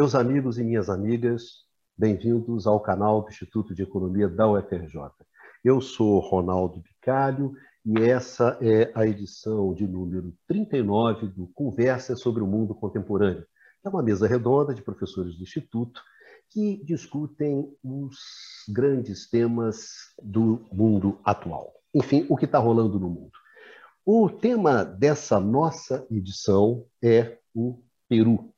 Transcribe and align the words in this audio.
Meus 0.00 0.14
amigos 0.14 0.58
e 0.58 0.64
minhas 0.64 0.88
amigas, 0.88 1.66
bem-vindos 1.94 2.66
ao 2.66 2.80
canal 2.80 3.20
do 3.20 3.28
Instituto 3.28 3.74
de 3.74 3.82
Economia 3.82 4.30
da 4.30 4.50
UFRJ. 4.50 4.98
Eu 5.62 5.78
sou 5.82 6.18
Ronaldo 6.20 6.80
Bicalho 6.80 7.52
e 7.84 8.00
essa 8.00 8.56
é 8.62 8.90
a 8.94 9.06
edição 9.06 9.74
de 9.74 9.86
número 9.86 10.32
39 10.48 11.26
do 11.26 11.48
Conversa 11.48 12.16
sobre 12.16 12.42
o 12.42 12.46
Mundo 12.46 12.74
Contemporâneo. 12.74 13.44
É 13.84 13.90
uma 13.90 14.02
mesa 14.02 14.26
redonda 14.26 14.72
de 14.72 14.80
professores 14.80 15.36
do 15.36 15.42
Instituto 15.42 16.00
que 16.48 16.82
discutem 16.82 17.70
os 17.84 18.16
grandes 18.70 19.28
temas 19.28 20.14
do 20.22 20.66
mundo 20.72 21.20
atual. 21.22 21.74
Enfim, 21.92 22.24
o 22.30 22.38
que 22.38 22.46
está 22.46 22.58
rolando 22.58 22.98
no 22.98 23.10
mundo. 23.10 23.32
O 24.02 24.30
tema 24.30 24.82
dessa 24.82 25.38
nossa 25.38 26.06
edição 26.10 26.86
é 27.02 27.36
o 27.54 27.82
Peru. 28.08 28.50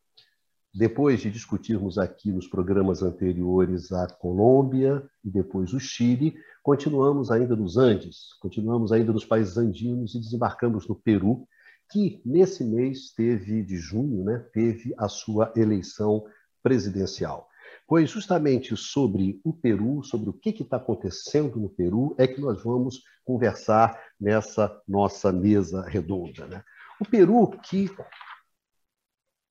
Depois 0.74 1.20
de 1.20 1.30
discutirmos 1.30 1.98
aqui 1.98 2.32
nos 2.32 2.46
programas 2.46 3.02
anteriores 3.02 3.92
a 3.92 4.06
Colômbia 4.06 5.06
e 5.22 5.30
depois 5.30 5.74
o 5.74 5.78
Chile, 5.78 6.34
continuamos 6.62 7.30
ainda 7.30 7.54
nos 7.54 7.76
Andes, 7.76 8.32
continuamos 8.40 8.90
ainda 8.90 9.12
nos 9.12 9.24
países 9.26 9.58
andinos 9.58 10.14
e 10.14 10.18
desembarcamos 10.20 10.88
no 10.88 10.94
Peru, 10.94 11.46
que 11.90 12.22
nesse 12.24 12.64
mês 12.64 13.12
teve 13.14 13.62
de 13.62 13.76
junho, 13.76 14.24
né, 14.24 14.38
teve 14.54 14.94
a 14.96 15.08
sua 15.08 15.52
eleição 15.54 16.24
presidencial. 16.62 17.50
Pois 17.86 18.08
justamente 18.08 18.74
sobre 18.74 19.42
o 19.44 19.52
Peru, 19.52 20.02
sobre 20.02 20.30
o 20.30 20.32
que 20.32 20.50
está 20.62 20.78
acontecendo 20.78 21.60
no 21.60 21.68
Peru, 21.68 22.14
é 22.16 22.26
que 22.26 22.40
nós 22.40 22.62
vamos 22.62 23.02
conversar 23.26 24.00
nessa 24.18 24.74
nossa 24.88 25.30
mesa 25.30 25.82
redonda. 25.82 26.46
Né? 26.46 26.64
O 26.98 27.04
Peru 27.04 27.50
que 27.62 27.90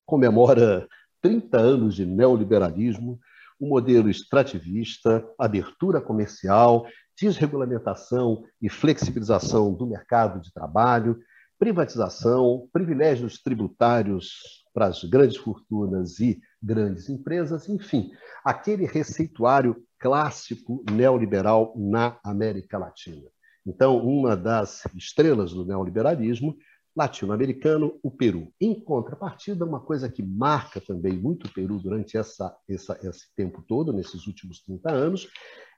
comemora 0.03 0.88
30 1.22 1.58
anos 1.58 1.95
de 1.95 2.05
neoliberalismo, 2.05 3.19
um 3.59 3.69
modelo 3.69 4.09
extrativista, 4.09 5.23
abertura 5.38 6.02
comercial, 6.02 6.88
desregulamentação 7.19 8.44
e 8.61 8.69
flexibilização 8.69 9.73
do 9.73 9.86
mercado 9.86 10.42
de 10.42 10.52
trabalho, 10.52 11.19
privatização, 11.59 12.67
privilégios 12.73 13.39
tributários 13.39 14.66
para 14.73 14.88
as 14.88 15.03
grandes 15.03 15.38
fortunas 15.38 16.19
e 16.19 16.42
grandes 16.61 17.08
empresas, 17.08 17.69
enfim, 17.69 18.11
aquele 18.44 18.86
receituário 18.86 19.75
clássico 19.99 20.83
neoliberal 20.89 21.75
na 21.77 22.17
América 22.23 22.80
Latina. 22.80 23.30
Então, 23.66 23.97
uma 23.97 24.36
das 24.36 24.83
estrelas 24.95 25.53
do 25.53 25.64
neoliberalismo 25.64 26.55
latino-americano, 26.95 27.97
o 28.03 28.11
Peru. 28.11 28.53
Em 28.59 28.80
contrapartida, 28.80 29.66
uma 29.66 29.80
coisa 29.80 30.09
que 30.09 30.22
marca 30.22 30.81
também 30.81 31.14
muito 31.14 31.48
o 31.48 31.53
Peru 31.53 31.80
durante 31.80 32.17
essa, 32.17 32.56
essa, 32.70 33.00
esse 33.02 33.33
tempo 33.36 33.64
todo, 33.67 33.94
nesses 33.94 34.28
últimos 34.28 34.61
30 34.61 34.92
anos, 34.92 35.28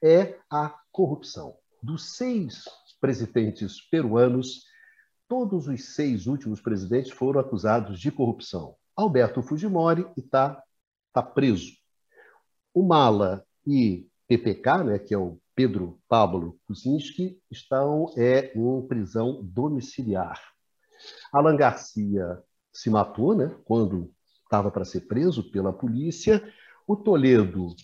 é 0.03 0.37
a 0.51 0.75
corrupção. 0.91 1.55
Dos 1.81 2.15
seis 2.15 2.65
presidentes 2.99 3.81
peruanos, 3.89 4.63
todos 5.27 5.67
os 5.67 5.93
seis 5.95 6.27
últimos 6.27 6.61
presidentes 6.61 7.11
foram 7.11 7.39
acusados 7.39 7.99
de 7.99 8.11
corrupção. 8.11 8.75
Alberto 8.95 9.41
Fujimori 9.41 10.05
está 10.17 10.61
tá 11.11 11.21
preso. 11.21 11.71
O 12.73 12.83
Mala 12.83 13.45
e 13.65 14.07
PPK, 14.27 14.83
né, 14.83 14.99
que 14.99 15.13
é 15.13 15.17
o 15.17 15.39
Pedro 15.55 15.99
Pablo 16.07 16.59
Kuczynski, 16.65 17.39
estão 17.51 18.11
é, 18.17 18.51
em 18.55 18.87
prisão 18.87 19.43
domiciliar. 19.43 20.52
Alan 21.31 21.55
Garcia 21.55 22.41
se 22.71 22.89
matou, 22.89 23.35
né, 23.35 23.55
quando 23.65 24.11
estava 24.43 24.69
para 24.71 24.85
ser 24.85 25.01
preso 25.01 25.51
pela 25.51 25.73
polícia. 25.73 26.43
O 26.87 26.95
Toledo 26.95 27.75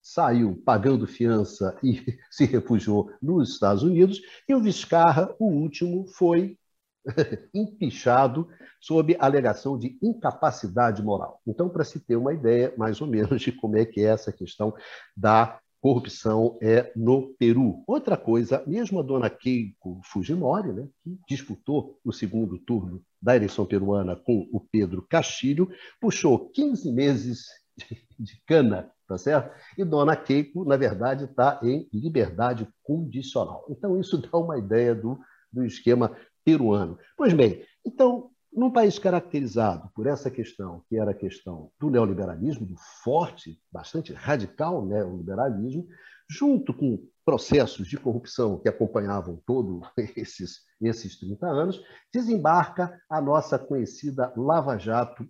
saiu 0.00 0.60
pagando 0.64 1.06
fiança 1.06 1.78
e 1.82 2.18
se 2.30 2.44
refugiou 2.44 3.12
nos 3.22 3.50
Estados 3.50 3.82
Unidos. 3.82 4.20
E 4.48 4.54
o 4.54 4.60
Vizcarra, 4.60 5.34
o 5.38 5.46
último, 5.46 6.06
foi 6.06 6.58
empichado 7.54 8.48
sob 8.80 9.16
alegação 9.18 9.78
de 9.78 9.96
incapacidade 10.02 11.02
moral. 11.02 11.40
Então, 11.46 11.68
para 11.68 11.84
se 11.84 12.00
ter 12.00 12.16
uma 12.16 12.34
ideia, 12.34 12.74
mais 12.76 13.00
ou 13.00 13.06
menos, 13.06 13.40
de 13.40 13.52
como 13.52 13.76
é 13.76 13.84
que 13.84 14.00
é 14.00 14.04
essa 14.04 14.32
questão 14.32 14.74
da 15.16 15.60
corrupção 15.82 16.56
é 16.62 16.92
no 16.94 17.34
Peru. 17.34 17.82
Outra 17.88 18.16
coisa, 18.16 18.62
mesmo 18.68 19.00
a 19.00 19.02
dona 19.02 19.28
Keiko 19.28 20.00
Fujimori, 20.04 20.72
né, 20.72 20.88
que 21.02 21.18
disputou 21.28 21.98
o 22.04 22.12
segundo 22.12 22.56
turno 22.56 23.02
da 23.20 23.34
eleição 23.34 23.66
peruana 23.66 24.14
com 24.14 24.48
o 24.52 24.60
Pedro 24.60 25.02
Castilho, 25.02 25.68
puxou 26.00 26.48
15 26.50 26.92
meses 26.92 27.46
de 28.16 28.40
cana, 28.46 28.92
tá 29.08 29.18
certo? 29.18 29.52
E 29.76 29.84
dona 29.84 30.14
Keiko, 30.14 30.64
na 30.64 30.76
verdade, 30.76 31.24
está 31.24 31.58
em 31.64 31.88
liberdade 31.92 32.68
condicional. 32.84 33.66
Então, 33.68 33.98
isso 33.98 34.16
dá 34.18 34.38
uma 34.38 34.56
ideia 34.56 34.94
do, 34.94 35.18
do 35.52 35.64
esquema 35.64 36.16
peruano. 36.44 36.96
Pois 37.16 37.34
bem, 37.34 37.64
então, 37.84 38.30
num 38.52 38.70
país 38.70 38.98
caracterizado 38.98 39.90
por 39.94 40.06
essa 40.06 40.30
questão, 40.30 40.84
que 40.88 40.98
era 40.98 41.12
a 41.12 41.14
questão 41.14 41.70
do 41.80 41.90
neoliberalismo, 41.90 42.66
do 42.66 42.76
forte, 43.02 43.58
bastante 43.72 44.12
radical 44.12 44.84
neoliberalismo, 44.84 45.86
junto 46.28 46.74
com 46.74 47.02
processos 47.24 47.86
de 47.86 47.96
corrupção 47.96 48.58
que 48.58 48.68
acompanhavam 48.68 49.40
todos 49.46 49.88
esses, 50.16 50.60
esses 50.80 51.18
30 51.18 51.46
anos, 51.46 51.82
desembarca 52.12 53.00
a 53.08 53.20
nossa 53.20 53.58
conhecida 53.58 54.32
Lava 54.36 54.76
Jato, 54.78 55.26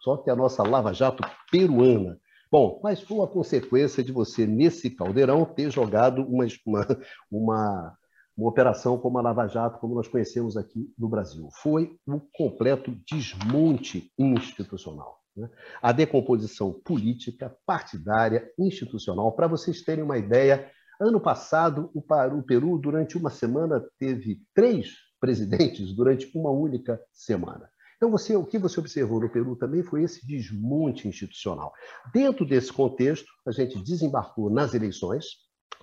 só 0.00 0.16
que 0.16 0.30
a 0.30 0.36
nossa 0.36 0.62
Lava 0.62 0.92
Jato 0.92 1.22
peruana. 1.50 2.18
Bom, 2.50 2.80
mas 2.82 3.02
foi 3.02 3.18
uma 3.18 3.26
consequência 3.26 4.02
de 4.02 4.12
você, 4.12 4.46
nesse 4.46 4.90
caldeirão, 4.90 5.44
ter 5.44 5.70
jogado 5.70 6.22
uma, 6.22 6.46
uma, 6.64 6.86
uma 7.30 7.98
uma 8.38 8.50
operação 8.50 8.96
como 8.96 9.18
a 9.18 9.22
Lava 9.22 9.48
Jato, 9.48 9.80
como 9.80 9.96
nós 9.96 10.06
conhecemos 10.06 10.56
aqui 10.56 10.94
no 10.96 11.08
Brasil. 11.08 11.48
Foi 11.60 11.98
um 12.06 12.20
completo 12.32 12.94
desmonte 13.04 14.12
institucional. 14.16 15.18
Né? 15.36 15.50
A 15.82 15.90
decomposição 15.90 16.72
política, 16.72 17.56
partidária, 17.66 18.48
institucional. 18.56 19.32
Para 19.32 19.48
vocês 19.48 19.82
terem 19.82 20.04
uma 20.04 20.16
ideia, 20.16 20.70
ano 21.00 21.20
passado, 21.20 21.90
o 21.92 22.42
Peru, 22.42 22.78
durante 22.78 23.18
uma 23.18 23.28
semana, 23.28 23.84
teve 23.98 24.40
três 24.54 24.94
presidentes 25.20 25.92
durante 25.92 26.30
uma 26.38 26.50
única 26.50 27.00
semana. 27.12 27.68
Então, 27.96 28.08
você, 28.08 28.36
o 28.36 28.46
que 28.46 28.58
você 28.58 28.78
observou 28.78 29.20
no 29.20 29.28
Peru 29.28 29.56
também 29.56 29.82
foi 29.82 30.04
esse 30.04 30.24
desmonte 30.24 31.08
institucional. 31.08 31.72
Dentro 32.14 32.46
desse 32.46 32.72
contexto, 32.72 33.26
a 33.44 33.50
gente 33.50 33.82
desembarcou 33.82 34.48
nas 34.48 34.74
eleições, 34.74 35.24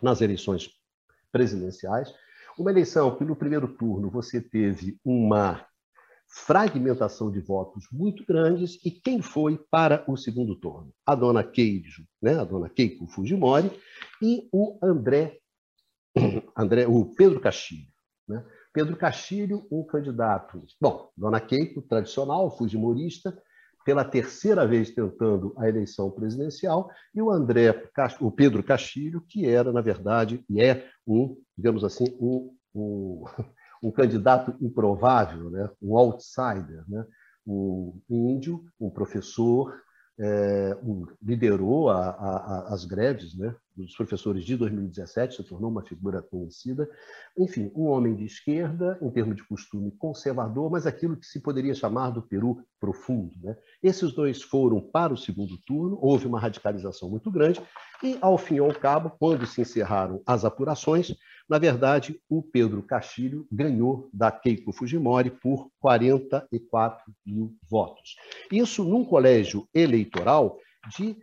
nas 0.01 0.21
eleições 0.21 0.69
presidenciais, 1.33 2.13
uma 2.57 2.71
eleição 2.71 3.15
que 3.15 3.23
no 3.23 3.35
primeiro 3.35 3.67
turno 3.67 4.09
você 4.09 4.41
teve 4.41 4.97
uma 5.03 5.65
fragmentação 6.27 7.31
de 7.31 7.39
votos 7.39 7.87
muito 7.91 8.25
grandes 8.25 8.79
e 8.83 8.91
quem 8.91 9.21
foi 9.21 9.57
para 9.69 10.03
o 10.07 10.17
segundo 10.17 10.55
turno? 10.55 10.93
A 11.05 11.15
dona 11.15 11.43
Keijo, 11.43 12.05
né? 12.21 12.39
a 12.39 12.43
dona 12.43 12.69
Keiko 12.69 13.07
Fujimori 13.07 13.71
e 14.21 14.47
o 14.51 14.77
André, 14.83 15.39
André 16.57 16.87
o 16.87 17.05
Pedro 17.15 17.39
Castilho. 17.39 17.87
Né? 18.27 18.43
Pedro 18.73 18.97
Castilho, 18.97 19.65
um 19.71 19.85
candidato, 19.85 20.65
bom, 20.81 21.09
dona 21.15 21.39
Keiko, 21.39 21.81
tradicional, 21.81 22.55
fujimorista, 22.57 23.37
pela 23.85 24.03
terceira 24.03 24.65
vez 24.65 24.89
tentando 24.89 25.53
a 25.57 25.69
eleição 25.69 26.09
presidencial, 26.09 26.89
e 27.13 27.21
o 27.21 27.29
André, 27.29 27.83
o 28.19 28.31
Pedro 28.31 28.63
Castilho, 28.63 29.21
que 29.21 29.47
era, 29.47 29.71
na 29.71 29.79
verdade, 29.79 30.43
e 30.49 30.59
é 30.59 30.89
um, 31.07 31.37
digamos 31.55 31.83
assim, 31.83 32.05
um, 32.19 32.51
um, 32.73 33.23
um 33.83 33.91
candidato 33.91 34.55
improvável, 34.59 35.51
né? 35.51 35.69
um 35.79 35.95
outsider, 35.95 36.83
né? 36.87 37.05
um 37.47 38.01
índio, 38.09 38.65
um 38.79 38.89
professor, 38.89 39.71
é, 40.19 40.77
um, 40.81 41.05
liderou 41.21 41.89
a, 41.89 42.09
a, 42.09 42.73
as 42.73 42.85
greves 42.85 43.37
né, 43.37 43.55
dos 43.75 43.95
professores 43.95 44.45
de 44.45 44.55
2017, 44.55 45.35
se 45.35 45.43
tornou 45.43 45.69
uma 45.69 45.83
figura 45.83 46.21
conhecida. 46.21 46.89
Enfim, 47.37 47.71
um 47.75 47.85
homem 47.85 48.15
de 48.15 48.25
esquerda, 48.25 48.97
em 49.01 49.09
termos 49.09 49.35
de 49.35 49.43
costume 49.43 49.91
conservador, 49.91 50.71
mas 50.71 50.87
aquilo 50.87 51.17
que 51.17 51.25
se 51.25 51.41
poderia 51.41 51.73
chamar 51.73 52.11
do 52.11 52.21
Peru 52.21 52.63
profundo. 52.79 53.33
Né? 53.41 53.57
Esses 53.83 54.13
dois 54.13 54.41
foram 54.41 54.79
para 54.79 55.13
o 55.13 55.17
segundo 55.17 55.57
turno, 55.65 55.97
houve 56.01 56.25
uma 56.25 56.39
radicalização 56.39 57.09
muito 57.09 57.29
grande, 57.29 57.61
e, 58.03 58.17
ao 58.21 58.37
fim 58.37 58.55
e 58.55 58.59
ao 58.59 58.73
cabo, 58.73 59.11
quando 59.19 59.45
se 59.45 59.61
encerraram 59.61 60.21
as 60.25 60.45
apurações, 60.45 61.15
na 61.47 61.59
verdade, 61.59 62.19
o 62.27 62.41
Pedro 62.41 62.81
Castilho 62.81 63.47
ganhou 63.51 64.09
da 64.11 64.31
Keiko 64.31 64.73
Fujimori 64.73 65.29
por 65.29 65.69
44 65.79 67.03
mil 67.25 67.55
votos. 67.69 68.15
Isso 68.51 68.83
num 68.83 69.05
colégio 69.05 69.67
eleitoral 69.73 70.57
de 70.97 71.17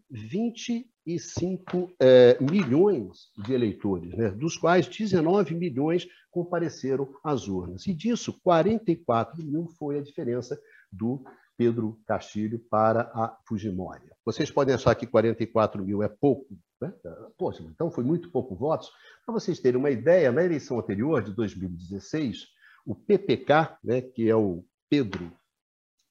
25 1.07 1.93
eh, 2.01 2.39
milhões 2.41 3.31
de 3.37 3.53
eleitores, 3.53 4.15
né? 4.15 4.31
dos 4.31 4.57
quais 4.57 4.87
19 4.87 5.55
milhões 5.55 6.07
compareceram 6.31 7.15
às 7.23 7.49
urnas. 7.49 7.87
E 7.87 7.95
disso, 7.95 8.39
44 8.43 9.43
mil 9.45 9.67
foi 9.79 9.99
a 9.99 10.03
diferença 10.03 10.59
do 10.91 11.25
Pedro 11.57 12.01
Castilho 12.07 12.59
para 12.71 13.11
a 13.15 13.37
Fujimori. 13.47 14.03
Vocês 14.25 14.51
podem 14.51 14.75
achar 14.75 14.95
que 14.95 15.07
44 15.07 15.85
mil 15.85 16.03
é 16.03 16.09
pouco, 16.09 16.57
né? 16.81 16.93
Poxa, 17.37 17.63
então 17.63 17.91
foi 17.91 18.05
muito 18.05 18.31
pouco 18.31 18.55
votos. 18.55 18.91
Para 19.25 19.35
vocês 19.35 19.61
terem 19.61 19.79
uma 19.79 19.91
ideia, 19.91 20.33
na 20.33 20.45
eleição 20.45 20.79
anterior, 20.79 21.23
de 21.23 21.33
2016, 21.33 22.47
o 22.85 22.95
PPK, 22.95 23.79
né, 23.85 24.01
que 24.01 24.29
é 24.29 24.35
o 24.35 24.65
Pedro 24.89 25.33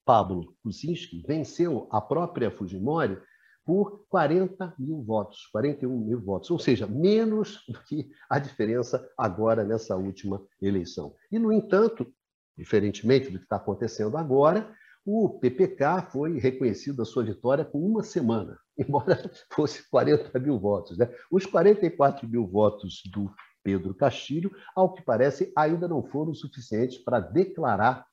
Pablo 0.06 0.56
Kuczynski, 0.64 1.24
venceu 1.28 1.88
a 1.92 2.02
própria 2.02 2.50
Fujimori 2.50 3.18
por 3.66 4.06
40 4.10 4.74
mil 4.78 5.02
votos, 5.04 5.48
41 5.52 5.98
mil 5.98 6.20
votos, 6.20 6.50
ou 6.50 6.60
seja, 6.60 6.88
menos 6.88 7.64
do 7.68 7.80
que 7.84 8.10
a 8.30 8.40
diferença 8.40 9.08
agora 9.18 9.64
nessa 9.64 9.96
última 9.96 10.42
eleição. 10.62 11.16
E, 11.32 11.38
no 11.38 11.52
entanto, 11.52 12.12
diferentemente 12.58 13.30
do 13.30 13.38
que 13.38 13.46
está 13.46 13.58
acontecendo 13.58 14.18
agora, 14.18 14.74
o 15.06 15.40
PPK 15.40 16.10
foi 16.12 16.38
reconhecido 16.38 17.02
a 17.02 17.06
sua 17.06 17.24
vitória 17.24 17.66
com 17.66 17.80
uma 17.80 18.04
semana, 18.04 18.58
embora 18.78 19.32
fosse 19.52 19.90
40 19.90 20.38
mil 20.40 20.60
votos. 20.60 20.98
Né? 20.98 21.10
Os 21.32 21.46
44 21.46 22.28
mil 22.28 22.48
votos 22.48 23.02
do 23.12 23.32
Pedro 23.64 23.94
Castilho, 23.94 24.52
ao 24.76 24.94
que 24.94 25.04
parece, 25.04 25.52
ainda 25.56 25.88
não 25.88 26.04
foram 26.04 26.34
suficientes 26.34 26.98
para 26.98 27.20
declarar 27.20 28.06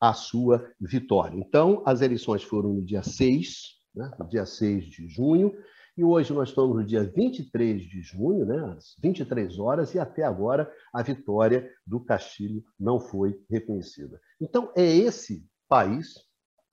a 0.00 0.12
sua 0.12 0.70
vitória. 0.80 1.36
Então, 1.36 1.82
as 1.86 2.00
eleições 2.02 2.42
foram 2.42 2.74
no 2.74 2.84
dia 2.84 3.02
6, 3.02 3.75
né? 3.96 4.10
no 4.18 4.28
dia 4.28 4.44
6 4.44 4.84
de 4.84 5.08
junho, 5.08 5.56
e 5.96 6.04
hoje 6.04 6.32
nós 6.32 6.50
estamos 6.50 6.76
no 6.76 6.84
dia 6.84 7.02
23 7.02 7.82
de 7.82 8.02
junho, 8.02 8.44
né? 8.44 8.74
às 8.76 8.94
23 9.02 9.58
horas, 9.58 9.94
e 9.94 9.98
até 9.98 10.22
agora 10.22 10.70
a 10.92 11.02
vitória 11.02 11.70
do 11.86 11.98
Castilho 11.98 12.62
não 12.78 13.00
foi 13.00 13.42
reconhecida. 13.48 14.20
Então, 14.40 14.70
é 14.76 14.84
esse 14.84 15.44
país, 15.68 16.14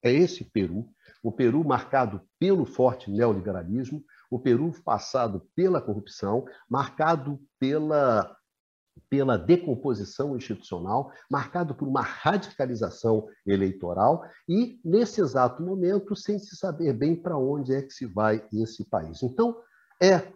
é 0.04 0.12
esse 0.12 0.44
Peru, 0.44 0.86
o 1.24 1.32
Peru 1.32 1.64
marcado 1.64 2.22
pelo 2.38 2.66
forte 2.66 3.10
neoliberalismo, 3.10 4.04
o 4.30 4.38
Peru 4.38 4.74
passado 4.84 5.48
pela 5.56 5.82
corrupção, 5.82 6.46
marcado 6.70 7.40
pela 7.58 8.36
pela 9.10 9.38
decomposição 9.38 10.36
institucional, 10.36 11.12
marcado 11.30 11.76
por 11.76 11.88
uma 11.88 12.02
radicalização 12.02 13.28
eleitoral 13.46 14.26
e, 14.48 14.80
nesse 14.84 15.22
exato 15.22 15.62
momento, 15.62 16.16
sem 16.16 16.40
se 16.40 16.56
saber 16.56 16.94
bem 16.94 17.16
para 17.16 17.38
onde 17.38 17.74
é 17.74 17.82
que 17.82 17.92
se 17.92 18.06
vai 18.06 18.44
esse 18.52 18.84
país. 18.86 19.22
Então, 19.24 19.56
é 20.02 20.34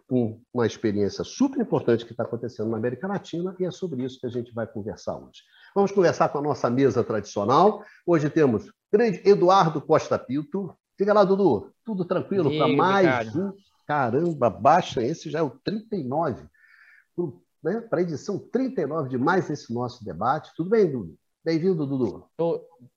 uma 0.52 0.66
experiência 0.66 1.24
super 1.24 1.60
importante 1.60 2.04
que 2.06 2.12
está 2.12 2.22
acontecendo 2.22 2.70
na 2.70 2.76
América 2.76 3.06
Latina 3.06 3.54
e 3.58 3.64
é 3.64 3.70
sobre 3.70 4.02
isso 4.04 4.18
que 4.18 4.26
a 4.26 4.30
gente 4.30 4.52
vai 4.54 4.66
conversar 4.66 5.16
hoje. 5.16 5.42
Vamos 5.74 5.92
conversar 5.92 6.28
com 6.30 6.38
a 6.38 6.42
nossa 6.42 6.70
mesa 6.70 7.04
tradicional. 7.04 7.84
Hoje 8.06 8.30
temos 8.30 8.72
grande 8.90 9.20
Eduardo 9.28 9.80
Costa 9.80 10.18
Pinto. 10.18 10.74
Fica 10.96 11.12
lá, 11.12 11.22
Dudu. 11.22 11.70
Tudo 11.84 12.04
tranquilo 12.04 12.56
para 12.56 12.68
mais 12.68 13.36
um. 13.36 13.52
Caramba, 13.86 14.48
baixa, 14.48 15.02
esse 15.02 15.30
já 15.30 15.40
é 15.40 15.42
o 15.42 15.50
39 15.50 16.46
né, 17.62 17.80
para 17.80 18.00
a 18.00 18.02
edição 18.02 18.38
39 18.38 19.08
de 19.08 19.18
mais 19.18 19.48
esse 19.50 19.72
nosso 19.72 20.04
debate. 20.04 20.52
Tudo 20.56 20.70
bem, 20.70 20.90
Dudu? 20.90 21.16
Bem-vindo, 21.44 21.86
Dudu. 21.86 22.24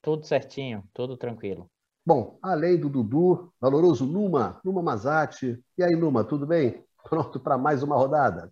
Tudo 0.01 0.25
certinho, 0.25 0.83
tudo 0.93 1.15
tranquilo. 1.15 1.69
Bom, 2.05 2.39
além 2.41 2.79
do 2.79 2.89
Dudu, 2.89 3.53
valoroso 3.59 4.05
Numa, 4.05 4.59
Numa 4.65 4.81
Mazati. 4.81 5.63
E 5.77 5.83
aí, 5.83 5.95
Numa, 5.95 6.23
tudo 6.23 6.45
bem? 6.45 6.83
Pronto 7.03 7.39
para 7.39 7.57
mais 7.57 7.83
uma 7.83 7.95
rodada? 7.95 8.51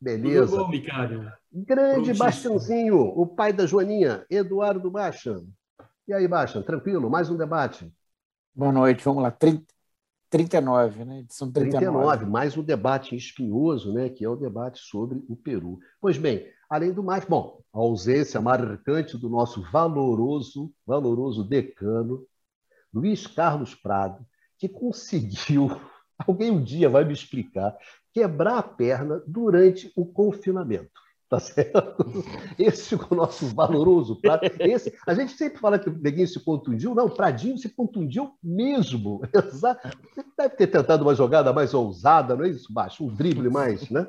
Beleza. 0.00 0.50
Tudo 0.52 0.64
bom, 0.64 0.70
Micário? 0.70 1.32
Grande 1.52 2.12
Bastiãozinho, 2.12 2.96
o 2.96 3.26
pai 3.26 3.52
da 3.52 3.66
Joaninha, 3.66 4.26
Eduardo 4.28 4.90
Baixa. 4.90 5.40
E 6.06 6.12
aí, 6.12 6.28
Baixa, 6.28 6.62
tranquilo? 6.62 7.08
Mais 7.08 7.30
um 7.30 7.36
debate. 7.36 7.90
Boa 8.54 8.72
noite, 8.72 9.04
vamos 9.04 9.22
lá. 9.22 9.30
30, 9.30 9.64
39, 10.34 11.04
né? 11.04 11.20
Edição 11.20 11.48
39. 11.48 11.86
39, 11.86 12.26
mais 12.26 12.56
um 12.56 12.62
debate 12.64 13.14
espinhoso, 13.14 13.92
né? 13.94 14.08
Que 14.08 14.24
é 14.24 14.28
o 14.28 14.34
debate 14.34 14.80
sobre 14.80 15.22
o 15.28 15.36
Peru. 15.36 15.78
Pois 16.00 16.18
bem, 16.18 16.44
além 16.68 16.92
do 16.92 17.04
mais, 17.04 17.24
bom, 17.24 17.60
a 17.72 17.78
ausência 17.78 18.40
marcante 18.40 19.16
do 19.16 19.28
nosso 19.28 19.62
valoroso, 19.70 20.72
valoroso 20.84 21.44
decano, 21.44 22.26
Luiz 22.92 23.28
Carlos 23.28 23.76
Prado, 23.76 24.26
que 24.58 24.68
conseguiu, 24.68 25.70
alguém 26.26 26.50
um 26.50 26.64
dia 26.64 26.88
vai 26.88 27.04
me 27.04 27.12
explicar, 27.12 27.76
quebrar 28.12 28.58
a 28.58 28.62
perna 28.62 29.22
durante 29.28 29.92
o 29.94 30.04
confinamento. 30.04 31.03
Tá 31.34 31.40
certo? 31.40 32.24
Esse 32.56 32.94
é 32.94 32.98
o 33.10 33.14
nosso 33.16 33.52
valoroso 33.52 34.20
Prado. 34.20 34.42
Esse, 34.60 34.94
a 35.04 35.14
gente 35.14 35.32
sempre 35.32 35.58
fala 35.58 35.80
que 35.80 35.88
o 35.88 35.98
Neguinho 35.98 36.28
se 36.28 36.38
contundiu. 36.38 36.94
Não, 36.94 37.06
o 37.06 37.10
Pradinho 37.10 37.58
se 37.58 37.68
contundiu 37.68 38.34
mesmo. 38.40 39.20
Ele 40.16 40.28
deve 40.38 40.54
ter 40.54 40.68
tentado 40.68 41.02
uma 41.02 41.14
jogada 41.14 41.52
mais 41.52 41.74
ousada, 41.74 42.36
não 42.36 42.44
é 42.44 42.50
isso, 42.50 42.72
Baixo? 42.72 43.04
Um 43.04 43.12
drible 43.12 43.50
mais, 43.50 43.90
né? 43.90 44.06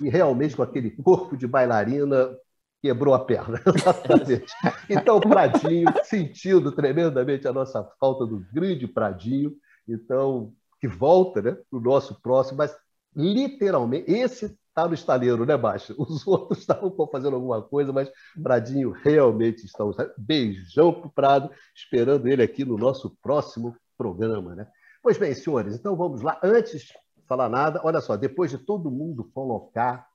E 0.00 0.08
realmente 0.08 0.56
com 0.56 0.62
aquele 0.62 0.90
corpo 0.90 1.36
de 1.36 1.46
bailarina 1.46 2.36
quebrou 2.82 3.14
a 3.14 3.20
perna. 3.20 3.60
Exatamente. 3.72 4.44
Então, 4.88 5.18
o 5.18 5.20
Pradinho, 5.20 5.86
sentindo 6.02 6.72
tremendamente 6.72 7.46
a 7.46 7.52
nossa 7.52 7.84
falta 8.00 8.26
do 8.26 8.44
grande 8.52 8.88
Pradinho, 8.88 9.54
então, 9.88 10.52
que 10.80 10.88
volta 10.88 11.40
né, 11.40 11.52
para 11.52 11.78
o 11.78 11.82
nosso 11.82 12.20
próximo, 12.20 12.58
mas 12.58 12.76
literalmente, 13.14 14.10
esse 14.10 14.58
está 14.70 14.88
no 14.88 14.94
estaleiro, 14.94 15.44
né, 15.44 15.56
Baixa? 15.56 15.94
Os 15.98 16.26
outros 16.26 16.60
estavam 16.60 16.94
fazendo 17.12 17.34
alguma 17.36 17.60
coisa, 17.62 17.92
mas 17.92 18.10
Pradinho 18.42 18.90
realmente 18.90 19.66
está 19.66 19.84
estaleiro. 19.84 20.14
Beijão 20.18 20.92
para 20.92 21.06
o 21.06 21.12
Prado, 21.12 21.50
esperando 21.74 22.26
ele 22.26 22.42
aqui 22.42 22.64
no 22.64 22.78
nosso 22.78 23.16
próximo 23.22 23.76
programa, 23.98 24.54
né? 24.54 24.66
Pois 25.02 25.18
bem, 25.18 25.34
senhores, 25.34 25.74
então 25.74 25.96
vamos 25.96 26.22
lá. 26.22 26.38
Antes 26.42 26.82
de 26.82 26.94
falar 27.26 27.48
nada, 27.48 27.80
olha 27.84 28.00
só, 28.00 28.16
depois 28.16 28.50
de 28.50 28.58
todo 28.58 28.90
mundo 28.90 29.30
colocar 29.32 30.08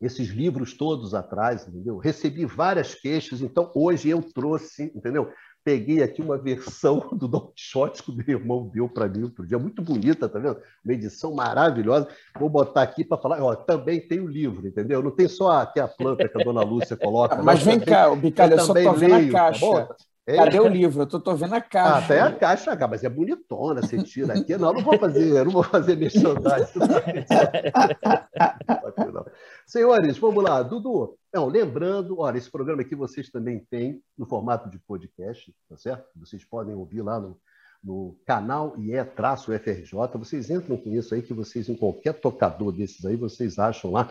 esses 0.00 0.28
livros 0.28 0.74
todos 0.74 1.14
atrás, 1.14 1.66
entendeu? 1.66 1.98
Recebi 1.98 2.44
várias 2.44 2.94
queixas, 2.94 3.40
então 3.40 3.70
hoje 3.74 4.10
eu 4.10 4.22
trouxe, 4.22 4.92
entendeu? 4.94 5.32
Peguei 5.64 6.02
aqui 6.02 6.20
uma 6.20 6.36
versão 6.36 7.08
do 7.16 7.26
Don 7.26 7.52
Quixote 7.54 8.02
que 8.02 8.10
o 8.10 8.14
meu 8.14 8.38
irmão 8.38 8.70
deu 8.72 8.88
para 8.88 9.08
mim 9.08 9.22
outro 9.24 9.46
dia, 9.46 9.58
muito 9.58 9.82
bonita, 9.82 10.28
tá 10.28 10.38
vendo? 10.38 10.58
Uma 10.84 10.94
edição 10.94 11.34
maravilhosa. 11.34 12.06
Vou 12.38 12.50
botar 12.50 12.82
aqui 12.82 13.02
para 13.02 13.16
falar, 13.16 13.42
ó, 13.42 13.54
também 13.56 14.00
tem 14.00 14.20
o 14.20 14.28
livro, 14.28 14.66
entendeu? 14.66 15.02
Não 15.02 15.10
tem 15.10 15.26
só 15.26 15.50
aqui 15.62 15.80
a 15.80 15.88
planta 15.88 16.28
que 16.28 16.40
a 16.40 16.44
dona 16.44 16.62
Lúcia 16.62 16.96
coloca. 16.96 17.42
Mas 17.42 17.62
vem 17.62 17.80
cá, 17.80 18.10
o 18.10 18.16
Bicalho, 18.16 18.52
eu, 18.52 18.58
eu 18.58 18.64
só 18.64 18.92
vendo 18.92 19.14
a 19.14 19.20
tá 19.20 19.30
caixa. 19.30 19.86
Tá 19.86 19.96
é. 20.26 20.36
Cadê 20.36 20.58
o 20.58 20.66
livro? 20.66 21.02
Eu 21.02 21.18
estou 21.18 21.36
vendo 21.36 21.54
a 21.54 21.60
caixa. 21.60 21.94
Ah, 21.94 21.98
até 21.98 22.20
a 22.20 22.32
caixa, 22.32 22.88
mas 22.88 23.04
é 23.04 23.10
bonitona, 23.10 23.82
você 23.82 24.02
tira 24.02 24.32
aqui. 24.32 24.56
Não, 24.56 24.72
não 24.72 24.82
vou 24.82 24.98
fazer, 24.98 25.44
não 25.44 25.52
vou 25.52 25.62
fazer 25.62 25.96
merchandising. 25.96 26.80
Senhores, 29.66 30.16
vamos 30.16 30.42
lá. 30.42 30.62
Dudu, 30.62 31.18
não, 31.32 31.46
lembrando, 31.46 32.20
olha, 32.20 32.38
esse 32.38 32.50
programa 32.50 32.80
aqui 32.80 32.94
vocês 32.94 33.28
também 33.28 33.66
têm 33.70 34.02
no 34.16 34.24
formato 34.24 34.70
de 34.70 34.78
podcast, 34.78 35.54
tá 35.68 35.76
certo? 35.76 36.06
Vocês 36.16 36.42
podem 36.42 36.74
ouvir 36.74 37.02
lá 37.02 37.20
no, 37.20 37.38
no 37.82 38.16
canal 38.26 38.74
IE-FRJ. 38.78 39.92
Vocês 40.14 40.48
entram 40.48 40.78
com 40.78 40.90
isso 40.90 41.14
aí, 41.14 41.20
que 41.20 41.34
vocês, 41.34 41.68
em 41.68 41.76
qualquer 41.76 42.14
tocador 42.14 42.72
desses 42.72 43.04
aí, 43.04 43.16
vocês 43.16 43.58
acham 43.58 43.90
lá 43.90 44.10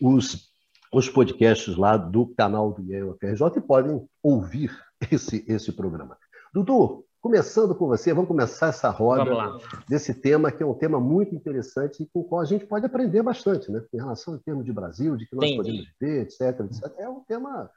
os, 0.00 0.47
os 0.92 1.08
podcasts 1.08 1.76
lá 1.76 1.96
do 1.96 2.26
canal 2.26 2.72
do 2.72 2.82
IE-FRJ 2.82 3.58
e 3.58 3.60
podem 3.60 4.08
ouvir 4.22 4.76
esse, 5.10 5.44
esse 5.48 5.72
programa. 5.72 6.16
Dudu, 6.52 7.04
começando 7.20 7.74
com 7.74 7.86
você, 7.86 8.12
vamos 8.12 8.28
começar 8.28 8.68
essa 8.68 8.88
roda 8.88 9.58
desse 9.88 10.14
tema, 10.14 10.50
que 10.50 10.62
é 10.62 10.66
um 10.66 10.74
tema 10.74 10.98
muito 10.98 11.34
interessante 11.34 12.02
e 12.02 12.06
com 12.06 12.20
o 12.20 12.24
qual 12.24 12.40
a 12.40 12.44
gente 12.44 12.66
pode 12.66 12.86
aprender 12.86 13.22
bastante, 13.22 13.70
né? 13.70 13.82
Em 13.92 13.98
relação 13.98 14.34
ao 14.34 14.40
termo 14.40 14.64
de 14.64 14.72
Brasil, 14.72 15.16
de 15.16 15.26
que 15.26 15.36
nós 15.36 15.44
Entendi. 15.44 15.56
podemos 15.56 15.86
viver, 16.00 16.22
etc, 16.22 16.60
etc. 16.60 16.92
É 16.98 17.08
um 17.08 17.20
tema 17.20 17.70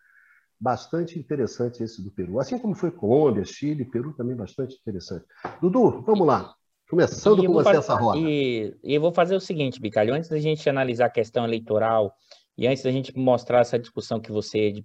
bastante 0.59 1.17
interessante 1.17 1.83
esse 1.83 2.03
do 2.03 2.11
Peru. 2.11 2.39
Assim 2.39 2.57
como 2.59 2.75
foi 2.75 2.91
Colômbia, 2.91 3.43
Chile, 3.43 3.83
Peru 3.83 4.13
também 4.13 4.35
bastante 4.35 4.75
interessante. 4.75 5.25
Dudu, 5.59 6.01
vamos 6.01 6.25
lá. 6.25 6.53
Começando 6.87 7.43
com 7.43 7.53
você 7.53 7.63
fazer, 7.63 7.77
essa 7.79 7.95
roda. 7.95 8.19
E, 8.19 8.75
e 8.83 8.93
eu 8.93 9.01
vou 9.01 9.13
fazer 9.13 9.33
o 9.33 9.39
seguinte, 9.39 9.79
Bicalho, 9.79 10.13
antes 10.13 10.29
da 10.29 10.37
gente 10.37 10.69
analisar 10.69 11.05
a 11.05 11.09
questão 11.09 11.45
eleitoral 11.45 12.13
e 12.57 12.67
antes 12.67 12.83
da 12.83 12.91
gente 12.91 13.17
mostrar 13.17 13.59
essa 13.59 13.79
discussão 13.79 14.19
que 14.19 14.31
você 14.31 14.83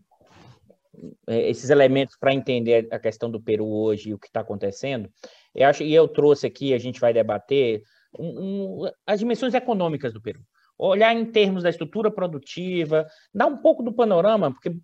é, 1.26 1.50
esses 1.50 1.70
elementos 1.70 2.16
para 2.18 2.32
entender 2.32 2.88
a 2.90 2.99
questão 2.99 3.30
do 3.30 3.40
Peru 3.40 3.66
hoje 3.66 4.11
e 4.11 4.14
o 4.14 4.18
que 4.18 4.28
está 4.28 4.40
acontecendo, 4.40 5.11
eu 5.54 5.68
acho, 5.68 5.82
e 5.82 5.94
eu 5.94 6.08
trouxe 6.08 6.46
aqui, 6.46 6.73
a 6.73 6.78
gente 6.78 7.00
vai 7.00 7.12
debater 7.12 7.82
um, 8.18 8.85
um, 8.85 8.90
as 9.06 9.18
dimensões 9.18 9.54
econômicas 9.54 10.12
do 10.12 10.20
Peru. 10.20 10.40
Olhar 10.78 11.14
em 11.14 11.25
termos 11.25 11.62
da 11.62 11.70
estrutura 11.70 12.11
produtiva, 12.11 13.06
dar 13.35 13.46
um 13.46 13.56
pouco 13.58 13.82
do 13.82 13.92
panorama, 13.92 14.52
porque, 14.52 14.75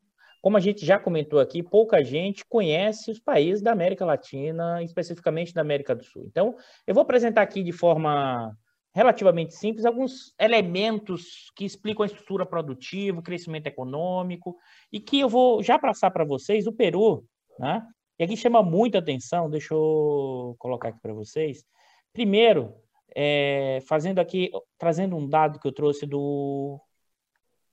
como 0.40 0.56
a 0.56 0.60
gente 0.60 0.84
já 0.84 0.98
comentou 0.98 1.38
aqui, 1.38 1.62
pouca 1.62 2.02
gente 2.02 2.44
conhece 2.46 3.10
os 3.10 3.18
países 3.18 3.62
da 3.62 3.72
América 3.72 4.04
Latina, 4.04 4.82
especificamente 4.82 5.54
da 5.54 5.60
América 5.60 5.94
do 5.94 6.04
Sul. 6.04 6.24
Então, 6.26 6.56
eu 6.86 6.94
vou 6.94 7.02
apresentar 7.02 7.42
aqui 7.42 7.62
de 7.62 7.72
forma 7.72 8.56
relativamente 8.94 9.54
simples, 9.54 9.86
alguns 9.86 10.34
elementos 10.38 11.50
que 11.56 11.64
explicam 11.64 12.02
a 12.02 12.06
estrutura 12.06 12.44
produtiva, 12.44 13.20
o 13.20 13.22
crescimento 13.22 13.66
econômico, 13.66 14.56
e 14.92 15.00
que 15.00 15.20
eu 15.20 15.28
vou 15.28 15.62
já 15.62 15.78
passar 15.78 16.10
para 16.10 16.24
vocês. 16.24 16.66
O 16.66 16.72
Peru, 16.72 17.24
né, 17.58 17.82
E 18.18 18.24
aqui 18.24 18.36
chama 18.36 18.62
muita 18.62 18.98
atenção, 18.98 19.48
deixa 19.48 19.74
eu 19.74 20.54
colocar 20.58 20.88
aqui 20.88 21.00
para 21.00 21.14
vocês. 21.14 21.64
Primeiro, 22.12 22.74
é, 23.14 23.80
fazendo 23.86 24.18
aqui, 24.18 24.50
trazendo 24.78 25.16
um 25.16 25.28
dado 25.28 25.58
que 25.58 25.66
eu 25.66 25.72
trouxe 25.72 26.06
do 26.06 26.78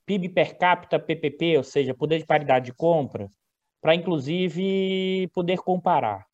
PIB 0.05 0.29
per 0.29 0.57
capita 0.57 0.97
PPP, 0.97 1.57
ou 1.57 1.63
seja, 1.63 1.93
poder 1.93 2.19
de 2.19 2.25
paridade 2.25 2.67
de 2.67 2.73
compra, 2.73 3.29
para 3.81 3.93
inclusive 3.93 5.29
poder 5.33 5.57
comparar. 5.59 6.28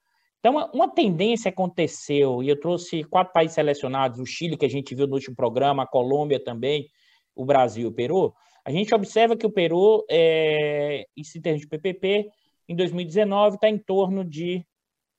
Então, 0.48 0.70
uma 0.76 0.88
tendência 0.88 1.50
aconteceu, 1.50 2.44
e 2.44 2.50
eu 2.50 2.60
trouxe 2.60 3.04
quatro 3.04 3.34
países 3.34 3.56
selecionados, 3.56 4.20
o 4.20 4.28
Chile, 4.28 4.56
que 4.56 4.66
a 4.68 4.70
gente 4.70 4.94
viu 4.94 5.08
no 5.08 5.16
último 5.16 5.36
programa, 5.36 5.82
a 5.82 5.88
Colômbia 5.88 6.40
também, 6.40 6.88
o 7.34 7.44
Brasil 7.44 7.86
e 7.86 7.88
o 7.88 7.92
Peru. 7.92 8.32
A 8.64 8.70
gente 8.70 8.94
observa 8.94 9.36
que 9.36 9.48
o 9.48 9.52
Peru, 9.52 10.06
é, 10.08 11.08
em 11.18 11.42
termos 11.42 11.62
de 11.62 11.68
PPP, 11.68 12.30
em 12.70 12.76
2019 12.76 13.56
está 13.56 13.68
em 13.68 13.80
torno 13.80 14.24
de 14.24 14.64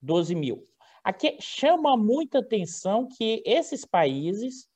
12 0.00 0.32
mil. 0.36 0.62
Aqui 1.02 1.36
chama 1.40 1.96
muita 1.96 2.38
atenção 2.38 3.08
que 3.08 3.42
esses 3.44 3.84
países, 3.84 4.68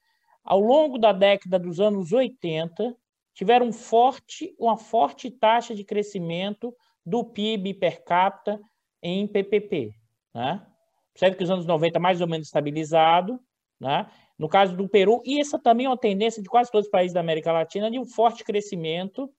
ao 0.42 0.59
longo 0.59 0.99
da 0.99 1.12
década 1.12 1.61
dos 1.61 1.78
anos 1.78 2.11
80, 2.11 2.92
tiveram 3.35 3.69
um 3.69 3.73
forte, 3.73 4.52
uma 4.59 4.76
forte 4.76 5.30
taxa 5.30 5.76
de 5.76 5.85
crescimento 5.85 6.75
do 7.07 7.23
PIB 7.23 7.75
per 7.75 8.02
capita 8.02 8.61
em 9.00 9.28
PPP. 9.28 10.00
Né? 10.34 10.64
Percebe 11.12 11.37
que 11.37 11.44
os 11.44 11.50
anos 11.50 11.66
90 11.66 11.99
mais 11.99 12.20
ou 12.20 12.26
menos 12.26 12.46
estabilizado, 12.46 13.40
né? 13.78 14.06
no 14.38 14.49
caso 14.49 14.76
do 14.76 14.88
Peru, 14.88 15.22
e 15.25 15.40
essa 15.40 15.58
também 15.58 15.87
é 15.87 15.88
uma 15.88 15.99
tendência 15.99 16.42
de 16.42 16.49
quase 16.49 16.70
todos 16.70 16.87
os 16.87 16.90
países 16.90 17.12
da 17.12 17.20
América 17.20 17.52
Latina, 17.52 17.90
de 17.90 17.99
um 17.99 18.04
forte 18.04 18.44
crescimento, 18.44 19.30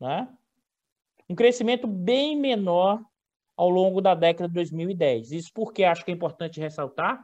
né? 0.00 0.28
um 1.28 1.34
crescimento 1.34 1.86
bem 1.86 2.36
menor 2.36 3.02
ao 3.56 3.68
longo 3.68 4.00
da 4.00 4.14
década 4.14 4.48
de 4.48 4.54
2010. 4.54 5.32
Isso 5.32 5.50
porque 5.52 5.84
acho 5.84 6.04
que 6.04 6.10
é 6.10 6.14
importante 6.14 6.60
ressaltar 6.60 7.22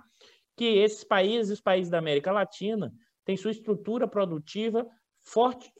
que 0.56 0.64
esses 0.64 1.04
países, 1.04 1.52
os 1.52 1.60
países 1.60 1.90
da 1.90 1.98
América 1.98 2.32
Latina, 2.32 2.92
têm 3.24 3.36
sua 3.36 3.50
estrutura 3.50 4.06
produtiva 4.06 4.86
forte, 5.20 5.72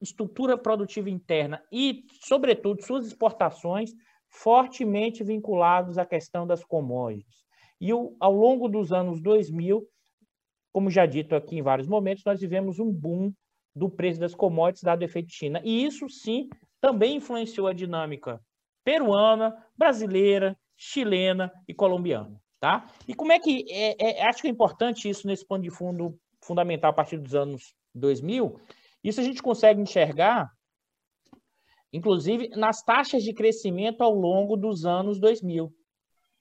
estrutura 0.00 0.56
produtiva 0.56 1.10
interna 1.10 1.62
e, 1.70 2.04
sobretudo, 2.22 2.82
suas 2.82 3.06
exportações 3.06 3.92
fortemente 4.30 5.24
vinculados 5.24 5.98
à 5.98 6.06
questão 6.06 6.46
das 6.46 6.64
commodities. 6.64 7.44
E 7.80 7.90
ao 7.90 8.32
longo 8.32 8.68
dos 8.68 8.92
anos 8.92 9.20
2000, 9.20 9.86
como 10.72 10.90
já 10.90 11.04
dito 11.04 11.34
aqui 11.34 11.58
em 11.58 11.62
vários 11.62 11.88
momentos, 11.88 12.24
nós 12.24 12.40
vivemos 12.40 12.78
um 12.78 12.90
boom 12.90 13.32
do 13.74 13.90
preço 13.90 14.20
das 14.20 14.34
commodities 14.34 14.82
dado 14.82 15.02
o 15.02 15.04
efeito 15.04 15.32
China. 15.32 15.60
E 15.64 15.84
isso 15.84 16.08
sim 16.08 16.48
também 16.80 17.16
influenciou 17.16 17.66
a 17.66 17.72
dinâmica 17.72 18.40
peruana, 18.84 19.54
brasileira, 19.76 20.56
chilena 20.76 21.52
e 21.68 21.74
colombiana. 21.74 22.40
Tá? 22.58 22.86
E 23.08 23.14
como 23.14 23.32
é 23.32 23.38
que. 23.38 23.64
É, 23.70 24.20
é, 24.20 24.26
acho 24.26 24.42
que 24.42 24.48
é 24.48 24.50
importante 24.50 25.08
isso 25.08 25.26
nesse 25.26 25.46
pano 25.46 25.62
de 25.62 25.70
fundo 25.70 26.18
fundamental 26.42 26.90
a 26.90 26.94
partir 26.94 27.18
dos 27.18 27.34
anos 27.34 27.74
2000. 27.94 28.60
Isso 29.02 29.20
a 29.20 29.24
gente 29.24 29.42
consegue 29.42 29.80
enxergar 29.80 30.50
inclusive 31.92 32.48
nas 32.50 32.82
taxas 32.82 33.22
de 33.22 33.32
crescimento 33.32 34.02
ao 34.02 34.14
longo 34.14 34.56
dos 34.56 34.84
anos 34.84 35.18
2000. 35.18 35.72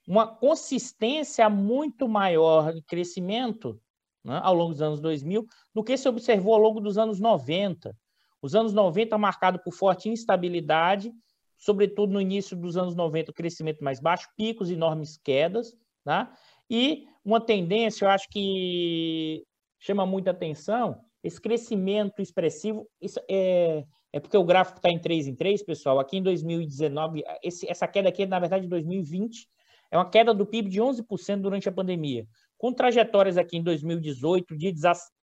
Uma 0.08 0.28
consistência 0.28 1.50
muito 1.50 2.08
maior 2.08 2.74
de 2.74 2.82
crescimento 2.82 3.80
né, 4.24 4.40
ao 4.44 4.54
longo 4.54 4.72
dos 4.72 4.82
anos 4.82 5.00
2000 5.00 5.46
do 5.74 5.84
que 5.84 5.98
se 5.98 6.08
observou 6.08 6.54
ao 6.54 6.60
longo 6.60 6.80
dos 6.80 6.98
anos 6.98 7.20
90. 7.20 7.96
Os 8.42 8.56
anos 8.56 8.74
90 8.74 9.18
marcado 9.18 9.60
por 9.64 9.74
forte 9.74 10.10
instabilidade, 10.10 11.12
sobretudo 11.58 12.14
no 12.14 12.22
início 12.22 12.56
dos 12.56 12.78
anos 12.78 12.96
90, 12.96 13.32
o 13.32 13.34
crescimento 13.34 13.84
mais 13.84 14.00
baixo, 14.00 14.28
picos, 14.38 14.72
enormes 14.72 15.18
quedas, 15.18 15.76
né? 16.06 16.32
e 16.70 17.06
uma 17.24 17.42
tendência, 17.42 18.06
eu 18.06 18.10
acho 18.10 18.28
que 18.30 19.44
chama 19.78 20.06
muita 20.06 20.32
atenção, 20.32 21.00
esse 21.24 21.40
crescimento 21.40 22.22
expressivo, 22.22 22.88
isso 23.02 23.20
é, 23.30 23.84
é 24.12 24.20
porque 24.20 24.38
o 24.38 24.44
gráfico 24.44 24.78
está 24.78 24.90
em 24.90 25.00
3 25.00 25.28
em 25.28 25.36
3, 25.36 25.64
pessoal. 25.64 26.00
Aqui 26.00 26.18
em 26.18 26.24
2019, 26.24 27.24
esse, 27.44 27.70
essa 27.70 27.88
queda 27.88 28.10
aqui 28.10 28.24
é, 28.24 28.26
na 28.26 28.40
verdade, 28.40 28.64
de 28.64 28.70
2020. 28.70 29.48
É 29.92 29.98
uma 29.98 30.10
queda 30.10 30.34
do 30.34 30.46
PIB 30.46 30.70
de 30.70 30.80
11% 30.80 31.42
durante 31.42 31.68
a 31.68 31.72
pandemia. 31.72 32.28
Com 32.58 32.74
trajetórias 32.74 33.38
aqui 33.38 33.58
em 33.58 33.64
2018, 33.64 34.56
de 34.56 34.72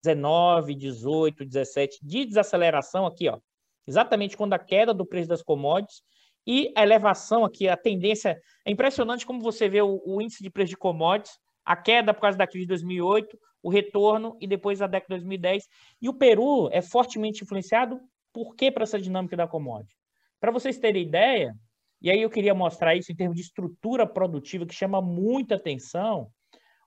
19, 0.04 0.76
18, 0.76 1.46
17, 1.46 2.00
de 2.02 2.26
desaceleração 2.26 3.06
aqui, 3.06 3.28
ó. 3.28 3.40
Exatamente 3.88 4.36
quando 4.36 4.54
a 4.54 4.60
queda 4.60 4.94
do 4.94 5.06
preço 5.06 5.30
das 5.30 5.44
commodities 5.44 6.02
e 6.48 6.72
a 6.76 6.84
elevação 6.84 7.44
aqui, 7.44 7.68
a 7.68 7.78
tendência. 7.78 8.40
É 8.66 8.72
impressionante 8.72 9.26
como 9.26 9.42
você 9.42 9.68
vê 9.70 9.82
o, 9.82 10.02
o 10.06 10.22
índice 10.22 10.42
de 10.42 10.50
preço 10.50 10.70
de 10.70 10.78
commodities, 10.78 11.38
a 11.64 11.76
queda 11.76 12.14
por 12.14 12.22
causa 12.22 12.38
da 12.38 12.48
crise 12.48 12.66
de 12.66 12.70
2008, 12.70 13.38
o 13.62 13.70
retorno 13.70 14.38
e 14.40 14.48
depois 14.48 14.82
a 14.82 14.88
década 14.88 15.16
de 15.16 15.22
2010. 15.22 15.68
E 16.02 16.10
o 16.10 16.14
Peru 16.14 16.70
é 16.72 16.82
fortemente 16.82 17.44
influenciado 17.44 18.00
por 18.36 18.54
que 18.54 18.70
para 18.70 18.84
essa 18.84 19.00
dinâmica 19.00 19.38
da 19.38 19.48
commodity? 19.48 19.96
Para 20.42 20.52
vocês 20.52 20.78
terem 20.78 21.04
ideia, 21.04 21.56
e 22.02 22.12
aí 22.12 22.22
eu 22.22 22.30
queria 22.30 22.54
mostrar 22.54 22.94
isso 22.94 23.10
em 23.10 23.16
termos 23.16 23.38
de 23.38 23.44
estrutura 23.44 24.06
produtiva, 24.06 24.66
que 24.66 24.76
chama 24.76 25.02
muita 25.02 25.56
atenção, 25.56 26.30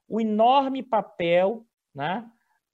o 0.07 0.21
enorme 0.21 0.83
papel 0.83 1.65
né, 1.95 2.23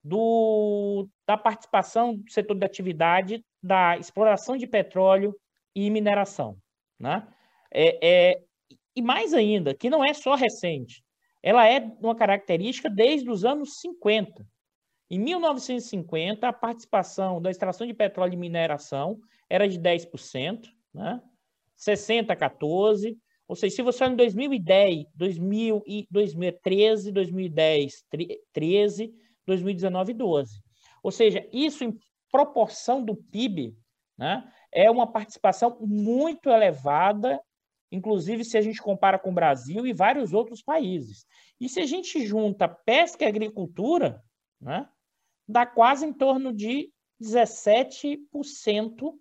do, 0.02 1.09
da 1.25 1.37
participação 1.37 2.16
do 2.16 2.28
setor 2.33 2.57
de 2.57 2.66
atividade 2.66 3.45
da 3.62 3.97
exploração 3.97 4.57
de 4.57 4.66
petróleo 4.66 5.37
e 5.73 5.88
mineração. 5.88 6.59
Né? 6.99 7.25
É, 7.73 8.33
é, 8.33 8.43
e 8.97 9.00
mais 9.00 9.33
ainda, 9.33 9.73
que 9.73 9.88
não 9.88 10.04
é 10.04 10.12
só 10.12 10.35
recente, 10.35 11.04
ela 11.40 11.64
é 11.69 11.78
uma 12.00 12.16
característica 12.16 12.90
desde 12.90 13.31
os 13.31 13.45
anos 13.45 13.78
50. 13.81 14.45
Em 15.11 15.18
1950, 15.18 16.49
a 16.49 16.52
participação 16.52 17.40
da 17.40 17.50
extração 17.50 17.87
de 17.87 17.94
petróleo 17.94 18.34
e 18.34 18.37
mineração 18.37 19.18
era 19.49 19.68
de 19.68 19.78
10%, 19.78 20.68
né? 20.92 21.20
60 21.76 22.34
14, 22.34 23.18
ou 23.46 23.54
seja, 23.54 23.76
se 23.76 23.82
você 23.82 24.04
em 24.06 24.16
2010, 24.16 25.06
2000 25.14 25.82
e 25.87 26.06
2013, 26.11 27.12
2010, 27.12 28.04
13, 28.52 29.14
2019, 29.46 30.14
12. 30.14 30.62
Ou 31.02 31.11
seja, 31.11 31.46
isso 31.52 31.84
em 31.84 31.99
proporção 32.30 33.04
do 33.04 33.14
PIB, 33.14 33.76
né, 34.16 34.50
é 34.73 34.90
uma 34.90 35.06
participação 35.06 35.76
muito 35.80 36.49
elevada, 36.49 37.40
inclusive 37.92 38.44
se 38.44 38.56
a 38.56 38.62
gente 38.62 38.80
compara 38.80 39.18
com 39.18 39.30
o 39.30 39.34
Brasil 39.34 39.87
e 39.87 39.92
vários 39.92 40.32
outros 40.32 40.62
países. 40.62 41.26
E 41.61 41.68
se 41.68 41.80
a 41.80 41.87
gente 41.87 42.26
junta 42.26 42.66
pesca 42.66 43.25
e 43.25 43.28
agricultura, 43.28 44.23
né, 44.64 44.88
dá 45.47 45.66
quase 45.66 46.06
em 46.06 46.12
torno 46.12 46.52
de 46.52 46.90
17% 47.23 49.14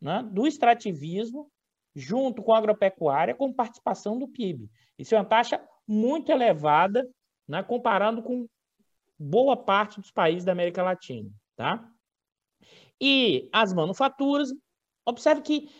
né, 0.00 0.22
do 0.32 0.46
extrativismo, 0.46 1.50
junto 1.94 2.42
com 2.42 2.52
a 2.52 2.58
agropecuária, 2.58 3.34
com 3.34 3.52
participação 3.52 4.18
do 4.18 4.26
PIB. 4.26 4.70
Isso 4.98 5.14
é 5.14 5.18
uma 5.18 5.24
taxa 5.24 5.62
muito 5.86 6.32
elevada, 6.32 7.08
né, 7.46 7.62
comparando 7.62 8.22
com 8.22 8.46
boa 9.18 9.56
parte 9.56 10.00
dos 10.00 10.10
países 10.10 10.44
da 10.44 10.52
América 10.52 10.82
Latina. 10.82 11.30
Tá? 11.54 11.88
E 13.00 13.48
as 13.52 13.72
manufaturas, 13.72 14.52
observe 15.04 15.42
que 15.42 15.70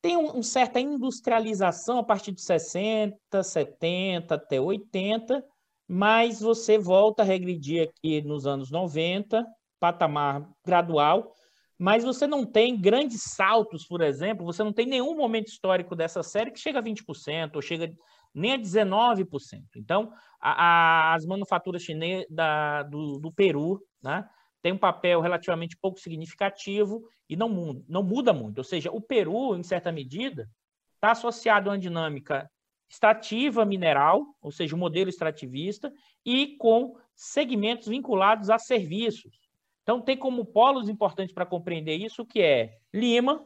tem 0.00 0.16
uma 0.16 0.36
um 0.36 0.42
certa 0.42 0.80
industrialização 0.80 1.98
a 1.98 2.04
partir 2.04 2.32
de 2.32 2.40
60, 2.40 3.42
70 3.42 4.34
até 4.34 4.60
80, 4.60 5.44
mas 5.92 6.38
você 6.38 6.78
volta 6.78 7.22
a 7.22 7.26
regredir 7.26 7.82
aqui 7.82 8.22
nos 8.22 8.46
anos 8.46 8.70
90, 8.70 9.44
patamar 9.80 10.48
gradual, 10.64 11.34
mas 11.76 12.04
você 12.04 12.28
não 12.28 12.46
tem 12.46 12.80
grandes 12.80 13.24
saltos, 13.24 13.88
por 13.88 14.00
exemplo, 14.00 14.46
você 14.46 14.62
não 14.62 14.72
tem 14.72 14.86
nenhum 14.86 15.16
momento 15.16 15.48
histórico 15.48 15.96
dessa 15.96 16.22
série 16.22 16.52
que 16.52 16.60
chega 16.60 16.78
a 16.78 16.82
20%, 16.82 17.56
ou 17.56 17.60
chega 17.60 17.92
nem 18.32 18.52
a 18.52 18.56
19%. 18.56 19.64
Então, 19.74 20.12
a, 20.40 20.52
a, 20.52 21.14
as 21.16 21.26
manufaturas 21.26 21.82
chinesas 21.82 22.24
da, 22.30 22.84
do, 22.84 23.18
do, 23.18 23.32
Peru 23.32 23.84
né, 24.00 24.24
têm 24.62 24.70
um 24.70 24.78
papel 24.78 25.20
relativamente 25.20 25.76
pouco 25.76 25.98
significativo 25.98 27.02
e 27.28 27.34
não, 27.34 27.82
não 27.88 28.04
muda 28.04 28.32
muito. 28.32 28.58
Ou 28.58 28.64
seja, 28.64 28.92
o 28.92 29.00
Peru, 29.00 29.56
em 29.56 29.64
certa 29.64 29.90
medida, 29.90 30.48
está 30.94 31.10
associado 31.10 31.68
a 31.68 31.72
uma 31.72 31.78
dinâmica 31.80 32.48
extrativa 32.90 33.64
mineral, 33.64 34.26
ou 34.42 34.50
seja, 34.50 34.74
o 34.74 34.78
modelo 34.78 35.08
extrativista, 35.08 35.92
e 36.26 36.56
com 36.56 36.96
segmentos 37.14 37.86
vinculados 37.86 38.50
a 38.50 38.58
serviços. 38.58 39.38
Então, 39.82 40.00
tem 40.00 40.16
como 40.16 40.44
polos 40.44 40.88
importantes 40.88 41.32
para 41.32 41.46
compreender 41.46 41.96
isso, 41.96 42.26
que 42.26 42.40
é 42.40 42.78
Lima, 42.92 43.44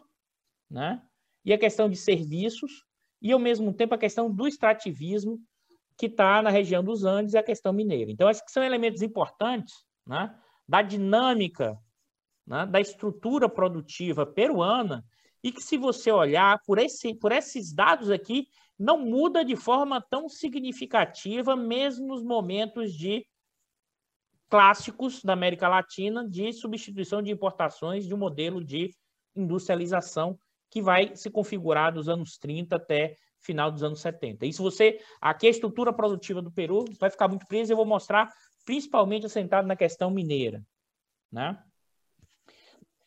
né? 0.70 1.02
e 1.44 1.52
a 1.52 1.58
questão 1.58 1.90
de 1.90 1.96
serviços, 1.96 2.84
e, 3.20 3.32
ao 3.32 3.38
mesmo 3.38 3.72
tempo, 3.72 3.94
a 3.94 3.98
questão 3.98 4.30
do 4.30 4.48
extrativismo, 4.48 5.38
que 5.96 6.06
está 6.06 6.42
na 6.42 6.50
região 6.50 6.82
dos 6.82 7.04
Andes, 7.04 7.34
e 7.34 7.38
a 7.38 7.42
questão 7.42 7.72
mineira. 7.72 8.10
Então, 8.10 8.28
esses 8.30 8.42
são 8.48 8.64
elementos 8.64 9.02
importantes 9.02 9.74
né? 10.06 10.34
da 10.66 10.80
dinâmica, 10.80 11.78
né? 12.46 12.64
da 12.66 12.80
estrutura 12.80 13.48
produtiva 13.48 14.24
peruana, 14.24 15.04
e 15.42 15.52
que, 15.52 15.62
se 15.62 15.76
você 15.76 16.10
olhar 16.10 16.58
por, 16.66 16.78
esse, 16.78 17.14
por 17.14 17.30
esses 17.30 17.72
dados 17.74 18.10
aqui, 18.10 18.48
não 18.78 18.98
muda 18.98 19.44
de 19.44 19.56
forma 19.56 20.00
tão 20.00 20.28
significativa, 20.28 21.54
mesmo 21.54 22.06
nos 22.06 22.22
momentos 22.22 22.92
de 22.92 23.26
clássicos 24.48 25.22
da 25.22 25.32
América 25.32 25.68
Latina 25.68 26.28
de 26.28 26.52
substituição 26.52 27.22
de 27.22 27.30
importações 27.30 28.06
de 28.06 28.14
um 28.14 28.18
modelo 28.18 28.62
de 28.62 28.94
industrialização 29.34 30.38
que 30.70 30.82
vai 30.82 31.14
se 31.14 31.30
configurar 31.30 31.92
dos 31.92 32.08
anos 32.08 32.36
30 32.38 32.76
até 32.76 33.16
final 33.40 33.70
dos 33.70 33.82
anos 33.82 34.00
70. 34.00 34.46
Isso 34.46 34.62
você, 34.62 34.98
aqui 35.20 35.46
a 35.46 35.50
estrutura 35.50 35.92
produtiva 35.92 36.40
do 36.40 36.50
Peru 36.50 36.84
vai 36.98 37.10
ficar 37.10 37.28
muito 37.28 37.46
presa, 37.46 37.72
eu 37.72 37.76
vou 37.76 37.86
mostrar 37.86 38.28
principalmente 38.64 39.26
assentado 39.26 39.68
na 39.68 39.76
questão 39.76 40.10
mineira, 40.10 40.62
né? 41.30 41.62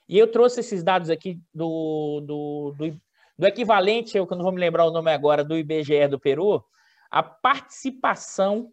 E 0.07 0.17
eu 0.17 0.31
trouxe 0.31 0.61
esses 0.61 0.83
dados 0.83 1.09
aqui 1.09 1.41
do, 1.53 2.21
do, 2.21 2.73
do, 2.77 3.01
do 3.37 3.45
equivalente, 3.45 4.17
eu 4.17 4.27
não 4.31 4.43
vou 4.43 4.51
me 4.51 4.59
lembrar 4.59 4.85
o 4.85 4.91
nome 4.91 5.11
agora, 5.11 5.43
do 5.43 5.57
IBGE 5.57 6.07
do 6.07 6.19
Peru, 6.19 6.63
a 7.09 7.21
participação 7.21 8.71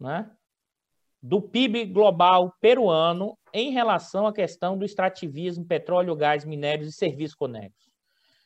né, 0.00 0.30
do 1.22 1.40
PIB 1.40 1.86
global 1.86 2.54
peruano 2.60 3.36
em 3.52 3.70
relação 3.70 4.26
à 4.26 4.32
questão 4.32 4.76
do 4.78 4.84
extrativismo, 4.84 5.64
petróleo, 5.64 6.16
gás, 6.16 6.44
minérios 6.44 6.88
e 6.88 6.92
serviços 6.92 7.34
conexos. 7.34 7.86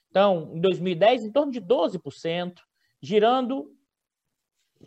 Então, 0.09 0.50
em 0.55 0.61
2010, 0.61 1.25
em 1.25 1.33
torno 1.33 1.53
de 1.53 1.61
12%, 1.61 2.55
girando 3.00 3.73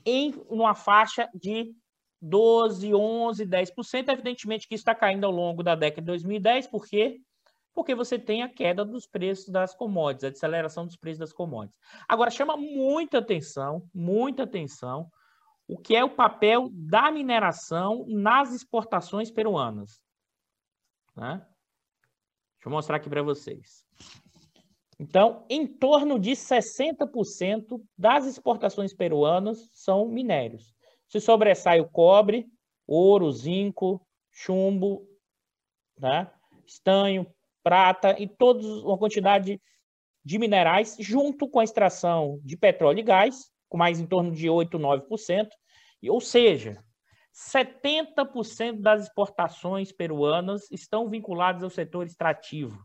em 0.05 0.33
uma 0.49 0.75
faixa 0.75 1.29
de 1.33 1.73
12, 2.21 2.93
11, 2.93 3.45
10%. 3.45 4.09
Evidentemente 4.09 4.67
que 4.67 4.75
isso 4.75 4.81
está 4.81 4.95
caindo 4.95 5.25
ao 5.25 5.31
longo 5.31 5.61
da 5.61 5.75
década 5.75 6.01
de 6.01 6.07
2010, 6.07 6.67
por 6.67 6.85
quê? 6.87 7.19
Porque 7.73 7.95
você 7.95 8.19
tem 8.19 8.43
a 8.43 8.49
queda 8.49 8.85
dos 8.85 9.07
preços 9.07 9.49
das 9.49 9.73
commodities, 9.75 10.25
a 10.25 10.29
desaceleração 10.29 10.85
dos 10.85 10.95
preços 10.95 11.19
das 11.19 11.33
commodities. 11.33 11.79
Agora, 12.07 12.29
chama 12.29 12.55
muita 12.55 13.17
atenção, 13.17 13.87
muita 13.93 14.43
atenção, 14.43 15.09
o 15.67 15.77
que 15.77 15.95
é 15.95 16.03
o 16.03 16.15
papel 16.15 16.69
da 16.71 17.11
mineração 17.11 18.05
nas 18.07 18.53
exportações 18.53 19.31
peruanas. 19.31 20.01
Né? 21.15 21.37
Deixa 22.55 22.67
eu 22.67 22.71
mostrar 22.71 22.97
aqui 22.97 23.09
para 23.09 23.23
vocês. 23.23 23.83
Então, 24.99 25.45
em 25.49 25.65
torno 25.65 26.19
de 26.19 26.31
60% 26.31 27.81
das 27.97 28.25
exportações 28.25 28.93
peruanas 28.93 29.69
são 29.73 30.07
minérios. 30.07 30.73
Se 31.07 31.19
sobressai 31.19 31.81
o 31.81 31.89
cobre, 31.89 32.45
ouro, 32.87 33.31
zinco, 33.31 34.05
chumbo, 34.31 35.05
né? 35.97 36.31
estanho, 36.65 37.27
prata 37.63 38.15
e 38.19 38.27
toda 38.27 38.61
uma 38.85 38.97
quantidade 38.97 39.59
de 40.23 40.37
minerais, 40.37 40.95
junto 40.99 41.49
com 41.49 41.59
a 41.59 41.63
extração 41.63 42.39
de 42.43 42.55
petróleo 42.55 42.99
e 42.99 43.03
gás, 43.03 43.51
com 43.69 43.77
mais 43.77 43.99
em 43.99 44.05
torno 44.05 44.31
de 44.31 44.49
8, 44.49 44.77
9%, 44.77 45.47
ou 46.09 46.21
seja, 46.21 46.83
70% 47.33 48.79
das 48.79 49.03
exportações 49.03 49.91
peruanas 49.91 50.69
estão 50.71 51.09
vinculadas 51.09 51.63
ao 51.63 51.69
setor 51.69 52.05
extrativo. 52.05 52.77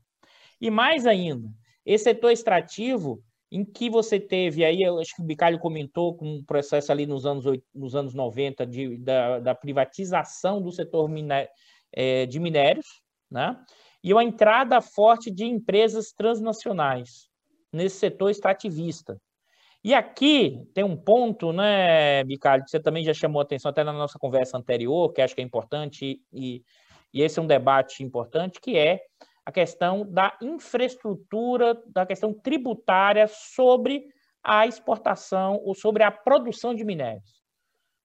E 0.60 0.70
mais 0.70 1.06
ainda, 1.06 1.48
esse 1.84 2.04
setor 2.04 2.30
extrativo, 2.30 3.22
em 3.50 3.64
que 3.64 3.88
você 3.88 4.20
teve, 4.20 4.64
aí 4.64 4.82
eu 4.82 4.98
acho 4.98 5.14
que 5.14 5.22
o 5.22 5.24
Bicalho 5.24 5.58
comentou 5.58 6.16
com 6.16 6.26
um 6.26 6.44
processo 6.44 6.92
ali 6.92 7.06
nos 7.06 7.24
anos, 7.24 7.44
nos 7.74 7.94
anos 7.94 8.14
90 8.14 8.66
de, 8.66 8.98
da, 8.98 9.38
da 9.40 9.54
privatização 9.54 10.60
do 10.60 10.70
setor 10.70 11.10
é, 11.92 12.26
de 12.26 12.38
minérios, 12.38 12.86
né? 13.30 13.58
E 14.02 14.12
uma 14.12 14.24
entrada 14.24 14.80
forte 14.80 15.30
de 15.30 15.44
empresas 15.44 16.12
transnacionais 16.12 17.28
nesse 17.72 17.96
setor 17.96 18.30
extrativista. 18.30 19.20
E 19.82 19.94
aqui 19.94 20.60
tem 20.74 20.84
um 20.84 20.96
ponto, 20.96 21.52
né, 21.52 22.24
Bicalho, 22.24 22.64
que 22.64 22.70
você 22.70 22.80
também 22.80 23.04
já 23.04 23.14
chamou 23.14 23.40
atenção 23.40 23.70
até 23.70 23.84
na 23.84 23.92
nossa 23.92 24.18
conversa 24.18 24.56
anterior, 24.56 25.12
que 25.12 25.22
acho 25.22 25.34
que 25.34 25.40
é 25.40 25.44
importante, 25.44 26.20
e, 26.32 26.62
e 27.12 27.22
esse 27.22 27.38
é 27.38 27.42
um 27.42 27.46
debate 27.46 28.02
importante, 28.02 28.60
que 28.60 28.76
é 28.76 29.00
a 29.46 29.52
questão 29.52 30.04
da 30.10 30.36
infraestrutura, 30.42 31.80
da 31.86 32.04
questão 32.04 32.34
tributária 32.34 33.26
sobre 33.28 34.04
a 34.42 34.66
exportação 34.66 35.60
ou 35.64 35.74
sobre 35.74 36.02
a 36.02 36.10
produção 36.10 36.74
de 36.74 36.84
minérios. 36.84 37.42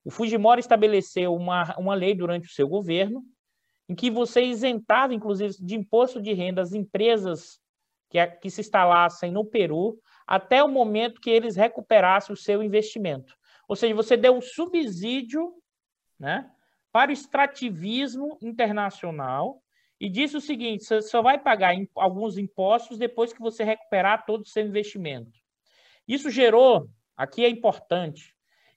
O 0.04 0.10
Fujimori 0.10 0.60
estabeleceu 0.60 1.34
uma, 1.34 1.74
uma 1.76 1.94
lei 1.94 2.14
durante 2.14 2.46
o 2.46 2.52
seu 2.52 2.68
governo 2.68 3.22
em 3.88 3.94
que 3.94 4.10
você 4.10 4.42
isentava, 4.42 5.14
inclusive, 5.14 5.54
de 5.60 5.74
imposto 5.74 6.20
de 6.20 6.32
renda 6.32 6.62
as 6.62 6.72
empresas 6.72 7.60
que, 8.08 8.24
que 8.26 8.50
se 8.50 8.60
instalassem 8.60 9.30
no 9.30 9.44
Peru 9.44 9.98
até 10.26 10.62
o 10.62 10.68
momento 10.68 11.20
que 11.20 11.30
eles 11.30 11.56
recuperassem 11.56 12.32
o 12.32 12.36
seu 12.36 12.62
investimento. 12.62 13.36
Ou 13.68 13.76
seja, 13.76 13.94
você 13.94 14.16
deu 14.16 14.36
um 14.36 14.40
subsídio 14.40 15.52
né, 16.18 16.50
para 16.92 17.10
o 17.10 17.12
extrativismo 17.12 18.38
internacional 18.40 19.62
e 20.00 20.08
disse 20.08 20.36
o 20.36 20.40
seguinte: 20.40 20.84
você 20.84 21.02
só 21.02 21.22
vai 21.22 21.38
pagar 21.38 21.74
alguns 21.96 22.38
impostos 22.38 22.98
depois 22.98 23.32
que 23.32 23.40
você 23.40 23.64
recuperar 23.64 24.24
todo 24.24 24.42
o 24.42 24.48
seu 24.48 24.64
investimento. 24.64 25.38
Isso 26.06 26.30
gerou, 26.30 26.88
aqui 27.16 27.44
é 27.44 27.48
importante, 27.48 28.33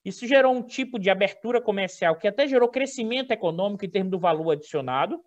isso 0.07 0.25
gerou 0.25 0.55
um 0.55 0.61
tipo 0.61 0.97
de 0.97 1.09
abertura 1.09 1.61
comercial 1.61 2.15
que 2.15 2.29
até 2.29 2.47
gerou 2.47 2.69
crescimento 2.69 3.31
econômico 3.31 3.83
em 3.83 3.89
termos 3.89 4.09
do 4.09 4.17
valor 4.17 4.51
adicionado, 4.51 5.21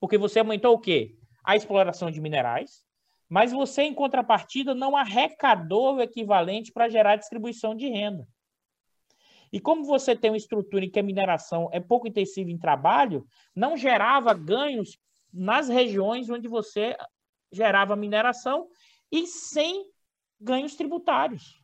porque 0.00 0.18
você 0.18 0.40
aumentou 0.40 0.74
o 0.74 0.80
quê? 0.80 1.14
A 1.44 1.54
exploração 1.54 2.10
de 2.10 2.20
minerais, 2.20 2.84
mas 3.28 3.52
você, 3.52 3.82
em 3.82 3.94
contrapartida, 3.94 4.74
não 4.74 4.96
arrecadou 4.96 5.94
o 5.94 6.02
equivalente 6.02 6.72
para 6.72 6.88
gerar 6.88 7.14
distribuição 7.14 7.76
de 7.76 7.88
renda. 7.88 8.26
E 9.52 9.60
como 9.60 9.84
você 9.84 10.16
tem 10.16 10.32
uma 10.32 10.36
estrutura 10.36 10.84
em 10.84 10.90
que 10.90 10.98
a 10.98 11.02
mineração 11.02 11.68
é 11.72 11.78
pouco 11.78 12.08
intensiva 12.08 12.50
em 12.50 12.58
trabalho, 12.58 13.24
não 13.54 13.76
gerava 13.76 14.34
ganhos 14.34 14.98
nas 15.32 15.68
regiões 15.68 16.28
onde 16.28 16.48
você 16.48 16.96
gerava 17.52 17.94
mineração 17.94 18.66
e 19.12 19.28
sem 19.28 19.88
ganhos 20.40 20.74
tributários. 20.74 21.57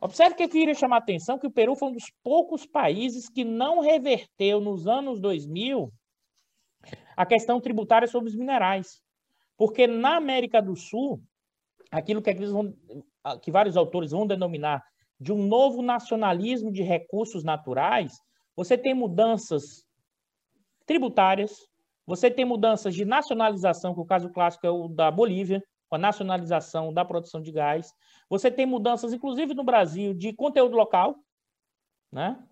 Observe 0.00 0.36
que 0.36 0.44
eu 0.44 0.48
queria 0.48 0.74
chamar 0.74 0.96
a 0.96 1.00
atenção 1.00 1.38
que 1.38 1.46
o 1.46 1.50
Peru 1.50 1.74
foi 1.74 1.88
um 1.88 1.92
dos 1.92 2.10
poucos 2.22 2.64
países 2.64 3.28
que 3.28 3.44
não 3.44 3.80
reverteu 3.80 4.60
nos 4.60 4.86
anos 4.86 5.20
2000 5.20 5.92
a 7.16 7.26
questão 7.26 7.60
tributária 7.60 8.06
sobre 8.06 8.28
os 8.28 8.36
minerais. 8.36 9.02
Porque 9.56 9.88
na 9.88 10.16
América 10.16 10.62
do 10.62 10.76
Sul, 10.76 11.20
aquilo 11.90 12.22
que, 12.22 12.32
vão, 12.32 12.72
que 13.42 13.50
vários 13.50 13.76
autores 13.76 14.12
vão 14.12 14.26
denominar 14.26 14.82
de 15.20 15.32
um 15.32 15.46
novo 15.48 15.82
nacionalismo 15.82 16.70
de 16.70 16.82
recursos 16.82 17.42
naturais, 17.42 18.12
você 18.54 18.78
tem 18.78 18.94
mudanças 18.94 19.84
tributárias, 20.86 21.66
você 22.06 22.30
tem 22.30 22.44
mudanças 22.44 22.94
de 22.94 23.04
nacionalização, 23.04 23.94
que 23.94 24.00
o 24.00 24.06
caso 24.06 24.30
clássico 24.30 24.66
é 24.66 24.70
o 24.70 24.86
da 24.86 25.10
Bolívia, 25.10 25.60
com 25.88 25.96
a 25.96 25.98
nacionalização 25.98 26.92
da 26.92 27.04
produção 27.04 27.40
de 27.40 27.50
gás. 27.50 27.94
Você 28.28 28.50
tem 28.50 28.66
mudanças, 28.66 29.12
inclusive 29.12 29.54
no 29.54 29.64
Brasil, 29.64 30.14
de 30.14 30.32
conteúdo 30.32 30.76
local, 30.76 31.16
né? 32.12 32.42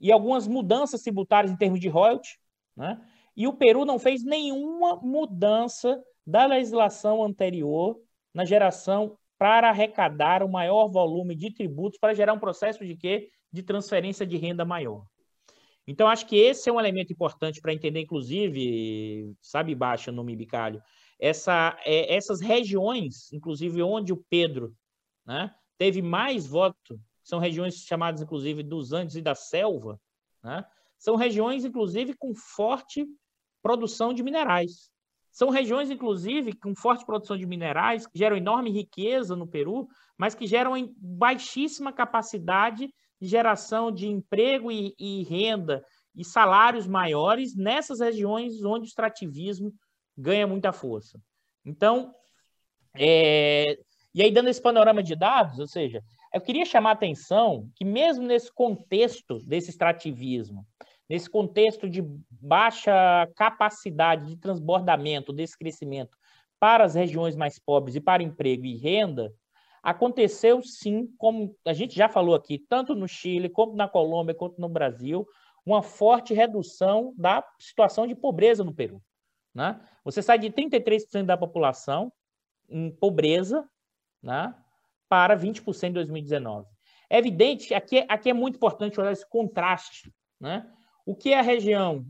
E 0.00 0.12
algumas 0.12 0.46
mudanças 0.46 1.02
tributárias 1.02 1.52
em 1.52 1.56
termos 1.56 1.80
de 1.80 1.88
royalty, 1.88 2.38
né? 2.76 3.00
E 3.36 3.48
o 3.48 3.52
Peru 3.52 3.84
não 3.84 3.98
fez 3.98 4.22
nenhuma 4.22 4.96
mudança 4.96 6.02
da 6.26 6.46
legislação 6.46 7.22
anterior 7.22 8.00
na 8.32 8.44
geração 8.44 9.18
para 9.36 9.68
arrecadar 9.68 10.42
o 10.42 10.48
maior 10.48 10.88
volume 10.88 11.34
de 11.34 11.52
tributos 11.52 11.98
para 11.98 12.14
gerar 12.14 12.32
um 12.32 12.38
processo 12.38 12.84
de 12.84 12.96
quê? 12.96 13.30
De 13.52 13.62
transferência 13.62 14.24
de 14.26 14.36
renda 14.36 14.64
maior. 14.64 15.04
Então, 15.86 16.08
acho 16.08 16.26
que 16.26 16.36
esse 16.36 16.70
é 16.70 16.72
um 16.72 16.80
elemento 16.80 17.12
importante 17.12 17.60
para 17.60 17.72
entender, 17.72 18.00
inclusive, 18.00 19.34
sabe, 19.42 19.74
Baixa, 19.74 20.10
no 20.10 20.24
Mibicalho, 20.24 20.82
essa, 21.18 21.78
é, 21.84 22.14
essas 22.14 22.40
regiões, 22.40 23.32
inclusive 23.32 23.82
onde 23.82 24.12
o 24.12 24.24
Pedro 24.28 24.74
né, 25.24 25.54
teve 25.78 26.02
mais 26.02 26.46
voto, 26.46 27.00
são 27.22 27.38
regiões 27.38 27.76
chamadas, 27.76 28.20
inclusive, 28.20 28.62
dos 28.62 28.92
Andes 28.92 29.16
e 29.16 29.22
da 29.22 29.34
Selva, 29.34 30.00
né, 30.42 30.64
são 30.98 31.16
regiões, 31.16 31.64
inclusive, 31.64 32.14
com 32.14 32.34
forte 32.34 33.06
produção 33.62 34.12
de 34.12 34.22
minerais. 34.22 34.90
São 35.30 35.50
regiões, 35.50 35.90
inclusive, 35.90 36.52
com 36.52 36.74
forte 36.76 37.04
produção 37.04 37.36
de 37.36 37.44
minerais, 37.44 38.06
que 38.06 38.16
geram 38.16 38.36
enorme 38.36 38.70
riqueza 38.70 39.34
no 39.34 39.46
Peru, 39.46 39.88
mas 40.16 40.34
que 40.34 40.46
geram 40.46 40.72
baixíssima 40.96 41.92
capacidade 41.92 42.88
de 43.20 43.26
geração 43.26 43.90
de 43.90 44.06
emprego 44.06 44.70
e, 44.70 44.94
e 44.98 45.24
renda 45.24 45.84
e 46.14 46.24
salários 46.24 46.86
maiores 46.86 47.56
nessas 47.56 48.00
regiões 48.00 48.62
onde 48.64 48.84
o 48.84 48.88
extrativismo 48.88 49.74
ganha 50.16 50.46
muita 50.46 50.72
força. 50.72 51.20
Então, 51.64 52.14
é... 52.96 53.78
e 54.14 54.22
aí 54.22 54.30
dando 54.30 54.48
esse 54.48 54.60
panorama 54.60 55.02
de 55.02 55.14
dados, 55.16 55.58
ou 55.58 55.66
seja, 55.66 56.02
eu 56.32 56.40
queria 56.40 56.64
chamar 56.64 56.90
a 56.90 56.94
atenção 56.94 57.70
que 57.74 57.84
mesmo 57.84 58.26
nesse 58.26 58.52
contexto 58.52 59.38
desse 59.44 59.70
extrativismo, 59.70 60.66
nesse 61.08 61.28
contexto 61.28 61.88
de 61.88 62.02
baixa 62.30 62.92
capacidade 63.36 64.26
de 64.26 64.36
transbordamento 64.36 65.32
desse 65.32 65.56
crescimento 65.56 66.16
para 66.58 66.84
as 66.84 66.94
regiões 66.94 67.36
mais 67.36 67.58
pobres 67.58 67.94
e 67.94 68.00
para 68.00 68.22
emprego 68.22 68.64
e 68.64 68.76
renda, 68.76 69.32
aconteceu 69.82 70.62
sim, 70.62 71.08
como 71.18 71.54
a 71.64 71.74
gente 71.74 71.94
já 71.94 72.08
falou 72.08 72.34
aqui, 72.34 72.58
tanto 72.58 72.94
no 72.94 73.06
Chile, 73.06 73.50
como 73.50 73.76
na 73.76 73.86
Colômbia, 73.86 74.34
quanto 74.34 74.58
no 74.58 74.68
Brasil, 74.68 75.26
uma 75.64 75.82
forte 75.82 76.32
redução 76.32 77.14
da 77.16 77.44
situação 77.58 78.06
de 78.06 78.14
pobreza 78.14 78.64
no 78.64 78.74
Peru. 78.74 79.02
Né? 79.54 79.80
Você 80.04 80.20
sai 80.20 80.38
de 80.38 80.50
33% 80.50 81.24
da 81.24 81.36
população 81.36 82.12
em 82.68 82.90
pobreza 82.90 83.68
né, 84.22 84.54
para 85.08 85.36
20% 85.36 85.90
em 85.90 85.92
2019. 85.92 86.68
É 87.08 87.18
evidente, 87.18 87.72
aqui, 87.74 88.04
aqui 88.08 88.30
é 88.30 88.34
muito 88.34 88.56
importante 88.56 88.98
olhar 88.98 89.12
esse 89.12 89.28
contraste. 89.28 90.12
Né? 90.40 90.68
O 91.06 91.14
que 91.14 91.32
é 91.32 91.38
a 91.38 91.42
região 91.42 92.04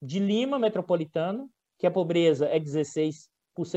de 0.00 0.18
Lima 0.18 0.58
metropolitano, 0.58 1.48
que 1.78 1.86
a 1.86 1.90
pobreza 1.90 2.46
é 2.46 2.58
16% 2.58 3.28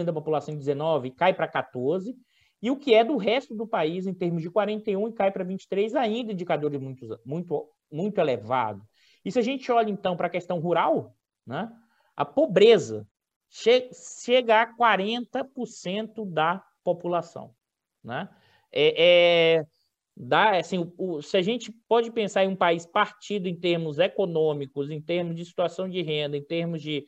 da 0.03 0.13
população 0.13 0.53
em 0.53 0.57
19 0.57 1.07
e 1.07 1.11
cai 1.11 1.33
para 1.33 1.47
14%, 1.47 2.13
e 2.61 2.71
o 2.71 2.77
que 2.77 2.95
é 2.95 3.03
do 3.03 3.15
resto 3.15 3.53
do 3.55 3.67
país 3.67 4.07
em 4.07 4.13
termos 4.13 4.41
de 4.41 4.49
41 4.49 5.07
e 5.07 5.13
cai 5.13 5.31
para 5.31 5.43
23, 5.43 5.93
ainda 5.95 6.33
indicadores 6.33 6.81
muito, 6.81 7.19
muito, 7.23 7.69
muito 7.91 8.17
elevado. 8.19 8.83
E 9.23 9.31
se 9.31 9.37
a 9.37 9.41
gente 9.41 9.71
olha 9.71 9.91
então 9.91 10.17
para 10.17 10.27
a 10.27 10.31
questão 10.31 10.59
rural, 10.59 11.15
né, 11.45 11.71
a 12.15 12.25
pobreza 12.25 13.07
che 13.49 13.89
chega 13.93 14.61
a 14.61 14.75
40% 14.75 16.25
da 16.25 16.63
população. 16.83 17.53
Né? 18.03 18.29
É, 18.71 19.57
é, 19.57 19.65
dá, 20.15 20.57
assim, 20.57 20.91
o, 20.97 21.21
se 21.21 21.37
a 21.37 21.41
gente 21.41 21.71
pode 21.87 22.11
pensar 22.11 22.43
em 22.43 22.49
um 22.49 22.55
país 22.55 22.85
partido 22.85 23.47
em 23.47 23.55
termos 23.55 23.99
econômicos, 23.99 24.89
em 24.89 25.01
termos 25.01 25.35
de 25.35 25.45
situação 25.45 25.89
de 25.89 26.01
renda, 26.01 26.37
em 26.37 26.43
termos 26.43 26.81
de 26.81 27.05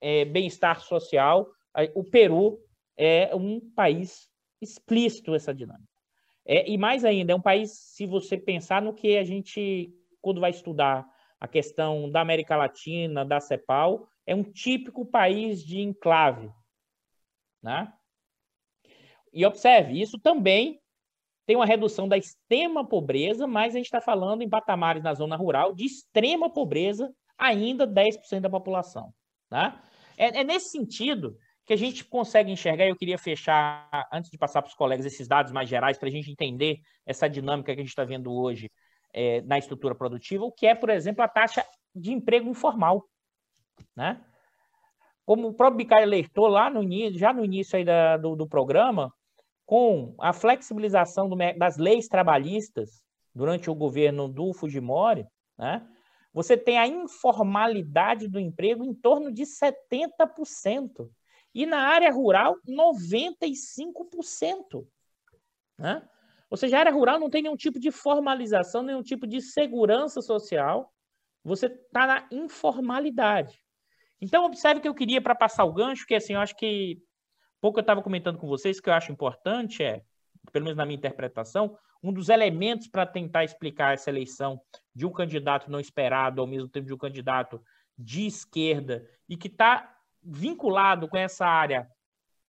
é, 0.00 0.24
bem-estar 0.24 0.80
social, 0.80 1.48
o 1.94 2.02
Peru 2.02 2.58
é 2.96 3.34
um 3.34 3.60
país 3.60 4.28
explícito 4.60 5.34
essa 5.34 5.54
dinâmica. 5.54 5.96
É, 6.44 6.68
e 6.68 6.78
mais 6.78 7.04
ainda, 7.04 7.32
é 7.32 7.36
um 7.36 7.40
país, 7.40 7.72
se 7.72 8.06
você 8.06 8.38
pensar 8.38 8.80
no 8.80 8.94
que 8.94 9.16
a 9.16 9.24
gente, 9.24 9.92
quando 10.22 10.40
vai 10.40 10.50
estudar 10.50 11.06
a 11.40 11.46
questão 11.46 12.10
da 12.10 12.20
América 12.20 12.56
Latina, 12.56 13.24
da 13.24 13.40
CEPAL, 13.40 14.08
é 14.26 14.34
um 14.34 14.42
típico 14.42 15.06
país 15.06 15.64
de 15.64 15.80
enclave. 15.80 16.50
Né? 17.62 17.92
E 19.32 19.44
observe, 19.44 20.00
isso 20.00 20.18
também 20.18 20.80
tem 21.46 21.56
uma 21.56 21.66
redução 21.66 22.08
da 22.08 22.18
extrema 22.18 22.86
pobreza, 22.86 23.46
mas 23.46 23.74
a 23.74 23.76
gente 23.78 23.86
está 23.86 24.00
falando 24.00 24.42
em 24.42 24.48
patamares 24.48 25.02
na 25.02 25.14
zona 25.14 25.36
rural 25.36 25.72
de 25.72 25.84
extrema 25.84 26.50
pobreza, 26.50 27.14
ainda 27.38 27.86
10% 27.86 28.40
da 28.40 28.50
população. 28.50 29.14
Tá? 29.48 29.80
É, 30.18 30.40
é, 30.40 30.44
nesse 30.44 30.70
sentido 30.70 31.38
que 31.64 31.72
a 31.72 31.76
gente 31.76 32.04
consegue 32.04 32.50
enxergar, 32.50 32.86
eu 32.86 32.96
queria 32.96 33.18
fechar, 33.18 33.88
antes 34.12 34.30
de 34.30 34.38
passar 34.38 34.62
para 34.62 34.68
os 34.68 34.74
colegas, 34.74 35.06
esses 35.06 35.28
dados 35.28 35.52
mais 35.52 35.68
gerais, 35.68 35.98
para 35.98 36.08
a 36.08 36.12
gente 36.12 36.30
entender 36.30 36.80
essa 37.04 37.28
dinâmica 37.28 37.74
que 37.74 37.80
a 37.80 37.82
gente 37.82 37.90
está 37.90 38.04
vendo 38.04 38.32
hoje 38.32 38.70
é, 39.12 39.40
na 39.42 39.58
estrutura 39.58 39.94
produtiva, 39.94 40.44
o 40.44 40.52
que 40.52 40.66
é, 40.66 40.74
por 40.74 40.90
exemplo, 40.90 41.22
a 41.22 41.28
taxa 41.28 41.64
de 41.94 42.12
emprego 42.12 42.48
informal. 42.48 43.04
Né? 43.94 44.24
Como 45.24 45.48
o 45.48 45.54
próprio 45.54 45.78
Bicário 45.78 46.04
alertou 46.04 46.46
lá 46.46 46.70
no, 46.70 46.82
já 47.12 47.32
no 47.32 47.44
início 47.44 47.76
aí 47.76 47.84
da, 47.84 48.16
do, 48.16 48.36
do 48.36 48.48
programa, 48.48 49.12
com 49.64 50.14
a 50.20 50.32
flexibilização 50.32 51.28
do, 51.28 51.36
das 51.58 51.76
leis 51.76 52.06
trabalhistas 52.06 53.02
durante 53.34 53.68
o 53.68 53.74
governo 53.74 54.28
do 54.28 54.54
Fujimori, 54.54 55.26
né, 55.58 55.84
você 56.32 56.56
tem 56.56 56.78
a 56.78 56.86
informalidade 56.86 58.28
do 58.28 58.38
emprego 58.38 58.84
em 58.84 58.94
torno 58.94 59.32
de 59.32 59.44
70%. 59.44 61.10
E 61.54 61.64
na 61.64 61.78
área 61.78 62.12
rural, 62.12 62.56
95%. 62.68 64.86
Né? 65.78 66.06
Ou 66.50 66.58
seja, 66.58 66.76
a 66.76 66.80
área 66.80 66.92
rural 66.92 67.18
não 67.18 67.30
tem 67.30 67.42
nenhum 67.42 67.56
tipo 67.56 67.80
de 67.80 67.90
formalização, 67.90 68.82
nenhum 68.82 69.02
tipo 69.02 69.26
de 69.26 69.40
segurança 69.40 70.20
social. 70.20 70.92
Você 71.42 71.66
está 71.66 72.06
na 72.06 72.28
informalidade. 72.30 73.64
Então, 74.20 74.44
observe 74.44 74.80
que 74.80 74.88
eu 74.88 74.94
queria, 74.94 75.20
para 75.20 75.34
passar 75.34 75.64
o 75.64 75.72
gancho, 75.72 76.06
que 76.06 76.14
assim, 76.14 76.34
eu 76.34 76.40
acho 76.40 76.56
que 76.56 76.98
pouco 77.60 77.78
eu 77.78 77.82
estava 77.82 78.02
comentando 78.02 78.38
com 78.38 78.46
vocês, 78.46 78.80
que 78.80 78.88
eu 78.88 78.94
acho 78.94 79.12
importante 79.12 79.82
é, 79.82 80.02
pelo 80.52 80.64
menos 80.64 80.76
na 80.76 80.86
minha 80.86 80.96
interpretação, 80.96 81.76
um 82.02 82.12
dos 82.12 82.28
elementos 82.28 82.88
para 82.88 83.06
tentar 83.06 83.44
explicar 83.44 83.94
essa 83.94 84.10
eleição 84.10 84.60
de 84.94 85.04
um 85.04 85.12
candidato 85.12 85.70
não 85.70 85.80
esperado, 85.80 86.40
ao 86.40 86.46
mesmo 86.46 86.68
tempo 86.68 86.86
de 86.86 86.94
um 86.94 86.98
candidato 86.98 87.60
de 87.98 88.26
esquerda, 88.26 89.04
e 89.28 89.36
que 89.36 89.48
está 89.48 89.94
vinculado 90.22 91.08
com 91.08 91.16
essa 91.16 91.46
área 91.46 91.88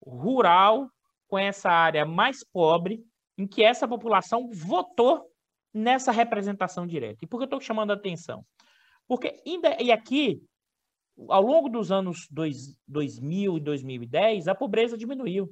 rural, 0.05 0.91
com 1.29 1.39
essa 1.39 1.71
área 1.71 2.05
mais 2.05 2.45
pobre, 2.45 3.05
em 3.39 3.47
que 3.47 3.63
essa 3.63 3.87
população 3.87 4.49
votou 4.51 5.31
nessa 5.73 6.11
representação 6.11 6.87
direta. 6.87 7.25
E 7.25 7.27
por 7.27 7.39
que 7.39 7.45
eu 7.45 7.47
estou 7.47 7.61
chamando 7.61 7.91
a 7.91 7.95
atenção? 7.95 8.45
Porque, 9.07 9.43
e 9.45 9.93
aqui, 9.93 10.43
ao 11.29 11.43
longo 11.43 11.69
dos 11.69 11.91
anos 11.91 12.27
dois, 12.31 12.79
2000 12.87 13.57
e 13.57 13.61
2010, 13.61 14.49
a 14.49 14.55
pobreza 14.55 14.97
diminuiu. 14.97 15.51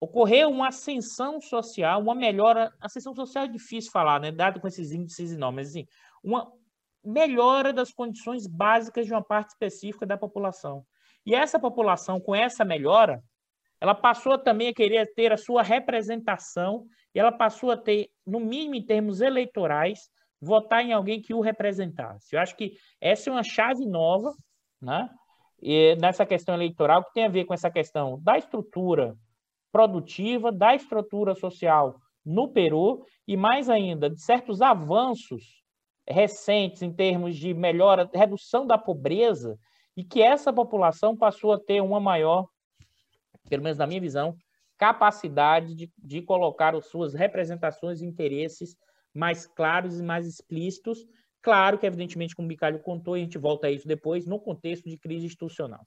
Ocorreu 0.00 0.50
uma 0.50 0.68
ascensão 0.68 1.40
social, 1.40 2.00
uma 2.00 2.14
melhora. 2.14 2.72
Ascensão 2.80 3.14
social 3.14 3.44
é 3.44 3.48
difícil 3.48 3.90
falar, 3.90 4.20
né? 4.20 4.30
Dado 4.30 4.60
com 4.60 4.68
esses 4.68 4.92
índices 4.92 5.32
enormes, 5.32 5.68
mas 5.68 5.68
assim, 5.70 5.86
uma 6.22 6.52
melhora 7.02 7.72
das 7.72 7.92
condições 7.92 8.46
básicas 8.46 9.06
de 9.06 9.12
uma 9.12 9.22
parte 9.22 9.50
específica 9.50 10.04
da 10.04 10.18
população. 10.18 10.84
E 11.24 11.34
essa 11.34 11.58
população, 11.58 12.20
com 12.20 12.34
essa 12.34 12.64
melhora, 12.64 13.22
ela 13.80 13.94
passou 13.94 14.38
também 14.38 14.68
a 14.68 14.74
querer 14.74 15.12
ter 15.14 15.32
a 15.32 15.36
sua 15.36 15.62
representação 15.62 16.86
e 17.14 17.18
ela 17.18 17.32
passou 17.32 17.70
a 17.70 17.76
ter, 17.76 18.10
no 18.26 18.40
mínimo 18.40 18.74
em 18.74 18.84
termos 18.84 19.20
eleitorais, 19.20 20.10
votar 20.46 20.84
em 20.84 20.92
alguém 20.92 21.20
que 21.20 21.34
o 21.34 21.40
representasse. 21.40 22.34
Eu 22.34 22.40
acho 22.40 22.56
que 22.56 22.72
essa 23.00 23.28
é 23.28 23.32
uma 23.32 23.42
chave 23.42 23.84
nova, 23.84 24.32
né? 24.80 25.10
E 25.60 25.96
nessa 25.96 26.24
questão 26.24 26.54
eleitoral 26.54 27.02
que 27.04 27.12
tem 27.12 27.24
a 27.24 27.28
ver 27.28 27.44
com 27.44 27.54
essa 27.54 27.70
questão 27.70 28.20
da 28.22 28.38
estrutura 28.38 29.16
produtiva, 29.72 30.52
da 30.52 30.74
estrutura 30.74 31.34
social 31.34 31.96
no 32.24 32.48
Peru 32.52 33.04
e 33.26 33.36
mais 33.36 33.68
ainda 33.68 34.08
de 34.08 34.20
certos 34.20 34.62
avanços 34.62 35.62
recentes 36.08 36.82
em 36.82 36.92
termos 36.92 37.36
de 37.36 37.52
melhora, 37.52 38.08
redução 38.14 38.66
da 38.66 38.78
pobreza 38.78 39.58
e 39.96 40.04
que 40.04 40.22
essa 40.22 40.52
população 40.52 41.16
passou 41.16 41.52
a 41.52 41.58
ter 41.58 41.80
uma 41.80 41.98
maior, 41.98 42.46
pelo 43.48 43.62
menos 43.62 43.78
na 43.78 43.86
minha 43.86 44.00
visão, 44.00 44.36
capacidade 44.78 45.74
de, 45.74 45.90
de 45.98 46.22
colocar 46.22 46.74
as 46.74 46.86
suas 46.86 47.14
representações 47.14 48.02
e 48.02 48.06
interesses 48.06 48.76
mais 49.16 49.46
claros 49.46 49.98
e 49.98 50.02
mais 50.02 50.26
explícitos. 50.26 51.06
Claro 51.42 51.78
que, 51.78 51.86
evidentemente, 51.86 52.34
como 52.34 52.46
o 52.46 52.48
Bicalho 52.48 52.80
contou, 52.80 53.16
e 53.16 53.20
a 53.20 53.24
gente 53.24 53.38
volta 53.38 53.68
a 53.68 53.70
isso 53.70 53.86
depois, 53.86 54.26
no 54.26 54.38
contexto 54.38 54.88
de 54.88 54.98
crise 54.98 55.26
institucional. 55.26 55.86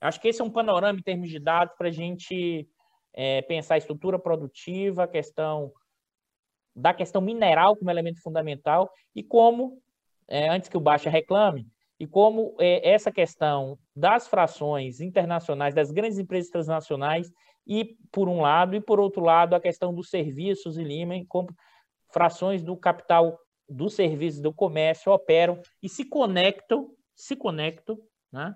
Acho 0.00 0.20
que 0.20 0.28
esse 0.28 0.40
é 0.40 0.44
um 0.44 0.50
panorama 0.50 0.98
em 0.98 1.02
termos 1.02 1.28
de 1.28 1.38
dados 1.38 1.74
para 1.76 1.88
a 1.88 1.92
gente 1.92 2.68
é, 3.12 3.42
pensar 3.42 3.74
a 3.74 3.78
estrutura 3.78 4.18
produtiva, 4.18 5.04
a 5.04 5.08
questão 5.08 5.72
da 6.74 6.94
questão 6.94 7.20
mineral 7.20 7.76
como 7.76 7.90
elemento 7.90 8.22
fundamental 8.22 8.88
e 9.14 9.22
como, 9.22 9.82
é, 10.28 10.48
antes 10.48 10.68
que 10.68 10.76
o 10.76 10.80
Baixa 10.80 11.10
reclame, 11.10 11.66
e 11.98 12.06
como 12.06 12.54
é, 12.60 12.88
essa 12.88 13.10
questão 13.10 13.76
das 13.96 14.28
frações 14.28 15.00
internacionais, 15.00 15.74
das 15.74 15.90
grandes 15.90 16.18
empresas 16.18 16.50
transnacionais, 16.50 17.32
e 17.66 17.96
por 18.12 18.28
um 18.28 18.40
lado, 18.40 18.76
e 18.76 18.80
por 18.80 19.00
outro 19.00 19.22
lado, 19.22 19.54
a 19.54 19.60
questão 19.60 19.92
dos 19.92 20.08
serviços 20.08 20.78
em 20.78 20.84
Lima, 20.84 21.14
como 21.28 21.48
frações 22.10 22.62
do 22.62 22.76
capital 22.76 23.38
do 23.68 23.90
serviço 23.90 24.40
do 24.40 24.52
comércio 24.52 25.12
operam 25.12 25.60
e 25.82 25.88
se 25.88 26.04
conectam, 26.04 26.90
se 27.14 27.36
conectam, 27.36 27.98
né, 28.32 28.54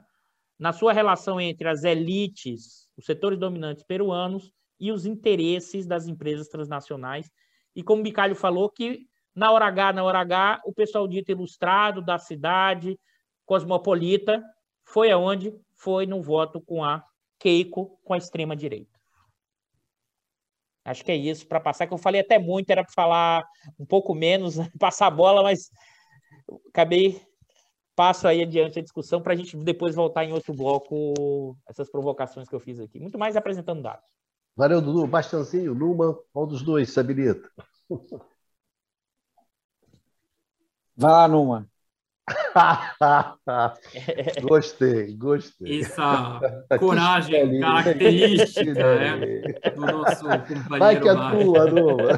na 0.59 0.73
sua 0.73 0.93
relação 0.93 1.41
entre 1.41 1.69
as 1.69 1.85
elites, 1.85 2.88
os 2.97 3.05
setores 3.05 3.38
dominantes 3.38 3.83
peruanos 3.83 4.53
e 4.79 4.93
os 4.93 5.05
interesses 5.05 5.87
das 5.87 6.07
empresas 6.07 6.49
transnacionais. 6.49 7.31
E 7.75 7.83
como 7.83 8.01
o 8.01 8.05
Bicalho 8.05 8.35
falou, 8.35 8.71
que 8.71 9.07
na 9.35 9.51
hora 9.51 9.67
H, 9.67 9.93
na 9.93 10.05
hora 10.05 10.21
H, 10.21 10.62
o 10.65 10.73
pessoal 10.73 11.09
dito 11.09 11.31
ilustrado 11.31 12.03
da 12.03 12.19
cidade, 12.19 12.99
cosmopolita, 13.45 14.43
foi 14.85 15.11
aonde? 15.11 15.53
Foi 15.75 16.07
no 16.07 16.23
voto 16.23 16.61
com 16.61 16.85
a 16.85 17.05
Keiko, 17.38 17.99
com 18.05 18.15
a 18.15 18.19
extrema-direita. 18.19 18.92
Acho 20.85 21.05
que 21.05 21.12
é 21.12 21.16
isso 21.16 21.47
para 21.47 21.61
passar, 21.61 21.87
que 21.87 21.95
eu 21.95 21.99
falei 21.99 22.21
até 22.21 22.38
muito, 22.38 22.71
era 22.71 22.83
para 22.83 22.92
falar 22.92 23.45
um 23.79 23.87
pouco 23.87 24.14
menos, 24.14 24.57
passar 24.79 25.07
a 25.07 25.11
bola, 25.11 25.42
mas 25.42 25.71
acabei 26.68 27.21
passo 27.95 28.27
aí 28.27 28.42
adiante 28.42 28.79
a 28.79 28.83
discussão 28.83 29.23
para 29.23 29.33
a 29.33 29.37
gente 29.37 29.57
depois 29.57 29.95
voltar 29.95 30.25
em 30.25 30.33
outro 30.33 30.53
bloco 30.55 31.57
essas 31.68 31.90
provocações 31.90 32.49
que 32.49 32.55
eu 32.55 32.61
fiz 32.61 32.81
aqui. 32.81 32.99
Muito 32.99 33.18
mais 33.18 33.37
apresentando 33.37 33.83
dados. 33.83 34.05
Valeu, 34.57 34.83
Dudu. 34.83 35.07
Bastanzinho, 35.07 35.75
Numa, 35.75 36.18
qual 36.33 36.47
dos 36.47 36.62
dois 36.62 36.90
se 36.90 37.01
habilita? 37.01 37.49
Vai 40.97 41.11
lá, 41.11 41.29
Numa. 41.29 41.72
gostei, 44.43 45.17
gostei. 45.17 45.81
Essa 45.81 46.41
coragem 46.79 47.59
característica 47.61 48.73
né, 48.73 49.43
do 49.75 49.81
nosso 49.81 50.25
companheiro. 50.25 50.79
Vai 50.79 51.01
que 51.01 51.09
é 51.09 51.15
tua, 51.15 51.67
Numa. 51.67 52.17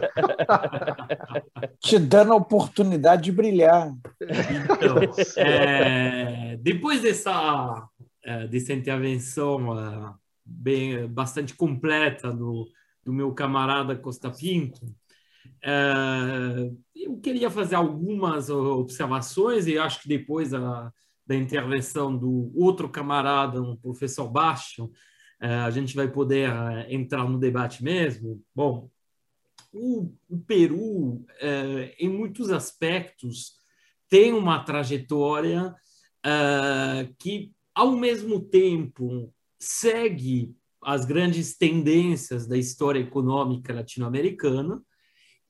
Te 1.80 1.98
dando 1.98 2.34
a 2.34 2.36
oportunidade 2.36 3.22
de 3.22 3.32
brilhar. 3.32 3.94
Então, 4.20 4.96
é, 5.42 6.58
depois 6.60 7.00
dessa, 7.00 7.88
é, 8.22 8.46
dessa 8.46 8.74
intervenção 8.74 9.78
é, 9.78 10.12
bem, 10.44 11.06
bastante 11.06 11.54
completa 11.54 12.30
do, 12.30 12.68
do 13.02 13.10
meu 13.12 13.32
camarada 13.32 13.96
Costa 13.96 14.30
Pinto, 14.30 14.82
é, 15.64 16.70
eu 16.94 17.16
queria 17.18 17.50
fazer 17.50 17.74
algumas 17.74 18.50
observações 18.50 19.66
e 19.66 19.78
acho 19.78 20.02
que 20.02 20.08
depois 20.08 20.52
a, 20.52 20.92
da 21.26 21.34
intervenção 21.34 22.14
do 22.14 22.52
outro 22.54 22.88
camarada, 22.88 23.62
o 23.62 23.76
professor 23.78 24.28
Baixo, 24.28 24.90
é, 25.40 25.48
a 25.48 25.70
gente 25.70 25.96
vai 25.96 26.06
poder 26.06 26.50
entrar 26.88 27.28
no 27.28 27.38
debate 27.38 27.82
mesmo. 27.82 28.42
Bom, 28.54 28.90
o, 29.72 30.12
o 30.28 30.38
Peru, 30.38 31.24
em 31.98 32.08
muitos 32.08 32.50
aspectos, 32.50 33.54
tem 34.08 34.32
uma 34.32 34.62
trajetória 34.62 35.74
que, 37.18 37.52
ao 37.74 37.96
mesmo 37.96 38.40
tempo, 38.40 39.34
segue 39.58 40.54
as 40.80 41.04
grandes 41.04 41.56
tendências 41.56 42.46
da 42.46 42.56
história 42.56 43.00
econômica 43.00 43.74
latino-americana, 43.74 44.80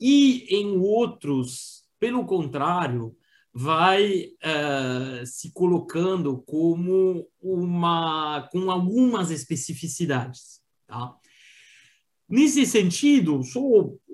e 0.07 0.45
em 0.55 0.77
outros, 0.77 1.83
pelo 1.99 2.27
contrário, 2.27 3.17
vai 3.55 4.33
uh, 4.45 5.25
se 5.25 5.51
colocando 5.51 6.43
como 6.43 7.27
uma 7.41 8.47
com 8.53 8.71
algumas 8.71 9.31
especificidades. 9.31 10.61
Tá? 10.87 11.15
Nesse 12.29 12.67
sentido, 12.67 13.43
só 13.45 13.61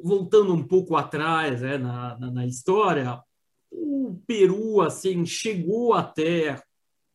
voltando 0.01 0.55
um 0.55 0.63
pouco 0.63 0.95
atrás 0.95 1.61
né, 1.61 1.77
na, 1.77 2.17
na, 2.21 2.31
na, 2.31 2.47
história, 2.47 3.21
o 3.69 4.17
Peru 4.29 4.81
assim 4.83 5.27
chegou 5.27 5.93
até 5.93 6.63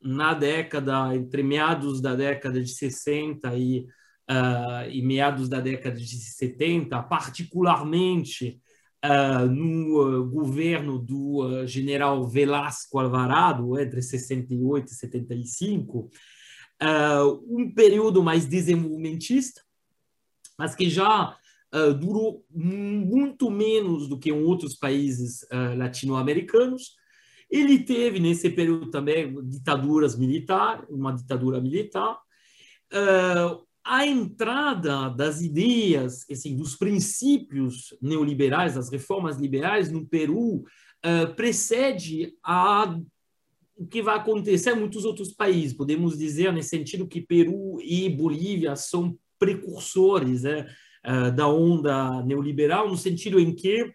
na 0.01 0.33
década 0.33 1.15
entre 1.15 1.43
meados 1.43 2.01
da 2.01 2.13
década 2.13 2.61
de 2.61 2.71
60 2.71 3.55
e 3.55 3.87
uh, 4.29 4.89
e 4.89 5.01
meados 5.01 5.47
da 5.47 5.61
década 5.61 5.95
de 5.95 6.07
70, 6.07 7.01
particularmente 7.03 8.61
uh, 9.09 9.45
no 9.47 10.01
uh, 10.01 10.29
governo 10.29 10.97
do 10.99 11.65
general 11.65 12.27
Velasco 12.27 12.99
Alvarado, 12.99 13.79
entre 13.79 14.01
68 14.01 14.87
e 14.87 14.95
75, 14.95 16.09
um 17.47 17.71
período 17.73 18.21
mais 18.21 18.45
desenvolvimentista, 18.45 19.61
mas 20.57 20.75
que 20.75 20.89
já 20.89 21.37
durou 21.99 22.45
muito 22.51 23.49
menos 23.49 24.09
do 24.09 24.19
que 24.19 24.29
em 24.29 24.43
outros 24.43 24.75
países 24.75 25.45
latino-americanos. 25.77 26.95
Ele 27.49 27.79
teve 27.79 28.19
nesse 28.19 28.49
período 28.49 28.89
também 28.89 29.33
ditaduras 29.45 30.17
militares, 30.17 30.85
uma 30.89 31.13
ditadura 31.13 31.61
militar, 31.61 32.17
a 33.85 34.05
entrada 34.05 35.09
das 35.09 35.41
ideias, 35.41 36.25
assim, 36.29 36.55
dos 36.55 36.75
princípios 36.75 37.95
neoliberais, 38.01 38.73
das 38.73 38.89
reformas 38.89 39.37
liberais 39.37 39.91
no 39.91 40.05
Peru, 40.05 40.63
uh, 40.63 41.35
precede 41.35 42.33
a 42.43 42.99
o 43.77 43.85
que 43.85 44.01
vai 44.01 44.15
acontecer 44.15 44.71
em 44.71 44.79
muitos 44.79 45.03
outros 45.03 45.33
países. 45.33 45.75
Podemos 45.75 46.17
dizer, 46.17 46.51
nesse 46.51 46.69
sentido, 46.69 47.07
que 47.07 47.21
Peru 47.21 47.77
e 47.81 48.09
Bolívia 48.09 48.73
são 48.75 49.17
precursores 49.37 50.43
né, 50.43 50.65
uh, 51.05 51.31
da 51.35 51.47
onda 51.47 52.23
neoliberal, 52.23 52.89
no 52.89 52.97
sentido 52.97 53.39
em 53.39 53.53
que 53.53 53.93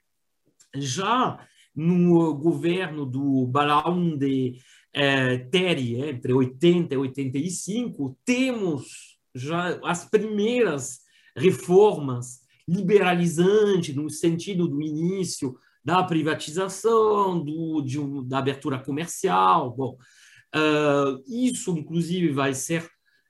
já 0.77 1.45
no 1.75 2.35
governo 2.35 3.07
do 3.07 3.47
Balaão 3.47 4.17
de 4.17 4.59
eh, 4.93 5.39
Terry, 5.51 6.03
entre 6.03 6.33
80 6.33 6.95
e 6.95 6.99
85, 6.99 8.19
temos 8.25 9.10
já 9.35 9.79
as 9.85 10.05
primeiras 10.09 11.01
reformas 11.37 12.41
liberalizantes, 12.67 13.95
no 13.95 14.09
sentido 14.09 14.69
do 14.69 14.81
início 14.81 15.57
da 15.85 16.03
privatização, 16.03 17.43
do, 17.43 17.83
de 17.83 17.99
da 18.29 18.39
abertura 18.39 18.79
comercial. 18.79 19.75
Bom, 19.75 19.97
uh, 20.55 21.23
isso, 21.27 21.77
inclusive, 21.77 22.33
vai 22.33 22.55
ser, 22.55 22.89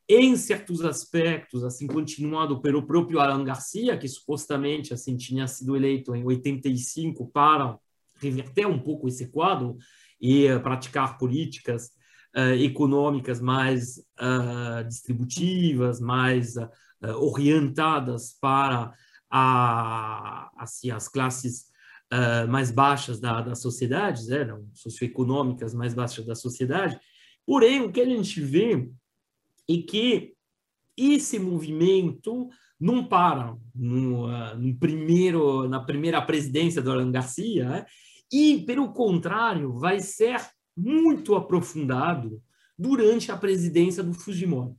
em 0.08 0.36
certos 0.36 0.84
aspectos, 0.84 1.64
assim 1.64 1.86
continuado 1.86 2.60
pelo 2.60 2.86
próprio 2.86 3.20
Alan 3.20 3.44
Garcia, 3.44 3.96
que 3.96 4.08
supostamente 4.08 4.92
assim 4.92 5.16
tinha 5.16 5.46
sido 5.46 5.76
eleito 5.76 6.14
em 6.14 6.24
85 6.24 7.30
para 7.30 7.78
reverter 8.16 8.66
um 8.66 8.78
pouco 8.78 9.08
esse 9.08 9.28
quadro 9.28 9.76
e 10.20 10.50
uh, 10.50 10.60
praticar 10.60 11.16
políticas 11.16 11.90
uh, 12.36 12.54
econômicas 12.54 13.40
mais 13.40 13.98
uh, 14.20 14.84
distributivas, 14.86 16.00
mais 16.00 16.56
uh, 16.56 16.68
orientadas 17.16 18.36
para 18.40 18.92
a, 19.30 20.50
assim, 20.56 20.90
as 20.90 21.08
classes 21.08 21.70
mais 22.48 22.72
baixas 22.72 23.20
da, 23.20 23.40
da 23.40 23.54
sociedade, 23.54 24.26
né, 24.26 24.44
não, 24.44 24.68
socioeconômicas 24.74 25.72
mais 25.72 25.94
baixas 25.94 26.26
da 26.26 26.34
sociedade. 26.34 26.98
Porém, 27.46 27.82
o 27.82 27.92
que 27.92 28.00
a 28.00 28.04
gente 28.04 28.40
vê 28.40 28.90
é 29.70 29.76
que 29.76 30.34
esse 30.96 31.38
movimento 31.38 32.48
não 32.80 33.06
para 33.06 33.56
no, 33.72 34.26
no, 34.56 34.74
primeiro, 34.76 35.68
na 35.68 35.78
primeira 35.78 36.20
presidência 36.20 36.82
do 36.82 36.90
Alan 36.90 37.12
Garcia, 37.12 37.68
né? 37.68 37.86
e, 38.32 38.64
pelo 38.66 38.92
contrário, 38.92 39.78
vai 39.78 40.00
ser 40.00 40.40
muito 40.80 41.34
aprofundado 41.34 42.42
durante 42.78 43.30
a 43.30 43.36
presidência 43.36 44.02
do 44.02 44.14
Fujimori. 44.14 44.74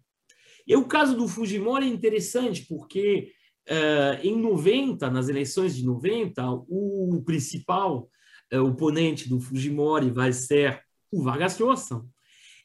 E 0.67 0.75
o 0.75 0.85
caso 0.85 1.15
do 1.15 1.27
Fujimori 1.27 1.85
é 1.85 1.89
interessante 1.89 2.65
porque 2.67 3.31
uh, 3.69 4.25
em 4.25 4.35
90, 4.37 5.09
nas 5.09 5.29
eleições 5.29 5.75
de 5.75 5.85
90, 5.85 6.43
o 6.67 7.21
principal 7.25 8.09
uh, 8.53 8.59
oponente 8.59 9.29
do 9.29 9.39
Fujimori 9.39 10.09
vai 10.09 10.33
ser 10.33 10.81
o 11.11 11.23
Vargas 11.23 11.59
Llosa. 11.59 12.03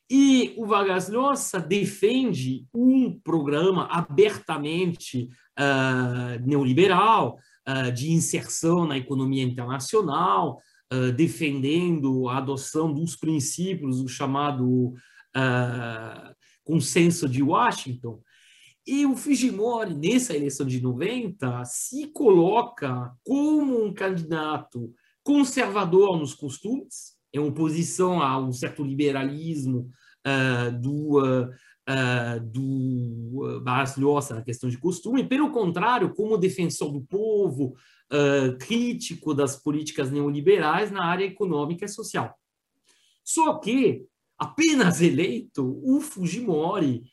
E 0.09 0.55
o 0.57 0.66
Vargas 0.66 1.09
Llosa 1.09 1.59
defende 1.59 2.64
um 2.72 3.18
programa 3.18 3.87
abertamente 3.87 5.29
uh, 5.59 6.46
neoliberal, 6.46 7.38
de 7.92 8.12
inserção 8.12 8.87
na 8.87 8.96
economia 8.96 9.42
internacional, 9.42 10.62
defendendo 11.16 12.29
a 12.29 12.38
adoção 12.38 12.92
dos 12.92 13.16
princípios 13.16 14.03
do 14.03 14.09
chamado 14.09 14.94
uh, 15.37 16.35
consenso 16.64 17.29
de 17.29 17.42
Washington. 17.42 18.20
E 18.87 19.05
o 19.05 19.16
Fujimori, 19.16 19.94
nessa 19.94 20.35
eleição 20.35 20.64
de 20.64 20.81
90, 20.81 21.64
se 21.64 22.07
coloca 22.09 23.12
como 23.25 23.85
um 23.85 23.92
candidato 23.92 24.94
conservador 25.25 26.18
nos 26.18 26.35
costumes, 26.35 27.16
em 27.35 27.40
oposição 27.40 28.22
a 28.22 28.38
um 28.38 28.53
certo 28.53 28.85
liberalismo 28.85 29.90
uh, 30.25 30.81
do, 30.81 31.18
uh, 31.18 31.51
uh, 31.88 32.40
do 32.40 33.61
Barras 33.62 33.96
Llosa 33.96 34.35
na 34.35 34.42
questão 34.42 34.68
de 34.68 34.79
costume, 34.79 35.25
pelo 35.25 35.51
contrário, 35.51 36.14
como 36.14 36.37
defensor 36.37 36.92
do 36.92 37.01
povo, 37.03 37.77
uh, 38.12 38.57
crítico 38.59 39.35
das 39.35 39.57
políticas 39.57 40.11
neoliberais 40.11 40.90
na 40.90 41.05
área 41.05 41.25
econômica 41.25 41.85
e 41.85 41.88
social. 41.88 42.35
Só 43.25 43.59
que, 43.59 44.05
apenas 44.38 45.01
eleito, 45.01 45.81
o 45.83 46.01
Fujimori 46.01 47.05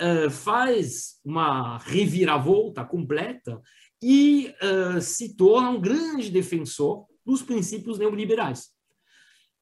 uh, 0.00 0.30
faz 0.30 1.20
uma 1.24 1.78
reviravolta 1.78 2.84
completa 2.84 3.60
e 4.00 4.54
se 5.02 5.34
torna 5.34 5.70
um 5.70 5.80
grande 5.80 6.30
defensor 6.30 7.04
dos 7.26 7.42
princípios 7.42 7.98
neoliberais. 7.98 8.68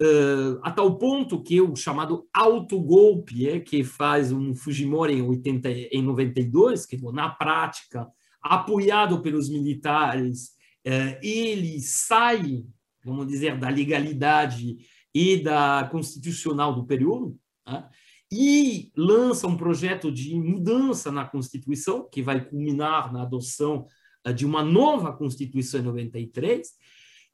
Uh, 0.00 0.60
a 0.62 0.70
tal 0.70 0.98
ponto 0.98 1.42
que 1.42 1.58
o 1.58 1.74
chamado 1.74 2.28
autogolpe, 2.32 3.48
é, 3.48 3.60
que 3.60 3.82
faz 3.82 4.30
um 4.30 4.54
Fujimori 4.54 5.14
em, 5.14 5.22
80, 5.22 5.70
em 5.70 6.02
92, 6.02 6.84
que 6.84 6.98
na 7.12 7.30
prática, 7.30 8.06
apoiado 8.42 9.22
pelos 9.22 9.48
militares 9.48 10.50
é, 10.84 11.18
ele 11.22 11.80
sai, 11.80 12.64
vamos 13.04 13.26
dizer, 13.26 13.58
da 13.58 13.68
legalidade 13.68 14.76
e 15.12 15.42
da 15.42 15.88
constitucional 15.90 16.74
do 16.74 16.86
período, 16.86 17.36
né? 17.66 17.88
e 18.30 18.92
lança 18.96 19.46
um 19.46 19.56
projeto 19.56 20.12
de 20.12 20.34
mudança 20.38 21.10
na 21.10 21.24
Constituição, 21.24 22.08
que 22.08 22.22
vai 22.22 22.44
culminar 22.44 23.12
na 23.12 23.22
adoção 23.22 23.86
é, 24.24 24.32
de 24.32 24.44
uma 24.44 24.62
nova 24.62 25.12
Constituição 25.12 25.80
em 25.80 25.84
93, 25.84 26.68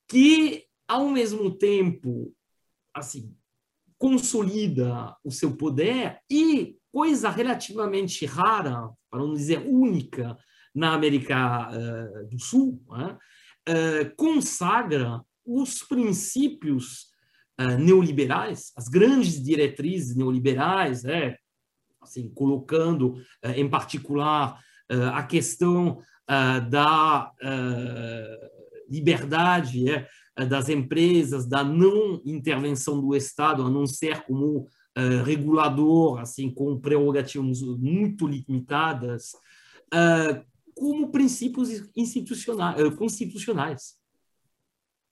que, 0.08 0.64
ao 0.86 1.08
mesmo 1.08 1.50
tempo, 1.50 2.32
assim, 2.94 3.34
consolida 3.98 5.16
o 5.24 5.30
seu 5.30 5.56
poder 5.56 6.18
e, 6.30 6.76
coisa 6.90 7.30
relativamente 7.30 8.26
rara, 8.26 8.90
para 9.10 9.20
não 9.20 9.32
dizer 9.32 9.58
única, 9.66 10.36
na 10.74 10.94
América 10.94 11.70
uh, 11.70 12.28
do 12.28 12.38
Sul, 12.38 12.82
né? 12.90 13.16
uh, 13.68 14.16
consagra 14.16 15.20
os 15.44 15.82
princípios 15.82 17.08
uh, 17.60 17.78
neoliberais, 17.78 18.72
as 18.76 18.88
grandes 18.88 19.42
diretrizes 19.42 20.16
neoliberais, 20.16 21.02
né? 21.04 21.36
assim, 22.00 22.28
colocando 22.34 23.22
em 23.54 23.70
particular 23.70 24.58
a 25.14 25.22
questão 25.22 26.02
da 26.68 27.32
liberdade 28.88 29.88
é, 29.88 30.06
das 30.36 30.68
empresas, 30.68 31.46
da 31.46 31.62
não 31.62 32.20
intervenção 32.24 33.00
do 33.00 33.14
Estado, 33.14 33.62
a 33.62 33.70
não 33.70 33.86
ser 33.86 34.24
como 34.24 34.66
uh, 34.96 35.22
regulador, 35.24 36.20
assim, 36.20 36.50
com 36.50 36.80
prerrogativas 36.80 37.60
muito 37.60 38.26
limitadas, 38.26 39.32
uh, 39.92 40.42
como 40.74 41.10
princípios 41.10 41.68
institucionais, 41.94 42.80
uh, 42.80 42.96
constitucionais. 42.96 43.94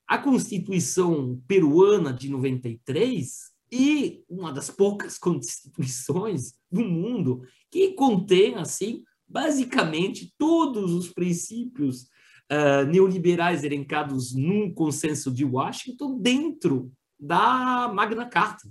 A 0.07 0.17
Constituição 0.17 1.41
peruana 1.47 2.11
de 2.11 2.27
93 2.27 3.51
e 3.71 4.23
uma 4.27 4.51
das 4.51 4.69
poucas 4.69 5.17
constituições 5.19 6.53
do 6.69 6.83
mundo 6.83 7.43
que 7.69 7.93
contém 7.93 8.55
assim 8.55 9.03
basicamente 9.27 10.33
todos 10.37 10.91
os 10.91 11.07
princípios 11.07 12.09
uh, 12.51 12.85
neoliberais 12.85 13.63
elencados 13.63 14.33
num 14.35 14.73
consenso 14.73 15.31
de 15.31 15.45
Washington 15.45 16.19
dentro 16.19 16.91
da 17.19 17.89
Magna 17.93 18.25
Carta. 18.25 18.69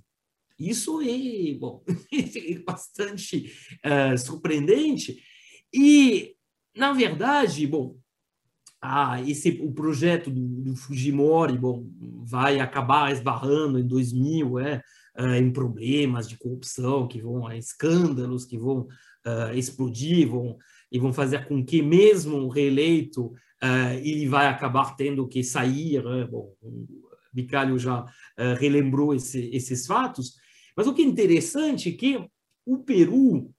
Isso 0.58 1.00
é, 1.00 1.54
bom, 1.58 1.82
é 2.12 2.58
bastante 2.58 3.50
uh, 3.84 4.18
surpreendente. 4.18 5.18
E, 5.72 6.34
na 6.76 6.92
verdade, 6.92 7.66
bom, 7.66 7.96
ah, 8.82 9.20
esse, 9.22 9.60
o 9.62 9.72
projeto 9.72 10.30
do, 10.30 10.40
do, 10.62 10.76
Fujimori 10.76 11.56
bom, 11.56 11.86
vai 12.24 12.60
acabar 12.60 13.12
esbarrando 13.12 13.78
em 13.78 13.86
2000 13.86 14.58
é, 14.58 14.82
uh, 15.18 15.34
em 15.34 15.52
problemas 15.52 16.28
de 16.28 16.38
corrupção, 16.38 17.06
que 17.06 17.20
vão 17.20 17.46
a 17.46 17.56
escândalos, 17.56 18.44
que 18.44 18.58
vão 18.58 18.88
uh, 19.26 19.54
explodir 19.54 20.28
vão, 20.28 20.56
e 20.90 20.98
vão 20.98 21.12
fazer 21.12 21.46
com 21.46 21.64
que, 21.64 21.82
mesmo 21.82 22.48
reeleito, 22.48 23.32
ele 24.02 24.26
vai 24.26 24.46
acabar 24.46 24.96
tendo 24.96 25.28
que 25.28 25.44
sair. 25.44 26.02
Né? 26.02 26.24
Bom, 26.24 26.54
o 26.62 26.86
Bicalho 27.32 27.78
já 27.78 28.02
uh, 28.02 28.54
relembrou 28.58 29.14
esse, 29.14 29.50
esses 29.52 29.86
fatos, 29.86 30.34
mas 30.76 30.86
o 30.86 30.94
que 30.94 31.02
é 31.02 31.04
interessante 31.04 31.88
é 31.88 31.92
que 31.92 32.28
o 32.66 32.78
Peru, 32.78 33.50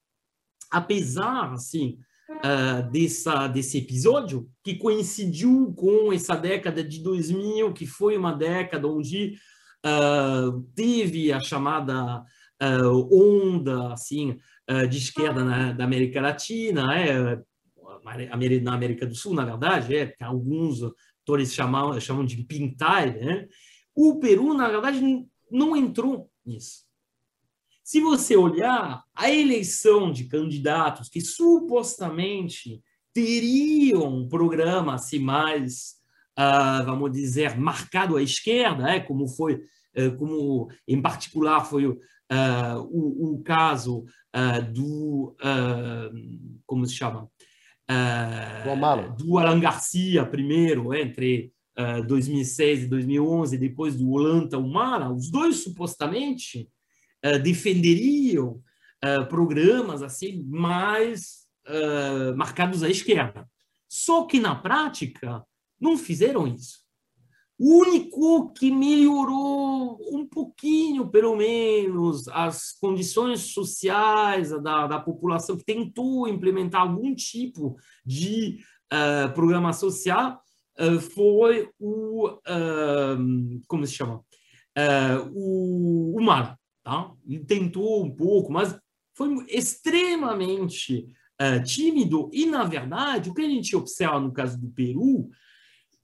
apesar 0.69 1.53
assim, 1.53 1.97
uh, 2.29 2.89
dessa, 2.91 3.47
desse 3.47 3.77
episódio, 3.77 4.49
que 4.63 4.75
coincidiu 4.75 5.73
com 5.75 6.11
essa 6.11 6.35
década 6.35 6.83
de 6.83 7.01
2000, 7.01 7.73
que 7.73 7.85
foi 7.85 8.17
uma 8.17 8.33
década 8.33 8.87
onde 8.87 9.35
teve 10.75 11.33
a 11.33 11.39
chamada 11.39 12.23
onda 13.11 13.91
assim, 13.93 14.37
de 14.87 14.97
esquerda 14.99 15.43
na, 15.43 15.71
da 15.71 15.83
América 15.85 16.21
Latina, 16.21 16.95
é, 16.95 17.41
na 18.03 18.73
América 18.73 19.05
do 19.05 19.15
Sul, 19.15 19.33
na 19.33 19.45
verdade, 19.45 19.95
é, 19.95 20.07
que 20.07 20.23
alguns 20.23 20.81
autores 20.81 21.53
chamam, 21.53 21.99
chamam 21.99 22.25
de 22.25 22.43
pintar, 22.43 23.13
né? 23.13 23.47
o 23.95 24.19
Peru, 24.19 24.53
na 24.53 24.69
verdade, 24.69 25.01
não 25.49 25.75
entrou 25.75 26.29
nisso. 26.45 26.85
Se 27.83 27.99
você 27.99 28.37
olhar 28.37 29.03
a 29.13 29.29
eleição 29.29 30.11
de 30.11 30.25
candidatos 30.25 31.09
que 31.09 31.19
supostamente 31.19 32.81
teriam 33.13 34.19
um 34.19 34.29
programa 34.29 34.93
assim, 34.95 35.19
mais, 35.19 35.95
uh, 36.39 36.85
vamos 36.85 37.11
dizer, 37.11 37.57
marcado 37.57 38.15
à 38.15 38.23
esquerda, 38.23 38.89
é, 38.89 38.99
como 38.99 39.27
foi, 39.27 39.55
uh, 39.97 40.15
como 40.17 40.69
em 40.87 41.01
particular 41.01 41.65
foi 41.65 41.85
uh, 41.85 41.97
o, 42.89 43.33
o, 43.33 43.43
caso 43.43 44.05
do, 44.73 45.35
como 46.65 46.85
se 46.85 46.95
chama, 46.95 47.29
uh, 47.91 49.15
do 49.17 49.38
Alan 49.38 49.60
Garcia 49.60 50.25
primeiro, 50.25 50.93
entre 50.93 51.51
uh, 51.77 51.99
eh, 51.99 52.01
2006 52.04 52.84
e 52.84 52.88
2011, 52.88 53.58
depois 53.58 53.95
do 53.95 54.10
Olanta 54.12 54.58
Humala, 54.58 55.12
os 55.12 55.30
dois 55.30 55.58
supostamente 55.58 56.69
uh, 57.25 57.39
defenderiam 57.39 58.62
programas 59.30 60.04
assim 60.04 60.43
mais 60.47 61.47
marcados 62.36 62.84
à 62.84 62.89
esquerda. 62.89 63.49
Só 63.89 64.25
que 64.27 64.39
na 64.39 64.54
prática 64.54 65.43
não 65.80 65.97
fizeram 65.97 66.45
isso. 66.45 66.82
O 67.63 67.82
único 67.82 68.52
que 68.54 68.71
melhorou 68.71 70.00
um 70.12 70.26
pouquinho, 70.26 71.08
pelo 71.08 71.36
menos, 71.36 72.28
as 72.30 72.71
condições 72.71 73.54
sociais 73.54 74.50
da, 74.63 74.88
da 74.88 75.00
população, 75.00 75.56
que 75.56 75.63
tentou 75.63 76.28
implementar 76.28 76.82
algum 76.82 77.13
tipo 77.13 77.78
de 78.04 78.58
uh, 78.91 79.32
programa 79.36 79.74
social, 79.74 80.41
uh, 80.80 81.00
foi 81.00 81.69
o. 81.80 82.30
Uh, 82.30 83.62
como 83.67 83.86
se 83.86 83.93
chama? 83.93 84.26
o, 85.32 86.17
o 86.17 86.24
MAR. 86.24 86.58
Tá? 86.84 87.12
Ele 87.28 87.45
tentou 87.45 88.04
um 88.04 88.10
pouco, 88.10 88.52
mas 88.52 88.76
foi 89.15 89.45
extremamente 89.47 91.15
tímido. 91.63 92.28
E, 92.34 92.47
na 92.47 92.63
verdade, 92.63 93.30
o 93.30 93.36
que 93.36 93.41
a 93.41 93.50
gente 93.50 93.76
observa 93.76 94.19
no 94.19 94.32
caso 94.32 94.60
do 94.60 94.69
Peru 94.69 95.30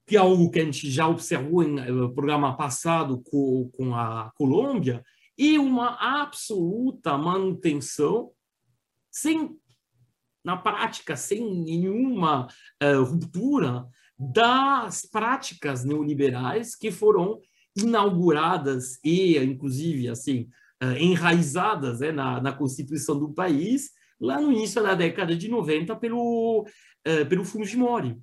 que 0.08 0.16
é 0.16 0.20
algo 0.20 0.50
que 0.50 0.60
a 0.60 0.64
gente 0.64 0.90
já 0.90 1.06
observou 1.06 1.68
no 1.68 2.06
eh, 2.06 2.14
programa 2.14 2.56
passado 2.56 3.22
com, 3.30 3.70
com 3.76 3.94
a 3.94 4.32
Colômbia, 4.38 5.04
e 5.38 5.60
uma 5.60 5.98
absoluta 6.00 7.18
manutenção, 7.18 8.32
sem, 9.12 9.56
na 10.44 10.56
prática, 10.56 11.16
sem 11.16 11.62
nenhuma 11.64 12.48
uh, 12.82 13.04
ruptura 13.04 13.86
das 14.18 15.06
práticas 15.06 15.84
neoliberais 15.84 16.76
que 16.76 16.90
foram 16.90 17.40
inauguradas 17.76 18.98
e, 19.04 19.38
inclusive, 19.38 20.10
assim, 20.10 20.50
uh, 20.84 20.98
enraizadas 20.98 22.00
né, 22.00 22.12
na, 22.12 22.42
na 22.42 22.52
Constituição 22.52 23.20
do 23.20 23.32
país 23.32 23.92
lá 24.20 24.42
no 24.42 24.52
início 24.52 24.82
da 24.82 24.96
década 24.96 25.36
de 25.36 25.48
90 25.48 25.96
pelo, 25.98 26.62
uh, 26.62 27.26
pelo 27.28 27.46
Fujimori. 27.46 28.18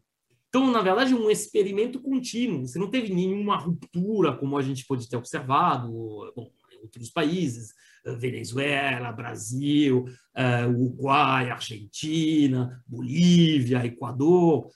Então, 0.55 0.71
na 0.71 0.83
verdade, 0.83 1.13
um 1.13 1.29
experimento 1.29 2.01
contínuo. 2.01 2.65
Você 2.65 2.79
não 2.79 2.89
teve 2.89 3.13
nenhuma 3.13 3.57
ruptura, 3.57 4.37
como 4.37 4.57
a 4.57 4.63
gente 4.63 4.87
pode 4.87 5.09
ter 5.09 5.17
observado 5.17 5.89
bom, 5.89 6.49
em 6.71 6.81
outros 6.81 7.11
países, 7.11 7.75
eh, 8.07 8.15
Venezuela, 8.15 9.11
Brasil, 9.11 10.05
uh, 10.05 10.69
Uruguai, 10.69 11.51
Argentina, 11.51 12.81
Bolívia, 12.87 13.85
Equador. 13.85 14.71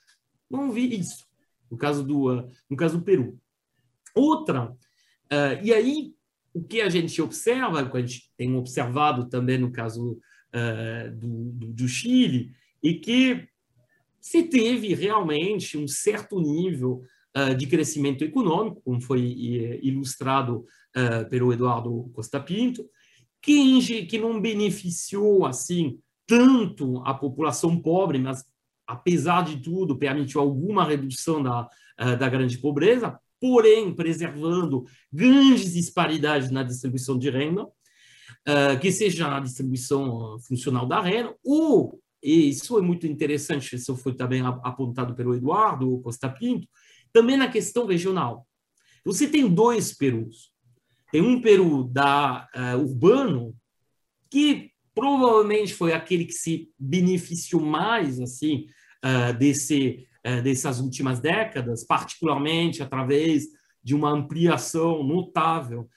Não 0.50 0.72
vi 0.72 0.98
isso 0.98 1.24
no 1.70 1.78
caso 1.78 2.02
do, 2.04 2.40
uh, 2.40 2.50
no 2.68 2.76
caso 2.76 2.98
do 2.98 3.04
Peru. 3.04 3.38
Outra, 4.16 4.76
e 5.62 5.72
aí 5.72 6.12
o 6.52 6.60
que 6.60 6.80
a 6.80 6.88
gente 6.88 7.22
observa, 7.22 7.84
o 7.84 7.90
que 7.92 7.98
a 7.98 8.00
gente 8.00 8.32
tem 8.36 8.56
observado 8.56 9.28
também 9.28 9.58
no 9.58 9.70
caso 9.70 10.18
do, 11.20 11.52
do, 11.52 11.72
do 11.72 11.86
Chile, 11.86 12.50
e 12.82 12.94
que 12.94 13.48
se 14.28 14.42
teve 14.42 14.92
realmente 14.92 15.78
um 15.78 15.88
certo 15.88 16.38
nível 16.38 17.02
uh, 17.34 17.54
de 17.54 17.66
crescimento 17.66 18.22
econômico, 18.22 18.82
como 18.84 19.00
foi 19.00 19.20
uh, 19.22 19.86
ilustrado 19.86 20.66
uh, 20.94 21.26
pelo 21.30 21.50
Eduardo 21.50 22.10
Costa 22.12 22.38
Pinto, 22.38 22.84
que, 23.40 24.04
que 24.04 24.18
não 24.18 24.38
beneficiou 24.38 25.46
assim 25.46 25.98
tanto 26.26 27.02
a 27.06 27.14
população 27.14 27.80
pobre, 27.80 28.18
mas 28.18 28.44
apesar 28.86 29.44
de 29.46 29.62
tudo 29.62 29.96
permitiu 29.96 30.42
alguma 30.42 30.84
redução 30.84 31.42
da, 31.42 31.66
da 31.96 32.28
grande 32.28 32.58
pobreza, 32.58 33.18
porém 33.40 33.94
preservando 33.94 34.84
grandes 35.10 35.72
disparidades 35.72 36.50
na 36.50 36.62
distribuição 36.62 37.18
de 37.18 37.30
renda, 37.30 37.66
que 38.80 38.90
seja 38.90 39.28
na 39.28 39.40
distribuição 39.40 40.38
funcional 40.40 40.86
da 40.86 41.00
renda 41.00 41.34
ou 41.44 41.98
e 42.22 42.48
isso 42.48 42.78
é 42.78 42.82
muito 42.82 43.06
interessante, 43.06 43.76
isso 43.76 43.96
foi 43.96 44.14
também 44.14 44.42
apontado 44.42 45.14
pelo 45.14 45.34
Eduardo 45.34 46.00
Costa 46.00 46.28
Pinto, 46.28 46.66
também 47.12 47.36
na 47.36 47.48
questão 47.48 47.86
regional. 47.86 48.46
Você 49.04 49.26
tem 49.26 49.48
dois 49.48 49.94
Perus. 49.96 50.52
Tem 51.10 51.22
um 51.22 51.40
Peru 51.40 51.84
da 51.84 52.46
uh, 52.54 52.78
urbano, 52.78 53.56
que 54.30 54.70
provavelmente 54.94 55.72
foi 55.72 55.92
aquele 55.92 56.24
que 56.24 56.32
se 56.32 56.70
beneficiou 56.78 57.62
mais 57.62 58.20
assim 58.20 58.66
uh, 59.04 59.36
desse, 59.38 60.06
uh, 60.26 60.42
dessas 60.42 60.80
últimas 60.80 61.20
décadas, 61.20 61.84
particularmente 61.86 62.82
através 62.82 63.46
de 63.82 63.94
uma 63.94 64.10
ampliação 64.10 65.02
notável 65.02 65.88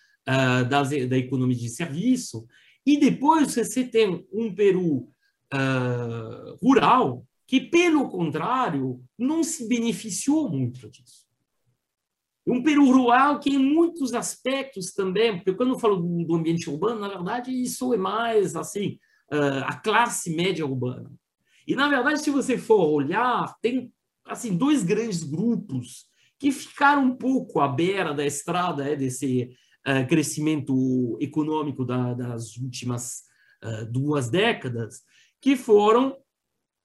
das, 0.69 0.91
da 1.09 1.17
economia 1.17 1.57
de 1.57 1.67
serviço, 1.67 2.45
e 2.85 2.97
depois 2.97 3.53
você 3.53 3.83
tem 3.83 4.25
um 4.31 4.53
Peru 4.53 5.11
uh, 5.53 6.55
rural 6.61 7.25
que, 7.47 7.59
pelo 7.59 8.09
contrário, 8.09 9.03
não 9.17 9.43
se 9.43 9.67
beneficiou 9.67 10.49
muito 10.49 10.89
disso. 10.89 11.29
Um 12.47 12.63
Peru 12.63 12.89
rural 12.91 13.39
que, 13.39 13.49
em 13.49 13.59
muitos 13.59 14.13
aspectos 14.13 14.93
também, 14.93 15.35
porque 15.35 15.53
quando 15.53 15.73
eu 15.73 15.79
falo 15.79 15.97
do, 15.97 16.35
ambiente 16.35 16.69
urbano, 16.69 16.99
na 16.99 17.09
verdade, 17.09 17.51
isso 17.51 17.93
é 17.93 17.97
mais 17.97 18.55
assim 18.55 18.97
uh, 19.31 19.65
a 19.65 19.75
classe 19.75 20.35
média 20.35 20.65
urbana. 20.65 21.11
E, 21.67 21.75
na 21.75 21.87
verdade, 21.87 22.21
se 22.21 22.31
você 22.31 22.57
for 22.57 22.87
olhar, 22.89 23.53
tem 23.61 23.91
assim 24.25 24.55
dois 24.55 24.83
grandes 24.83 25.23
grupos 25.23 26.05
que 26.39 26.51
ficaram 26.51 27.03
um 27.03 27.15
pouco 27.15 27.59
à 27.59 27.67
beira 27.67 28.13
da 28.13 28.25
estrada 28.25 28.87
é, 28.87 28.95
desse 28.95 29.55
uh, 29.87 30.07
crescimento 30.07 31.17
econômico 31.21 31.85
da, 31.85 32.13
das 32.13 32.55
últimas 32.57 33.23
uh, 33.63 33.85
duas 33.91 34.29
décadas, 34.29 35.03
que 35.41 35.55
foram 35.55 36.17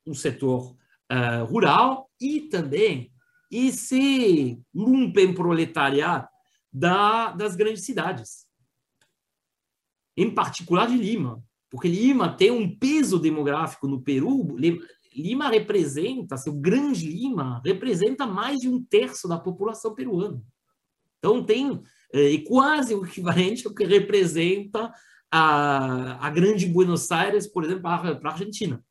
o 0.06 0.14
setor 0.14 0.74
uh, 1.12 1.44
rural 1.44 2.10
e 2.20 2.40
também 2.42 3.12
esse 3.50 4.58
lumpenproletariado 4.74 6.26
da, 6.72 7.30
das 7.32 7.54
grandes 7.54 7.84
cidades, 7.84 8.46
em 10.16 10.32
particular 10.34 10.88
de 10.88 10.96
Lima, 10.96 11.44
porque 11.70 11.88
Lima 11.88 12.34
tem 12.34 12.50
um 12.50 12.76
peso 12.76 13.18
demográfico 13.18 13.86
no 13.86 14.00
Peru. 14.00 14.56
Lima 15.14 15.48
representa, 15.48 16.36
seu 16.36 16.54
grande 16.54 17.06
Lima 17.06 17.60
representa 17.64 18.26
mais 18.26 18.58
de 18.60 18.68
um 18.68 18.82
terço 18.82 19.28
da 19.28 19.38
população 19.38 19.94
peruana. 19.94 20.42
Então 21.18 21.44
tem 21.44 21.82
é, 22.12 22.38
quase 22.46 22.94
o 22.94 23.04
equivalente 23.04 23.66
ao 23.66 23.74
que 23.74 23.84
representa 23.84 24.92
a, 25.30 26.26
a 26.26 26.30
grande 26.30 26.66
Buenos 26.66 27.10
Aires, 27.10 27.46
por 27.46 27.64
exemplo, 27.64 27.82
para 27.82 28.18
a 28.22 28.32
Argentina. 28.32 28.82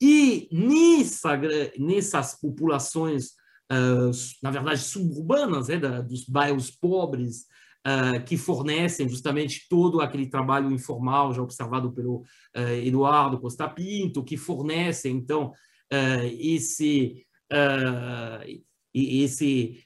E 0.00 0.48
nessa, 0.50 1.38
nessas 1.78 2.40
populações, 2.40 3.32
uh, 3.70 4.10
na 4.42 4.50
verdade, 4.50 4.80
suburbanas, 4.80 5.68
né, 5.68 5.76
da, 5.76 6.00
dos 6.00 6.24
bairros 6.24 6.70
pobres, 6.70 7.44
uh, 7.86 8.24
que 8.24 8.38
fornecem 8.38 9.08
justamente 9.08 9.66
todo 9.68 10.00
aquele 10.00 10.26
trabalho 10.26 10.72
informal 10.72 11.34
já 11.34 11.42
observado 11.42 11.92
pelo 11.92 12.20
uh, 12.56 12.60
Eduardo 12.82 13.38
Costa 13.38 13.68
Pinto, 13.68 14.24
que 14.24 14.38
fornecem, 14.38 15.16
então, 15.16 15.52
esse, 16.38 17.26
esse 18.94 19.84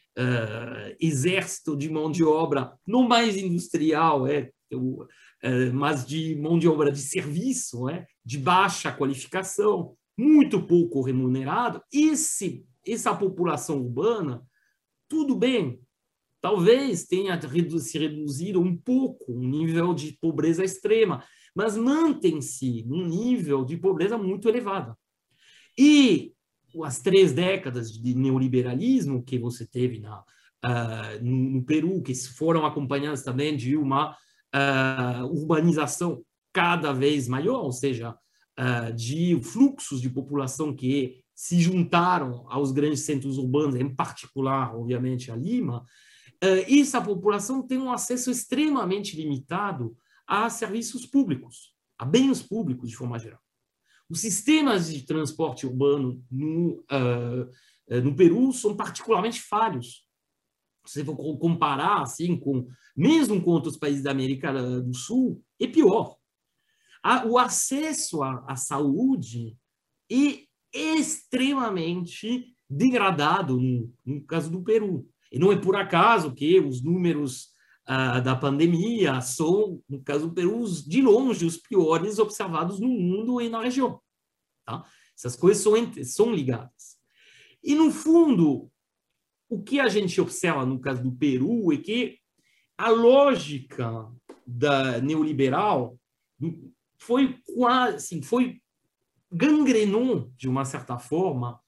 exército 1.01 1.75
de 1.75 1.89
mão 1.89 2.11
de 2.11 2.23
obra, 2.23 2.75
não 2.87 3.09
mais 3.09 3.39
industrial, 3.39 4.27
é, 4.27 4.51
mas 5.73 6.07
de 6.07 6.35
mão 6.37 6.59
de 6.59 6.69
obra 6.69 6.91
de 6.91 7.01
serviço, 7.01 7.89
é, 7.89 8.07
de 8.25 8.39
baixa 8.39 8.93
qualificação, 8.93 9.95
muito 10.17 10.67
pouco 10.67 11.03
remunerado, 11.03 11.83
esse, 11.93 12.65
essa 12.87 13.15
população 13.15 13.81
urbana, 13.83 14.43
tudo 15.09 15.35
bem, 15.35 15.81
talvez 16.41 17.05
tenha 17.05 17.39
se 17.81 17.99
reduzido 17.99 18.61
um 18.61 18.77
pouco 18.77 19.33
o 19.33 19.41
nível 19.41 19.93
de 19.93 20.13
pobreza 20.21 20.65
extrema, 20.65 21.25
mas 21.55 21.77
mantém-se 21.77 22.83
num 22.85 23.07
nível 23.07 23.65
de 23.65 23.77
pobreza 23.77 24.19
muito 24.19 24.49
elevada. 24.49 24.97
E 25.79 26.33
as 26.83 27.01
três 27.01 27.33
décadas 27.33 27.93
de 27.93 28.15
neoliberalismo 28.15 29.23
que 29.23 29.39
você 29.39 29.67
teve 29.67 30.01
na, 30.01 30.21
uh, 30.21 31.23
no 31.25 31.63
Peru, 31.63 32.03
que 32.03 32.15
foram 32.15 32.67
acompanhadas 32.67 33.23
também 33.23 33.57
de 33.57 33.77
uma 33.77 34.17
uh, 34.55 35.25
urbanização 35.27 36.25
cada 36.53 36.93
vez 36.93 37.27
maior, 37.27 37.65
ou 37.65 37.73
seja, 37.73 38.17
uh, 38.59 38.93
de 38.95 39.41
fluxos 39.43 40.01
de 40.01 40.09
população 40.09 40.75
que 40.75 41.23
se 41.35 41.61
juntaram 41.61 42.47
aos 42.49 42.71
grandes 42.71 43.01
centros 43.01 43.37
urbanos, 43.37 43.75
em 43.75 43.93
particular, 43.93 44.75
obviamente, 44.77 45.33
a 45.33 45.37
Lima, 45.37 45.85
uh, 46.43 46.81
essa 46.81 47.01
população 47.03 47.67
tem 47.67 47.79
um 47.79 47.91
acesso 47.91 48.31
extremamente 48.31 49.17
limitado 49.17 49.97
a 50.27 50.49
serviços 50.49 51.05
públicos, 51.05 51.75
a 51.99 52.05
bens 52.05 52.41
públicos, 52.43 52.89
de 52.89 52.97
forma 52.97 53.19
geral. 53.19 53.41
Os 54.09 54.21
sistemas 54.21 54.93
de 54.93 55.03
transporte 55.05 55.67
urbano 55.67 56.23
no, 56.31 56.85
no 58.03 58.15
Peru 58.15 58.53
são 58.53 58.77
particularmente 58.77 59.41
falhos. 59.41 60.07
Se 60.87 61.03
você 61.03 61.05
for 61.05 61.39
comparar 61.39 62.03
assim 62.03 62.39
com 62.39 62.69
mesmo 62.97 63.43
com 63.43 63.51
outros 63.51 63.77
países 63.77 64.03
da 64.03 64.11
América 64.11 64.53
do 64.81 64.95
Sul, 64.95 65.43
é 65.61 65.67
pior 65.67 66.17
o 67.27 67.39
acesso 67.39 68.23
à, 68.23 68.57
saúde 68.57 69.57
é 70.11 70.47
extremamente 70.73 72.55
degradado 72.69 73.61
no, 73.61 73.93
no, 74.05 74.25
caso 74.25 74.51
do 74.51 74.63
Peru. 74.63 75.07
E 75.31 75.39
não 75.39 75.53
é 75.53 75.57
por 75.57 75.77
acaso 75.77 76.33
que 76.33 76.59
os 76.61 76.83
números 76.83 77.51
uh, 77.89 78.23
da 78.23 78.35
pandemia 78.35 79.21
são, 79.21 79.83
no 79.89 80.03
caso 80.03 80.29
do 80.29 80.35
Peru, 80.35 80.65
de 80.87 81.03
longe 81.03 81.45
os 81.45 81.59
piores 81.59 82.19
observados 82.19 82.81
no 82.81 82.89
mundo 82.89 83.41
e 83.41 83.49
na 83.49 83.63
região. 83.63 84.01
Tá? 84.65 84.85
Essas 85.17 85.37
coisas 85.37 85.63
são, 85.63 85.75
são 86.05 86.33
ligadas. 86.33 86.97
E, 87.63 87.75
no 87.75 87.91
fundo, 87.91 88.71
o 89.49 89.63
que 89.63 89.79
a 89.79 89.89
gente 89.89 90.21
observa 90.21 90.65
no 90.65 90.81
caso 90.81 91.03
do 91.03 91.13
Peru 91.13 91.71
é 91.73 91.77
que 91.77 92.19
a 92.77 92.91
lógica 92.91 94.11
da 94.47 95.01
neoliberal 95.01 95.99
foi 96.99 97.39
quase, 97.55 97.97
assim, 97.97 98.23
foi 98.23 98.61
gangrenou 99.31 100.33
de 100.37 100.49
uma 100.49 100.65
certa 100.65 100.99
forma 100.99 101.61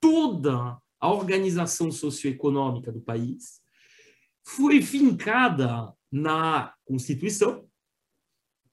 toda 0.00 0.78
a 1.00 1.12
organização 1.12 1.90
socioeconômica 1.90 2.90
do 2.92 3.00
país, 3.00 3.60
foi 4.44 4.82
fincada 4.82 5.92
na 6.10 6.74
Constituição, 6.84 7.64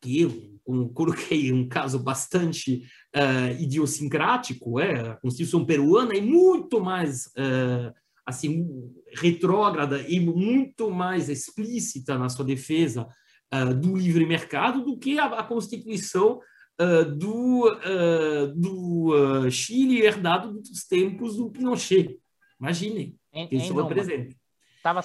que 0.01 0.21
eu 0.21 0.59
coloquei 0.93 1.51
um 1.51 1.67
caso 1.67 1.99
bastante 1.99 2.83
uh, 3.15 3.61
idiosincrático, 3.61 4.79
é, 4.79 5.11
a 5.11 5.15
Constituição 5.17 5.65
peruana 5.65 6.15
é 6.15 6.21
muito 6.21 6.79
mais 6.79 7.27
uh, 7.27 7.93
assim 8.30 8.65
retrógrada 9.13 10.01
e 10.07 10.19
muito 10.19 10.89
mais 10.89 11.30
explícita 11.30 12.17
na 12.17 12.30
sua 12.30 12.45
defesa 12.45 13.07
uh, 13.53 13.73
do 13.73 13.95
livre 13.95 14.25
mercado 14.25 14.84
do 14.84 14.97
que 14.97 15.19
a, 15.19 15.25
a 15.25 15.43
Constituição 15.43 16.39
uh, 16.80 17.05
do, 17.05 17.67
uh, 17.67 18.47
do 18.55 19.49
Chile 19.49 20.01
herdado 20.01 20.53
dos 20.53 20.86
tempos 20.88 21.38
do 21.38 21.49
Pinochet. 21.49 22.17
Imaginem, 22.59 23.15
em, 23.34 23.47
isso 23.51 23.73
representa. 23.73 24.36
Estava 24.77 25.01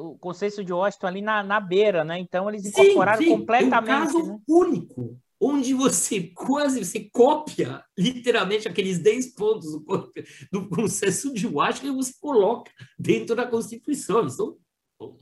o 0.00 0.16
consenso 0.18 0.64
de 0.64 0.72
Washington 0.72 1.06
ali 1.08 1.20
na, 1.20 1.42
na 1.42 1.58
beira, 1.58 2.04
né? 2.04 2.18
Então 2.18 2.48
eles 2.48 2.64
incorporaram 2.64 3.18
sim, 3.18 3.24
sim. 3.24 3.30
completamente. 3.30 3.90
É 3.90 3.96
um 3.96 4.04
caso 4.04 4.26
né? 4.26 4.38
único, 4.48 5.18
onde 5.40 5.74
você 5.74 6.22
quase 6.34 6.84
você 6.84 7.08
copia 7.12 7.84
literalmente 7.98 8.68
aqueles 8.68 8.98
10 8.98 9.34
pontos 9.34 9.72
do, 9.72 10.12
do 10.52 10.68
consenso 10.68 11.32
de 11.32 11.46
Washington 11.46 11.88
e 11.88 11.96
você 11.96 12.12
coloca 12.20 12.70
dentro 12.98 13.34
da 13.34 13.46
Constituição. 13.46 14.26
Isso, 14.26 14.58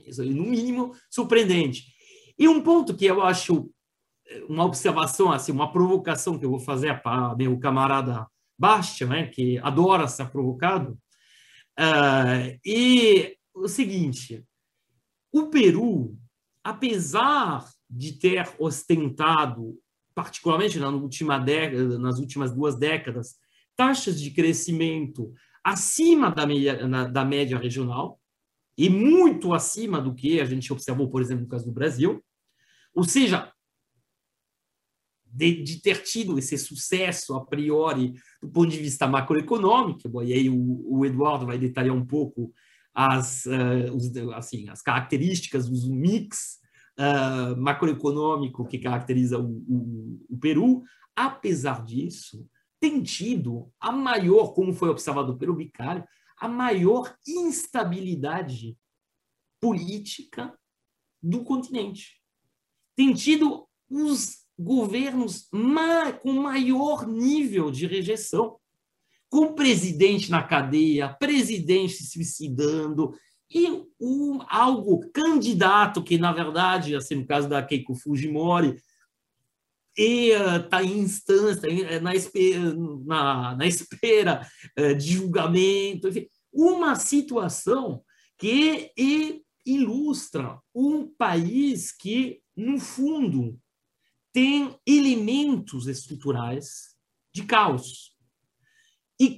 isso 0.05 0.21
é, 0.21 0.25
no 0.25 0.45
mínimo, 0.45 0.93
surpreendente. 1.09 1.93
E 2.37 2.47
um 2.47 2.61
ponto 2.61 2.95
que 2.95 3.05
eu 3.05 3.21
acho 3.21 3.69
eh, 4.27 4.43
uma 4.49 4.65
observação, 4.65 5.31
assim, 5.31 5.51
uma 5.51 5.71
provocação 5.71 6.37
que 6.37 6.45
eu 6.45 6.49
vou 6.49 6.59
fazer 6.59 7.01
para 7.01 7.35
meu 7.35 7.57
camarada 7.59 8.27
Bastian, 8.57 9.07
né, 9.07 9.27
que 9.27 9.57
adora 9.59 10.07
ser 10.07 10.29
provocado, 10.29 10.97
uh, 11.79 12.59
e 12.65 13.37
o 13.53 13.67
seguinte, 13.67 14.45
o 15.31 15.47
Peru, 15.47 16.17
apesar 16.63 17.65
de 17.89 18.13
ter 18.13 18.53
ostentado, 18.57 19.77
particularmente 20.15 20.79
na 20.79 20.89
última 20.89 21.37
década, 21.37 21.99
nas 21.99 22.17
últimas 22.17 22.53
duas 22.53 22.75
décadas, 22.79 23.35
taxas 23.75 24.19
de 24.19 24.31
crescimento 24.31 25.33
acima 25.63 26.31
da 26.31 26.45
média, 26.45 26.87
na, 26.87 27.05
da 27.05 27.25
média 27.25 27.57
regional, 27.57 28.19
e 28.77 28.89
muito 28.89 29.53
acima 29.53 30.01
do 30.01 30.13
que 30.13 30.39
a 30.39 30.45
gente 30.45 30.71
observou, 30.71 31.09
por 31.09 31.21
exemplo, 31.21 31.43
no 31.43 31.49
caso 31.49 31.65
do 31.65 31.71
Brasil. 31.71 32.23
Ou 32.93 33.03
seja, 33.03 33.51
de, 35.25 35.63
de, 35.63 35.81
ter 35.81 36.01
tido 36.03 36.37
esse 36.37 36.57
sucesso 36.57 37.35
a 37.35 37.45
priori 37.45 38.13
do 38.41 38.49
ponto 38.49 38.69
de 38.69 38.77
vista 38.77 39.07
macroeconômico, 39.07 40.07
bom, 40.07 40.23
e 40.23 40.33
aí 40.33 40.49
o, 40.49 40.97
o, 40.97 41.05
Eduardo 41.05 41.45
vai 41.45 41.57
detalhar 41.57 41.95
um 41.95 42.05
pouco 42.05 42.53
as, 42.93 43.45
uh, 43.45 43.93
os, 43.93 44.15
assim, 44.33 44.69
as 44.69 44.81
características 44.81 45.67
dos 45.69 45.87
mix 45.87 46.59
uh, 46.99 47.55
macroeconômico 47.57 48.65
que 48.65 48.79
caracteriza 48.79 49.39
o, 49.39 49.63
o, 49.67 50.25
o 50.29 50.37
Peru. 50.37 50.83
Apesar 51.15 51.83
disso, 51.83 52.47
tem 52.79 53.01
tido 53.01 53.71
a 53.79 53.91
maior, 53.91 54.53
como 54.53 54.73
foi 54.73 54.89
observado 54.89 55.37
pelo 55.37 55.55
Bicário, 55.55 56.03
a 56.37 56.47
maior 56.47 57.15
instabilidade 57.25 58.77
política 59.59 60.53
do 61.23 61.43
continente. 61.43 62.21
tem 62.95 63.13
tido 63.13 63.67
os 63.89 64.45
governos 64.57 65.47
ma 65.51 66.13
com 66.13 66.33
maior 66.33 67.07
nível 67.07 67.71
de 67.71 67.87
rejeição, 67.87 68.57
com 69.29 69.53
presidente 69.53 70.29
na 70.29 70.43
cadeia, 70.43 71.13
presidente 71.19 71.93
se 71.93 72.05
suicidando, 72.05 73.13
e 73.49 73.67
um, 73.99 74.39
algo 74.47 75.09
candidato 75.11 76.03
que, 76.03 76.17
na 76.17 76.31
verdade, 76.31 76.95
assim, 76.95 77.15
no 77.15 77.27
caso 77.27 77.47
da 77.47 77.63
Keiko 77.63 77.95
Fujimori, 77.95 78.77
está 79.97 80.83
em 80.83 80.99
instância, 80.99 81.67
eh, 81.67 81.99
na, 81.99 82.11
na, 83.05 83.55
na 83.55 83.65
espera 83.65 84.45
eh, 84.75 84.93
de 84.93 85.13
julgamento, 85.13 86.09
enfim, 86.09 86.27
uma 86.51 86.95
situação 86.95 88.03
que 88.37 88.91
ilustra 89.65 90.59
um 90.73 91.07
país 91.07 91.91
que, 91.91 92.41
no 92.55 92.79
fundo, 92.79 93.57
tem 94.33 94.77
elementos 94.85 95.87
estruturais 95.87 96.95
de 97.33 97.43
caos. 97.43 98.13
E, 99.19 99.37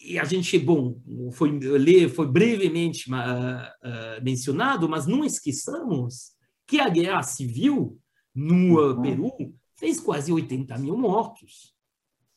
e 0.00 0.18
a 0.18 0.24
gente, 0.24 0.58
bom, 0.58 0.98
foi, 1.32 1.60
foi 2.08 2.26
brevemente 2.26 3.10
uh, 3.10 3.14
uh, 3.14 4.24
mencionado, 4.24 4.88
mas 4.88 5.06
não 5.06 5.24
esqueçamos 5.24 6.32
que 6.66 6.80
a 6.80 6.88
guerra 6.88 7.22
civil 7.22 7.98
no 8.34 8.80
uhum. 8.80 9.02
Peru 9.02 9.32
fez 9.76 10.00
quase 10.00 10.32
80 10.32 10.78
mil 10.78 10.96
mortos, 10.96 11.74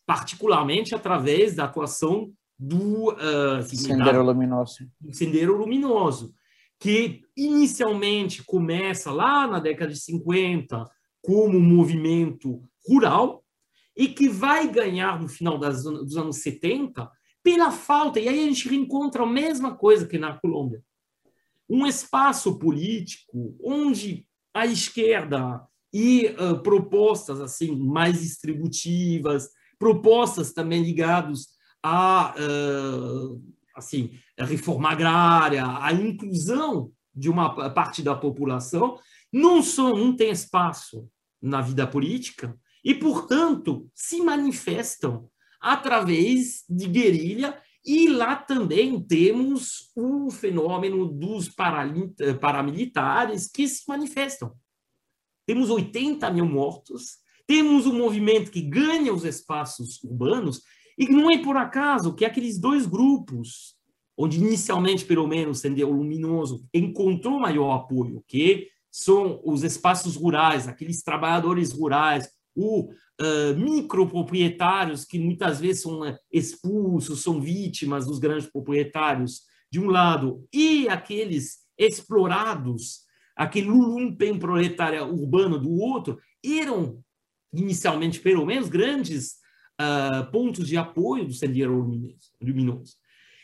particularmente 0.06 0.94
através 0.94 1.56
da 1.56 1.64
atuação 1.64 2.34
do 2.60 3.14
uh, 3.14 3.64
Sendeiro 3.64 4.04
da, 4.04 4.22
Luminoso. 4.22 4.90
Sendeiro 5.12 5.58
Luminoso, 5.58 6.34
que 6.80 7.22
inicialmente 7.36 8.44
começa 8.44 9.12
lá 9.12 9.48
na 9.48 9.60
década 9.60 9.92
de 9.92 10.00
50 10.00 10.90
como 11.22 11.58
um 11.58 11.62
movimento 11.62 12.62
rural 12.86 13.44
e 13.96 14.10
que 14.10 14.28
vai 14.28 14.68
ganhar 14.70 15.22
no 15.22 15.30
final 15.30 15.58
das, 15.58 15.84
dos 15.84 16.18
anos 16.18 16.38
70 16.38 17.10
pela 17.44 17.72
falta, 17.72 18.20
e 18.20 18.28
aí 18.28 18.40
a 18.40 18.48
gente 18.48 18.70
reencontra 18.70 19.24
a 19.24 19.28
mesma 19.28 19.76
coisa 19.76 20.08
que 20.08 20.18
na 20.18 20.38
Colômbia. 20.40 20.82
Um 21.70 21.86
espaço 21.86 22.58
político 22.58 23.58
onde 23.62 24.26
a 24.54 24.66
esquerda 24.66 25.62
e 25.94 26.28
uh, 26.40 26.62
propostas 26.62 27.42
assim 27.42 27.76
mais 27.76 28.22
distributivas, 28.22 29.50
propostas 29.78 30.54
também 30.54 30.82
ligadas 30.84 31.48
a 31.84 32.34
uh, 32.38 33.44
assim 33.76 34.12
a 34.40 34.46
reforma 34.46 34.90
agrária, 34.90 35.64
a 35.66 35.92
inclusão 35.92 36.92
de 37.14 37.30
uma 37.30 37.70
parte 37.72 38.02
da 38.02 38.16
população, 38.16 38.98
não 39.32 39.62
só 39.62 39.92
não 39.92 40.16
tem 40.16 40.32
espaço 40.32 41.08
na 41.42 41.62
vida 41.62 41.86
política 41.86 42.58
e, 42.84 42.96
portanto, 42.96 43.90
se 43.94 44.22
manifestam 44.22 45.30
através 45.64 46.66
de 46.70 46.88
guerrilha. 46.88 47.58
E 47.86 48.10
lá 48.10 48.36
também 48.36 49.00
temos 49.02 49.92
o 49.96 50.30
fenômeno 50.30 51.06
dos 51.06 51.50
paramilitares 52.40 53.50
que 53.50 53.68
se 53.68 53.84
manifestam. 53.88 54.54
Temos 55.46 55.70
80 55.70 56.30
mil 56.32 56.46
mortos, 56.46 57.18
temos 57.46 57.86
um 57.86 57.98
movimento 57.98 58.52
que 58.52 58.62
ganha 58.62 59.14
os 59.14 59.26
espaços 59.26 60.02
urbanos, 60.04 60.62
e 60.98 61.08
não 61.08 61.30
é 61.30 61.42
por 61.42 61.58
acaso 61.58 62.14
que 62.14 62.24
aqueles 62.24 62.58
dois 62.58 62.86
grupos, 62.86 63.76
onde 64.16 64.38
inicialmente, 64.38 65.04
pelo 65.04 65.28
menos, 65.28 65.60
Sendero 65.60 65.92
Luminoso 65.92 66.66
encontrou 66.74 67.40
maior 67.40 67.74
apoio, 67.74 68.24
que 68.28 68.70
são 68.90 69.42
os 69.44 69.64
espaços 69.64 70.16
rurais, 70.16 70.68
aqueles 70.68 71.04
trabalhadores 71.04 71.74
rurais, 71.74 72.30
os 72.56 72.86
uh, 72.86 73.58
microproprietários 73.58 75.06
que 75.06 75.20
muitas 75.20 75.60
vezes 75.60 75.82
são 75.82 76.02
uh, 76.02 76.18
expulsos, 76.32 77.22
são 77.22 77.42
vítimas 77.42 78.06
dos 78.06 78.20
grandes 78.20 78.48
proprietários, 78.50 79.42
de 79.72 79.80
um 79.80 79.90
lado, 79.90 80.48
e 80.54 80.88
aqueles 80.88 81.64
explorados 81.78 83.04
aquele 83.36 83.68
lumpen 83.68 84.38
proletário 84.38 85.06
urbano 85.06 85.60
do 85.60 85.72
outro, 85.72 86.20
eram, 86.44 87.04
inicialmente, 87.54 88.20
pelo 88.20 88.46
menos, 88.46 88.70
grandes 88.70 89.38
uh, 89.82 90.30
pontos 90.32 90.68
de 90.68 90.78
apoio 90.78 91.26
do 91.26 91.34
Sendero 91.34 91.74
Luminoso. 92.42 92.96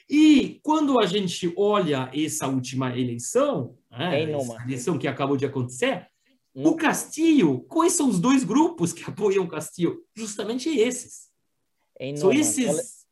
E 0.10 0.60
quando 0.64 0.99
a 0.99 1.05
gente 1.05 1.53
olha 1.55 2.10
essa 2.14 2.47
última 2.47 2.97
eleição, 2.97 3.78
né, 3.91 4.32
essa 4.32 4.64
eleição 4.64 4.97
que 4.97 5.07
acabou 5.07 5.38
de 5.38 5.45
acontecer, 5.45 6.07
o 6.54 6.76
Castilho, 6.76 7.62
quais 7.62 7.93
são 7.93 8.10
os 8.10 8.20
dois 8.20 8.43
grupos 8.43 8.91
que 8.91 9.04
apoiam 9.04 9.45
o 9.45 9.50
Castilho? 9.50 10.04
Justamente 10.16 10.70
esses. 10.70 11.30
São 12.18 12.32
esses. 12.32 13.06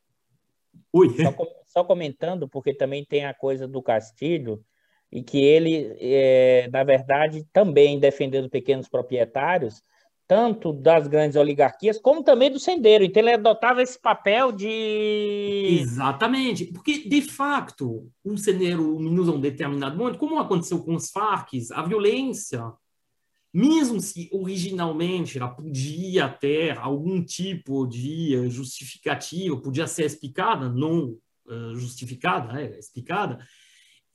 Oi. 0.91 1.09
Só, 1.09 1.33
só 1.67 1.83
comentando, 1.83 2.47
porque 2.47 2.73
também 2.73 3.05
tem 3.05 3.25
a 3.25 3.33
coisa 3.33 3.67
do 3.67 3.81
Castilho, 3.81 4.63
e 5.11 5.23
que 5.23 5.37
ele, 5.37 5.95
é, 5.99 6.69
na 6.71 6.83
verdade, 6.83 7.45
também 7.53 7.99
defendendo 7.99 8.49
pequenos 8.49 8.89
proprietários, 8.89 9.81
tanto 10.27 10.73
das 10.73 11.07
grandes 11.07 11.37
oligarquias, 11.37 11.97
como 11.97 12.21
também 12.21 12.51
do 12.51 12.59
sendeiro. 12.59 13.03
Então, 13.03 13.21
ele 13.21 13.31
adotava 13.31 13.81
esse 13.81 13.97
papel 13.97 14.51
de. 14.51 15.79
Exatamente, 15.79 16.65
porque, 16.65 17.07
de 17.07 17.21
fato, 17.21 18.09
o 18.23 18.37
sendeiro, 18.37 19.01
em 19.01 19.19
um 19.19 19.39
determinado 19.39 19.97
momento, 19.97 20.17
como 20.17 20.37
aconteceu 20.39 20.83
com 20.83 20.95
os 20.95 21.09
Farc, 21.09 21.53
a 21.71 21.81
violência, 21.83 22.61
mesmo 23.57 23.99
se 23.99 24.29
originalmente 24.31 25.39
ela 25.39 25.49
podia 25.49 26.29
ter 26.29 26.77
algum 26.77 27.23
tipo 27.23 27.87
de 27.87 28.47
justificativa, 28.49 29.59
podia 29.59 29.87
ser 29.87 30.05
explicada, 30.05 30.69
não 30.69 31.17
uh, 31.47 31.75
justificada, 31.75 32.53
né, 32.53 32.77
explicada, 32.77 33.43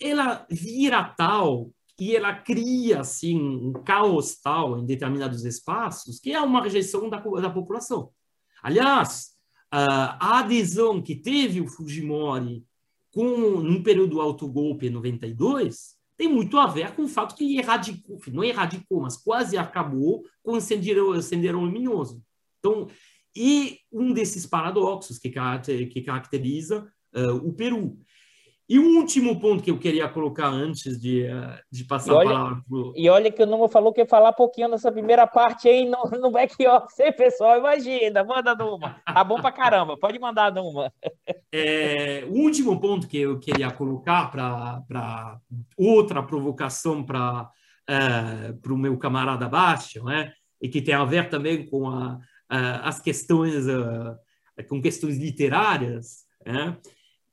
ela 0.00 0.46
vira 0.48 1.02
tal 1.02 1.72
e 1.98 2.14
ela 2.14 2.32
cria 2.32 3.00
assim 3.00 3.36
um 3.36 3.72
caos 3.72 4.36
tal 4.36 4.78
em 4.78 4.86
determinados 4.86 5.44
espaços 5.44 6.20
que 6.20 6.32
é 6.32 6.40
uma 6.40 6.62
rejeição 6.62 7.10
da, 7.10 7.18
da 7.18 7.50
população. 7.50 8.12
Aliás, 8.62 9.32
a 9.72 10.38
adesão 10.38 11.02
que 11.02 11.16
teve 11.16 11.60
o 11.60 11.66
Fujimori 11.66 12.64
com 13.10 13.60
no 13.60 13.82
período 13.82 14.10
do 14.10 14.20
autogolpe 14.20 14.86
em 14.86 14.90
92 14.90 16.00
tem 16.22 16.32
muito 16.32 16.56
a 16.56 16.68
ver 16.68 16.94
com 16.94 17.02
o 17.02 17.08
fato 17.08 17.34
que 17.34 17.58
erradicou, 17.58 18.16
não 18.28 18.44
erradicou, 18.44 19.00
mas 19.00 19.16
quase 19.16 19.58
acabou 19.58 20.24
com 20.40 20.52
o 20.52 20.60
Sendero 20.60 21.58
Luminoso. 21.58 22.22
Então, 22.60 22.86
e 23.34 23.80
um 23.90 24.12
desses 24.12 24.46
paradoxos 24.46 25.18
que, 25.18 25.28
que 25.88 26.00
caracteriza 26.02 26.88
uh, 27.12 27.34
o 27.44 27.52
Peru. 27.52 27.98
E 28.68 28.78
o 28.78 28.98
último 28.98 29.38
ponto 29.40 29.62
que 29.62 29.70
eu 29.70 29.78
queria 29.78 30.08
colocar 30.08 30.48
antes 30.48 31.00
de, 31.00 31.26
eh, 31.26 31.60
de 31.70 31.84
passar 31.84 32.14
olha, 32.14 32.30
a 32.30 32.32
palavra 32.32 32.62
pro... 32.68 32.92
E 32.96 33.08
olha 33.08 33.30
que 33.30 33.42
o 33.42 33.46
Numa 33.46 33.68
falou 33.68 33.92
que 33.92 34.00
ia 34.00 34.06
falar 34.06 34.32
pouquinho 34.32 34.68
nessa 34.68 34.90
primeira 34.90 35.26
parte 35.26 35.68
aí 35.68 35.84
no, 35.84 36.02
no 36.20 36.30
back-office, 36.30 37.16
pessoal, 37.16 37.58
imagina, 37.58 38.24
manda 38.24 38.54
Numa. 38.54 39.00
Tá 39.04 39.22
bom 39.24 39.40
pra 39.40 39.52
caramba, 39.52 39.96
pode 39.96 40.18
mandar 40.18 40.52
Numa. 40.52 40.92
É, 41.54 42.24
o 42.30 42.38
último 42.38 42.80
ponto 42.80 43.06
que 43.06 43.18
eu 43.18 43.38
queria 43.38 43.70
colocar 43.70 44.30
para 44.30 45.38
outra 45.76 46.22
provocação 46.22 47.04
para 47.04 47.50
é, 47.86 48.54
o 48.66 48.76
meu 48.76 48.96
camarada 48.96 49.46
Bastian, 49.46 50.04
né? 50.04 50.32
e 50.62 50.68
que 50.68 50.80
tem 50.80 50.94
a 50.94 51.04
ver 51.04 51.28
também 51.28 51.66
com 51.66 51.90
a, 51.90 52.20
a, 52.48 52.88
as 52.88 53.00
questões, 53.00 53.66
eh, 53.66 54.62
com 54.68 54.80
questões 54.80 55.18
literárias, 55.18 56.24
né? 56.46 56.78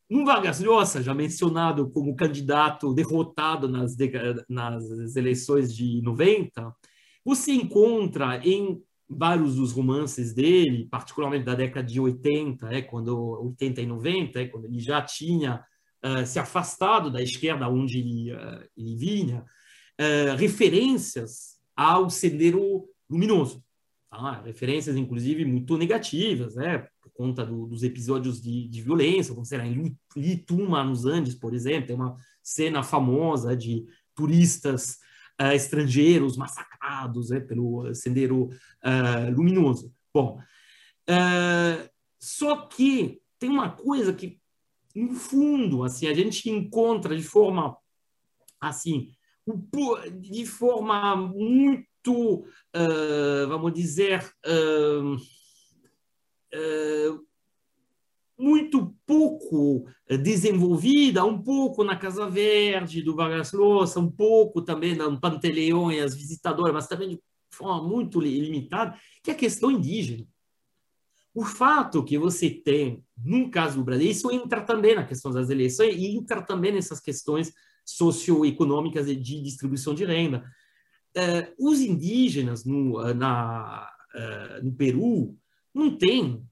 Um 0.09 0.25
Vargas 0.25 0.59
Llosa, 0.59 1.03
já 1.03 1.13
mencionado 1.13 1.89
como 1.91 2.15
candidato 2.15 2.93
derrotado 2.93 3.67
nas, 3.69 3.95
nas 4.49 5.15
eleições 5.15 5.75
de 5.75 6.01
90, 6.01 6.73
você 7.23 7.51
encontra 7.51 8.41
em 8.43 8.81
vários 9.07 9.55
dos 9.55 9.71
romances 9.71 10.33
dele, 10.33 10.87
particularmente 10.89 11.45
da 11.45 11.55
década 11.55 11.85
de 11.85 11.99
80, 11.99 12.73
é, 12.73 12.81
quando 12.81 13.15
80 13.41 13.81
e 13.81 13.85
90, 13.85 14.39
é, 14.41 14.47
quando 14.47 14.65
ele 14.65 14.79
já 14.79 15.01
tinha 15.01 15.63
uh, 16.03 16.25
se 16.25 16.39
afastado 16.39 17.11
da 17.11 17.21
esquerda 17.21 17.67
onde 17.67 17.99
ele, 17.99 18.33
uh, 18.33 18.67
ele 18.77 18.95
vinha, 18.95 19.43
uh, 19.99 20.35
referências 20.37 21.59
ao 21.75 22.09
Sendero 22.09 22.87
Luminoso. 23.09 23.63
Tá? 24.09 24.41
Referências, 24.41 24.95
inclusive, 24.95 25.45
muito 25.45 25.77
negativas, 25.77 26.55
né? 26.55 26.87
Conta 27.19 27.45
do, 27.45 27.65
dos 27.65 27.83
episódios 27.83 28.41
de, 28.41 28.69
de 28.69 28.81
violência, 28.81 29.33
como 29.33 29.45
será 29.45 29.67
em 29.67 29.93
Lituma, 30.15 30.85
nos 30.85 31.05
Andes, 31.05 31.35
por 31.35 31.53
exemplo, 31.53 31.87
tem 31.87 31.95
uma 31.97 32.15
cena 32.41 32.81
famosa 32.81 33.57
de 33.57 33.85
turistas 34.15 34.99
uh, 35.41 35.51
estrangeiros 35.51 36.37
massacrados 36.37 37.29
né, 37.29 37.41
pelo 37.41 37.93
Sendeiro 37.93 38.45
uh, 38.45 39.35
Luminoso. 39.35 39.93
Bom, 40.13 40.39
uh, 41.09 41.89
só 42.17 42.55
que 42.67 43.21
tem 43.37 43.49
uma 43.49 43.69
coisa 43.69 44.13
que, 44.13 44.39
no 44.95 45.13
fundo, 45.13 45.83
assim, 45.83 46.07
a 46.07 46.13
gente 46.13 46.49
encontra 46.49 47.17
de 47.17 47.23
forma 47.23 47.75
assim, 48.61 49.11
de 50.21 50.45
forma 50.45 51.17
muito 51.17 52.45
vamos 53.49 53.73
dizer, 53.73 54.23
muito 58.37 58.95
pouco 59.05 59.85
desenvolvida, 60.07 61.25
um 61.25 61.41
pouco 61.41 61.83
na 61.83 61.97
Casa 61.97 62.29
Verde 62.29 63.01
do 63.01 63.13
Vargas 63.13 63.51
Llosa, 63.51 63.99
um 63.99 64.09
pouco 64.09 64.61
também 64.61 64.95
no 64.95 65.19
Panteleão 65.19 65.91
e 65.91 65.99
as 65.99 66.15
visitadoras, 66.15 66.73
mas 66.73 66.87
também 66.87 67.09
de 67.09 67.19
forma 67.51 67.85
muito 67.85 68.21
limitada, 68.21 68.97
que 69.21 69.29
é 69.29 69.33
a 69.33 69.37
questão 69.37 69.69
indígena. 69.69 70.25
O 71.33 71.43
fato 71.43 72.03
que 72.03 72.17
você 72.17 72.49
tem, 72.49 73.03
no 73.17 73.51
caso 73.51 73.77
do 73.77 73.83
Brasil, 73.83 74.09
isso 74.09 74.31
entra 74.31 74.61
também 74.61 74.95
na 74.95 75.05
questão 75.05 75.31
das 75.31 75.49
eleições 75.49 75.95
e 75.95 76.15
entra 76.15 76.41
também 76.41 76.71
nessas 76.71 76.99
questões 76.99 77.53
socioeconômicas 77.85 79.07
e 79.07 79.15
de 79.15 79.41
distribuição 79.41 79.93
de 79.93 80.05
renda. 80.05 80.43
Uh, 81.15 81.69
os 81.69 81.81
indígenas 81.81 82.63
no, 82.63 83.13
na, 83.13 83.89
no 84.61 84.73
Peru 84.73 85.37
não 85.73 85.97
têm 85.97 86.43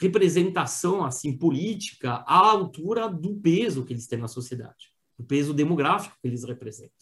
representação 0.00 1.04
assim 1.04 1.36
política 1.36 2.24
à 2.26 2.36
altura 2.36 3.08
do 3.08 3.36
peso 3.36 3.84
que 3.84 3.92
eles 3.92 4.06
têm 4.06 4.18
na 4.18 4.28
sociedade, 4.28 4.92
do 5.18 5.24
peso 5.24 5.54
demográfico 5.54 6.16
que 6.20 6.28
eles 6.28 6.44
representam. 6.44 6.92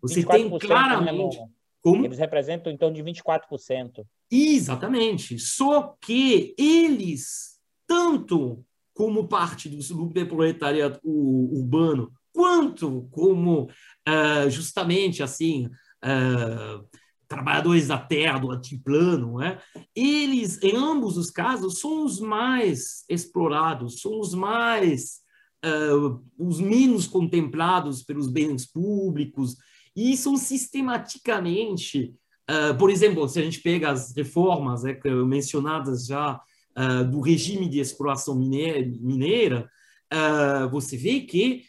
Você 0.00 0.24
tem 0.24 0.50
né, 0.50 0.58
claramente 0.58 1.38
como? 1.82 2.04
Eles 2.04 2.18
representam, 2.18 2.72
então, 2.72 2.92
de 2.92 3.02
24%. 3.02 4.06
Exatamente. 4.30 5.38
Só 5.38 5.96
que 6.00 6.54
eles, 6.56 7.60
tanto 7.86 8.64
como 8.94 9.26
parte 9.26 9.68
do 9.68 9.82
proletariado 10.26 11.00
urbano, 11.02 12.12
quanto 12.32 13.08
como 13.10 13.64
uh, 13.64 14.48
justamente 14.48 15.22
assim 15.22 15.66
uh, 15.66 16.88
trabalhadores 17.32 17.88
da 17.88 17.96
terra, 17.96 18.38
do 18.38 18.50
altiplano, 18.50 19.38
né? 19.38 19.58
eles, 19.96 20.62
em 20.62 20.76
ambos 20.76 21.16
os 21.16 21.30
casos, 21.30 21.80
são 21.80 22.04
os 22.04 22.20
mais 22.20 23.04
explorados, 23.08 24.00
são 24.00 24.20
os 24.20 24.34
mais, 24.34 25.20
uh, 25.64 26.22
os 26.38 26.60
menos 26.60 27.06
contemplados 27.06 28.02
pelos 28.02 28.28
bens 28.28 28.66
públicos, 28.66 29.56
e 29.96 30.14
são 30.16 30.36
sistematicamente, 30.36 32.14
uh, 32.50 32.76
por 32.76 32.90
exemplo, 32.90 33.26
se 33.26 33.40
a 33.40 33.42
gente 33.42 33.60
pega 33.60 33.90
as 33.90 34.14
reformas 34.14 34.82
né, 34.82 34.98
mencionadas 35.26 36.04
já 36.04 36.38
uh, 36.76 37.10
do 37.10 37.20
regime 37.20 37.66
de 37.66 37.80
exploração 37.80 38.34
mineira, 38.34 38.86
mineira 39.00 39.70
você 40.70 40.94
vê 40.94 41.20
que 41.20 41.64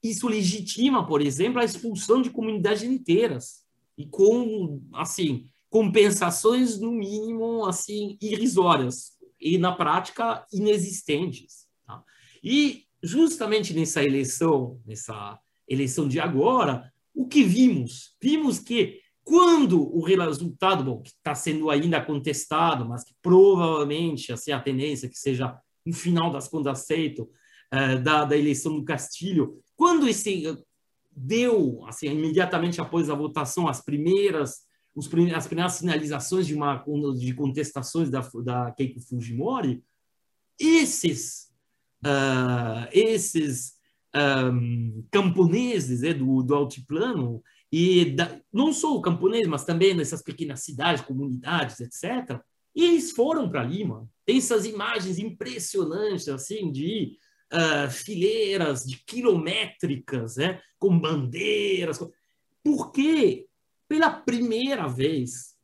isso 0.00 0.28
legitima, 0.28 1.04
por 1.04 1.20
exemplo, 1.20 1.58
a 1.58 1.64
expulsão 1.64 2.22
de 2.22 2.30
comunidades 2.30 2.84
inteiras 2.84 3.64
e 4.00 4.06
com 4.06 4.80
assim 4.94 5.44
compensações 5.68 6.80
no 6.80 6.90
mínimo 6.90 7.66
assim 7.66 8.16
irrisórias 8.20 9.12
e 9.38 9.58
na 9.58 9.72
prática 9.72 10.44
inexistentes. 10.52 11.66
Tá? 11.86 12.02
E 12.42 12.84
justamente 13.02 13.74
nessa 13.74 14.02
eleição, 14.02 14.80
nessa 14.86 15.38
eleição 15.68 16.08
de 16.08 16.18
agora, 16.18 16.90
o 17.14 17.26
que 17.26 17.44
vimos? 17.44 18.16
Vimos 18.22 18.58
que 18.58 19.00
quando 19.22 19.94
o 19.94 20.02
resultado, 20.02 20.82
bom, 20.82 21.02
que 21.02 21.10
está 21.10 21.34
sendo 21.34 21.68
ainda 21.68 22.00
contestado, 22.00 22.88
mas 22.88 23.04
que 23.04 23.14
provavelmente 23.22 24.32
assim, 24.32 24.50
a 24.50 24.60
tendência 24.60 25.08
que 25.08 25.18
seja, 25.18 25.56
no 25.84 25.92
final 25.92 26.30
das 26.30 26.48
contas, 26.48 26.80
aceito, 26.80 27.30
uh, 27.72 28.02
da, 28.02 28.24
da 28.24 28.36
eleição 28.36 28.74
do 28.74 28.84
Castilho, 28.84 29.62
quando 29.76 30.08
esse 30.08 30.46
deu, 31.10 31.84
assim, 31.86 32.06
imediatamente 32.06 32.80
após 32.80 33.10
a 33.10 33.14
votação, 33.14 33.68
as 33.68 33.82
primeiras, 33.82 34.60
os 34.94 35.06
as 35.34 35.46
primeiras 35.46 35.74
sinalizações 35.74 36.46
de, 36.46 36.54
uma, 36.54 36.84
de 37.18 37.34
contestações 37.34 38.10
da, 38.10 38.20
da 38.42 38.72
Keiko 38.72 39.00
Fujimori, 39.00 39.82
esses, 40.58 41.50
uh, 42.04 42.88
esses 42.92 43.74
um, 44.14 45.04
camponeses 45.10 46.02
é, 46.02 46.12
do, 46.12 46.42
do 46.42 46.54
altiplano, 46.54 47.42
e 47.72 48.06
da, 48.06 48.40
não 48.52 48.72
só 48.72 48.96
o 48.96 49.00
camponês, 49.00 49.46
mas 49.46 49.64
também 49.64 49.94
nessas 49.94 50.22
pequenas 50.22 50.60
cidades, 50.60 51.04
comunidades, 51.04 51.80
etc., 51.80 52.40
eles 52.74 53.12
foram 53.12 53.48
para 53.48 53.64
Lima. 53.64 54.08
Tem 54.24 54.38
essas 54.38 54.64
imagens 54.64 55.18
impressionantes, 55.18 56.28
assim, 56.28 56.70
de 56.70 57.16
uh, 57.52 57.90
fileiras 57.90 58.84
de 58.84 58.98
quilométricas, 59.04 60.36
né, 60.36 60.60
com 60.78 60.98
bandeiras. 60.98 61.98
Porque, 62.62 63.46
pela 63.88 64.10
primeira 64.10 64.86
vez, 64.86 65.56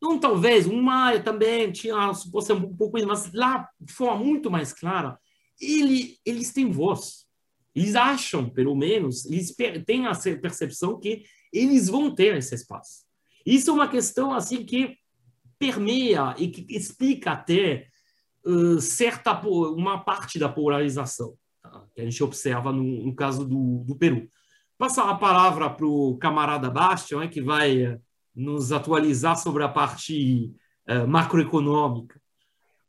não 0.00 0.18
talvez, 0.18 0.66
uma 0.66 1.18
também 1.20 1.70
tinha 1.70 2.12
suposto 2.14 2.54
um 2.54 2.74
pouco, 2.74 2.98
mas 3.06 3.32
lá 3.32 3.68
de 3.78 3.92
forma 3.92 4.24
muito 4.24 4.50
mais 4.50 4.72
clara, 4.72 5.18
ele, 5.60 6.18
eles 6.24 6.52
têm 6.52 6.70
voz. 6.70 7.26
Eles 7.74 7.94
acham, 7.94 8.48
pelo 8.48 8.74
menos, 8.74 9.26
eles 9.26 9.54
têm 9.84 10.06
a 10.06 10.14
percepção 10.40 10.98
que 10.98 11.24
eles 11.52 11.88
vão 11.88 12.14
ter 12.14 12.36
esse 12.36 12.54
espaço. 12.54 13.04
Isso 13.44 13.70
é 13.70 13.72
uma 13.72 13.88
questão 13.88 14.32
assim 14.32 14.64
que 14.64 14.96
permeia 15.58 16.34
e 16.38 16.48
que 16.48 16.74
explica 16.74 17.32
até 17.32 17.89
uh, 18.44 18.80
certa 18.80 19.38
uma 19.46 19.98
parte 19.98 20.38
da 20.38 20.48
polarização 20.48 21.34
tá? 21.62 21.84
que 21.94 22.00
a 22.00 22.04
gente 22.04 22.22
observa 22.22 22.72
no, 22.72 22.82
no 22.82 23.14
caso 23.14 23.46
do, 23.46 23.84
do, 23.84 23.96
Peru. 23.96 24.28
Passar 24.78 25.08
a 25.08 25.14
palavra 25.14 25.68
para 25.68 25.86
o 25.86 26.16
camarada 26.18 26.70
Bastian, 26.70 27.20
né, 27.20 27.28
que 27.28 27.42
vai 27.42 27.98
nos 28.34 28.72
atualizar 28.72 29.36
sobre 29.36 29.62
a 29.62 29.68
parte 29.68 30.52
uh, 30.88 31.06
macroeconômica. 31.06 32.20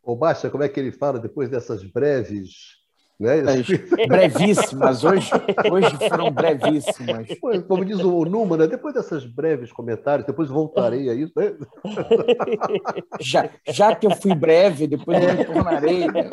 Ô, 0.02 0.16
Baixa, 0.16 0.50
como 0.50 0.64
é 0.64 0.70
que 0.70 0.80
ele 0.80 0.92
fala 0.92 1.20
depois 1.20 1.50
dessas 1.50 1.84
breves. 1.84 2.81
Né? 3.22 3.44
brevíssimas, 4.08 5.04
hoje, 5.04 5.30
hoje 5.72 6.10
foram 6.10 6.32
brevíssimas. 6.34 7.28
Como 7.68 7.86
diz 7.86 8.00
o 8.00 8.26
Numa, 8.26 8.58
né? 8.58 8.66
depois 8.66 8.96
dessas 8.96 9.26
breves 9.26 9.72
comentários, 9.72 10.26
depois 10.26 10.50
voltarei 10.50 11.08
a 11.08 11.14
isso. 11.14 11.32
Né? 11.36 11.56
Já, 13.22 13.50
já 13.68 13.96
que 13.96 14.08
eu 14.08 14.12
fui 14.16 14.34
breve, 14.34 14.88
depois 14.88 15.22
eu 15.22 15.30
retornarei. 15.30 16.08
Né? 16.08 16.30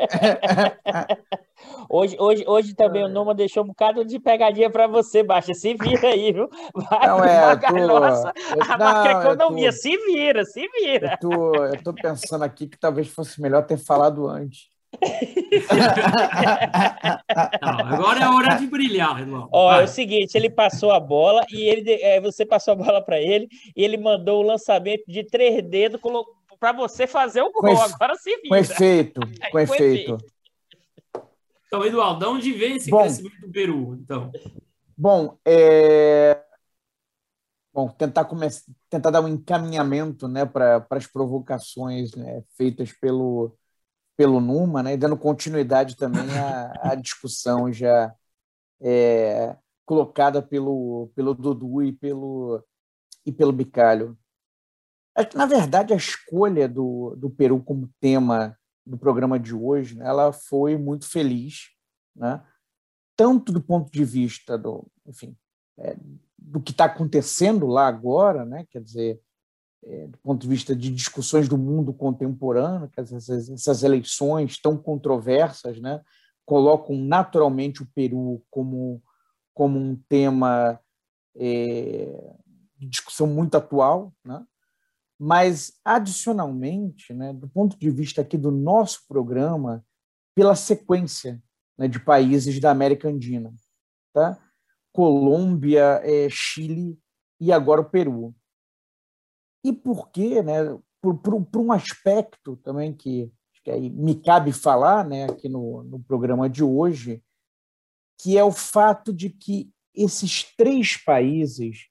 Hoje, 1.91 2.17
hoje, 2.19 2.45
hoje 2.47 2.75
também 2.75 3.05
o 3.05 3.09
Numa 3.09 3.35
deixou 3.35 3.65
um 3.65 3.69
bocado 3.69 4.05
de 4.05 4.19
pegadinha 4.19 4.71
para 4.71 4.87
você, 4.87 5.23
Baixa. 5.23 5.53
Se 5.53 5.75
vira 5.75 6.09
aí, 6.09 6.33
viu? 6.33 6.49
Vai, 6.75 7.07
não, 7.07 7.25
é, 7.25 7.57
tô, 7.57 7.87
nossa, 7.87 8.33
eu, 8.57 8.63
a 8.63 8.79
macroeconomia, 8.79 9.71
tô, 9.71 9.77
se 9.77 9.97
vira, 10.07 10.45
se 10.45 10.67
vira. 10.81 11.19
Eu 11.23 11.29
tô, 11.29 11.55
eu 11.55 11.83
tô 11.83 11.93
pensando 11.93 12.45
aqui 12.45 12.67
que 12.67 12.79
talvez 12.79 13.09
fosse 13.09 13.41
melhor 13.43 13.67
ter 13.67 13.77
falado 13.77 14.27
antes. 14.27 14.78
Não, 17.63 17.79
agora 17.93 18.21
é 18.21 18.23
a 18.23 18.35
hora 18.35 18.55
de 18.57 18.67
brilhar, 18.67 19.21
irmão. 19.21 19.49
Ó, 19.53 19.73
é 19.73 19.85
o 19.85 19.89
seguinte, 19.89 20.35
ele 20.35 20.49
passou 20.51 20.91
a 20.91 20.99
bola 20.99 21.45
e 21.51 21.61
ele, 21.63 21.93
é, 22.03 22.21
você 22.21 22.45
passou 22.47 22.73
a 22.73 22.77
bola 22.77 23.03
para 23.03 23.21
ele 23.21 23.49
e 23.77 23.85
ele 23.85 23.97
mandou 23.97 24.43
o 24.43 24.47
lançamento 24.47 25.05
de 25.07 25.25
três 25.25 25.63
dedos 25.63 26.01
para 26.59 26.73
você 26.73 27.07
fazer 27.07 27.43
o 27.43 27.53
gol. 27.53 27.79
Agora 27.81 28.15
se 28.17 28.31
vira. 28.37 28.49
Com 28.49 28.57
efeito, 28.57 29.21
com 29.53 29.59
efeito. 29.61 30.19
Então, 31.67 31.85
Eduardo, 31.85 32.21
de 32.21 32.27
onde 32.27 32.53
vem 32.53 32.77
esse 32.77 32.91
bom, 32.91 33.01
crescimento 33.01 33.41
do 33.43 33.53
Peru? 33.53 33.95
Então? 34.01 34.33
Bom, 34.97 35.39
é... 35.45 36.43
bom 37.73 37.89
tentar, 37.91 38.25
começar, 38.25 38.73
tentar 38.89 39.11
dar 39.11 39.21
um 39.21 39.29
encaminhamento 39.29 40.27
né, 40.27 40.47
para 40.47 40.87
as 40.91 41.07
provocações 41.07 42.15
né, 42.15 42.43
feitas 42.57 42.91
pelo, 42.93 43.55
pelo 44.19 44.41
Numa, 44.41 44.83
né, 44.83 44.95
e 44.95 44.97
dando 44.97 45.17
continuidade 45.17 45.97
também 45.97 46.29
à, 46.37 46.91
à 46.91 46.95
discussão 46.97 47.73
já 47.73 48.13
é, 48.83 49.57
colocada 49.87 50.43
pelo, 50.43 51.09
pelo 51.15 51.33
Dudu 51.33 51.85
e 51.85 51.93
pelo, 51.93 52.61
e 53.25 53.31
pelo 53.31 53.53
Bicalho. 53.53 54.19
Na 55.37 55.47
verdade, 55.47 55.93
a 55.93 55.97
escolha 55.97 56.69
do, 56.69 57.15
do 57.17 57.31
Peru 57.31 57.63
como 57.63 57.89
tema 58.01 58.59
do 58.85 58.99
programa 58.99 59.39
de 59.39 59.55
hoje, 59.55 59.97
né, 59.97 60.09
ela 60.09 60.33
foi 60.33 60.77
muito 60.77 61.09
feliz, 61.09 61.69
né? 62.17 62.45
tanto 63.17 63.53
do 63.53 63.61
ponto 63.61 63.91
de 63.91 64.05
vista 64.05 64.59
do, 64.59 64.85
enfim, 65.07 65.37
é, 65.79 65.97
do 66.37 66.61
que 66.61 66.73
está 66.73 66.87
acontecendo 66.87 67.69
lá 67.69 67.87
agora, 67.87 68.45
né? 68.45 68.67
quer 68.69 68.83
dizer, 68.83 69.21
é, 69.85 70.07
do 70.07 70.19
ponto 70.19 70.43
de 70.43 70.49
vista 70.49 70.75
de 70.75 70.91
discussões 70.91 71.49
do 71.49 71.57
mundo 71.57 71.93
contemporâneo, 71.93 72.89
que 72.89 73.01
essas, 73.01 73.49
essas 73.49 73.83
eleições 73.83 74.61
tão 74.61 74.77
controversas 74.77 75.81
né? 75.81 76.01
colocam 76.45 76.97
naturalmente 76.97 77.83
o 77.83 77.89
Peru 77.95 78.43
como, 78.51 79.03
como 79.55 79.79
um 79.79 79.97
tema 80.09 80.81
é, 81.37 82.35
de 82.77 82.87
discussão 82.89 83.27
muito 83.27 83.57
atual, 83.57 84.15
né? 84.25 84.45
Mas, 85.21 85.73
adicionalmente, 85.85 87.13
né, 87.13 87.33
do 87.33 87.49
ponto 87.49 87.77
de 87.77 87.91
vista 87.91 88.21
aqui 88.21 88.39
do 88.39 88.53
nosso 88.53 89.01
programa, 89.09 89.85
pela 90.33 90.55
sequência 90.55 91.43
né, 91.77 91.89
de 91.89 91.99
países 91.99 92.61
da 92.61 92.71
América 92.71 93.09
Andina. 93.09 93.53
Tá? 94.13 94.39
Colômbia, 94.93 96.01
é, 96.05 96.29
Chile 96.31 96.97
e 97.41 97.53
agora 97.53 97.81
o 97.81 97.91
Peru. 97.91 98.35
E 99.65 99.73
por 99.73 100.11
quê? 100.11 100.43
Né? 100.43 100.79
Por, 101.01 101.19
por, 101.19 101.45
por 101.45 101.61
um 101.61 101.73
aspecto 101.73 102.57
também 102.57 102.93
que, 102.93 103.33
que 103.65 103.91
me 103.91 104.15
cabe 104.21 104.53
falar 104.53 105.05
né, 105.05 105.25
aqui 105.25 105.49
no, 105.49 105.83
no 105.85 106.01
programa 106.01 106.49
de 106.49 106.65
hoje, 106.65 107.23
que 108.21 108.37
é 108.37 108.43
o 108.43 108.51
fato 108.51 109.13
de 109.13 109.31
que 109.31 109.71
esses 109.95 110.45
três 110.57 110.97
países 110.97 111.89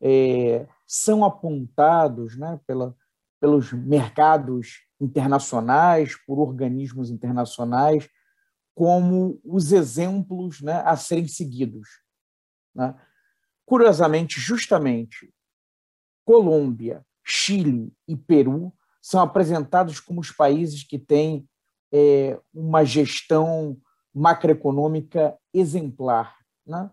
é, 0.00 0.66
são 0.86 1.24
apontados 1.24 2.36
né, 2.36 2.60
pela, 2.66 2.94
pelos 3.40 3.72
mercados 3.72 4.84
internacionais, 5.00 6.16
por 6.26 6.38
organismos 6.38 7.10
internacionais, 7.10 8.08
como 8.74 9.40
os 9.44 9.72
exemplos 9.72 10.60
né, 10.60 10.82
a 10.84 10.96
serem 10.96 11.28
seguidos. 11.28 11.88
Né? 12.74 12.94
Curiosamente, 13.64 14.40
justamente, 14.40 15.32
Colômbia, 16.24 17.04
Chile 17.22 17.92
e 18.08 18.16
Peru 18.16 18.72
são 19.00 19.20
apresentados 19.20 20.00
como 20.00 20.20
os 20.20 20.30
países 20.30 20.82
que 20.82 20.98
têm 20.98 21.48
é, 21.92 22.38
uma 22.52 22.84
gestão 22.84 23.76
macroeconômica 24.14 25.36
exemplar. 25.52 26.36
Né? 26.66 26.90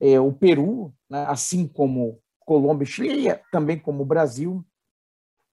É, 0.00 0.18
o 0.18 0.32
Peru, 0.32 0.94
né, 1.08 1.24
assim 1.28 1.66
como 1.66 2.20
Colômbia 2.40 2.84
e 2.84 2.88
Chile, 2.88 3.40
também 3.50 3.78
como 3.78 4.02
o 4.02 4.06
Brasil, 4.06 4.64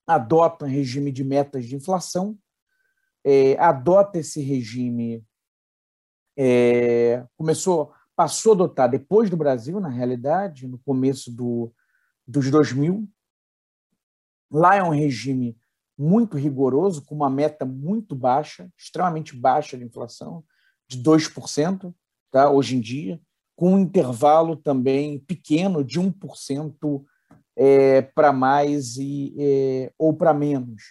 adota 0.07 0.65
um 0.65 0.69
regime 0.69 1.11
de 1.11 1.23
metas 1.23 1.65
de 1.65 1.75
inflação, 1.75 2.37
é, 3.23 3.57
adota 3.59 4.17
esse 4.17 4.41
regime, 4.41 5.23
é, 6.37 7.25
começou, 7.37 7.93
passou 8.15 8.53
a 8.53 8.55
adotar 8.55 8.89
depois 8.89 9.29
do 9.29 9.37
Brasil, 9.37 9.79
na 9.79 9.89
realidade, 9.89 10.67
no 10.67 10.79
começo 10.79 11.31
do, 11.31 11.71
dos 12.27 12.49
2000. 12.49 13.07
Lá 14.51 14.75
é 14.75 14.83
um 14.83 14.89
regime 14.89 15.57
muito 15.97 16.37
rigoroso, 16.37 17.03
com 17.03 17.13
uma 17.13 17.29
meta 17.29 17.65
muito 17.65 18.15
baixa, 18.15 18.71
extremamente 18.77 19.35
baixa 19.35 19.77
de 19.77 19.83
inflação, 19.83 20.43
de 20.87 21.03
2%, 21.03 21.93
tá, 22.31 22.49
hoje 22.49 22.77
em 22.77 22.79
dia, 22.79 23.19
com 23.55 23.73
um 23.73 23.79
intervalo 23.79 24.55
também 24.55 25.19
pequeno 25.19 25.83
de 25.83 25.99
1% 25.99 27.03
é, 27.57 28.01
para 28.01 28.31
mais 28.31 28.95
e, 28.95 29.35
é, 29.37 29.91
ou 29.97 30.13
para 30.13 30.33
menos. 30.33 30.81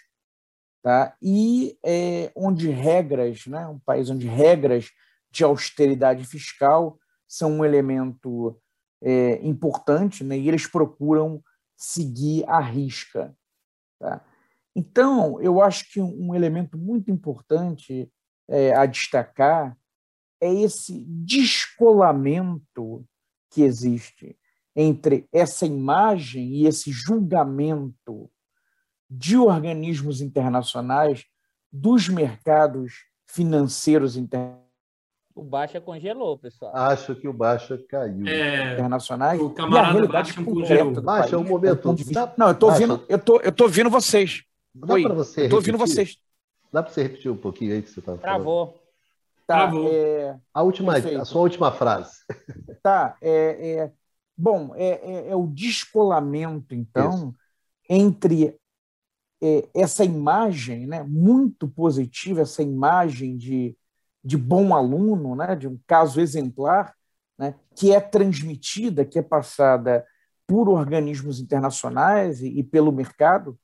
Tá? 0.83 1.15
E 1.19 1.77
é, 1.83 2.31
onde 2.35 2.69
regras, 2.69 3.47
né, 3.47 3.65
um 3.67 3.79
país 3.79 4.09
onde 4.11 4.27
regras 4.27 4.91
de 5.31 5.43
austeridade 5.43 6.23
fiscal 6.25 6.99
são 7.27 7.57
um 7.57 7.65
elemento 7.65 8.55
é, 9.01 9.45
importante, 9.45 10.23
né, 10.23 10.37
e 10.37 10.47
eles 10.47 10.67
procuram 10.67 11.43
seguir 11.75 12.47
a 12.47 12.59
risca. 12.59 13.35
Tá? 13.99 14.25
Então, 14.75 15.39
eu 15.41 15.61
acho 15.61 15.91
que 15.91 16.01
um 16.01 16.33
elemento 16.33 16.77
muito 16.77 17.11
importante 17.11 18.11
é, 18.47 18.73
a 18.73 18.85
destacar 18.85 19.77
é 20.41 20.53
esse 20.53 21.03
descolamento 21.05 23.05
que 23.49 23.61
existe 23.61 24.37
entre 24.75 25.27
essa 25.33 25.65
imagem 25.65 26.55
e 26.55 26.65
esse 26.65 26.91
julgamento 26.91 28.31
de 29.09 29.35
organismos 29.35 30.21
internacionais 30.21 31.25
dos 31.71 32.07
mercados 32.07 33.05
financeiros 33.27 34.15
internacionais. 34.15 34.68
O 35.39 35.43
Baixa 35.43 35.79
congelou, 35.79 36.37
pessoal. 36.37 36.75
Acho 36.75 37.15
que 37.15 37.27
o 37.27 37.31
Baixa 37.31 37.77
caiu. 37.87 38.27
É, 38.27 38.73
internacionais. 38.73 39.39
O 39.39 39.49
camarada 39.51 40.05
Baixa 40.05 40.43
congelou. 40.43 41.01
Baixa, 41.01 41.35
é 41.35 41.39
um 41.39 41.45
momento. 41.45 41.95
Não, 42.37 42.47
eu 42.47 42.51
estou 42.51 42.69
ouvindo, 42.69 43.05
eu 43.07 43.19
tô, 43.19 43.39
eu 43.39 43.51
tô 43.51 43.63
ouvindo 43.63 43.89
vocês. 43.89 44.43
Dá 44.75 44.87
para 44.99 45.13
você. 45.13 45.45
Eu 45.45 45.49
tô 45.49 45.55
ouvindo 45.55 45.77
vocês. 45.77 46.17
Dá 46.73 46.83
para 46.83 46.91
você 46.91 47.03
repetir 47.03 47.31
um 47.31 47.37
pouquinho 47.37 47.73
aí 47.73 47.81
que 47.81 47.89
você 47.89 47.99
estava 47.99 48.17
falando? 48.17 48.35
Travou. 48.35 48.79
Tá, 49.47 49.71
é... 49.73 50.35
a, 50.53 50.61
última, 50.61 50.95
a 50.95 51.25
sua 51.25 51.41
última 51.41 51.71
frase. 51.71 52.19
Tá, 52.83 53.17
é, 53.21 53.77
é... 53.77 53.91
bom, 54.37 54.73
é, 54.75 54.87
é, 54.87 55.29
é, 55.31 55.35
o 55.35 55.47
descolamento, 55.47 56.73
então, 56.73 57.11
Isso. 57.13 57.35
entre 57.89 58.55
é, 59.41 59.67
essa 59.73 60.05
imagem 60.05 60.87
né, 60.87 61.03
muito 61.03 61.67
positiva, 61.67 62.41
essa 62.41 62.63
imagem 62.63 63.35
de, 63.35 63.75
de 64.23 64.37
bom 64.37 64.75
aluno, 64.75 65.35
né, 65.35 65.55
de 65.55 65.67
um 65.67 65.79
caso 65.87 66.19
exemplar, 66.19 66.93
né, 67.37 67.55
que 67.75 67.93
é 67.93 67.99
transmitida, 67.99 69.05
que 69.05 69.19
é 69.19 69.21
passada 69.21 70.05
por 70.45 70.67
organismos 70.67 71.39
internacionais 71.39 72.41
e, 72.41 72.59
e 72.59 72.63
pelo 72.63 72.91
mercado, 72.91 73.57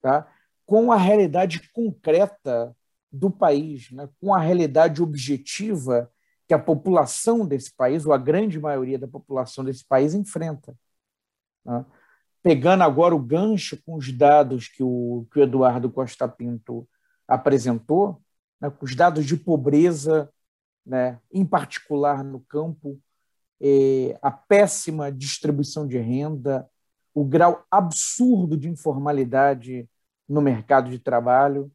tá, 0.00 0.26
com 0.64 0.92
a 0.92 0.96
realidade 0.96 1.70
concreta 1.72 2.74
do 3.12 3.30
país, 3.30 3.90
né, 3.90 4.08
com 4.20 4.32
a 4.32 4.38
realidade 4.38 5.02
objetiva 5.02 6.10
que 6.46 6.54
a 6.54 6.58
população 6.58 7.46
desse 7.46 7.72
país, 7.72 8.04
ou 8.06 8.12
a 8.12 8.18
grande 8.18 8.58
maioria 8.58 8.98
da 8.98 9.06
população 9.06 9.64
desse 9.64 9.84
país, 9.84 10.14
enfrenta. 10.14 10.76
Né? 11.64 11.84
Pegando 12.42 12.82
agora 12.82 13.14
o 13.14 13.20
gancho 13.20 13.80
com 13.84 13.94
os 13.94 14.10
dados 14.10 14.66
que 14.66 14.82
o, 14.82 15.26
que 15.32 15.38
o 15.38 15.42
Eduardo 15.42 15.90
Costa 15.90 16.26
Pinto 16.26 16.88
apresentou, 17.28 18.20
né, 18.60 18.72
os 18.80 18.94
dados 18.94 19.24
de 19.26 19.36
pobreza, 19.36 20.30
né, 20.84 21.20
em 21.32 21.44
particular 21.44 22.24
no 22.24 22.40
campo, 22.40 23.00
eh, 23.60 24.18
a 24.22 24.30
péssima 24.30 25.12
distribuição 25.12 25.86
de 25.86 25.98
renda, 25.98 26.68
o 27.14 27.24
grau 27.24 27.64
absurdo 27.70 28.56
de 28.56 28.68
informalidade 28.68 29.88
no 30.28 30.40
mercado 30.40 30.90
de 30.90 30.98
trabalho, 30.98 31.70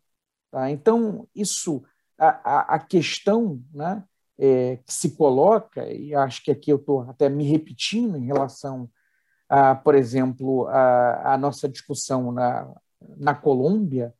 Tá? 0.55 0.71
Então, 0.71 1.27
isso, 1.35 1.83
a, 2.17 2.75
a, 2.75 2.79
questão 2.79 3.61
né, 3.73 4.01
é, 4.39 4.77
que 4.77 4.93
se 4.93 5.17
coloca, 5.17 5.85
e 5.91 6.15
acho 6.15 6.41
que 6.41 6.49
aqui 6.49 6.71
eu 6.71 6.77
estou 6.77 7.01
até 7.01 7.27
me 7.27 7.43
repetindo 7.43 8.17
em 8.17 8.25
relação 8.25 8.89
a, 9.49 9.75
por 9.75 9.95
exemplo, 9.95 10.65
a, 10.67 11.33
a 11.33 11.37
nossa 11.37 11.67
discussão 11.67 12.31
na, 12.31 12.73
na 13.17 13.35
Colômbia, 13.35 14.13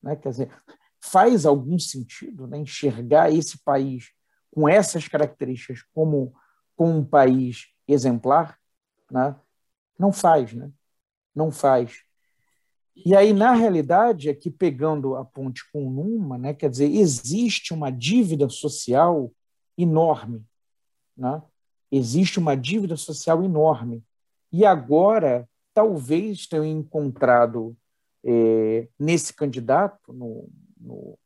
né, 0.00 0.14
quer 0.14 0.30
dizer, 0.30 0.50
faz 1.00 1.46
algum 1.46 1.78
sentido 1.78 2.46
né, 2.46 2.58
enxergar 2.58 3.32
esse 3.32 3.58
país 3.64 4.12
com 4.50 4.68
essas 4.68 5.08
características 5.08 5.82
como, 5.94 6.34
como 6.76 6.98
um 6.98 7.04
país 7.04 7.68
exemplar? 7.88 8.58
Né? 9.10 9.34
Não 9.98 10.12
faz, 10.12 10.52
né? 10.52 10.70
Não 11.34 11.50
faz. 11.50 12.02
E 13.04 13.14
aí, 13.14 13.32
na 13.32 13.52
realidade, 13.52 14.28
aqui 14.28 14.50
pegando 14.50 15.16
a 15.16 15.24
ponte 15.24 15.62
com 15.72 15.86
o 15.86 15.90
Numa, 15.90 16.36
né, 16.36 16.52
quer 16.52 16.68
dizer, 16.68 16.90
existe 16.90 17.72
uma 17.72 17.90
dívida 17.90 18.48
social 18.48 19.32
enorme. 19.78 20.44
Né? 21.16 21.42
Existe 21.90 22.38
uma 22.38 22.56
dívida 22.56 22.96
social 22.96 23.42
enorme. 23.42 24.04
E 24.52 24.64
agora, 24.66 25.48
talvez 25.72 26.46
tenham 26.46 26.66
encontrado 26.66 27.76
é, 28.24 28.88
nesse 28.98 29.32
candidato, 29.32 30.12
no, 30.12 30.48
no, 30.80 31.18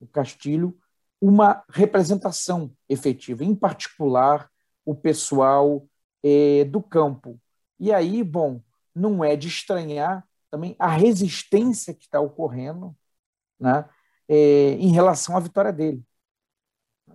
no 0.00 0.06
Castilho, 0.08 0.76
uma 1.20 1.64
representação 1.70 2.74
efetiva, 2.88 3.44
em 3.44 3.54
particular 3.54 4.50
o 4.84 4.94
pessoal 4.94 5.86
é, 6.22 6.64
do 6.64 6.82
campo. 6.82 7.40
E 7.78 7.92
aí, 7.92 8.22
bom, 8.22 8.60
não 8.94 9.24
é 9.24 9.36
de 9.36 9.48
estranhar 9.48 10.26
também 10.50 10.76
a 10.78 10.88
resistência 10.88 11.94
que 11.94 12.04
está 12.04 12.20
ocorrendo 12.20 12.96
né, 13.58 13.88
é, 14.28 14.72
em 14.72 14.92
relação 14.92 15.36
à 15.36 15.40
vitória 15.40 15.72
dele. 15.72 16.02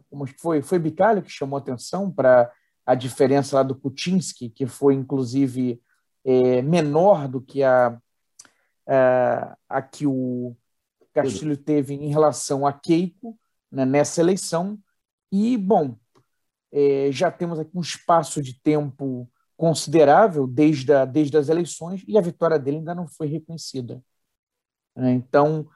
Como 0.10 0.26
foi, 0.40 0.62
foi 0.62 0.80
Bicalho 0.80 1.22
que 1.22 1.30
chamou 1.30 1.58
atenção 1.58 2.12
para 2.12 2.52
a 2.86 2.96
diferença 2.96 3.56
lá 3.56 3.64
do 3.64 3.76
Kuczynski, 3.76 4.50
que 4.50 4.66
foi, 4.66 4.96
inclusive, 4.96 5.82
é, 6.26 6.62
menor 6.62 7.28
do 7.28 7.40
que 7.40 7.64
a, 7.64 7.98
a, 8.88 9.58
a, 9.70 9.82
que 9.82 10.06
o 10.08 10.56
Castilho 11.24 11.58
teve 11.58 11.94
em 11.94 12.10
relação 12.10 12.66
a 12.66 12.74
Keiko 12.74 13.38
né, 13.72 13.86
nessa 13.86 14.22
eleição. 14.22 14.80
E, 15.32 15.58
bom, 15.58 15.98
é, 16.72 17.10
já 17.12 17.32
temos 17.32 17.60
aqui 17.60 17.72
um 17.78 17.82
espaço 17.82 18.42
de 18.42 18.60
tempo 18.62 19.30
considerável 19.58 20.48
desde, 20.48 20.94
a, 20.94 21.06
desde 21.06 21.38
as 21.38 21.50
eleições 21.50 22.04
e 22.08 22.18
a 22.18 22.22
vitória 22.22 22.58
dele 22.58 22.78
ainda 22.78 22.96
não 22.96 23.08
foi 23.08 23.28
reconhecida. 23.28 24.02
Né? 24.96 25.12
Então, 25.12 25.68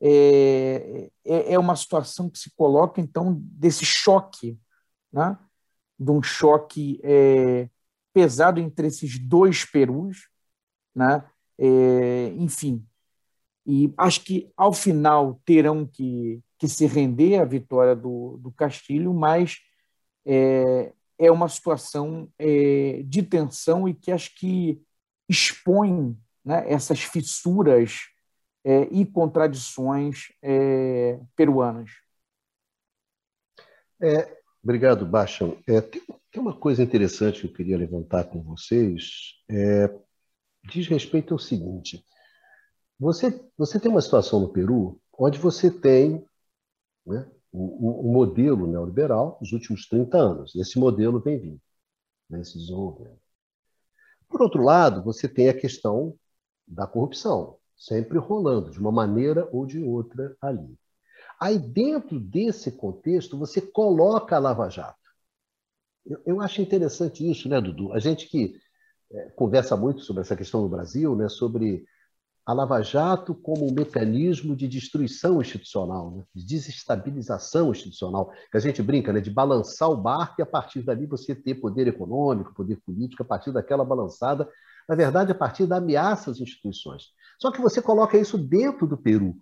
é, 0.00 1.10
é, 1.24 1.54
é 1.54 1.58
uma 1.58 1.76
situação 1.76 2.28
que 2.28 2.38
se 2.38 2.50
coloca, 2.54 3.00
então, 3.00 3.36
desse 3.40 3.84
choque, 3.84 4.58
né? 5.12 5.38
de 5.98 6.10
um 6.10 6.22
choque 6.22 7.00
é, 7.02 7.68
pesado 8.12 8.60
entre 8.60 8.86
esses 8.86 9.18
dois 9.18 9.64
Perus, 9.64 10.28
né? 10.94 11.24
É, 11.58 12.28
enfim. 12.36 12.86
E 13.70 13.94
acho 13.96 14.24
que, 14.24 14.50
ao 14.56 14.72
final, 14.72 15.40
terão 15.44 15.86
que, 15.86 16.42
que 16.58 16.66
se 16.66 16.86
render 16.86 17.38
à 17.38 17.44
vitória 17.44 17.94
do, 17.94 18.36
do 18.38 18.50
Castilho, 18.50 19.14
mas 19.14 19.58
é, 20.26 20.92
é 21.16 21.30
uma 21.30 21.48
situação 21.48 22.28
é, 22.36 23.00
de 23.04 23.22
tensão 23.22 23.88
e 23.88 23.94
que 23.94 24.10
acho 24.10 24.34
que 24.34 24.82
expõe 25.28 26.18
né, 26.44 26.64
essas 26.66 27.00
fissuras 27.00 28.08
é, 28.64 28.88
e 28.90 29.06
contradições 29.06 30.32
é, 30.42 31.20
peruanas. 31.36 31.92
É, 34.02 34.36
obrigado, 34.64 35.06
Baixão. 35.06 35.56
É, 35.64 35.80
tem, 35.80 36.02
tem, 36.32 36.42
uma 36.42 36.58
coisa 36.58 36.82
interessante 36.82 37.42
que 37.42 37.46
eu 37.46 37.52
queria 37.52 37.78
levantar 37.78 38.24
com 38.24 38.42
vocês. 38.42 39.36
Diz 40.64 40.88
respeito 40.88 41.32
ao 41.32 41.38
seguinte: 41.38 42.04
você, 43.00 43.42
você 43.56 43.80
tem 43.80 43.90
uma 43.90 44.02
situação 44.02 44.40
no 44.40 44.52
Peru 44.52 45.00
onde 45.18 45.38
você 45.38 45.70
tem 45.70 46.22
né, 47.06 47.26
um, 47.50 48.08
um, 48.08 48.12
modelo 48.12 48.66
neoliberal 48.66 49.38
dos 49.40 49.52
últimos 49.52 49.88
30 49.88 50.18
anos. 50.18 50.54
Esse 50.54 50.78
modelo 50.78 51.18
vem 51.18 51.38
vindo, 51.38 51.60
né, 52.28 52.42
esse 52.42 52.58
desenvolvimento. 52.58 53.18
Por 54.28 54.42
outro 54.42 54.62
lado, 54.62 55.02
você 55.02 55.26
tem 55.26 55.48
a 55.48 55.58
questão 55.58 56.14
da 56.68 56.86
corrupção, 56.86 57.56
sempre 57.74 58.18
rolando, 58.18 58.70
de 58.70 58.78
uma 58.78 58.92
maneira 58.92 59.48
ou 59.50 59.64
de 59.64 59.82
outra 59.82 60.36
ali. 60.40 60.78
Aí, 61.40 61.58
dentro 61.58 62.20
desse 62.20 62.70
contexto, 62.70 63.38
você 63.38 63.62
coloca 63.62 64.36
a 64.36 64.38
Lava 64.38 64.68
Jato. 64.68 64.98
Eu, 66.04 66.20
eu 66.26 66.40
acho 66.40 66.60
interessante 66.60 67.28
isso, 67.28 67.48
né, 67.48 67.60
Dudu? 67.60 67.94
A 67.94 67.98
gente 67.98 68.28
que 68.28 68.60
é, 69.10 69.30
conversa 69.30 69.74
muito 69.74 70.02
sobre 70.02 70.20
essa 70.20 70.36
questão 70.36 70.60
no 70.60 70.68
Brasil, 70.68 71.16
né, 71.16 71.28
sobre 71.30 71.84
a 72.44 72.52
Lava 72.52 72.82
Jato 72.82 73.34
como 73.34 73.70
um 73.70 73.72
mecanismo 73.72 74.56
de 74.56 74.66
destruição 74.66 75.40
institucional, 75.40 76.10
né? 76.10 76.24
de 76.34 76.44
desestabilização 76.44 77.70
institucional, 77.70 78.32
que 78.50 78.56
a 78.56 78.60
gente 78.60 78.82
brinca 78.82 79.12
né? 79.12 79.20
de 79.20 79.30
balançar 79.30 79.90
o 79.90 79.96
barco 79.96 80.36
e 80.38 80.42
a 80.42 80.46
partir 80.46 80.82
dali 80.82 81.06
você 81.06 81.34
ter 81.34 81.56
poder 81.56 81.86
econômico, 81.86 82.54
poder 82.54 82.76
político, 82.84 83.22
a 83.22 83.26
partir 83.26 83.52
daquela 83.52 83.84
balançada, 83.84 84.48
na 84.88 84.94
verdade, 84.94 85.30
a 85.30 85.34
partir 85.34 85.66
da 85.66 85.76
ameaça 85.76 86.30
às 86.30 86.40
instituições. 86.40 87.04
Só 87.40 87.52
que 87.52 87.60
você 87.60 87.80
coloca 87.80 88.18
isso 88.18 88.36
dentro 88.36 88.86
do 88.86 88.96
Peru. 88.96 89.36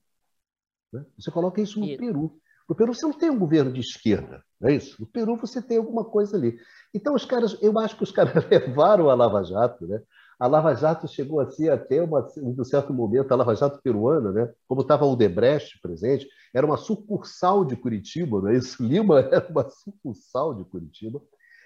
Né? 0.93 1.05
Você 1.19 1.31
coloca 1.31 1.61
isso 1.61 1.81
no 1.81 1.87
isso. 1.87 1.99
Peru. 1.99 2.39
No 2.69 2.75
Peru 2.75 2.93
você 2.93 3.07
não 3.07 3.15
tem 3.15 3.31
um 3.31 3.39
governo 3.39 3.73
de 3.73 3.81
esquerda, 3.81 4.45
não 4.61 4.69
é 4.69 4.75
isso? 4.75 5.01
No 5.01 5.07
Peru 5.07 5.37
você 5.37 5.63
tem 5.63 5.79
alguma 5.79 6.05
coisa 6.05 6.37
ali. 6.37 6.59
Então 6.93 7.15
os 7.15 7.25
caras, 7.25 7.57
eu 7.63 7.79
acho 7.79 7.97
que 7.97 8.03
os 8.03 8.13
caras 8.13 8.45
levaram 8.51 9.09
a 9.09 9.15
Lava 9.15 9.43
Jato, 9.43 9.87
né? 9.87 10.03
A 10.39 10.47
Lava 10.47 10.73
Jato 10.75 11.09
chegou 11.09 11.41
a 11.41 11.51
ser 11.51 11.71
até 11.71 12.01
uma, 12.01 12.27
um 12.39 12.63
certo 12.63 12.95
momento, 12.95 13.33
a 13.33 13.37
Lava 13.37 13.57
Jato 13.57 13.81
peruana, 13.83 14.31
né? 14.31 14.53
como 14.69 14.83
estava 14.83 15.05
o 15.05 15.17
Debrecht 15.17 15.81
presente, 15.81 16.29
era 16.55 16.65
uma 16.65 16.77
sucursal 16.77 17.65
de 17.65 17.75
Curitiba, 17.75 18.41
não 18.41 18.49
é 18.49 18.57
isso? 18.57 18.81
Lima 18.87 19.19
era 19.21 19.47
uma 19.51 19.69
sucursal 19.69 20.55
de 20.55 20.65
Curitiba. 20.65 21.21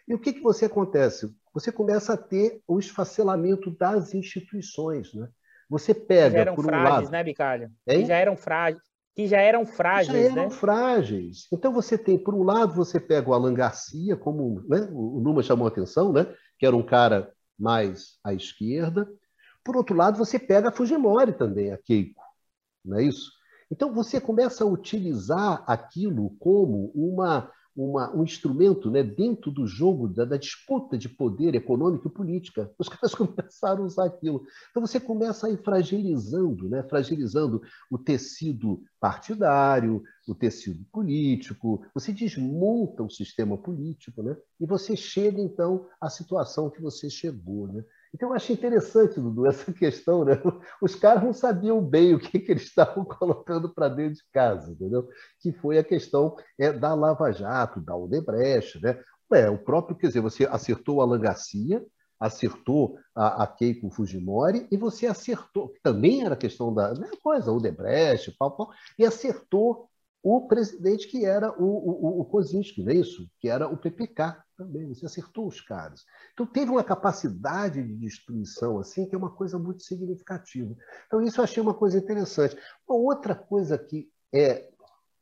E 0.09 0.15
o 0.15 0.19
que, 0.19 0.33
que 0.33 0.41
você 0.41 0.65
acontece? 0.65 1.31
Você 1.53 1.71
começa 1.71 2.15
a 2.15 2.17
ter 2.17 2.63
o 2.67 2.79
esfacelamento 2.79 3.71
das 3.71 4.15
instituições. 4.15 5.13
Né? 5.15 5.29
Você 5.69 5.95
pega. 5.95 6.31
Já 6.31 6.41
eram 6.41 6.55
por 6.55 6.65
um 6.65 6.69
frágeis, 6.69 6.95
lado, 6.95 7.11
né, 7.11 7.25
Bicalho? 7.25 7.71
Que 7.87 8.05
já 8.05 8.17
eram 8.17 8.37
frágeis. 8.37 8.83
Que 9.15 9.27
já 9.27 9.41
eram 9.41 9.67
frágeis, 9.67 10.09
já 10.09 10.33
eram 10.33 10.45
né? 10.45 10.51
frágeis. 10.51 11.47
Então 11.53 11.71
você 11.71 11.99
tem, 11.99 12.19
por 12.19 12.35
um 12.35 12.43
lado, 12.43 12.75
você 12.75 12.99
pega 12.99 13.29
o 13.29 13.35
Alan 13.35 13.53
Garcia, 13.53 14.17
como 14.17 14.65
né, 14.67 14.89
o 14.91 15.21
Numa 15.21 15.43
chamou 15.43 15.67
a 15.67 15.71
atenção, 15.71 16.13
né, 16.13 16.27
que 16.59 16.65
era 16.65 16.75
um 16.75 16.83
cara 16.83 17.31
mais 17.59 18.19
à 18.25 18.35
esquerda. 18.35 19.09
Por 19.65 19.77
outro 19.77 19.95
lado, 19.95 20.19
você 20.19 20.39
pega 20.39 20.69
a 20.69 20.73
Fujimori 20.73 21.33
também, 21.33 21.73
a 21.73 21.79
Keiko, 21.79 22.23
não 22.85 22.99
é 22.99 23.05
isso? 23.05 23.31
Então 23.71 23.93
você 23.95 24.21
começa 24.21 24.65
a 24.65 24.67
utilizar 24.67 25.65
aquilo 25.67 26.31
como 26.39 26.93
uma, 26.95 27.51
uma, 27.75 28.15
um 28.15 28.23
instrumento 28.23 28.91
né, 28.91 29.03
dentro 29.03 29.51
do 29.51 29.67
jogo 29.67 30.07
da, 30.07 30.25
da, 30.25 30.37
disputa 30.37 30.99
de 30.99 31.09
poder 31.09 31.55
econômico 31.55 32.07
e 32.07 32.11
política. 32.11 32.71
Os 32.79 32.89
caras 32.89 33.15
começaram 33.15 33.83
a 33.83 33.87
usar 33.87 34.07
aquilo. 34.07 34.45
Então 34.71 34.87
você 34.87 35.01
começa 35.01 35.47
a 35.47 35.51
ir 35.51 35.63
fragilizando, 35.63 36.69
né, 36.69 36.83
fragilizando 36.83 37.63
o 37.91 37.99
tecido 37.99 38.83
partidário, 39.01 40.03
o 40.29 40.35
tecido 40.35 40.85
político, 40.93 41.85
você 41.95 42.13
desmonta 42.13 43.03
o 43.03 43.11
sistema 43.11 43.57
político, 43.57 44.23
né? 44.23 44.37
e 44.61 44.67
você 44.67 44.97
chega, 44.97 45.41
então, 45.41 45.87
à 46.01 46.09
situação 46.09 46.71
que 46.71 46.81
você 46.81 47.11
chegou. 47.11 47.67
Né? 47.67 47.85
Então, 48.15 48.29
eu 48.29 48.35
acho 48.35 48.53
interessante, 48.53 49.19
Dudu, 49.19 49.47
essa 49.49 49.73
questão. 49.73 50.25
Né? 50.25 50.41
Os 50.81 50.95
caras 50.95 51.23
não 51.23 51.33
sabiam 51.33 51.81
bem 51.81 52.15
o 52.15 52.19
que, 52.19 52.39
que 52.39 52.53
eles 52.53 52.65
estavam 52.65 53.05
colocando 53.07 53.69
para 53.69 53.89
dentro 53.89 54.15
de 54.15 54.25
casa, 54.33 54.71
entendeu? 54.71 55.09
que 55.41 55.53
foi 55.53 55.79
a 55.79 55.85
questão 55.85 56.37
é, 56.59 56.73
da 56.73 56.95
Lava 56.95 57.33
Jato, 57.33 57.81
da 57.81 57.97
Odebrecht. 57.97 58.81
Né? 58.83 58.99
É, 59.33 59.49
o 59.49 59.59
próprio, 59.59 59.97
quer 59.97 60.09
dizer, 60.09 60.21
você 60.21 60.45
acertou 60.45 60.97
o 60.97 61.01
Alan 61.01 61.21
Garcia, 61.21 61.85
acertou 62.21 62.99
a, 63.15 63.43
a 63.43 63.47
Keiko 63.47 63.91
Fujimori 63.91 64.69
e 64.71 64.77
você 64.77 65.07
acertou, 65.07 65.73
também 65.83 66.25
era 66.25 66.37
questão 66.37 66.73
da 66.73 66.91
mesma 66.91 67.17
coisa, 67.21 67.51
o 67.51 67.61
pau, 68.39 68.57
pau, 68.57 68.71
e 68.97 69.05
acertou 69.05 69.89
o 70.23 70.47
presidente 70.47 71.09
que 71.09 71.25
era 71.25 71.51
o, 71.61 71.65
o, 71.65 72.21
o 72.21 72.25
Kozinski, 72.27 72.85
não 72.85 72.93
é 72.93 72.95
isso? 72.95 73.29
Que 73.41 73.49
era 73.49 73.67
o 73.67 73.77
PPK 73.77 74.37
também, 74.63 74.87
você 74.87 75.07
acertou 75.07 75.47
os 75.47 75.61
caras. 75.61 76.05
Então 76.33 76.47
teve 76.47 76.71
uma 76.71 76.85
capacidade 76.85 77.83
de 77.83 77.95
destruição 77.97 78.79
assim 78.79 79.07
que 79.07 79.15
é 79.15 79.19
uma 79.19 79.31
coisa 79.31 79.59
muito 79.59 79.83
significativa. 79.83 80.75
Então 81.07 81.21
isso 81.21 81.41
eu 81.41 81.45
achei 81.45 81.63
uma 81.63 81.75
coisa 81.75 81.99
interessante. 81.99 82.57
Uma 82.89 82.97
outra 82.99 83.35
coisa 83.35 83.77
que 83.77 84.09
é 84.33 84.71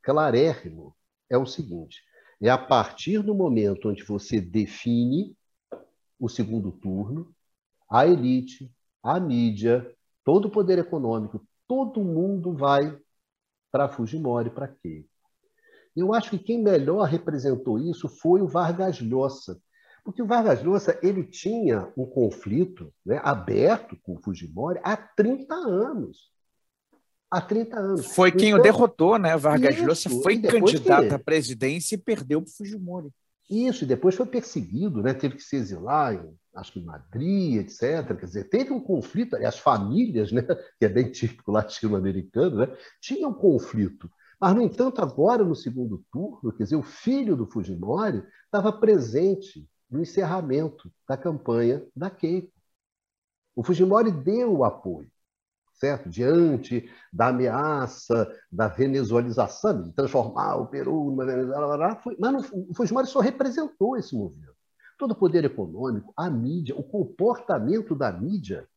clarérrimo 0.02 0.94
é 1.28 1.38
o 1.38 1.46
seguinte, 1.46 2.02
é 2.40 2.50
a 2.50 2.58
partir 2.58 3.22
do 3.22 3.34
momento 3.34 3.88
onde 3.88 4.02
você 4.02 4.40
define 4.40 5.36
o 6.18 6.28
segundo 6.28 6.72
turno, 6.72 7.34
a 7.88 8.06
elite, 8.06 8.70
a 9.02 9.18
mídia, 9.18 9.94
todo 10.24 10.46
o 10.46 10.50
poder 10.50 10.78
econômico, 10.78 11.46
todo 11.66 12.04
mundo 12.04 12.52
vai 12.52 12.98
para 13.70 13.88
Fujimori, 13.88 14.50
para 14.50 14.68
quê? 14.68 15.06
Eu 16.00 16.14
acho 16.14 16.30
que 16.30 16.38
quem 16.38 16.62
melhor 16.62 17.04
representou 17.04 17.78
isso 17.78 18.08
foi 18.08 18.40
o 18.40 18.48
Vargas 18.48 19.00
Llosa, 19.00 19.60
porque 20.04 20.22
o 20.22 20.26
Vargas 20.26 20.62
Llosa 20.62 20.98
ele 21.02 21.24
tinha 21.24 21.92
um 21.96 22.06
conflito 22.06 22.92
né, 23.04 23.20
aberto 23.22 23.96
com 24.02 24.14
o 24.14 24.20
Fujimori 24.20 24.80
há 24.82 24.96
30 24.96 25.54
anos. 25.54 26.30
Há 27.30 27.40
30 27.40 27.78
anos. 27.78 28.06
Foi 28.06 28.32
quem 28.32 28.48
então, 28.48 28.60
o 28.60 28.62
derrotou, 28.62 29.16
né? 29.18 29.36
Vargas 29.36 29.76
Llosa 29.78 30.10
foi 30.22 30.40
candidato 30.40 31.08
que... 31.08 31.14
à 31.14 31.18
presidência 31.18 31.94
e 31.94 31.98
perdeu 31.98 32.40
para 32.42 32.48
o 32.48 32.52
Fujimori. 32.52 33.10
Isso, 33.50 33.82
e 33.82 33.86
depois 33.86 34.14
foi 34.14 34.26
perseguido, 34.26 35.02
né? 35.02 35.12
teve 35.12 35.34
que 35.34 35.42
se 35.42 35.56
exilar, 35.56 36.14
em, 36.14 36.38
acho 36.54 36.72
que 36.72 36.78
em 36.78 36.84
Madrid, 36.84 37.56
etc. 37.56 38.16
Quer 38.16 38.24
dizer, 38.24 38.44
teve 38.44 38.72
um 38.72 38.80
conflito, 38.80 39.34
as 39.36 39.58
famílias, 39.58 40.30
né? 40.30 40.42
que 40.78 40.84
é 40.84 40.88
bem 40.88 41.10
típico 41.10 41.50
latino-americano, 41.50 42.58
né? 42.58 42.76
tinham 43.00 43.30
um 43.30 43.34
conflito. 43.34 44.08
Mas, 44.40 44.54
no 44.54 44.62
entanto, 44.62 45.02
agora 45.02 45.44
no 45.44 45.54
segundo 45.54 46.04
turno, 46.10 46.52
quer 46.52 46.64
dizer, 46.64 46.76
o 46.76 46.82
filho 46.82 47.36
do 47.36 47.46
Fujimori 47.46 48.24
estava 48.44 48.72
presente 48.72 49.68
no 49.90 50.00
encerramento 50.00 50.90
da 51.06 51.16
campanha 51.16 51.84
da 51.94 52.08
Keiko. 52.08 52.52
O 53.54 53.62
Fujimori 53.62 54.10
deu 54.10 54.56
o 54.56 54.64
apoio 54.64 55.10
certo? 55.80 56.10
Diante 56.10 56.88
da 57.10 57.28
ameaça 57.28 58.30
da 58.52 58.68
venezuelização, 58.68 59.82
de 59.82 59.92
transformar 59.92 60.56
o 60.56 60.66
Peru 60.66 61.06
numa 61.06 61.24
Venezuela, 61.24 61.98
mas 62.18 62.50
o 62.52 62.74
Fujimori 62.74 63.06
só 63.06 63.20
representou 63.20 63.96
esse 63.96 64.14
movimento. 64.14 64.54
Todo 64.98 65.12
o 65.12 65.16
poder 65.16 65.46
econômico, 65.46 66.12
a 66.14 66.28
mídia, 66.28 66.76
o 66.76 66.82
comportamento 66.82 67.94
da 67.94 68.12
mídia 68.12 68.68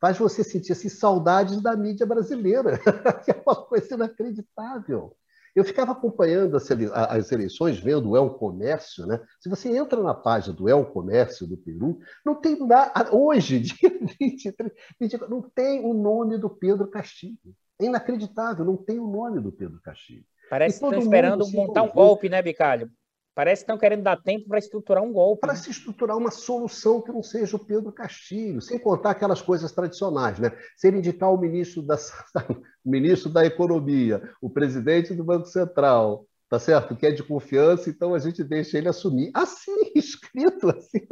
faz 0.00 0.18
você 0.18 0.44
sentir 0.44 0.72
assim, 0.72 0.88
saudades 0.88 1.60
da 1.60 1.76
mídia 1.76 2.06
brasileira, 2.06 2.78
que 3.24 3.30
é 3.30 3.42
uma 3.46 3.56
coisa 3.56 3.94
inacreditável. 3.94 5.16
Eu 5.54 5.64
ficava 5.64 5.92
acompanhando 5.92 6.54
as 6.54 7.32
eleições, 7.32 7.80
vendo 7.80 8.10
o 8.10 8.16
El 8.16 8.28
Comércio. 8.34 9.06
Né? 9.06 9.18
Se 9.40 9.48
você 9.48 9.74
entra 9.74 10.02
na 10.02 10.12
página 10.12 10.54
do 10.54 10.68
El 10.68 10.84
Comércio 10.84 11.46
do 11.46 11.56
Peru, 11.56 11.98
não 12.24 12.34
tem 12.34 12.58
nada. 12.58 13.08
Hoje, 13.10 13.60
dia 13.60 13.98
23, 14.20 14.70
24, 15.00 15.34
não 15.34 15.40
tem 15.40 15.82
o 15.82 15.94
nome 15.94 16.36
do 16.36 16.50
Pedro 16.50 16.86
Castilho. 16.88 17.56
É 17.80 17.86
inacreditável, 17.86 18.66
não 18.66 18.76
tem 18.76 18.98
o 18.98 19.06
nome 19.06 19.40
do 19.40 19.50
Pedro 19.50 19.80
Castilho. 19.80 20.24
Parece 20.50 20.78
que 20.78 20.84
estão 20.84 20.98
esperando 20.98 21.48
montar 21.50 21.82
um 21.82 21.90
golpe, 21.90 22.28
né, 22.28 22.42
Bicalho? 22.42 22.90
Parece 23.36 23.60
que 23.60 23.64
estão 23.64 23.76
querendo 23.76 24.02
dar 24.02 24.16
tempo 24.16 24.48
para 24.48 24.58
estruturar 24.58 25.04
um 25.04 25.12
golpe. 25.12 25.42
Para 25.42 25.52
né? 25.52 25.58
se 25.58 25.70
estruturar 25.70 26.16
uma 26.16 26.30
solução 26.30 27.02
que 27.02 27.12
não 27.12 27.22
seja 27.22 27.54
o 27.54 27.58
Pedro 27.58 27.92
Castilho, 27.92 28.62
sem 28.62 28.78
contar 28.78 29.10
aquelas 29.10 29.42
coisas 29.42 29.70
tradicionais, 29.70 30.38
né? 30.38 30.50
Se 30.74 30.88
ele 30.88 30.96
indicar 30.96 31.30
o 31.30 31.36
ministro 31.36 31.82
da, 31.82 31.96
o 32.82 32.90
ministro 32.90 33.30
da 33.30 33.44
Economia, 33.44 34.22
o 34.40 34.48
presidente 34.48 35.12
do 35.12 35.22
Banco 35.22 35.44
Central, 35.48 36.24
tá 36.48 36.58
certo? 36.58 36.96
Que 36.96 37.08
é 37.08 37.10
de 37.10 37.22
confiança, 37.22 37.90
então 37.90 38.14
a 38.14 38.18
gente 38.18 38.42
deixa 38.42 38.78
ele 38.78 38.88
assumir. 38.88 39.30
Assim, 39.34 39.76
escrito, 39.94 40.70
assim, 40.70 41.06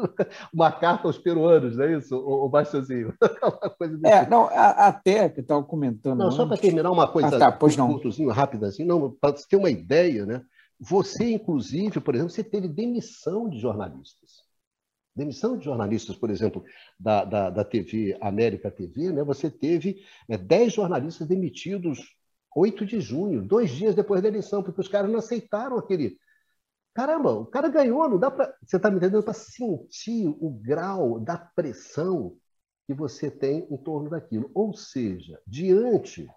uma 0.50 0.72
carta 0.72 1.06
aos 1.06 1.18
peruanos, 1.18 1.76
não 1.76 1.84
é 1.84 1.98
isso, 1.98 2.16
o, 2.16 2.46
o 2.46 2.48
Baixozinho? 2.48 3.12
é, 4.02 4.20
tipo. 4.20 4.30
não, 4.30 4.48
até 4.50 5.28
que 5.28 5.40
estava 5.40 5.62
comentando. 5.62 6.20
Não, 6.20 6.30
só 6.32 6.46
para 6.46 6.56
terminar 6.56 6.90
uma 6.90 7.06
coisa, 7.06 7.36
ah, 7.36 7.38
tá, 7.38 7.52
pois 7.52 7.78
um 7.78 7.86
pontozinho 7.86 8.30
rápido 8.30 8.64
assim, 8.64 8.82
não, 8.82 9.10
para 9.10 9.36
você 9.36 9.46
ter 9.46 9.56
uma 9.56 9.68
ideia, 9.68 10.24
né? 10.24 10.40
Você, 10.80 11.32
inclusive, 11.32 12.00
por 12.00 12.14
exemplo, 12.14 12.32
você 12.32 12.44
teve 12.44 12.68
demissão 12.68 13.48
de 13.48 13.58
jornalistas. 13.58 14.44
Demissão 15.14 15.56
de 15.56 15.64
jornalistas, 15.64 16.16
por 16.16 16.30
exemplo, 16.30 16.64
da, 16.98 17.24
da, 17.24 17.50
da 17.50 17.64
TV 17.64 18.18
América 18.20 18.70
TV, 18.70 19.12
né? 19.12 19.22
você 19.22 19.48
teve 19.48 20.04
é, 20.28 20.36
10 20.36 20.72
jornalistas 20.72 21.28
demitidos 21.28 22.00
8 22.54 22.86
de 22.86 23.00
junho, 23.00 23.42
dois 23.42 23.70
dias 23.70 23.94
depois 23.94 24.22
da 24.22 24.28
eleição, 24.28 24.62
porque 24.62 24.80
os 24.80 24.88
caras 24.88 25.10
não 25.10 25.18
aceitaram 25.18 25.76
aquele. 25.76 26.16
Caramba, 26.94 27.32
o 27.32 27.46
cara 27.46 27.68
ganhou, 27.68 28.08
não 28.08 28.18
dá 28.18 28.30
para. 28.30 28.54
Você 28.64 28.76
está 28.76 28.90
me 28.90 28.98
entendendo? 28.98 29.24
Para 29.24 29.34
sentir 29.34 30.28
o 30.28 30.50
grau 30.50 31.18
da 31.18 31.36
pressão 31.36 32.36
que 32.86 32.94
você 32.94 33.30
tem 33.30 33.66
em 33.68 33.76
torno 33.76 34.08
daquilo. 34.08 34.50
Ou 34.54 34.72
seja, 34.72 35.40
diante. 35.46 36.28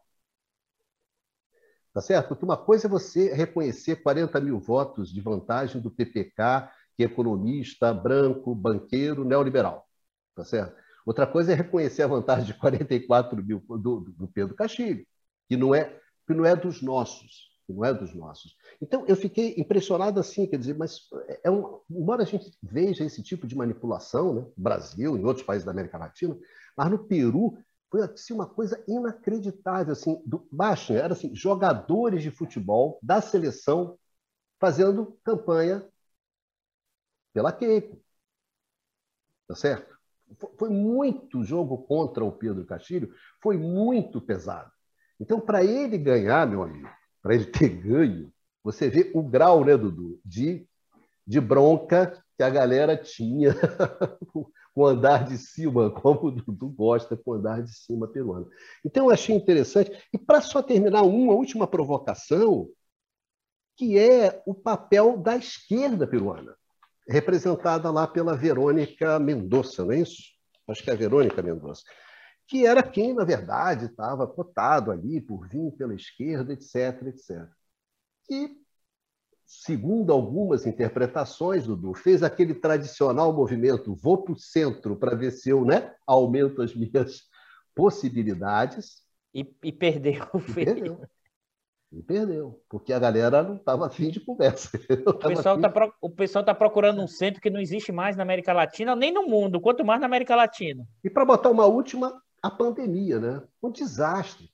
Tá 1.98 2.02
certo? 2.02 2.28
Porque 2.28 2.46
uma 2.46 2.56
coisa 2.56 2.86
é 2.86 2.88
você 2.88 3.34
reconhecer 3.34 3.96
40 4.04 4.40
mil 4.40 4.60
votos 4.60 5.12
de 5.12 5.20
vantagem 5.20 5.82
do 5.82 5.90
PPK, 5.90 6.70
que 6.96 7.02
é 7.02 7.08
economista, 7.08 7.92
branco, 7.92 8.54
banqueiro, 8.54 9.26
neoliberal. 9.26 9.84
Tá 10.36 10.44
certo? 10.44 10.76
Outra 11.04 11.26
coisa 11.26 11.54
é 11.54 11.56
reconhecer 11.56 12.04
a 12.04 12.08
vantagem 12.08 12.46
de 12.46 12.54
44 12.54 13.44
mil 13.44 13.64
do, 13.68 14.02
do 14.16 14.28
Pedro 14.28 14.54
Castilho, 14.54 15.08
que 15.50 15.58
não 15.58 15.74
é 15.74 16.00
que 16.28 16.36
não 16.36 16.46
é 16.46 16.56
dos 16.56 16.84
nossos, 16.84 17.50
que 17.66 17.74
não 17.74 17.84
é 17.84 17.92
dos 17.92 18.14
nossos. 18.14 18.56
Então 18.80 19.04
eu 19.08 19.16
fiquei 19.16 19.56
impressionado 19.58 20.20
assim, 20.20 20.46
quer 20.46 20.60
dizer, 20.60 20.78
mas 20.78 21.00
é 21.44 21.50
um, 21.50 21.80
embora 21.90 22.22
a 22.22 22.28
gente 22.28 22.56
veja 22.62 23.04
esse 23.06 23.24
tipo 23.24 23.48
de 23.48 23.56
manipulação, 23.56 24.36
né, 24.36 24.42
no 24.56 24.64
Brasil, 24.64 25.18
em 25.18 25.26
outros 25.26 25.44
países 25.44 25.66
da 25.66 25.72
América 25.72 25.98
Latina, 25.98 26.38
mas 26.78 26.92
no 26.92 27.00
Peru 27.00 27.58
foi 27.90 28.02
assim, 28.02 28.34
uma 28.34 28.48
coisa 28.48 28.84
inacreditável, 28.88 29.94
assim, 29.94 30.22
do, 30.26 30.48
baixo, 30.52 30.94
era 30.94 31.14
assim, 31.14 31.34
jogadores 31.36 32.22
de 32.22 32.32
futebol 32.32 33.00
da 33.02 33.22
seleção 33.22 33.98
fazendo 34.60 35.18
campanha 35.24 35.88
pela 37.34 37.54
Keiko. 37.54 38.02
Tá 39.48 39.56
certo? 39.56 39.98
Foi 40.58 40.70
muito 40.70 41.44
jogo 41.44 41.78
contra 41.84 42.24
o 42.26 42.32
Pedro 42.32 42.66
Castilho, 42.66 43.14
foi 43.42 43.58
muito 43.58 44.20
pesado. 44.20 44.72
Então, 45.20 45.40
para 45.40 45.64
ele 45.64 45.98
ganhar, 45.98 46.46
meu 46.46 46.64
amigo, 46.64 46.90
para 47.22 47.34
ele 47.34 47.46
ter 47.46 47.70
ganho, 47.70 48.32
você 48.64 48.90
vê 48.90 49.12
o 49.16 49.24
grau, 49.24 49.64
né, 49.64 49.78
Dudu, 49.78 50.20
de, 50.26 50.68
de 51.26 51.40
bronca 51.40 52.22
que 52.36 52.44
a 52.44 52.50
galera 52.50 52.98
tinha 52.98 53.56
com 54.78 54.84
o 54.84 54.86
andar 54.86 55.26
de 55.26 55.40
cima, 55.40 55.90
como 56.00 56.28
o 56.28 56.32
Dudu 56.32 56.70
gosta 56.70 57.18
com 57.18 57.32
o 57.32 57.34
andar 57.34 57.64
de 57.64 57.74
cima 57.74 58.08
peruano. 58.08 58.48
Então, 58.86 59.06
eu 59.06 59.12
achei 59.12 59.36
interessante. 59.36 59.92
E 60.14 60.20
para 60.20 60.40
só 60.40 60.62
terminar, 60.62 61.02
uma 61.02 61.34
última 61.34 61.66
provocação, 61.66 62.70
que 63.76 63.98
é 63.98 64.44
o 64.46 64.54
papel 64.54 65.18
da 65.18 65.36
esquerda 65.36 66.06
peruana, 66.06 66.56
representada 67.10 67.90
lá 67.90 68.06
pela 68.06 68.38
Verônica 68.38 69.18
Mendonça, 69.18 69.84
não 69.84 69.94
é 69.94 70.02
isso? 70.02 70.22
Acho 70.68 70.84
que 70.84 70.92
é 70.92 70.94
a 70.94 70.98
Verônica 70.98 71.42
Mendonça 71.42 71.82
que 72.50 72.66
era 72.66 72.82
quem, 72.82 73.14
na 73.14 73.26
verdade, 73.26 73.88
estava 73.88 74.26
cotado 74.26 74.90
ali 74.90 75.20
por 75.20 75.50
vir 75.50 75.70
pela 75.74 75.94
esquerda, 75.94 76.54
etc., 76.54 77.08
etc. 77.08 77.46
E, 78.30 78.56
segundo 79.48 80.12
algumas 80.12 80.68
interpretações, 80.68 81.66
Dudu, 81.66 81.94
fez 81.94 82.22
aquele 82.22 82.54
tradicional 82.54 83.32
movimento 83.32 83.96
vou 83.96 84.22
para 84.22 84.34
o 84.34 84.38
centro 84.38 84.98
para 84.98 85.16
ver 85.16 85.32
se 85.32 85.50
eu 85.50 85.64
né, 85.64 85.96
aumento 86.06 86.62
as 86.62 86.76
minhas 86.76 87.22
possibilidades. 87.74 89.04
E, 89.34 89.50
e 89.64 89.72
perdeu. 89.72 90.28
E 90.36 90.54
perdeu. 90.54 91.02
E 91.90 92.04
perdeu, 92.04 92.62
porque 92.68 92.92
a 92.92 93.00
galera 93.00 93.42
não 93.42 93.56
estava 93.56 93.88
afim 93.88 94.10
de 94.10 94.20
conversa. 94.20 94.70
O 95.08 95.14
pessoal 95.14 95.56
está 95.56 95.70
pro... 95.70 96.44
tá 96.44 96.54
procurando 96.54 97.02
um 97.02 97.08
centro 97.08 97.42
que 97.42 97.50
não 97.50 97.62
existe 97.62 97.94
mais 97.94 98.18
na 98.18 98.24
América 98.24 98.52
Latina, 98.52 98.94
nem 98.94 99.14
no 99.14 99.26
mundo, 99.26 99.62
quanto 99.62 99.86
mais 99.86 100.02
na 100.02 100.06
América 100.06 100.36
Latina. 100.36 100.86
E 101.02 101.10
para 101.10 101.24
botar 101.24 101.50
uma 101.50 101.66
última, 101.66 102.22
a 102.44 102.52
pandemia, 102.52 103.20
né? 103.20 103.42
Um 103.64 103.72
desastre. 103.72 104.52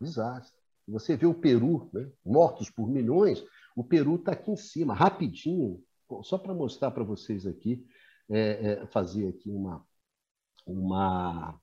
Desastre. 0.00 0.58
Você 0.88 1.14
vê 1.14 1.26
o 1.26 1.34
Peru, 1.34 1.90
né? 1.92 2.08
mortos 2.24 2.70
por 2.70 2.88
milhões, 2.88 3.44
o 3.80 3.84
Peru 3.84 4.16
está 4.16 4.32
aqui 4.32 4.50
em 4.50 4.56
cima, 4.56 4.94
rapidinho. 4.94 5.82
Só 6.22 6.36
para 6.36 6.52
mostrar 6.52 6.90
para 6.90 7.02
vocês 7.02 7.46
aqui, 7.46 7.82
é, 8.28 8.72
é, 8.72 8.86
fazer 8.88 9.26
aqui 9.28 9.48
uma, 9.48 9.86
uma 10.66 11.58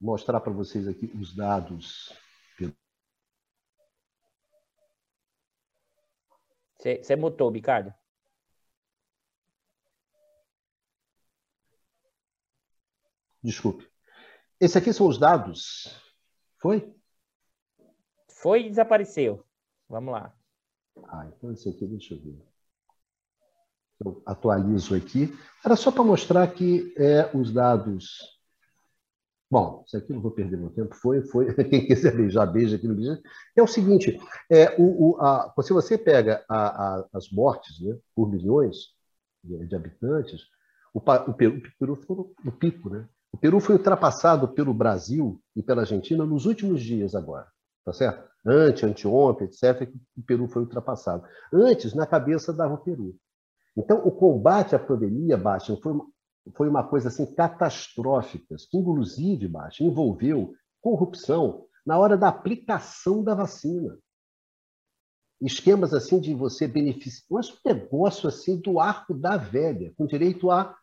mostrar 0.00 0.40
para 0.40 0.50
vocês 0.50 0.88
aqui 0.88 1.12
os 1.14 1.36
dados. 1.36 2.10
Você 6.78 7.16
mutou, 7.16 7.50
Ricardo? 7.50 7.92
Desculpe. 13.42 13.86
Esses 14.58 14.76
aqui 14.76 14.90
são 14.94 15.06
os 15.06 15.18
dados. 15.18 16.07
Foi? 16.58 16.92
Foi 18.28 18.66
e 18.66 18.68
desapareceu. 18.68 19.44
Vamos 19.88 20.12
lá. 20.12 20.34
Ah, 21.04 21.26
então 21.26 21.52
esse 21.52 21.68
aqui, 21.68 21.86
deixa 21.86 22.14
eu 22.14 22.20
ver. 22.20 22.48
Eu 24.04 24.22
atualizo 24.26 24.94
aqui. 24.94 25.36
Era 25.64 25.76
só 25.76 25.90
para 25.90 26.04
mostrar 26.04 26.46
que 26.52 26.94
é, 26.96 27.30
os 27.36 27.52
dados. 27.52 28.38
Bom, 29.50 29.82
isso 29.86 29.96
aqui 29.96 30.12
não 30.12 30.20
vou 30.20 30.30
perder 30.30 30.56
meu 30.56 30.70
tempo. 30.70 30.94
Foi, 30.94 31.22
foi. 31.22 31.52
Quem 31.64 31.86
quiser 31.86 32.14
beijar, 32.16 32.46
beija 32.46 32.76
aqui 32.76 32.86
no 32.86 32.94
vídeo. 32.94 33.20
É 33.56 33.62
o 33.62 33.66
seguinte: 33.66 34.20
é, 34.50 34.76
o, 34.78 35.12
o, 35.12 35.20
a, 35.20 35.52
se 35.62 35.72
você 35.72 35.96
pega 35.96 36.44
a, 36.48 36.98
a, 36.98 37.08
as 37.14 37.30
mortes 37.30 37.80
né, 37.80 37.98
por 38.14 38.30
milhões 38.30 38.76
de, 39.42 39.66
de 39.66 39.74
habitantes, 39.74 40.42
o, 40.94 40.98
o, 40.98 41.34
Peru, 41.34 41.56
o 41.56 41.78
Peru 41.78 41.96
ficou 41.96 42.34
no 42.44 42.52
pico, 42.52 42.90
né? 42.90 43.08
O 43.32 43.38
Peru 43.38 43.60
foi 43.60 43.76
ultrapassado 43.76 44.48
pelo 44.48 44.72
Brasil 44.72 45.40
e 45.54 45.62
pela 45.62 45.82
Argentina 45.82 46.24
nos 46.24 46.46
últimos 46.46 46.82
dias 46.82 47.14
agora, 47.14 47.46
tá 47.84 47.92
certo? 47.92 48.28
Ante, 48.46 48.86
anteontem, 48.86 49.46
etc., 49.46 49.92
o 50.16 50.22
Peru 50.22 50.48
foi 50.48 50.62
ultrapassado. 50.62 51.24
Antes, 51.52 51.94
na 51.94 52.06
cabeça 52.06 52.52
dava 52.52 52.74
o 52.74 52.78
Peru. 52.78 53.16
Então, 53.76 53.98
o 53.98 54.10
combate 54.10 54.74
à 54.74 54.78
pandemia, 54.78 55.36
Bastian, 55.36 55.76
foi 55.76 55.92
uma, 55.92 56.06
foi 56.56 56.68
uma 56.68 56.82
coisa 56.82 57.08
assim 57.08 57.32
catastrófica, 57.34 58.56
que 58.70 58.78
inclusive, 58.78 59.46
Bastian, 59.46 59.86
envolveu 59.86 60.54
corrupção 60.80 61.66
na 61.84 61.98
hora 61.98 62.16
da 62.16 62.28
aplicação 62.28 63.22
da 63.22 63.34
vacina. 63.34 63.98
Esquemas 65.40 65.94
assim 65.94 66.20
de 66.20 66.34
você 66.34 66.66
beneficiar, 66.66 67.26
mas 67.30 67.50
um 67.50 67.56
negócio 67.64 68.28
assim 68.28 68.60
do 68.60 68.80
arco 68.80 69.14
da 69.14 69.36
velha, 69.36 69.92
com 69.96 70.06
direito 70.06 70.50
a 70.50 70.76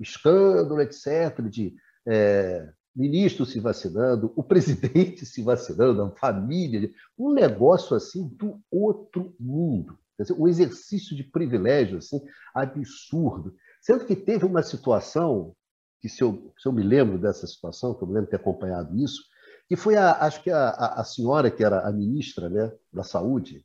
escândalo, 0.00 0.80
etc., 0.80 1.42
de 1.48 1.74
é, 2.06 2.68
ministro 2.94 3.46
se 3.46 3.60
vacinando, 3.60 4.32
o 4.36 4.42
presidente 4.44 5.24
se 5.24 5.42
vacinando, 5.42 6.02
a 6.02 6.10
família, 6.10 6.90
um 7.18 7.32
negócio 7.32 7.96
assim 7.96 8.28
do 8.28 8.60
outro 8.70 9.34
mundo. 9.38 9.98
Dizer, 10.18 10.34
um 10.34 10.46
exercício 10.46 11.16
de 11.16 11.24
privilégio 11.24 11.98
assim, 11.98 12.20
absurdo. 12.54 13.54
Sendo 13.80 14.04
que 14.04 14.14
teve 14.14 14.44
uma 14.44 14.62
situação, 14.62 15.54
que 16.00 16.08
se 16.08 16.22
eu, 16.22 16.52
se 16.58 16.68
eu 16.68 16.72
me 16.72 16.82
lembro 16.82 17.18
dessa 17.18 17.46
situação, 17.46 17.94
que 17.94 18.02
eu 18.02 18.08
me 18.08 18.14
lembro 18.14 18.26
de 18.26 18.30
ter 18.30 18.36
acompanhado 18.36 18.96
isso, 18.96 19.22
que 19.68 19.76
foi, 19.76 19.96
a, 19.96 20.12
acho 20.24 20.42
que 20.42 20.50
a, 20.50 20.70
a 20.70 21.04
senhora 21.04 21.50
que 21.50 21.64
era 21.64 21.88
a 21.88 21.92
ministra 21.92 22.48
né, 22.48 22.72
da 22.92 23.02
Saúde, 23.02 23.64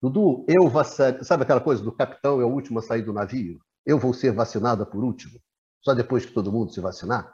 Dudu, 0.00 0.46
eu 0.48 0.68
vacinei, 0.68 1.22
sabe 1.22 1.42
aquela 1.42 1.60
coisa 1.60 1.82
do 1.82 1.92
capitão 1.92 2.40
é 2.40 2.44
o 2.44 2.52
último 2.52 2.78
a 2.78 2.82
sair 2.82 3.02
do 3.02 3.12
navio? 3.12 3.60
Eu 3.86 3.98
vou 3.98 4.12
ser 4.12 4.32
vacinada 4.32 4.84
por 4.86 5.02
último, 5.02 5.40
só 5.82 5.94
depois 5.94 6.24
que 6.24 6.32
todo 6.32 6.52
mundo 6.52 6.72
se 6.72 6.80
vacinar? 6.80 7.32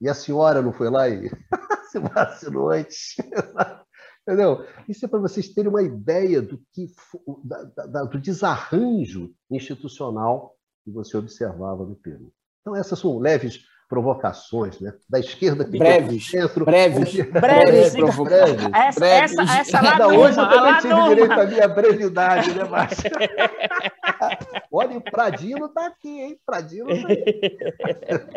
E 0.00 0.08
a 0.08 0.14
senhora 0.14 0.60
não 0.60 0.72
foi 0.72 0.90
lá 0.90 1.08
e 1.08 1.30
se 1.90 1.98
vacinou 1.98 2.70
antes? 2.70 3.16
Entendeu? 4.22 4.66
Isso 4.88 5.04
é 5.04 5.08
para 5.08 5.20
vocês 5.20 5.48
terem 5.54 5.70
uma 5.70 5.82
ideia 5.82 6.42
do, 6.42 6.58
que, 6.72 6.88
da, 7.44 7.86
da, 7.86 8.04
do 8.04 8.20
desarranjo 8.20 9.32
institucional 9.48 10.56
que 10.84 10.90
você 10.90 11.16
observava 11.16 11.84
no 11.84 11.94
Peru. 11.94 12.32
Então, 12.60 12.74
essas 12.74 12.98
são 12.98 13.18
leves 13.18 13.64
provocações, 13.88 14.80
né? 14.80 14.92
Da 15.08 15.20
esquerda 15.20 15.64
breves, 15.64 16.28
centro, 16.28 16.64
breves, 16.64 17.14
breves, 17.14 17.30
breves, 17.30 17.94
breves, 17.94 18.64
essa, 18.74 19.00
breves. 19.00 19.38
Essa, 19.38 19.58
essa 19.60 19.80
lá 19.80 19.98
da 19.98 20.08
hoje 20.08 20.38
eu 20.38 20.48
também 20.48 20.78
tive 20.80 21.08
direito 21.08 21.32
à 21.32 21.46
minha 21.46 21.68
brevidade, 21.68 22.54
né, 22.54 22.64
Márcia? 22.64 23.10
Olha, 24.72 24.98
o 24.98 25.00
Pradino 25.00 25.66
está 25.66 25.86
aqui, 25.86 26.20
hein? 26.20 26.38
Pradino 26.44 26.86
tá 26.86 27.12
aqui. 27.12 27.58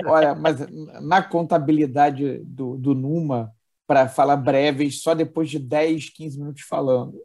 Olha, 0.06 0.36
mas 0.36 0.58
na 1.02 1.22
contabilidade 1.22 2.40
do, 2.46 2.78
do 2.78 2.94
Numa, 2.94 3.52
para 3.88 4.08
falar 4.08 4.38
breves, 4.38 5.02
só 5.02 5.16
depois 5.16 5.50
de 5.50 5.58
10, 5.58 6.12
15 6.12 6.40
minutos 6.40 6.62
falando. 6.62 7.20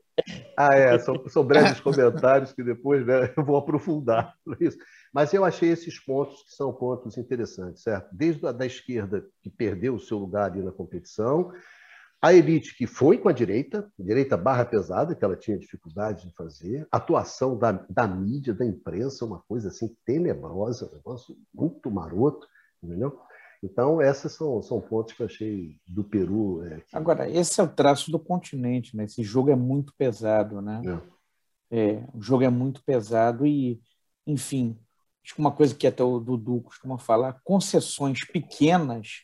Ah, 0.57 0.75
é, 0.75 0.99
são, 0.99 1.29
são 1.29 1.45
breves 1.45 1.79
comentários 1.81 2.53
que 2.53 2.63
depois 2.63 3.05
né, 3.05 3.31
eu 3.37 3.45
vou 3.45 3.57
aprofundar 3.57 4.33
isso. 4.59 4.79
Mas 5.15 5.33
eu 5.33 5.45
achei 5.45 5.69
esses 5.69 5.97
pontos 6.01 6.43
que 6.43 6.57
são 6.57 6.73
pontos 6.73 7.17
interessantes, 7.17 7.85
certo? 7.85 8.09
Desde 8.13 8.45
a 8.49 8.51
da 8.51 8.67
esquerda, 8.67 9.25
que 9.41 9.49
perdeu 9.49 9.95
o 9.95 10.01
seu 10.01 10.19
lugar 10.19 10.51
ali 10.51 10.61
na 10.61 10.73
competição, 10.73 11.53
a 12.21 12.35
elite 12.35 12.77
que 12.77 12.85
foi 12.85 13.17
com 13.17 13.29
a 13.29 13.33
direita, 13.33 13.89
direita 13.97 14.37
barra 14.37 14.65
pesada, 14.65 15.15
que 15.15 15.25
ela 15.25 15.37
tinha 15.37 15.57
dificuldade 15.57 16.27
de 16.27 16.35
fazer, 16.35 16.89
atuação 16.91 17.57
da, 17.57 17.73
da 17.89 18.09
mídia, 18.09 18.53
da 18.53 18.67
imprensa, 18.67 19.25
uma 19.25 19.41
coisa 19.47 19.69
assim 19.69 19.95
tenebrosa, 20.05 20.89
um 20.91 20.97
negócio 20.97 21.37
muito 21.55 21.89
maroto, 21.93 22.49
entendeu? 22.83 23.21
Então, 23.63 24.03
esses 24.03 24.33
são, 24.33 24.61
são 24.63 24.81
pontos 24.81 25.15
que 25.15 25.23
eu 25.23 25.27
achei 25.27 25.79
do 25.87 26.03
Peru. 26.03 26.65
É, 26.65 26.81
que... 26.81 26.97
Agora, 26.97 27.31
esse 27.31 27.61
é 27.61 27.65
o 27.65 27.69
traço 27.69 28.11
do 28.11 28.19
continente, 28.19 28.97
né? 28.97 29.05
Esse 29.05 29.23
jogo 29.23 29.51
é 29.51 29.57
muito 29.57 29.95
pesado, 29.97 30.61
né? 30.61 30.83
É. 31.71 31.91
é 31.91 32.05
o 32.13 32.21
jogo 32.21 32.43
é 32.43 32.51
muito 32.51 32.83
pesado 32.83 33.47
e, 33.47 33.81
enfim, 34.27 34.79
acho 35.25 35.35
que 35.35 35.41
uma 35.41 35.53
coisa 35.53 35.75
que 35.75 35.87
até 35.87 36.05
o 36.05 36.21
Dudu 36.21 36.61
costuma 36.61 36.99
falar, 36.99 37.41
concessões 37.43 38.25
pequenas 38.25 39.23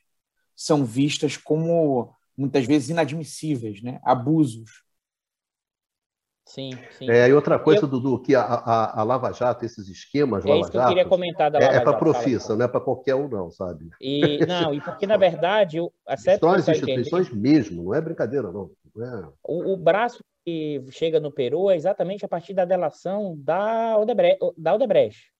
são 0.57 0.85
vistas 0.85 1.37
como 1.37 2.15
muitas 2.37 2.65
vezes 2.65 2.89
inadmissíveis, 2.89 3.83
né? 3.83 4.01
Abusos. 4.03 4.83
Sim, 6.47 6.71
sim. 6.99 7.09
É, 7.09 7.29
e 7.29 7.33
outra 7.33 7.59
coisa, 7.59 7.85
eu... 7.85 7.89
Dudu, 7.89 8.19
que 8.19 8.35
a, 8.35 8.43
a, 8.43 9.01
a, 9.01 9.03
Lava 9.05 9.33
Jato, 9.33 9.65
esses 9.65 9.89
esquemas, 9.89 10.45
é 10.45 10.49
Lava 10.49 10.61
isso 10.61 10.71
que 10.71 10.79
eu 10.79 10.87
queria 10.89 11.05
comentar 11.05 11.51
da 11.51 11.59
é, 11.59 11.63
Lava 11.63 11.75
é, 11.75 11.77
é 11.77 11.85
para 11.85 11.97
profissa, 11.97 12.57
não 12.57 12.65
é 12.65 12.69
para 12.69 12.81
qualquer 12.81 13.15
um, 13.15 13.29
não, 13.29 13.51
sabe? 13.51 13.89
E, 14.01 14.45
não, 14.47 14.75
e 14.75 14.81
porque, 14.81 15.07
na 15.07 15.17
verdade, 15.19 15.79
São 16.41 16.51
as 16.51 16.67
instituições 16.67 17.29
entender, 17.29 17.41
mesmo, 17.41 17.85
não 17.85 17.95
é 17.95 18.01
brincadeira, 18.01 18.51
não. 18.51 18.71
não 18.97 19.07
é... 19.07 19.29
O, 19.45 19.75
o, 19.75 19.77
braço 19.77 20.25
que 20.45 20.83
chega 20.91 21.21
no 21.21 21.31
Peru 21.31 21.71
é 21.71 21.77
exatamente 21.77 22.25
a 22.25 22.29
partir 22.29 22.53
da 22.55 22.65
delação 22.65 23.37
da 23.39 23.97
Odebrecht. 23.97 24.41
Da 24.57 24.75
Odebrecht. 24.75 25.31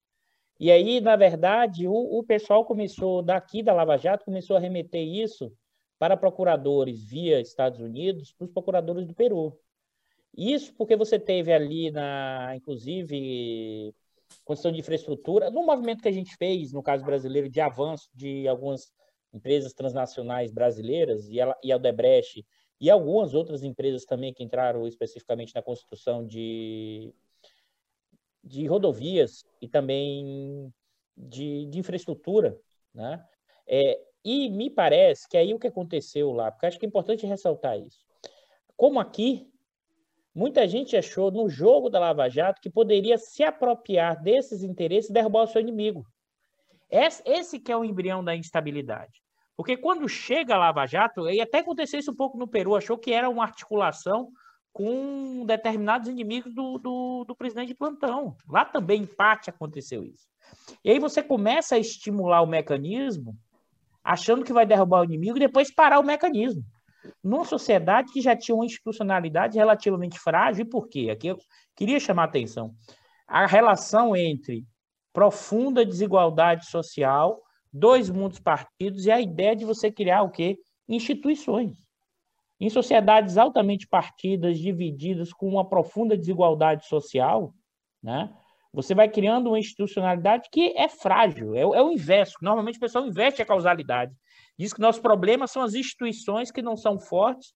E 0.61 0.71
aí, 0.71 1.01
na 1.01 1.15
verdade, 1.15 1.87
o, 1.87 2.19
o 2.19 2.23
pessoal 2.23 2.63
começou, 2.63 3.23
daqui 3.23 3.63
da 3.63 3.73
Lava 3.73 3.97
Jato, 3.97 4.25
começou 4.25 4.55
a 4.55 4.59
remeter 4.59 5.01
isso 5.01 5.51
para 5.97 6.15
procuradores 6.15 7.03
via 7.03 7.41
Estados 7.41 7.79
Unidos, 7.79 8.31
para 8.31 8.45
os 8.45 8.51
procuradores 8.51 9.07
do 9.07 9.15
Peru. 9.15 9.57
Isso 10.37 10.71
porque 10.75 10.95
você 10.95 11.17
teve 11.17 11.51
ali, 11.51 11.89
na, 11.89 12.53
inclusive, 12.55 13.91
construção 14.45 14.71
de 14.71 14.81
infraestrutura, 14.81 15.49
no 15.49 15.65
movimento 15.65 16.03
que 16.03 16.07
a 16.07 16.11
gente 16.13 16.37
fez, 16.37 16.71
no 16.71 16.83
caso 16.83 17.03
brasileiro, 17.03 17.49
de 17.49 17.59
avanço 17.59 18.07
de 18.13 18.47
algumas 18.47 18.93
empresas 19.33 19.73
transnacionais 19.73 20.51
brasileiras, 20.51 21.27
e, 21.27 21.41
a, 21.41 21.57
e 21.63 21.71
a 21.71 21.75
Odebrecht, 21.77 22.45
e 22.79 22.87
algumas 22.87 23.33
outras 23.33 23.63
empresas 23.63 24.05
também 24.05 24.31
que 24.31 24.43
entraram 24.43 24.85
especificamente 24.85 25.55
na 25.55 25.63
construção 25.63 26.23
de, 26.23 27.11
de 28.43 28.65
rodovias 28.67 29.45
e 29.61 29.67
também 29.67 30.73
de, 31.15 31.65
de 31.67 31.79
infraestrutura, 31.79 32.57
né? 32.93 33.23
É, 33.67 33.99
e 34.23 34.49
me 34.49 34.69
parece 34.69 35.27
que 35.27 35.37
aí 35.37 35.53
o 35.53 35.59
que 35.59 35.67
aconteceu 35.67 36.31
lá, 36.31 36.51
porque 36.51 36.65
acho 36.65 36.79
que 36.79 36.85
é 36.85 36.89
importante 36.89 37.25
ressaltar 37.25 37.79
isso. 37.79 38.05
Como 38.75 38.99
aqui, 38.99 39.51
Muita 40.33 40.65
gente 40.65 40.95
achou 40.95 41.29
no 41.29 41.49
jogo 41.49 41.89
da 41.89 41.99
Lava 41.99 42.29
Jato 42.29 42.61
que 42.61 42.69
poderia 42.69 43.17
se 43.17 43.43
apropriar 43.43 44.21
desses 44.21 44.63
interesses 44.63 45.09
e 45.09 45.13
derrubar 45.13 45.43
o 45.43 45.47
seu 45.47 45.59
inimigo. 45.59 46.05
Esse 46.89 47.59
que 47.59 47.71
é 47.71 47.75
o 47.75 47.83
embrião 47.83 48.23
da 48.23 48.35
instabilidade. 48.35 49.21
Porque 49.57 49.75
quando 49.75 50.07
chega 50.07 50.55
a 50.55 50.57
Lava 50.57 50.85
Jato, 50.85 51.29
e 51.29 51.41
até 51.41 51.59
aconteceu 51.59 51.99
isso 51.99 52.11
um 52.11 52.15
pouco 52.15 52.37
no 52.37 52.47
Peru, 52.47 52.75
achou 52.75 52.97
que 52.97 53.11
era 53.11 53.29
uma 53.29 53.43
articulação 53.43 54.31
com 54.73 55.45
determinados 55.45 56.07
inimigos 56.07 56.53
do, 56.53 56.77
do, 56.77 57.25
do 57.25 57.35
presidente 57.35 57.69
de 57.69 57.75
plantão. 57.75 58.35
Lá 58.49 58.63
também, 58.63 59.03
em 59.03 59.05
parte, 59.05 59.49
aconteceu 59.49 60.03
isso. 60.03 60.27
E 60.83 60.91
aí 60.91 60.99
você 60.99 61.21
começa 61.21 61.75
a 61.75 61.79
estimular 61.79 62.41
o 62.41 62.47
mecanismo, 62.47 63.37
achando 64.03 64.43
que 64.43 64.53
vai 64.53 64.65
derrubar 64.65 65.01
o 65.01 65.05
inimigo 65.05 65.37
e 65.37 65.41
depois 65.41 65.73
parar 65.73 65.99
o 65.99 66.03
mecanismo 66.03 66.63
numa 67.23 67.45
sociedade 67.45 68.11
que 68.11 68.21
já 68.21 68.35
tinha 68.35 68.55
uma 68.55 68.65
institucionalidade 68.65 69.57
relativamente 69.57 70.19
frágil, 70.19 70.63
e 70.63 70.69
por 70.69 70.87
quê? 70.87 71.09
Aqui 71.11 71.27
eu 71.27 71.37
queria 71.75 71.99
chamar 71.99 72.23
a 72.23 72.25
atenção. 72.25 72.73
A 73.27 73.45
relação 73.45 74.15
entre 74.15 74.65
profunda 75.13 75.85
desigualdade 75.85 76.65
social, 76.67 77.41
dois 77.71 78.09
mundos 78.09 78.39
partidos 78.39 79.05
e 79.05 79.11
a 79.11 79.19
ideia 79.19 79.55
de 79.55 79.65
você 79.65 79.91
criar 79.91 80.23
o 80.23 80.29
quê? 80.29 80.57
Instituições. 80.87 81.77
Em 82.61 82.69
sociedades 82.69 83.39
altamente 83.39 83.87
partidas, 83.87 84.59
divididas, 84.59 85.33
com 85.33 85.49
uma 85.49 85.67
profunda 85.67 86.15
desigualdade 86.15 86.85
social, 86.85 87.55
né? 88.03 88.31
Você 88.71 88.93
vai 88.93 89.09
criando 89.09 89.47
uma 89.47 89.59
institucionalidade 89.59 90.47
que 90.51 90.71
é 90.77 90.87
frágil, 90.87 91.55
é, 91.55 91.61
é 91.61 91.81
o 91.81 91.91
inverso. 91.91 92.35
Normalmente 92.39 92.77
o 92.77 92.79
pessoal 92.79 93.05
investe 93.05 93.41
a 93.41 93.45
causalidade. 93.45 94.13
Diz 94.57 94.71
que 94.71 94.79
nossos 94.79 95.01
problemas 95.01 95.49
são 95.49 95.63
as 95.63 95.73
instituições 95.73 96.51
que 96.51 96.61
não 96.61 96.77
são 96.77 96.99
fortes 96.99 97.53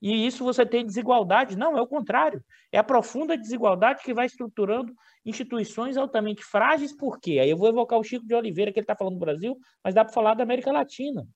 e 0.00 0.26
isso 0.26 0.44
você 0.44 0.64
tem 0.64 0.86
desigualdade. 0.86 1.56
Não, 1.56 1.76
é 1.76 1.82
o 1.82 1.86
contrário. 1.86 2.42
É 2.70 2.78
a 2.78 2.84
profunda 2.84 3.36
desigualdade 3.36 4.04
que 4.04 4.14
vai 4.14 4.26
estruturando 4.26 4.94
instituições 5.26 5.96
altamente 5.96 6.44
frágeis. 6.44 6.96
Por 6.96 7.18
quê? 7.18 7.40
Aí 7.40 7.50
eu 7.50 7.56
vou 7.56 7.68
evocar 7.68 7.98
o 7.98 8.04
Chico 8.04 8.26
de 8.26 8.34
Oliveira, 8.34 8.72
que 8.72 8.78
ele 8.78 8.84
está 8.84 8.94
falando 8.94 9.14
do 9.14 9.20
Brasil, 9.20 9.58
mas 9.82 9.94
dá 9.94 10.04
para 10.04 10.14
falar 10.14 10.34
da 10.34 10.44
América 10.44 10.70
Latina. 10.70 11.26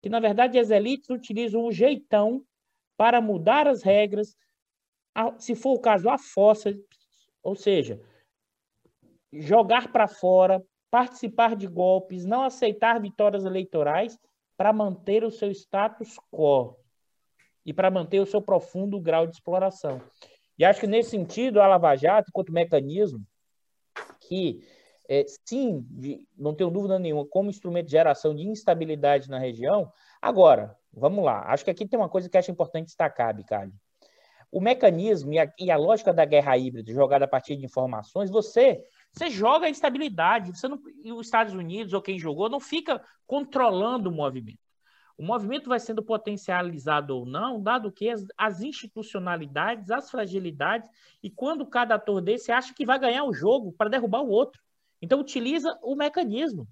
Que, 0.00 0.08
na 0.08 0.20
verdade, 0.20 0.58
as 0.58 0.70
elites 0.70 1.10
utilizam 1.10 1.64
o 1.64 1.70
jeitão 1.70 2.42
para 3.02 3.20
mudar 3.20 3.66
as 3.66 3.82
regras, 3.82 4.36
se 5.36 5.56
for 5.56 5.72
o 5.72 5.80
caso, 5.80 6.08
a 6.08 6.16
força, 6.16 6.72
ou 7.42 7.56
seja, 7.56 8.00
jogar 9.32 9.90
para 9.90 10.06
fora, 10.06 10.64
participar 10.88 11.56
de 11.56 11.66
golpes, 11.66 12.24
não 12.24 12.44
aceitar 12.44 13.00
vitórias 13.00 13.44
eleitorais 13.44 14.16
para 14.56 14.72
manter 14.72 15.24
o 15.24 15.32
seu 15.32 15.50
status 15.50 16.16
quo 16.30 16.76
e 17.66 17.72
para 17.72 17.90
manter 17.90 18.20
o 18.20 18.26
seu 18.26 18.40
profundo 18.40 19.00
grau 19.00 19.26
de 19.26 19.34
exploração. 19.34 20.00
E 20.56 20.64
acho 20.64 20.78
que 20.78 20.86
nesse 20.86 21.10
sentido 21.10 21.60
a 21.60 21.66
Lava 21.66 21.96
Jato, 21.96 22.28
enquanto 22.28 22.52
mecanismo 22.52 23.26
que 24.20 24.62
é, 25.08 25.24
sim, 25.44 25.84
não 26.38 26.54
tenho 26.54 26.70
dúvida 26.70 27.00
nenhuma, 27.00 27.26
como 27.26 27.50
instrumento 27.50 27.86
de 27.86 27.90
geração 27.90 28.32
de 28.32 28.46
instabilidade 28.46 29.28
na 29.28 29.40
região. 29.40 29.92
Agora, 30.20 30.78
vamos 30.92 31.24
lá. 31.24 31.44
Acho 31.46 31.64
que 31.64 31.70
aqui 31.70 31.86
tem 31.86 31.98
uma 31.98 32.08
coisa 32.08 32.28
que 32.28 32.36
acho 32.36 32.50
importante 32.50 32.86
destacar, 32.86 33.34
Bicalho. 33.34 33.72
O 34.50 34.60
mecanismo 34.60 35.32
e 35.32 35.38
a, 35.38 35.50
e 35.58 35.70
a 35.70 35.76
lógica 35.76 36.12
da 36.12 36.24
guerra 36.24 36.56
híbrida, 36.58 36.92
jogada 36.92 37.24
a 37.24 37.28
partir 37.28 37.56
de 37.56 37.64
informações, 37.64 38.30
você 38.30 38.84
você 39.12 39.28
joga 39.28 39.66
a 39.66 39.70
instabilidade. 39.70 40.56
Você 40.56 40.66
não, 40.66 40.80
e 41.04 41.12
os 41.12 41.26
Estados 41.26 41.54
Unidos 41.54 41.92
ou 41.92 42.00
quem 42.00 42.18
jogou 42.18 42.48
não 42.48 42.60
fica 42.60 43.02
controlando 43.26 44.08
o 44.08 44.12
movimento. 44.12 44.58
O 45.18 45.22
movimento 45.22 45.68
vai 45.68 45.78
sendo 45.78 46.02
potencializado 46.02 47.16
ou 47.16 47.26
não, 47.26 47.62
dado 47.62 47.92
que 47.92 48.08
as, 48.08 48.26
as 48.36 48.62
institucionalidades, 48.62 49.90
as 49.90 50.10
fragilidades, 50.10 50.88
e 51.22 51.30
quando 51.30 51.66
cada 51.66 51.96
ator 51.96 52.22
desse 52.22 52.50
acha 52.50 52.72
que 52.74 52.86
vai 52.86 52.98
ganhar 52.98 53.24
o 53.24 53.34
jogo 53.34 53.72
para 53.72 53.90
derrubar 53.90 54.22
o 54.22 54.30
outro. 54.30 54.60
Então, 55.00 55.20
utiliza 55.20 55.78
o 55.82 55.94
mecanismo. 55.94 56.66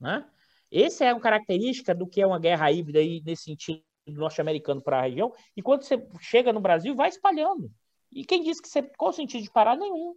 Né? 0.00 0.24
Essa 0.70 1.04
é 1.06 1.12
uma 1.12 1.20
característica 1.20 1.94
do 1.94 2.06
que 2.06 2.20
é 2.20 2.26
uma 2.26 2.38
guerra 2.38 2.70
híbrida 2.70 2.98
aí, 2.98 3.22
nesse 3.24 3.44
sentido 3.44 3.82
norte-americano 4.06 4.82
para 4.82 4.98
a 4.98 5.02
região. 5.02 5.32
E 5.56 5.62
quando 5.62 5.82
você 5.82 6.06
chega 6.20 6.52
no 6.52 6.60
Brasil, 6.60 6.94
vai 6.94 7.08
espalhando. 7.08 7.70
E 8.12 8.24
quem 8.24 8.42
disse 8.42 8.62
que 8.62 8.68
você. 8.68 8.82
Qual 8.96 9.12
sentido 9.12 9.42
de 9.42 9.50
parar? 9.50 9.76
Nenhum. 9.76 10.14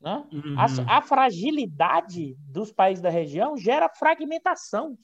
Né? 0.00 0.26
Uhum. 0.32 0.56
A, 0.58 0.96
a, 0.96 1.02
fragilidade 1.02 2.34
dos 2.38 2.72
países 2.72 3.02
da 3.02 3.10
região 3.10 3.56
gera 3.56 3.88
fragmentação. 3.88 4.96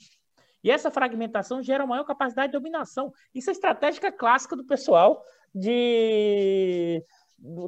E 0.64 0.70
essa 0.70 0.90
fragmentação 0.90 1.62
gera 1.62 1.86
maior 1.86 2.04
capacidade 2.04 2.48
de 2.48 2.58
dominação. 2.58 3.12
Isso 3.34 3.50
é 3.50 3.52
estratégia 3.52 4.10
clássica 4.10 4.56
do 4.56 4.64
pessoal 4.64 5.22
de, 5.54 7.04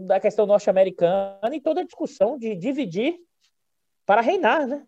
da 0.02 0.18
questão 0.18 0.46
norte-americana 0.46 1.50
e 1.52 1.60
toda 1.60 1.82
a 1.82 1.84
discussão 1.84 2.38
de 2.38 2.56
dividir 2.56 3.18
para 4.06 4.22
reinar, 4.22 4.66
né? 4.66 4.86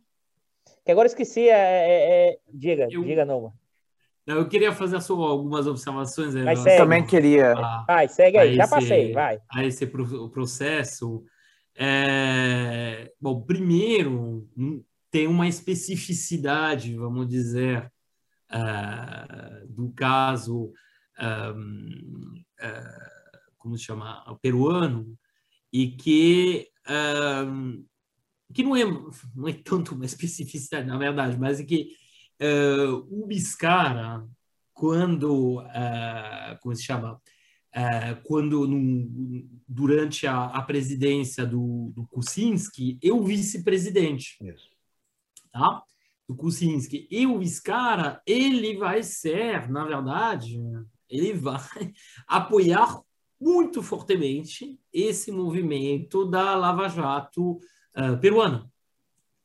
Que 0.91 0.93
agora 0.93 1.07
esqueci, 1.07 1.49
é, 1.49 1.53
é, 1.53 2.31
é... 2.31 2.39
diga, 2.53 2.89
eu, 2.91 3.05
diga 3.05 3.25
não. 3.25 3.53
Eu 4.27 4.49
queria 4.49 4.73
fazer 4.73 5.01
só 5.01 5.15
algumas 5.15 5.69
observações. 5.69 6.35
Mas 6.35 6.67
eu 6.67 6.77
também 6.79 7.07
queria. 7.07 7.53
A, 7.53 7.85
vai, 7.87 8.09
segue 8.09 8.37
aí, 8.37 8.57
já 8.57 8.65
esse, 8.65 8.75
passei, 8.75 9.13
vai. 9.13 9.39
A 9.49 9.65
esse 9.65 9.87
processo 9.87 11.25
é, 11.77 13.13
bom, 13.21 13.41
primeiro, 13.41 14.49
hum, 14.57 14.83
tem 15.13 15.29
uma 15.29 15.47
especificidade, 15.47 16.97
vamos 16.97 17.29
dizer, 17.29 17.89
uh, 18.53 19.67
do 19.69 19.93
caso, 19.93 20.73
um, 21.21 22.43
uh, 22.61 23.39
como 23.59 23.79
se 23.79 23.85
chama, 23.85 24.25
o 24.29 24.37
peruano, 24.37 25.17
e 25.73 25.93
que, 25.93 26.69
um, 27.47 27.87
que 28.53 28.63
não, 28.63 28.77
é, 28.77 28.85
não 29.35 29.49
é 29.49 29.53
tanto 29.53 29.95
uma 29.95 30.05
especificidade, 30.07 30.87
na 30.87 30.99
verdade, 30.99 31.39
mas 31.39 31.61
é 31.61 31.65
que 31.65 31.97
uh, 32.41 33.23
o 33.23 33.27
Biscara, 33.27 34.27
quando, 34.73 35.63
como 36.63 36.75
se 36.75 36.85
chama, 36.85 37.21
é, 37.73 38.15
quando 38.25 38.67
no, 38.67 39.49
durante 39.67 40.27
a, 40.27 40.47
a, 40.47 40.63
presidência 40.63 41.47
do, 41.47 41.93
do 41.95 42.07
Kuczynski, 42.07 42.99
eu 43.01 43.23
vice-presidente, 43.23 44.39
tá? 45.53 45.83
Do 46.29 46.35
Kuczynski. 46.35 47.07
E 47.11 47.27
o 47.27 47.39
Viscara, 47.39 48.21
ele 48.27 48.77
vai 48.77 49.03
ser, 49.03 49.71
na 49.71 49.85
verdade, 49.85 50.61
ele 51.09 51.33
vai 51.33 51.61
apoiar 52.27 53.01
muito 53.41 53.83
fortemente 53.83 54.79
esse 54.93 55.31
movimento 55.33 56.25
da 56.25 56.55
Lava 56.57 56.89
Jato 56.89 57.61
uh, 57.97 58.19
peruana. 58.21 58.71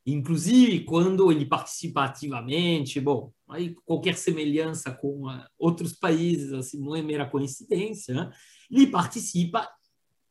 Inclusive, 0.05 0.84
quando 0.84 1.31
ele 1.31 1.45
participa 1.45 2.05
ativamente, 2.05 2.99
bom, 2.99 3.34
aí 3.49 3.76
qualquer 3.85 4.15
semelhança 4.15 4.91
com 4.91 5.27
uh, 5.27 5.43
outros 5.57 5.93
países, 5.93 6.53
assim, 6.53 6.80
não 6.80 6.95
é 6.95 7.01
mera 7.01 7.30
coincidência, 7.30 8.13
né? 8.13 8.31
ele 8.69 8.88
participa, 8.88 9.67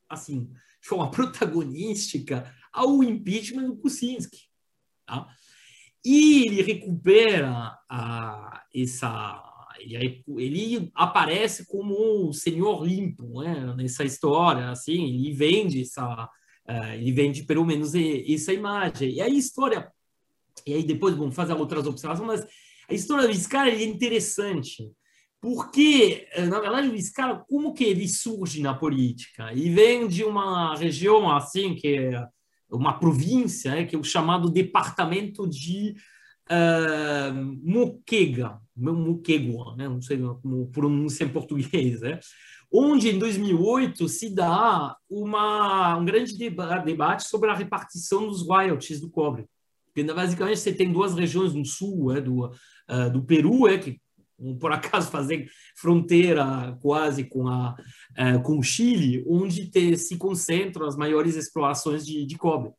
assim, 0.08 0.44
de 0.80 0.88
forma 0.88 1.10
protagonística 1.12 2.52
ao 2.72 3.02
impeachment 3.02 3.66
do 3.66 3.76
Kuczynski. 3.76 4.48
Tá? 5.06 5.26
E 6.04 6.46
ele 6.46 6.62
recupera 6.62 7.76
a, 7.88 8.64
essa 8.74 9.50
ele, 9.80 10.24
ele 10.38 10.90
aparece 10.94 11.66
como 11.66 12.28
o 12.28 12.32
senhor 12.32 12.86
limpo 12.86 13.42
né? 13.42 13.74
nessa 13.74 14.04
história, 14.04 14.70
assim, 14.70 15.04
ele 15.04 15.32
vende 15.32 15.82
essa, 15.82 16.28
uh, 16.68 16.94
ele 16.94 17.12
vende 17.12 17.44
pelo 17.44 17.64
menos 17.64 17.92
essa 17.94 18.52
imagem. 18.52 19.14
E 19.14 19.20
a 19.20 19.28
história, 19.28 19.90
e 20.66 20.74
aí 20.74 20.82
depois 20.82 21.14
vamos 21.14 21.34
fazer 21.34 21.54
outras 21.54 21.86
observações, 21.86 22.26
mas 22.26 22.46
a 22.88 22.94
história 22.94 23.26
do 23.26 23.32
Viscara 23.32 23.70
é 23.70 23.84
interessante, 23.84 24.90
porque, 25.40 26.26
eh, 26.32 26.46
na 26.46 26.58
verdade, 26.58 26.88
o 26.88 26.92
Viscara, 26.92 27.44
como 27.48 27.74
que 27.74 27.84
ele 27.84 28.08
surge 28.08 28.62
na 28.62 28.72
política? 28.72 29.52
Ele 29.52 29.68
vem 29.70 30.08
de 30.08 30.24
uma 30.24 30.74
região, 30.74 31.30
assim, 31.30 31.74
que 31.74 31.96
é 31.98 32.26
uma 32.70 32.98
província, 32.98 33.72
né? 33.72 33.84
que 33.84 33.94
é 33.94 33.98
o 33.98 34.04
chamado 34.04 34.50
Departamento 34.50 35.46
de 35.46 35.94
uh, 36.50 37.34
Moquega, 37.62 38.58
Moquegua, 38.74 39.76
né? 39.76 39.88
não 39.88 40.00
sei 40.00 40.18
como 40.18 40.70
pronuncia 40.70 41.26
em 41.26 41.30
português, 41.32 42.00
né? 42.00 42.18
Onde 42.76 43.08
em 43.08 43.18
2008 43.20 44.08
se 44.08 44.34
dá 44.34 44.96
uma, 45.08 45.96
um 45.96 46.04
grande 46.04 46.36
debate 46.36 47.28
sobre 47.28 47.48
a 47.48 47.54
repartição 47.54 48.26
dos 48.26 48.44
royalties 48.44 49.00
do 49.00 49.08
cobre. 49.08 49.46
Porque, 49.86 50.02
basicamente, 50.12 50.58
você 50.58 50.72
tem 50.72 50.92
duas 50.92 51.14
regiões 51.14 51.54
no 51.54 51.64
sul 51.64 52.12
é, 52.12 52.20
do, 52.20 52.46
uh, 52.46 53.10
do 53.12 53.22
Peru, 53.22 53.68
é, 53.68 53.78
que 53.78 54.00
por 54.58 54.72
acaso 54.72 55.08
fazem 55.12 55.46
fronteira 55.76 56.76
quase 56.82 57.22
com, 57.22 57.46
a, 57.46 57.76
uh, 58.18 58.42
com 58.42 58.58
o 58.58 58.62
Chile, 58.62 59.22
onde 59.24 59.70
te, 59.70 59.96
se 59.96 60.16
concentram 60.16 60.84
as 60.84 60.96
maiores 60.96 61.36
explorações 61.36 62.04
de, 62.04 62.26
de 62.26 62.36
cobre. 62.36 62.72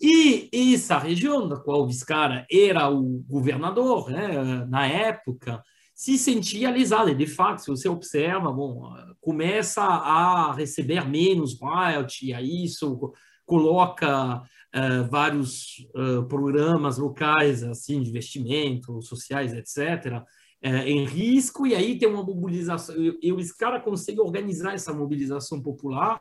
E 0.00 0.50
essa 0.74 0.98
região, 0.98 1.48
da 1.48 1.56
qual 1.56 1.82
o 1.82 1.86
Viscara 1.86 2.44
era 2.50 2.90
o 2.90 3.24
governador 3.28 4.10
né, 4.10 4.66
na 4.68 4.84
época, 4.84 5.62
se 5.96 6.18
sentia 6.18 6.68
alisada. 6.68 7.14
De 7.14 7.26
fato, 7.26 7.62
se 7.62 7.70
você 7.70 7.88
observa, 7.88 8.52
bom, 8.52 8.94
começa 9.18 9.82
a 9.82 10.52
receber 10.52 11.08
menos 11.08 11.58
royalty, 11.58 12.34
aí 12.34 12.64
isso 12.64 13.14
coloca 13.46 14.42
uh, 14.42 15.08
vários 15.08 15.78
uh, 15.94 16.22
programas 16.28 16.98
locais, 16.98 17.62
assim, 17.62 18.02
de 18.02 18.10
investimento, 18.10 19.00
sociais, 19.00 19.54
etc., 19.54 20.20
uh, 20.20 20.24
eh, 20.60 20.90
em 20.90 21.06
risco, 21.06 21.66
e 21.66 21.74
aí 21.74 21.98
tem 21.98 22.08
uma 22.08 22.22
mobilização, 22.22 22.94
e 23.22 23.32
o 23.32 23.36
Viscara 23.36 23.80
consegue 23.80 24.20
organizar 24.20 24.74
essa 24.74 24.92
mobilização 24.92 25.62
popular 25.62 26.20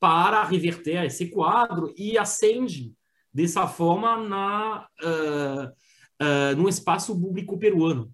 para 0.00 0.42
reverter 0.42 1.04
esse 1.04 1.30
quadro 1.30 1.94
e 1.96 2.18
acende 2.18 2.92
dessa 3.32 3.68
forma 3.68 4.16
na, 4.16 4.86
no 6.56 6.68
espaço 6.68 7.18
público 7.18 7.56
peruano. 7.56 8.12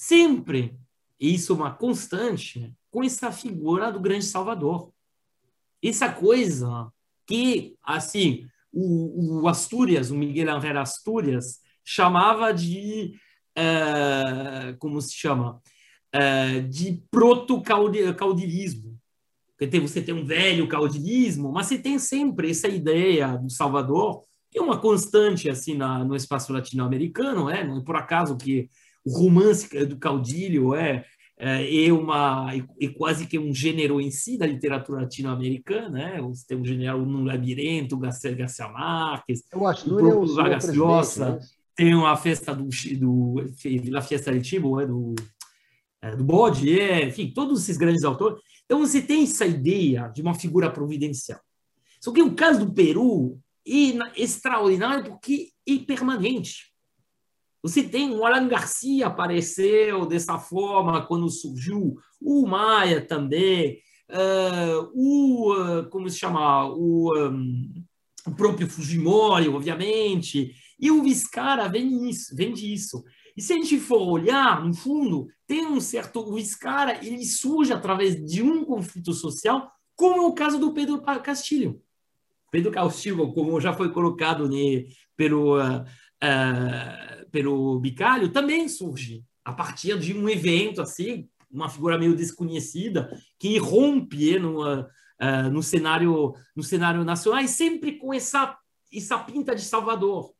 Sempre, 0.00 0.78
isso 1.18 1.52
é 1.52 1.56
uma 1.56 1.74
constante, 1.74 2.72
com 2.88 3.02
essa 3.02 3.32
figura 3.32 3.90
do 3.90 3.98
grande 3.98 4.24
Salvador. 4.24 4.92
Essa 5.82 6.08
coisa 6.08 6.88
que, 7.26 7.74
assim, 7.82 8.46
o, 8.72 9.40
o 9.42 9.48
Astúrias, 9.48 10.12
o 10.12 10.14
Miguel 10.14 10.54
Angel 10.54 10.78
Astúrias, 10.78 11.58
chamava 11.84 12.54
de, 12.54 13.18
uh, 13.58 14.78
como 14.78 15.02
se 15.02 15.14
chama, 15.14 15.60
uh, 16.14 16.62
de 16.68 17.02
proto-caudilismo 17.10 18.96
porque 19.56 19.80
você 19.80 20.00
tem 20.00 20.14
um 20.14 20.24
velho 20.24 20.68
caudilismo, 20.68 21.50
mas 21.50 21.66
você 21.66 21.76
tem 21.76 21.98
sempre 21.98 22.52
essa 22.52 22.68
ideia 22.68 23.36
do 23.36 23.50
Salvador, 23.50 24.22
que 24.48 24.60
é 24.60 24.62
uma 24.62 24.78
constante 24.78 25.50
assim 25.50 25.74
na, 25.74 26.04
no 26.04 26.14
espaço 26.14 26.52
latino-americano, 26.52 27.50
é? 27.50 27.66
não 27.66 27.78
é 27.78 27.84
por 27.84 27.96
acaso 27.96 28.36
que 28.36 28.70
o 29.08 29.18
romance 29.18 29.68
do 29.86 29.96
caudilho 29.96 30.74
é, 30.74 31.04
é, 31.38 31.86
é 31.86 31.92
uma 31.92 32.52
é, 32.54 32.88
quase 32.88 33.26
que 33.26 33.38
um 33.38 33.54
gênero 33.54 34.00
em 34.00 34.10
si 34.10 34.36
da 34.36 34.46
literatura 34.46 35.02
latino-americana, 35.02 36.00
é? 36.00 36.20
Você 36.20 36.46
tem 36.46 36.58
um 36.58 36.64
gênero 36.64 37.04
no 37.04 37.24
Labirinto, 37.24 37.96
Garcia, 37.96 38.32
Garcia 38.32 38.68
Marques, 38.68 39.42
Eu 39.52 39.66
acho, 39.66 39.86
o 39.86 39.96
próprio 39.96 40.34
Vargas 40.34 40.74
Llosa, 40.74 41.36
né? 41.36 41.40
tem 41.76 41.94
uma 41.94 42.16
festa 42.16 42.54
do, 42.54 42.68
do 42.98 43.34
La 43.90 44.02
Fiesta 44.02 44.32
del 44.32 44.42
Chivo, 44.42 44.80
é? 44.80 44.86
do, 44.86 45.14
é, 46.02 46.16
do 46.16 46.24
Bode, 46.24 46.78
é, 46.78 47.06
enfim, 47.06 47.32
todos 47.32 47.62
esses 47.62 47.76
grandes 47.76 48.04
autores 48.04 48.40
então 48.68 48.80
você 48.80 49.00
tem 49.00 49.22
essa 49.22 49.46
ideia 49.46 50.12
de 50.14 50.20
uma 50.20 50.34
figura 50.34 50.70
providencial. 50.70 51.40
Só 51.98 52.12
que 52.12 52.20
o 52.20 52.34
caso 52.34 52.66
do 52.66 52.72
Peru 52.74 53.40
é 53.66 54.22
extraordinário 54.22 55.04
porque 55.04 55.48
é 55.66 55.78
permanente. 55.78 56.67
Você 57.62 57.82
tem 57.82 58.10
o 58.10 58.24
Alan 58.24 58.46
Garcia 58.46 59.06
apareceu 59.06 60.06
dessa 60.06 60.38
forma 60.38 61.04
quando 61.06 61.28
surgiu, 61.28 61.96
o 62.20 62.46
Maia 62.46 63.00
também, 63.04 63.80
uh, 64.10 64.90
o 64.94 65.84
como 65.90 66.08
se 66.08 66.18
chama 66.18 66.66
o, 66.66 67.12
um, 67.16 67.84
o 68.26 68.34
próprio 68.34 68.68
Fujimori, 68.68 69.48
obviamente, 69.48 70.52
e 70.78 70.90
o 70.90 71.02
Viscara 71.02 71.68
vem 71.68 72.08
isso, 72.08 72.34
vem 72.36 72.52
disso. 72.52 73.02
E 73.36 73.42
se 73.42 73.52
a 73.52 73.56
gente 73.56 73.78
for 73.78 74.00
olhar, 74.00 74.64
no 74.64 74.74
fundo, 74.74 75.28
tem 75.46 75.66
um 75.66 75.80
certo. 75.80 76.20
O 76.20 76.34
Viscara 76.34 77.04
ele 77.04 77.24
surge 77.24 77.72
através 77.72 78.16
de 78.24 78.42
um 78.42 78.64
conflito 78.64 79.12
social, 79.12 79.70
como 79.96 80.22
é 80.22 80.26
o 80.26 80.32
caso 80.32 80.58
do 80.58 80.72
Pedro 80.72 81.00
Castilho. 81.00 81.80
Pedro 82.50 82.70
Castilho, 82.70 83.32
como 83.32 83.60
já 83.60 83.72
foi 83.72 83.92
colocado 83.92 84.48
né, 84.48 84.86
pelo, 85.16 85.58
uh, 85.58 85.84
uh, 86.22 87.28
pelo 87.30 87.78
Bicalho, 87.80 88.30
também 88.30 88.68
surge 88.68 89.24
a 89.44 89.52
partir 89.52 89.98
de 89.98 90.12
um 90.12 90.28
evento 90.28 90.82
assim, 90.82 91.28
uma 91.50 91.68
figura 91.68 91.98
meio 91.98 92.14
desconhecida, 92.14 93.10
que 93.38 93.58
rompe 93.58 94.38
no, 94.38 94.62
uh, 94.62 95.50
no, 95.50 95.62
cenário, 95.62 96.34
no 96.54 96.62
cenário 96.62 97.04
nacional, 97.04 97.40
e 97.42 97.48
sempre 97.48 97.92
com 97.92 98.12
essa, 98.12 98.56
essa 98.92 99.18
pinta 99.18 99.54
de 99.54 99.62
Salvador. 99.62 100.32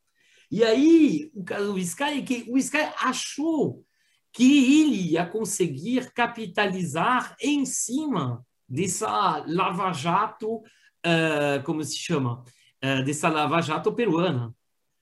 E 0.50 0.64
aí, 0.64 1.30
o 1.34 1.44
caso 1.44 1.78
Sky, 1.78 2.22
que 2.22 2.46
o 2.50 2.56
Sky 2.58 2.90
achou 3.00 3.84
que 4.32 4.80
ele 4.82 5.12
ia 5.12 5.26
conseguir 5.26 6.12
capitalizar 6.12 7.36
em 7.40 7.64
cima 7.64 8.44
dessa 8.68 9.44
lava-jato, 9.46 10.56
uh, 10.56 11.62
como 11.64 11.82
se 11.82 11.96
chama? 11.96 12.44
Uh, 12.84 13.02
dessa 13.04 13.28
lava-jato 13.28 13.92
peruana. 13.92 14.54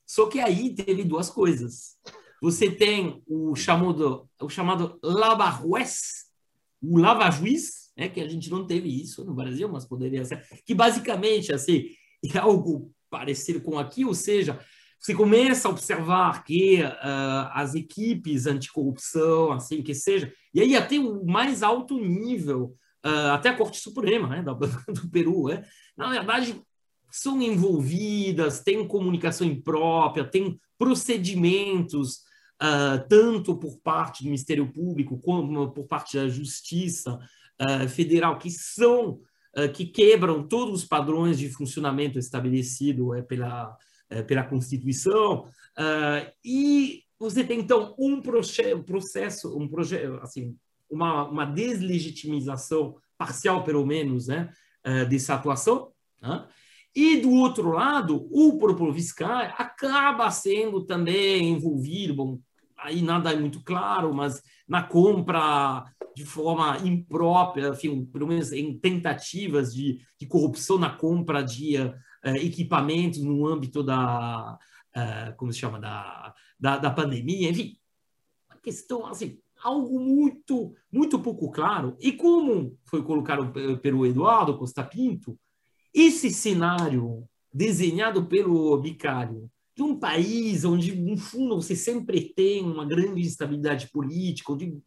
Só 0.07 0.27
que 0.27 0.39
aí 0.39 0.75
teve 0.75 1.03
duas 1.03 1.29
coisas. 1.29 1.97
Você 2.41 2.71
tem 2.71 3.23
o 3.27 3.57
chamado, 3.57 4.29
o 4.41 4.49
chamado 4.49 4.99
lava-juez, 5.03 6.27
o 6.83 6.99
lava-juiz, 6.99 7.91
né, 7.97 8.09
que 8.09 8.21
a 8.21 8.29
gente 8.29 8.51
não 8.51 8.67
teve 8.67 8.89
isso 8.89 9.25
no 9.25 9.35
Brasil, 9.35 9.69
mas 9.69 9.85
poderia 9.85 10.25
ser, 10.25 10.47
que 10.65 10.75
basicamente 10.75 11.53
assim, 11.53 11.87
é 12.35 12.39
algo 12.39 12.93
parecido 13.11 13.61
com 13.61 13.79
aqui, 13.79 14.05
ou 14.05 14.15
seja, 14.15 14.61
você 15.01 15.15
começa 15.15 15.69
a 15.69 15.71
observar 15.71 16.45
que 16.45 16.83
uh, 16.83 17.49
as 17.53 17.75
equipes 17.75 18.47
anticorrupção, 18.47 19.53
assim 19.53 19.83
que 19.83 19.95
seja, 19.95 20.33
e 20.53 20.61
aí 20.61 20.77
até 20.77 20.99
o 20.99 21.25
mais 21.25 21.63
alto 21.63 21.99
nível, 21.99 22.75
uh, 23.05 23.33
até 23.33 23.49
a 23.49 23.57
Corte 23.57 23.79
Suprema 23.79 24.29
né, 24.29 24.43
do 24.43 25.11
Peru, 25.11 25.51
é, 25.51 25.65
na 25.97 26.11
verdade, 26.11 26.61
são 27.19 27.41
envolvidas, 27.41 28.61
têm 28.61 28.87
comunicação 28.87 29.47
imprópria, 29.47 30.25
têm 30.25 30.59
procedimentos, 30.79 32.17
uh, 32.63 33.07
tanto 33.09 33.57
por 33.57 33.79
parte 33.79 34.23
do 34.23 34.27
Ministério 34.27 34.73
Público 34.73 35.19
como 35.19 35.71
por 35.73 35.87
parte 35.87 36.17
da 36.17 36.29
Justiça 36.29 37.19
Federal, 37.89 38.37
que 38.37 38.51
são, 38.51 39.19
que 39.75 39.87
quebram 39.87 40.47
todos 40.47 40.83
os 40.83 40.85
padrões 40.87 41.39
de 41.39 41.49
funcionamento 41.49 42.19
estabelecido 42.19 43.15
é, 43.15 43.23
pela 43.23 43.75
é, 44.09 44.23
pela 44.23 44.45
Constituição, 44.45 45.49
uh, 45.77 46.33
e 46.45 47.03
você 47.19 47.43
tem, 47.43 47.59
então, 47.59 47.93
um 47.99 48.23
processo, 48.23 49.59
um 49.59 49.67
projeto, 49.67 50.21
assim, 50.23 50.57
uma, 50.89 51.29
uma 51.29 51.45
deslegitimização 51.45 52.97
parcial, 53.19 53.65
pelo 53.65 53.85
menos, 53.85 54.29
né, 54.29 54.53
uh, 54.87 55.09
dessa 55.09 55.35
atuação, 55.35 55.91
né? 56.23 56.47
E, 56.97 57.21
do 57.21 57.31
outro 57.31 57.73
lado, 57.73 58.27
o 58.31 58.57
próprio 58.57 58.91
Viscar 58.91 59.55
acaba 59.59 60.31
sendo 60.31 60.83
também 60.83 61.51
envolvido, 61.51 62.15
bom, 62.15 62.41
aí 62.75 63.03
nada 63.03 63.31
é 63.31 63.37
muito 63.37 63.63
claro, 63.63 64.15
mas 64.15 64.43
na 64.67 64.83
compra 64.83 65.85
de 66.15 66.25
forma 66.25 66.79
imprópria, 66.79 67.69
enfim, 67.69 68.07
pelo 68.07 68.27
menos 68.27 68.51
em 68.51 68.79
tentativas 68.79 69.75
de, 69.75 70.01
de 70.19 70.27
corrupção 70.27 70.79
na 70.79 70.89
compra 70.89 71.43
de 71.43 71.77
uh, 71.77 71.95
equipamentos 72.37 73.21
no 73.21 73.47
âmbito 73.47 73.83
da, 73.83 74.59
uh, 74.97 75.37
como 75.37 75.53
se 75.53 75.59
chama, 75.59 75.79
da, 75.79 76.35
da, 76.59 76.79
da 76.79 76.91
pandemia, 76.91 77.51
enfim, 77.51 77.77
uma 78.51 78.59
questão 78.59 79.05
assim, 79.05 79.39
algo 79.63 80.01
muito, 80.01 80.73
muito 80.91 81.19
pouco 81.19 81.51
claro. 81.51 81.95
E 82.01 82.11
como 82.13 82.75
foi 82.87 83.03
colocado 83.03 83.53
pelo 83.83 84.07
Eduardo 84.07 84.57
Costa 84.57 84.83
Pinto, 84.83 85.39
esse 85.97 86.31
cenário 86.31 87.27
desenhado 87.53 88.27
pelo 88.27 88.77
Bicário 88.77 89.51
de 89.75 89.83
um 89.83 89.99
país 89.99 90.65
onde, 90.65 90.95
no 90.95 91.17
fundo, 91.17 91.57
você 91.57 91.75
sempre 91.75 92.33
tem 92.35 92.63
uma 92.63 92.85
grande 92.85 93.23
instabilidade 93.23 93.89
política, 93.91 94.53
onde 94.53 94.79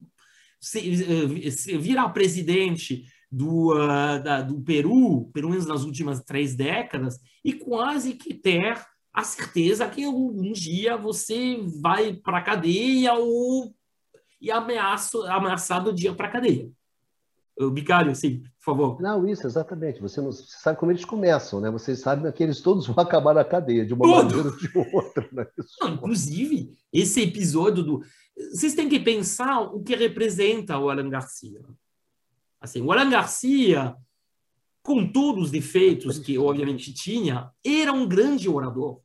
você 0.62 0.82
virar 1.78 2.10
presidente 2.10 3.06
do, 3.32 3.74
uh, 3.74 4.22
da, 4.24 4.42
do 4.42 4.62
Peru, 4.62 5.30
pelo 5.34 5.50
menos 5.50 5.66
nas 5.66 5.84
últimas 5.84 6.22
três 6.24 6.56
décadas, 6.56 7.20
e 7.44 7.54
quase 7.54 8.14
que 8.14 8.34
ter 8.34 8.80
a 9.14 9.24
certeza 9.24 9.90
que 9.90 10.08
um 10.08 10.52
dia 10.52 10.96
você 10.96 11.58
vai 11.82 12.14
para 12.14 12.38
a 12.38 12.44
cadeia 12.44 13.14
ou 13.16 13.74
e 14.42 14.50
ameaço, 14.52 15.24
ameaçado 15.24 15.94
de 15.94 16.08
ir 16.08 16.16
para 16.16 16.28
a 16.28 16.32
cadeia. 16.32 16.70
O 17.60 17.70
Bicário, 17.70 18.16
sim, 18.16 18.40
por 18.40 18.64
favor. 18.64 19.02
Não, 19.02 19.28
isso, 19.28 19.46
exatamente. 19.46 20.00
Você, 20.00 20.22
não, 20.22 20.32
você 20.32 20.44
sabe 20.48 20.80
como 20.80 20.94
eles 20.94 21.04
começam, 21.04 21.60
né? 21.60 21.70
Vocês 21.70 22.00
sabem 22.00 22.32
que 22.32 22.42
eles 22.42 22.62
todos 22.62 22.88
vão 22.88 22.96
acabar 23.04 23.34
na 23.34 23.44
cadeia, 23.44 23.86
de 23.86 23.94
uma 23.94 24.06
Todo. 24.06 24.24
maneira 24.24 24.50
ou 24.50 24.58
de 24.58 24.96
outra. 24.96 25.28
Né? 25.30 25.46
Não, 25.82 25.90
inclusive, 25.90 26.72
esse 26.94 27.22
episódio 27.22 27.84
do. 27.84 28.02
Vocês 28.54 28.74
têm 28.74 28.88
que 28.88 28.98
pensar 28.98 29.60
o 29.60 29.84
que 29.84 29.94
representa 29.94 30.78
o 30.78 30.90
Alan 30.90 31.10
Garcia. 31.10 31.60
Assim, 32.62 32.82
o 32.82 32.94
Alan 32.94 33.10
Garcia, 33.10 33.94
com 34.82 35.06
todos 35.12 35.46
os 35.46 35.52
defeitos 35.52 36.18
que 36.18 36.38
obviamente 36.38 36.94
tinha, 36.94 37.52
era 37.62 37.92
um 37.92 38.08
grande 38.08 38.48
orador. 38.48 39.02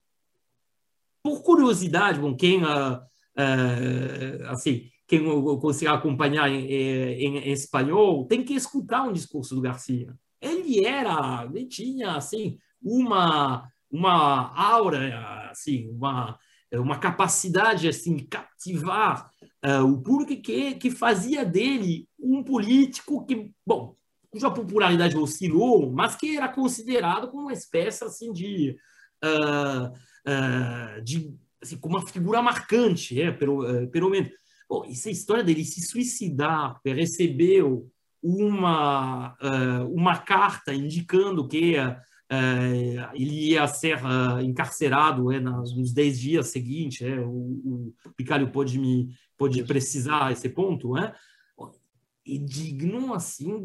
Por 1.24 1.42
curiosidade, 1.42 2.20
bom, 2.20 2.36
quem 2.36 2.62
uh, 2.62 2.98
uh, 2.98 4.46
assim 4.46 4.88
quem 5.06 5.22
conseguir 5.60 5.88
acompanhar 5.88 6.48
em, 6.50 6.66
em, 6.66 7.38
em, 7.38 7.52
espanhol 7.52 8.26
tem 8.26 8.42
que 8.42 8.54
escutar 8.54 9.02
um 9.02 9.12
discurso 9.12 9.54
do 9.54 9.60
Garcia. 9.60 10.14
Ele 10.40 10.84
era, 10.84 11.46
ele 11.52 11.66
tinha 11.66 12.12
assim 12.12 12.58
uma 12.82 13.68
uma 13.90 14.52
aura, 14.56 15.50
assim, 15.50 15.88
uma 15.90 16.38
uma 16.72 16.98
capacidade 16.98 17.86
assim 17.86 18.18
cativar 18.26 19.30
uh, 19.64 19.84
o 19.84 20.02
público 20.02 20.42
que 20.42 20.74
que 20.74 20.90
fazia 20.90 21.44
dele 21.44 22.08
um 22.18 22.42
político 22.42 23.24
que, 23.24 23.50
bom, 23.64 23.94
cuja 24.30 24.50
popularidade 24.50 25.16
oscilou, 25.16 25.92
mas 25.92 26.16
que 26.16 26.36
era 26.36 26.48
considerado 26.48 27.28
como 27.28 27.44
uma 27.44 27.52
espécie 27.52 28.04
assim 28.04 28.32
de 28.32 28.76
uh, 29.24 29.92
uh, 30.28 31.02
de 31.02 31.32
assim, 31.62 31.78
como 31.78 31.96
uma 31.96 32.06
figura 32.06 32.42
marcante, 32.42 33.20
é, 33.20 33.30
pelo, 33.30 33.88
pelo 33.88 34.10
menos 34.10 34.30
Bom, 34.68 34.84
essa 34.84 35.10
história 35.10 35.44
dele 35.44 35.64
se 35.64 35.80
suicidar, 35.82 36.80
recebeu 36.84 37.90
uma, 38.22 39.34
uh, 39.34 39.94
uma 39.94 40.18
carta 40.18 40.72
indicando 40.72 41.46
que 41.46 41.74
ele 43.14 43.50
ia 43.50 43.66
ser 43.68 44.00
encarcerado 44.42 45.30
é, 45.30 45.38
nos 45.38 45.92
10 45.92 46.18
dias 46.18 46.48
seguintes. 46.48 47.02
É, 47.02 47.20
o, 47.20 47.92
o 48.06 48.12
Picalho 48.16 48.50
pode 48.50 48.78
me 48.78 49.14
pode 49.36 49.62
precisar 49.64 50.32
esse 50.32 50.48
ponto. 50.48 50.96
É, 50.96 51.14
e 52.26 52.38
digno 52.38 53.12
assim 53.12 53.62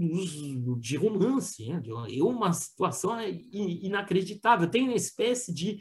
de 0.78 0.98
romance. 0.98 1.72
É, 1.72 2.18
é 2.18 2.24
uma 2.24 2.52
situação 2.52 3.18
inacreditável. 3.52 4.70
Tem 4.70 4.84
uma 4.84 4.96
espécie 4.96 5.54
de. 5.54 5.80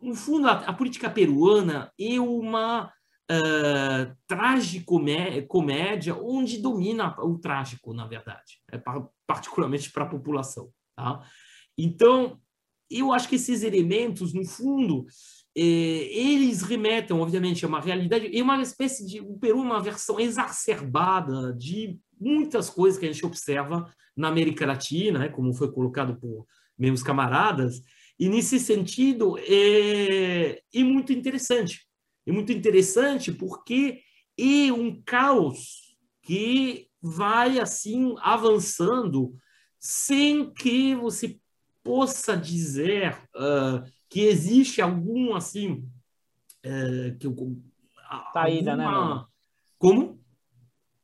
No 0.00 0.14
fundo, 0.14 0.46
a, 0.46 0.52
a 0.52 0.72
política 0.72 1.10
peruana 1.10 1.90
é 1.98 2.20
uma 2.20 2.92
uh, 3.30 4.16
tragicomédia, 4.26 6.16
onde 6.16 6.58
domina 6.58 7.14
o 7.20 7.38
trágico, 7.38 7.92
na 7.92 8.06
verdade, 8.06 8.60
é, 8.72 8.80
particularmente 9.26 9.90
para 9.90 10.04
a 10.04 10.08
população. 10.08 10.70
Tá? 10.96 11.22
Então, 11.76 12.40
eu 12.90 13.12
acho 13.12 13.28
que 13.28 13.36
esses 13.36 13.62
elementos, 13.62 14.32
no 14.32 14.44
fundo, 14.44 15.06
eh, 15.54 16.08
eles 16.10 16.62
remetem, 16.62 17.14
obviamente, 17.14 17.64
a 17.64 17.68
uma 17.68 17.80
realidade, 17.80 18.30
e 18.32 18.40
uma 18.40 18.62
espécie 18.62 19.06
de. 19.06 19.20
O 19.20 19.38
Peru 19.38 19.58
é 19.58 19.62
uma 19.62 19.82
versão 19.82 20.18
exacerbada 20.18 21.52
de 21.52 21.98
muitas 22.18 22.70
coisas 22.70 22.98
que 22.98 23.06
a 23.06 23.12
gente 23.12 23.26
observa 23.26 23.92
na 24.16 24.28
América 24.28 24.66
Latina, 24.66 25.18
né, 25.18 25.28
como 25.28 25.52
foi 25.52 25.70
colocado 25.70 26.18
por 26.18 26.46
meus 26.78 27.02
camaradas, 27.02 27.82
e 28.18 28.28
nesse 28.28 28.58
sentido 28.58 29.36
é, 29.38 30.60
é 30.74 30.82
muito 30.82 31.12
interessante 31.12 31.87
é 32.28 32.32
muito 32.32 32.52
interessante 32.52 33.32
porque 33.32 34.02
é 34.38 34.72
um 34.72 35.02
caos 35.02 35.96
que 36.22 36.88
vai 37.00 37.58
assim 37.58 38.14
avançando 38.20 39.34
sem 39.78 40.52
que 40.52 40.94
você 40.94 41.38
possa 41.82 42.36
dizer 42.36 43.16
uh, 43.34 43.82
que 44.10 44.20
existe 44.20 44.82
algum 44.82 45.34
assim 45.34 45.88
uh, 46.66 47.16
que 47.18 47.26
saída, 48.32 48.76
né, 48.76 48.84
alguma... 48.84 49.14
né? 49.20 49.26
Como? 49.78 50.17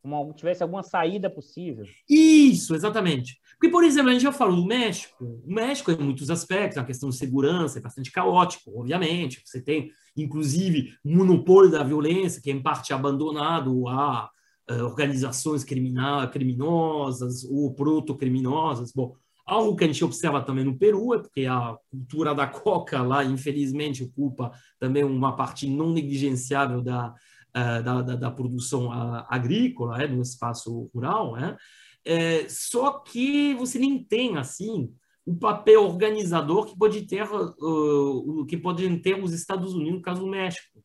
Uma, 0.05 0.33
tivesse 0.35 0.63
alguma 0.63 0.83
saída 0.83 1.31
possível. 1.31 1.87
Isso, 2.09 2.75
exatamente. 2.75 3.39
Porque, 3.53 3.71
por 3.71 3.83
exemplo, 3.83 4.11
a 4.11 4.13
gente 4.13 4.23
já 4.23 4.33
falou 4.33 4.57
do 4.57 4.67
México. 4.67 5.25
O 5.25 5.53
México, 5.53 5.91
em 5.91 5.97
muitos 5.97 6.31
aspectos, 6.31 6.77
a 6.77 6.85
questão 6.85 7.09
de 7.09 7.17
segurança 7.17 7.79
é 7.79 7.83
bastante 7.83 8.13
caótico, 8.13 8.79
obviamente. 8.79 9.41
Você 9.45 9.63
tem 9.63 9.91
inclusive 10.17 10.93
monopólio 11.05 11.71
da 11.71 11.83
violência, 11.83 12.41
que 12.43 12.51
é 12.51 12.55
em 12.55 12.63
parte 12.63 12.93
abandonado 12.93 13.89
a 13.89 14.29
uh, 14.71 14.85
organizações 14.85 15.65
criminosas 15.65 17.45
ou 17.45 17.75
proto-criminosas. 17.75 18.93
Bom, 18.93 19.15
algo 19.47 19.77
que 19.77 19.85
a 19.85 19.87
gente 19.87 20.05
observa 20.05 20.43
também 20.43 20.65
no 20.65 20.79
Peru 20.79 21.15
é 21.15 21.19
porque 21.19 21.47
a 21.47 21.77
cultura 21.91 22.35
da 22.35 22.47
coca 22.47 23.03
lá, 23.03 23.25
infelizmente, 23.25 24.05
ocupa 24.05 24.53
também 24.79 25.05
uma 25.05 25.35
parte 25.35 25.67
não 25.67 25.91
negligenciável 25.93 26.83
da, 26.83 27.15
da, 27.55 28.03
da, 28.03 28.17
da, 28.17 28.31
produção 28.31 28.91
agrícola, 29.29 30.03
é, 30.03 30.09
no 30.09 30.21
espaço 30.21 30.91
rural, 30.93 31.37
é? 31.37 31.57
É, 32.05 32.49
só 32.49 32.99
que 32.99 33.55
você 33.55 33.79
nem 33.79 34.03
tem 34.03 34.37
assim 34.37 34.93
o 35.25 35.35
papel 35.35 35.83
organizador 35.83 36.67
que 36.67 36.77
pode 36.77 37.07
ter 37.07 37.25
uh, 37.25 38.45
que 38.47 38.59
podem 38.59 38.99
ter 39.01 39.23
os 39.23 39.33
Estados 39.33 39.73
Unidos 39.73 39.95
no 39.95 40.03
caso 40.03 40.21
do 40.21 40.27
México. 40.27 40.85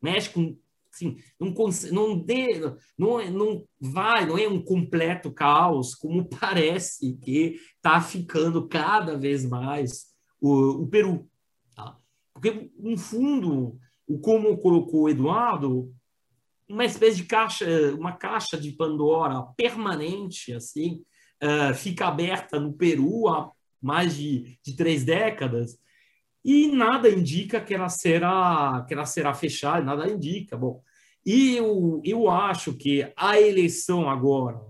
México 0.00 0.56
assim, 0.92 1.16
não, 1.38 1.54
não, 1.92 2.18
dê, 2.18 2.60
não, 2.96 3.20
é, 3.20 3.30
não 3.30 3.64
vai, 3.78 4.26
não 4.26 4.38
é 4.38 4.48
um 4.48 4.62
completo 4.62 5.30
caos, 5.30 5.94
como 5.94 6.24
parece 6.40 7.14
que 7.16 7.60
está 7.76 8.00
ficando 8.00 8.66
cada 8.66 9.16
vez 9.16 9.44
mais 9.44 10.06
o, 10.40 10.82
o 10.82 10.86
Peru. 10.88 11.28
Tá? 11.74 11.98
Porque, 12.32 12.70
no 12.78 12.96
fundo, 12.96 13.78
o 14.08 14.18
como 14.18 14.56
colocou 14.56 15.02
o 15.02 15.08
Eduardo, 15.08 15.94
uma 16.68 16.84
espécie 16.84 17.18
de 17.18 17.24
caixa, 17.24 17.66
uma 17.94 18.12
caixa 18.12 18.58
de 18.58 18.72
Pandora 18.72 19.42
permanente, 19.56 20.52
assim, 20.52 21.02
uh, 21.42 21.74
fica 21.74 22.06
aberta 22.06 22.58
no 22.58 22.72
Peru 22.72 23.28
há 23.28 23.52
mais 23.80 24.16
de, 24.16 24.58
de 24.64 24.74
três 24.74 25.04
décadas 25.04 25.78
e 26.44 26.68
nada 26.68 27.08
indica 27.08 27.60
que 27.60 27.74
ela 27.74 27.88
será 27.88 28.84
que 28.88 28.94
ela 28.94 29.04
será 29.04 29.34
fechada, 29.34 29.84
nada 29.84 30.10
indica. 30.10 30.56
Bom, 30.56 30.82
e 31.24 31.56
eu, 31.56 32.00
eu 32.04 32.30
acho 32.30 32.74
que 32.74 33.12
a 33.16 33.40
eleição 33.40 34.08
agora 34.08 34.60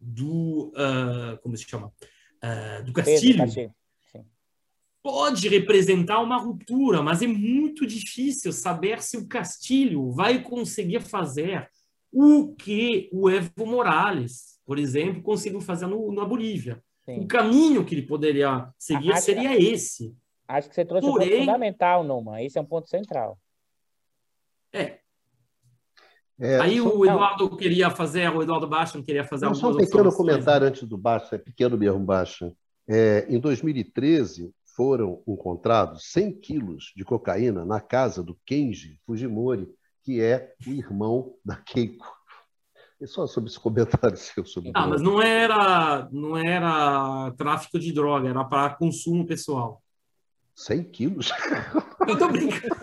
do 0.00 0.72
uh, 0.76 1.36
como 1.42 1.56
se 1.56 1.68
chama 1.68 1.88
uh, 1.88 2.84
do 2.84 2.92
Castilho, 2.92 3.38
Castilho. 3.38 3.74
Pode 5.04 5.48
representar 5.48 6.20
uma 6.20 6.38
ruptura, 6.38 7.00
mas 7.00 7.22
é 7.22 7.28
muito 7.28 7.86
difícil 7.86 8.50
saber 8.52 9.00
se 9.02 9.16
o 9.16 9.28
Castilho 9.28 10.10
vai 10.10 10.42
conseguir 10.42 11.00
fazer 11.00 11.68
o 12.10 12.54
que 12.56 13.08
o 13.12 13.30
Evo 13.30 13.66
Morales 13.66 14.54
por 14.64 14.78
exemplo, 14.78 15.22
conseguiu 15.22 15.60
fazer 15.60 15.86
no, 15.86 16.12
na 16.12 16.24
Bolívia. 16.24 16.82
Sim. 17.04 17.20
O 17.20 17.26
caminho 17.26 17.84
que 17.84 17.94
ele 17.94 18.06
poderia 18.06 18.68
seguir 18.78 19.12
acho, 19.12 19.22
seria 19.22 19.56
esse. 19.56 20.16
Acho 20.48 20.68
que 20.68 20.74
você 20.74 20.84
trouxe 20.84 21.06
Porém, 21.06 21.26
um 21.26 21.30
ponto 21.30 21.40
fundamental, 21.40 22.04
Numa. 22.04 22.42
Esse 22.42 22.58
é 22.58 22.60
um 22.60 22.66
ponto 22.66 22.88
central. 22.88 23.38
É. 24.72 24.98
é 26.40 26.60
Aí 26.60 26.78
só, 26.78 26.96
o 26.96 27.04
Eduardo 27.04 27.50
não. 27.50 27.56
queria 27.56 27.90
fazer, 27.90 28.28
o 28.34 28.42
Eduardo 28.42 28.66
Baixa 28.66 29.00
queria 29.02 29.24
fazer 29.24 29.44
alguma 29.46 29.60
Só 29.60 29.70
um 29.70 29.76
pequeno 29.76 30.12
comentário 30.12 30.66
antes 30.66 30.82
do 30.84 30.96
Baixa, 30.96 31.36
é 31.36 31.38
pequeno 31.38 31.76
mesmo, 31.76 32.00
Baixa. 32.00 32.52
É, 32.88 33.26
em 33.28 33.38
2013, 33.38 34.50
foram 34.74 35.22
encontrados 35.26 36.10
100 36.12 36.40
quilos 36.40 36.92
de 36.96 37.04
cocaína 37.04 37.64
na 37.64 37.80
casa 37.80 38.22
do 38.22 38.36
Kenji 38.44 38.98
Fujimori, 39.06 39.68
que 40.02 40.20
é 40.20 40.52
o 40.66 40.70
irmão 40.70 41.34
da 41.44 41.56
Keiko. 41.56 42.12
E 43.00 43.06
só 43.06 43.26
sobre 43.26 43.50
esse 43.50 43.58
comentário 43.58 44.16
seu 44.16 44.44
sobre. 44.44 44.72
Ah, 44.74 44.86
mas 44.86 45.02
não 45.02 45.20
era, 45.20 46.08
não 46.12 46.36
era 46.36 47.32
tráfico 47.36 47.78
de 47.78 47.92
droga, 47.92 48.28
era 48.28 48.44
para 48.44 48.74
consumo 48.74 49.26
pessoal. 49.26 49.82
100 50.54 50.84
quilos? 50.84 51.32
Eu 52.06 52.18
tô 52.18 52.28
brincando. 52.28 52.74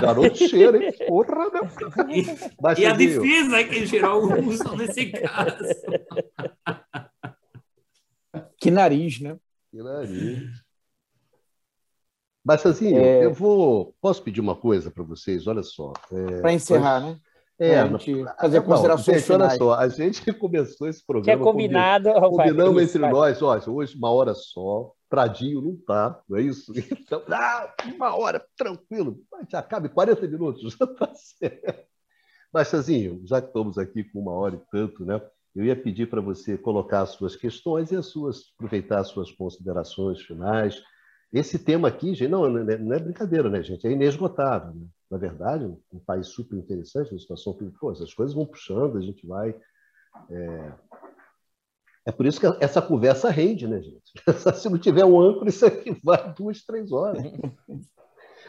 Garoto 0.00 0.36
cheiro, 0.36 0.82
hein? 0.82 0.92
Porra, 1.06 1.50
né? 1.50 1.60
E, 2.08 2.80
e 2.80 2.86
a 2.86 2.94
defesa 2.94 3.64
que 3.64 3.78
em 3.78 3.86
geral 3.86 4.22
usam 4.22 4.76
nesse 4.76 5.10
caso. 5.10 5.56
Que 8.66 8.70
nariz, 8.72 9.20
né? 9.20 9.38
Que 9.70 9.80
nariz. 9.80 10.50
Baixazinho, 12.44 12.98
é... 12.98 13.24
eu 13.24 13.32
vou. 13.32 13.94
Posso 14.00 14.20
pedir 14.20 14.40
uma 14.40 14.56
coisa 14.56 14.90
para 14.90 15.04
vocês? 15.04 15.46
Olha 15.46 15.62
só. 15.62 15.92
É... 16.10 16.40
Para 16.40 16.52
encerrar, 16.52 16.98
né? 16.98 17.16
É, 17.60 17.78
a 17.78 17.86
gente 17.86 18.24
fazer 18.40 18.60
considerações 18.62 19.20
gente, 19.20 19.32
olha 19.32 19.50
só, 19.50 19.74
a 19.74 19.88
gente 19.88 20.32
começou 20.32 20.88
esse 20.88 21.06
programa. 21.06 21.24
Que 21.24 21.30
é 21.30 21.52
combinado, 21.52 22.12
combinamos 22.12 22.82
entre 22.82 23.08
nós, 23.08 23.40
ó, 23.40 23.56
hoje 23.68 23.96
uma 23.96 24.10
hora 24.10 24.34
só, 24.34 24.92
Pradinho 25.08 25.62
não 25.62 25.76
tá, 25.76 26.20
não 26.28 26.36
é 26.36 26.42
isso? 26.42 26.72
Então, 27.00 27.22
ah, 27.30 27.72
uma 27.94 28.14
hora, 28.14 28.44
tranquilo, 28.58 29.20
já 29.48 29.62
cabe 29.62 29.88
40 29.88 30.26
minutos, 30.26 30.74
já 30.76 30.86
tá 30.86 31.10
certo. 31.14 31.86
Mas, 32.52 32.68
Chazinho, 32.68 33.22
já 33.24 33.40
que 33.40 33.46
estamos 33.46 33.78
aqui 33.78 34.04
com 34.04 34.20
uma 34.20 34.32
hora 34.32 34.56
e 34.56 34.70
tanto, 34.70 35.06
né? 35.06 35.18
Eu 35.56 35.64
ia 35.64 35.74
pedir 35.74 36.10
para 36.10 36.20
você 36.20 36.58
colocar 36.58 37.00
as 37.00 37.10
suas 37.10 37.34
questões 37.34 37.90
e 37.90 37.96
as 37.96 38.06
suas, 38.06 38.52
aproveitar 38.54 39.00
as 39.00 39.08
suas 39.08 39.32
considerações 39.32 40.20
finais. 40.20 40.82
Esse 41.32 41.58
tema 41.58 41.88
aqui, 41.88 42.14
gente, 42.14 42.28
não, 42.28 42.48
não 42.50 42.92
é 42.94 42.98
brincadeira, 42.98 43.48
né, 43.48 43.62
gente? 43.62 43.86
É 43.86 43.90
inesgotável. 43.90 44.74
Né? 44.74 44.86
Na 45.10 45.16
verdade, 45.16 45.64
um 45.64 45.98
país 45.98 46.28
super 46.28 46.58
interessante, 46.58 47.10
uma 47.10 47.18
situação 47.18 47.56
pô, 47.80 47.88
as 47.90 48.12
coisas 48.12 48.34
vão 48.34 48.44
puxando, 48.44 48.98
a 48.98 49.00
gente 49.00 49.26
vai. 49.26 49.56
É, 50.30 50.72
é 52.06 52.12
por 52.12 52.26
isso 52.26 52.38
que 52.38 52.46
essa 52.62 52.82
conversa 52.82 53.30
rende, 53.30 53.66
né, 53.66 53.80
gente? 53.80 54.12
Se 54.60 54.68
não 54.68 54.78
tiver 54.78 55.06
um 55.06 55.18
âncora, 55.18 55.48
isso 55.48 55.64
aqui 55.64 55.98
vai 56.04 56.34
duas, 56.34 56.62
três 56.64 56.92
horas. 56.92 57.22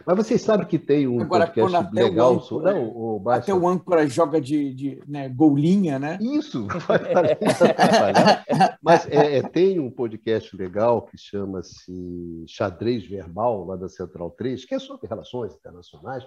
Mas 0.05 0.17
vocês 0.17 0.41
sabem 0.41 0.67
que 0.67 0.79
tem 0.79 1.07
um 1.07 1.21
Agora, 1.21 1.47
podcast 1.47 1.93
legal 1.93 2.33
o 2.33 2.37
âncora, 2.37 2.73
não, 2.73 2.87
o 2.87 3.29
Até 3.29 3.53
o 3.53 3.67
âncora 3.67 4.07
joga 4.07 4.39
de, 4.39 4.73
de 4.73 5.01
né, 5.07 5.29
golinha, 5.29 5.99
né? 5.99 6.17
Isso, 6.21 6.67
Mas 8.81 9.07
é, 9.07 9.37
é, 9.37 9.41
tem 9.41 9.79
um 9.79 9.91
podcast 9.91 10.55
legal 10.55 11.03
que 11.03 11.17
chama-se 11.17 12.45
Xadrez 12.47 13.05
Verbal, 13.05 13.65
lá 13.65 13.75
da 13.75 13.89
Central 13.89 14.31
3, 14.31 14.65
que 14.65 14.75
é 14.75 14.79
sobre 14.79 15.07
relações 15.07 15.53
internacionais. 15.53 16.23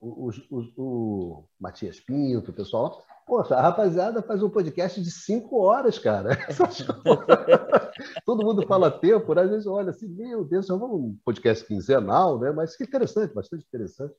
O, 0.00 0.30
o, 0.50 0.60
o, 0.78 1.44
Matias 1.60 2.00
Pinto, 2.00 2.50
o 2.50 2.54
pessoal 2.54 3.04
Poxa, 3.30 3.54
a 3.54 3.62
rapaziada 3.62 4.22
faz 4.22 4.42
um 4.42 4.50
podcast 4.50 5.00
de 5.00 5.08
cinco 5.08 5.60
horas, 5.60 6.00
cara. 6.00 6.30
Todo 8.26 8.44
mundo 8.44 8.66
fala 8.66 8.90
tempo, 8.90 9.32
né? 9.34 9.42
às 9.42 9.50
vezes 9.50 9.66
olha 9.68 9.90
assim, 9.90 10.08
meu 10.08 10.44
Deus, 10.44 10.68
é 10.68 10.74
um 10.74 11.16
podcast 11.24 11.64
quinzenal, 11.64 12.40
né? 12.40 12.50
Mas 12.50 12.74
que 12.74 12.82
interessante, 12.82 13.32
bastante 13.32 13.64
interessante 13.64 14.12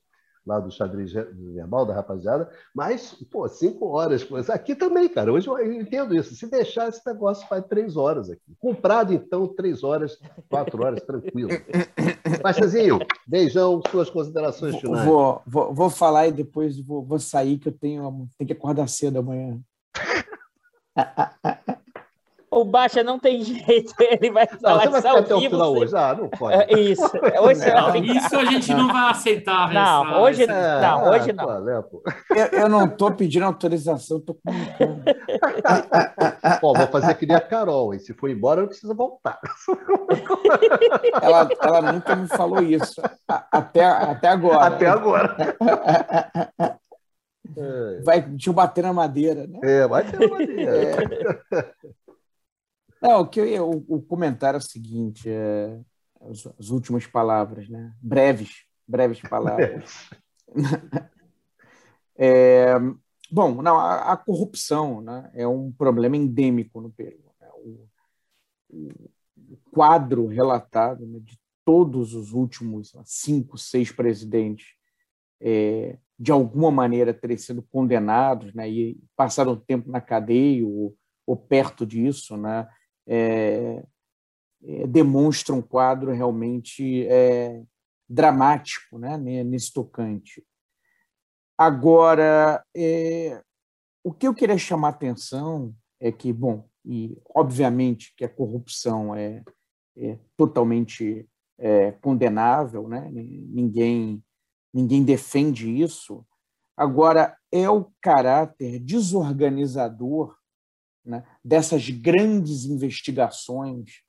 lá 0.46 0.58
do 0.58 0.70
xadrez 0.70 1.12
verbal 1.12 1.86
da 1.86 1.94
rapaziada, 1.94 2.50
mas, 2.74 3.14
pô, 3.30 3.48
cinco 3.48 3.86
horas. 3.88 4.26
Aqui 4.50 4.74
também, 4.74 5.08
cara, 5.08 5.32
hoje 5.32 5.48
eu 5.48 5.72
entendo 5.72 6.14
isso. 6.14 6.34
Se 6.34 6.50
deixar 6.50 6.88
esse 6.88 7.00
negócio, 7.06 7.46
faz 7.48 7.64
três 7.66 7.96
horas 7.96 8.28
aqui. 8.28 8.54
Comprado, 8.58 9.12
então, 9.12 9.46
três 9.46 9.84
horas, 9.84 10.18
quatro 10.48 10.82
horas, 10.82 11.02
tranquilo. 11.02 11.50
Machazinho, 12.42 12.98
beijão, 13.26 13.80
suas 13.90 14.10
considerações 14.10 14.76
finais. 14.76 15.06
Vou, 15.06 15.40
vou, 15.46 15.72
vou 15.72 15.90
falar 15.90 16.28
e 16.28 16.32
depois 16.32 16.78
vou, 16.80 17.04
vou 17.04 17.18
sair, 17.18 17.58
que 17.58 17.68
eu 17.68 17.72
tenho, 17.72 18.28
tenho 18.36 18.48
que 18.48 18.54
acordar 18.54 18.88
cedo 18.88 19.18
amanhã. 19.18 19.60
O 22.62 22.64
Baixa 22.64 23.02
não 23.02 23.18
tem 23.18 23.42
jeito, 23.42 23.92
ele 23.98 24.30
vai 24.30 24.46
falar 24.46 24.84
não, 24.84 24.92
você 24.92 25.00
vai 25.00 25.18
até 25.18 25.34
o 25.34 25.40
final 25.40 25.72
hoje. 25.72 25.96
Ah, 25.96 26.14
não 26.14 26.28
pode. 26.28 26.54
É, 26.54 26.78
isso. 26.78 27.02
Hoje 27.42 27.74
não, 27.74 27.96
isso 27.96 28.38
a 28.38 28.44
gente 28.44 28.70
não, 28.70 28.86
não 28.86 28.92
vai 28.92 29.10
aceitar. 29.10 29.72
Não, 29.72 30.06
essa, 30.06 30.18
hoje, 30.20 30.42
essa... 30.44 30.80
não, 30.80 31.10
hoje 31.10 31.30
ah, 31.30 31.32
não. 31.32 31.68
eu, 32.36 32.46
eu, 32.52 32.68
não 32.68 32.84
estou 32.84 33.10
pedindo 33.10 33.44
autorização, 33.44 34.18
estou 34.18 34.38
comunicando. 34.44 35.02
Bom, 36.60 36.72
vou 36.72 36.86
fazer 36.86 37.14
que 37.14 37.26
nem 37.26 37.36
a 37.36 37.40
Carol, 37.40 37.94
e 37.94 37.98
se 37.98 38.14
for 38.14 38.30
embora, 38.30 38.60
não 38.60 38.68
precisa 38.68 38.94
voltar. 38.94 39.40
ela, 41.20 41.48
ela 41.60 41.92
nunca 41.92 42.14
me 42.14 42.28
falou 42.28 42.62
isso, 42.62 43.02
até, 43.50 43.84
até 43.84 44.28
agora. 44.28 44.66
Até 44.66 44.86
agora. 44.86 45.36
Vai, 48.04 48.22
deixa 48.22 48.50
eu 48.50 48.54
bater 48.54 48.82
na 48.82 48.92
madeira, 48.92 49.46
né? 49.46 49.58
É, 49.62 49.86
vai 49.86 50.04
ter 50.04 50.18
na 50.18 50.28
madeira. 50.28 50.76
É. 50.76 51.72
Não, 53.02 53.22
o, 53.22 53.26
que 53.26 53.40
eu, 53.40 53.68
o, 53.68 53.96
o 53.96 54.02
comentário 54.02 54.58
é 54.58 54.60
o 54.60 54.62
seguinte, 54.62 55.28
é, 55.28 55.76
as, 56.20 56.46
as, 56.56 56.70
últimas 56.70 57.04
palavras, 57.04 57.68
né? 57.68 57.92
Breves, 58.00 58.64
breves 58.86 59.20
palavras. 59.22 60.08
é, 62.16 62.74
bom, 63.28 63.60
não, 63.60 63.76
a, 63.76 64.12
a, 64.12 64.16
corrupção 64.16 65.00
né, 65.00 65.28
é 65.34 65.48
um 65.48 65.72
problema 65.72 66.16
endêmico 66.16 66.80
no 66.80 66.92
Peru. 66.92 67.18
Né? 67.40 67.48
O, 67.56 67.88
o, 68.70 69.10
quadro 69.72 70.28
relatado 70.28 71.04
né, 71.04 71.18
de 71.18 71.36
todos 71.64 72.14
os 72.14 72.32
últimos 72.32 72.94
cinco, 73.04 73.58
seis 73.58 73.90
presidentes 73.90 74.74
é, 75.40 75.98
de 76.18 76.30
alguma 76.30 76.70
maneira 76.70 77.12
terem 77.12 77.36
sido 77.36 77.62
condenados 77.62 78.54
né, 78.54 78.70
e 78.70 78.96
passaram 79.16 79.56
tempo 79.56 79.90
na 79.90 80.00
cadeia 80.00 80.64
ou, 80.64 80.96
ou 81.26 81.36
perto 81.36 81.84
disso, 81.84 82.36
né, 82.36 82.68
é, 83.06 83.84
é, 84.64 84.86
demonstra 84.86 85.54
um 85.54 85.62
quadro 85.62 86.12
realmente 86.12 87.06
é, 87.08 87.62
dramático 88.08 88.98
né, 88.98 89.16
nesse 89.44 89.72
tocante. 89.72 90.44
Agora, 91.56 92.64
é, 92.74 93.42
o 94.04 94.12
que 94.12 94.26
eu 94.26 94.34
queria 94.34 94.58
chamar 94.58 94.88
a 94.88 94.90
atenção 94.90 95.74
é 96.00 96.10
que, 96.10 96.32
bom, 96.32 96.68
e 96.84 97.16
obviamente 97.34 98.12
que 98.16 98.24
a 98.24 98.28
corrupção 98.28 99.14
é, 99.14 99.42
é 99.96 100.18
totalmente 100.36 101.28
é, 101.58 101.92
condenável, 101.92 102.88
né? 102.88 103.08
ninguém, 103.12 104.22
ninguém 104.74 105.04
defende 105.04 105.70
isso. 105.70 106.26
Agora, 106.76 107.36
é 107.52 107.68
o 107.70 107.92
caráter 108.00 108.80
desorganizador 108.80 110.36
né, 111.04 111.24
dessas 111.44 111.88
grandes 111.90 112.64
investigações, 112.64 114.02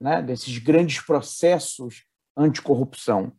né, 0.00 0.22
desses 0.22 0.58
grandes 0.58 1.00
processos 1.00 2.04
anticorrupção. 2.36 3.32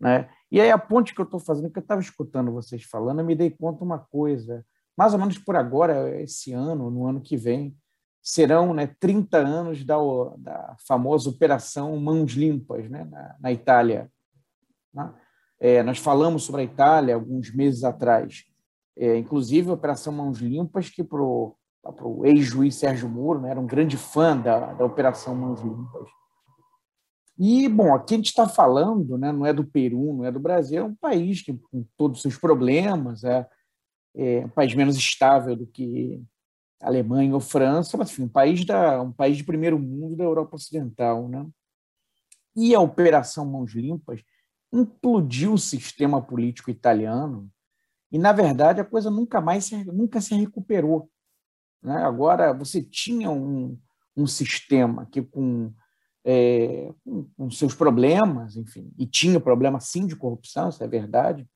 Né? 0.00 0.28
E 0.50 0.60
aí 0.60 0.70
a 0.70 0.78
ponte 0.78 1.14
que 1.14 1.20
eu 1.20 1.24
estou 1.24 1.40
fazendo, 1.40 1.70
que 1.70 1.78
eu 1.78 1.82
estava 1.82 2.00
escutando 2.00 2.52
vocês 2.52 2.82
falando, 2.82 3.20
eu 3.20 3.24
me 3.24 3.34
dei 3.34 3.50
conta 3.50 3.84
uma 3.84 3.98
coisa, 3.98 4.64
mais 4.96 5.12
ou 5.12 5.18
menos 5.18 5.38
por 5.38 5.56
agora, 5.56 6.20
esse 6.20 6.52
ano, 6.52 6.90
no 6.90 7.06
ano 7.06 7.20
que 7.20 7.36
vem, 7.36 7.76
serão 8.22 8.72
né, 8.72 8.86
30 8.86 9.36
anos 9.36 9.84
da, 9.84 9.96
da 10.38 10.76
famosa 10.86 11.28
Operação 11.28 11.96
Mãos 11.98 12.32
Limpas 12.32 12.88
né, 12.88 13.04
na, 13.04 13.36
na 13.38 13.52
Itália. 13.52 14.10
Né? 14.92 15.12
É, 15.60 15.82
nós 15.82 15.98
falamos 15.98 16.44
sobre 16.44 16.62
a 16.62 16.64
Itália 16.64 17.14
alguns 17.14 17.54
meses 17.54 17.84
atrás, 17.84 18.44
é, 18.96 19.16
inclusive 19.16 19.70
a 19.70 19.74
Operação 19.74 20.12
Mãos 20.12 20.38
Limpas, 20.38 20.88
que 20.88 21.04
para 21.04 21.22
o 21.22 21.54
para 21.92 22.06
o 22.06 22.24
ex-juiz 22.24 22.76
Sérgio 22.76 23.08
Moro, 23.08 23.40
né? 23.40 23.50
era 23.50 23.60
um 23.60 23.66
grande 23.66 23.96
fã 23.96 24.36
da, 24.36 24.72
da 24.72 24.84
Operação 24.84 25.34
Mãos 25.34 25.60
Limpas. 25.60 26.08
E, 27.38 27.68
bom, 27.68 27.94
aqui 27.94 28.14
a 28.14 28.16
gente 28.16 28.28
está 28.28 28.48
falando, 28.48 29.18
né, 29.18 29.32
não 29.32 29.44
é 29.44 29.52
do 29.52 29.64
Peru, 29.64 30.14
não 30.14 30.24
é 30.24 30.30
do 30.30 30.38
Brasil, 30.38 30.82
é 30.82 30.84
um 30.84 30.94
país 30.94 31.42
que, 31.42 31.52
com 31.52 31.84
todos 31.96 32.18
os 32.18 32.22
seus 32.22 32.38
problemas, 32.38 33.24
é, 33.24 33.46
é 34.14 34.46
um 34.46 34.48
país 34.48 34.72
menos 34.74 34.96
estável 34.96 35.56
do 35.56 35.66
que 35.66 36.22
Alemanha 36.80 37.34
ou 37.34 37.40
França, 37.40 37.96
mas 37.96 38.10
enfim, 38.10 38.22
um 38.22 38.28
país, 38.28 38.64
da, 38.64 39.02
um 39.02 39.10
país 39.10 39.36
de 39.36 39.44
primeiro 39.44 39.78
mundo 39.78 40.16
da 40.16 40.24
Europa 40.24 40.54
Ocidental. 40.54 41.28
Né? 41.28 41.44
E 42.54 42.72
a 42.74 42.80
Operação 42.80 43.44
Mãos 43.44 43.74
Limpas 43.74 44.22
implodiu 44.72 45.54
o 45.54 45.58
sistema 45.58 46.22
político 46.22 46.70
italiano 46.70 47.50
e, 48.12 48.18
na 48.18 48.32
verdade, 48.32 48.80
a 48.80 48.84
coisa 48.84 49.10
nunca 49.10 49.40
mais 49.40 49.64
se, 49.64 49.84
nunca 49.86 50.20
se 50.20 50.34
recuperou. 50.36 51.10
Né? 51.84 51.96
Agora, 52.02 52.52
você 52.52 52.82
tinha 52.82 53.30
um, 53.30 53.78
um 54.16 54.26
sistema 54.26 55.06
que, 55.06 55.20
com, 55.20 55.72
é, 56.24 56.90
com, 57.04 57.24
com, 57.36 57.50
seus 57.50 57.74
problemas, 57.74 58.56
enfim, 58.56 58.90
e 58.98 59.06
tinha 59.06 59.38
problema 59.38 59.78
sim 59.78 60.06
de 60.06 60.16
corrupção, 60.16 60.70
isso 60.70 60.82
é 60.82 60.88
verdade, 60.88 61.46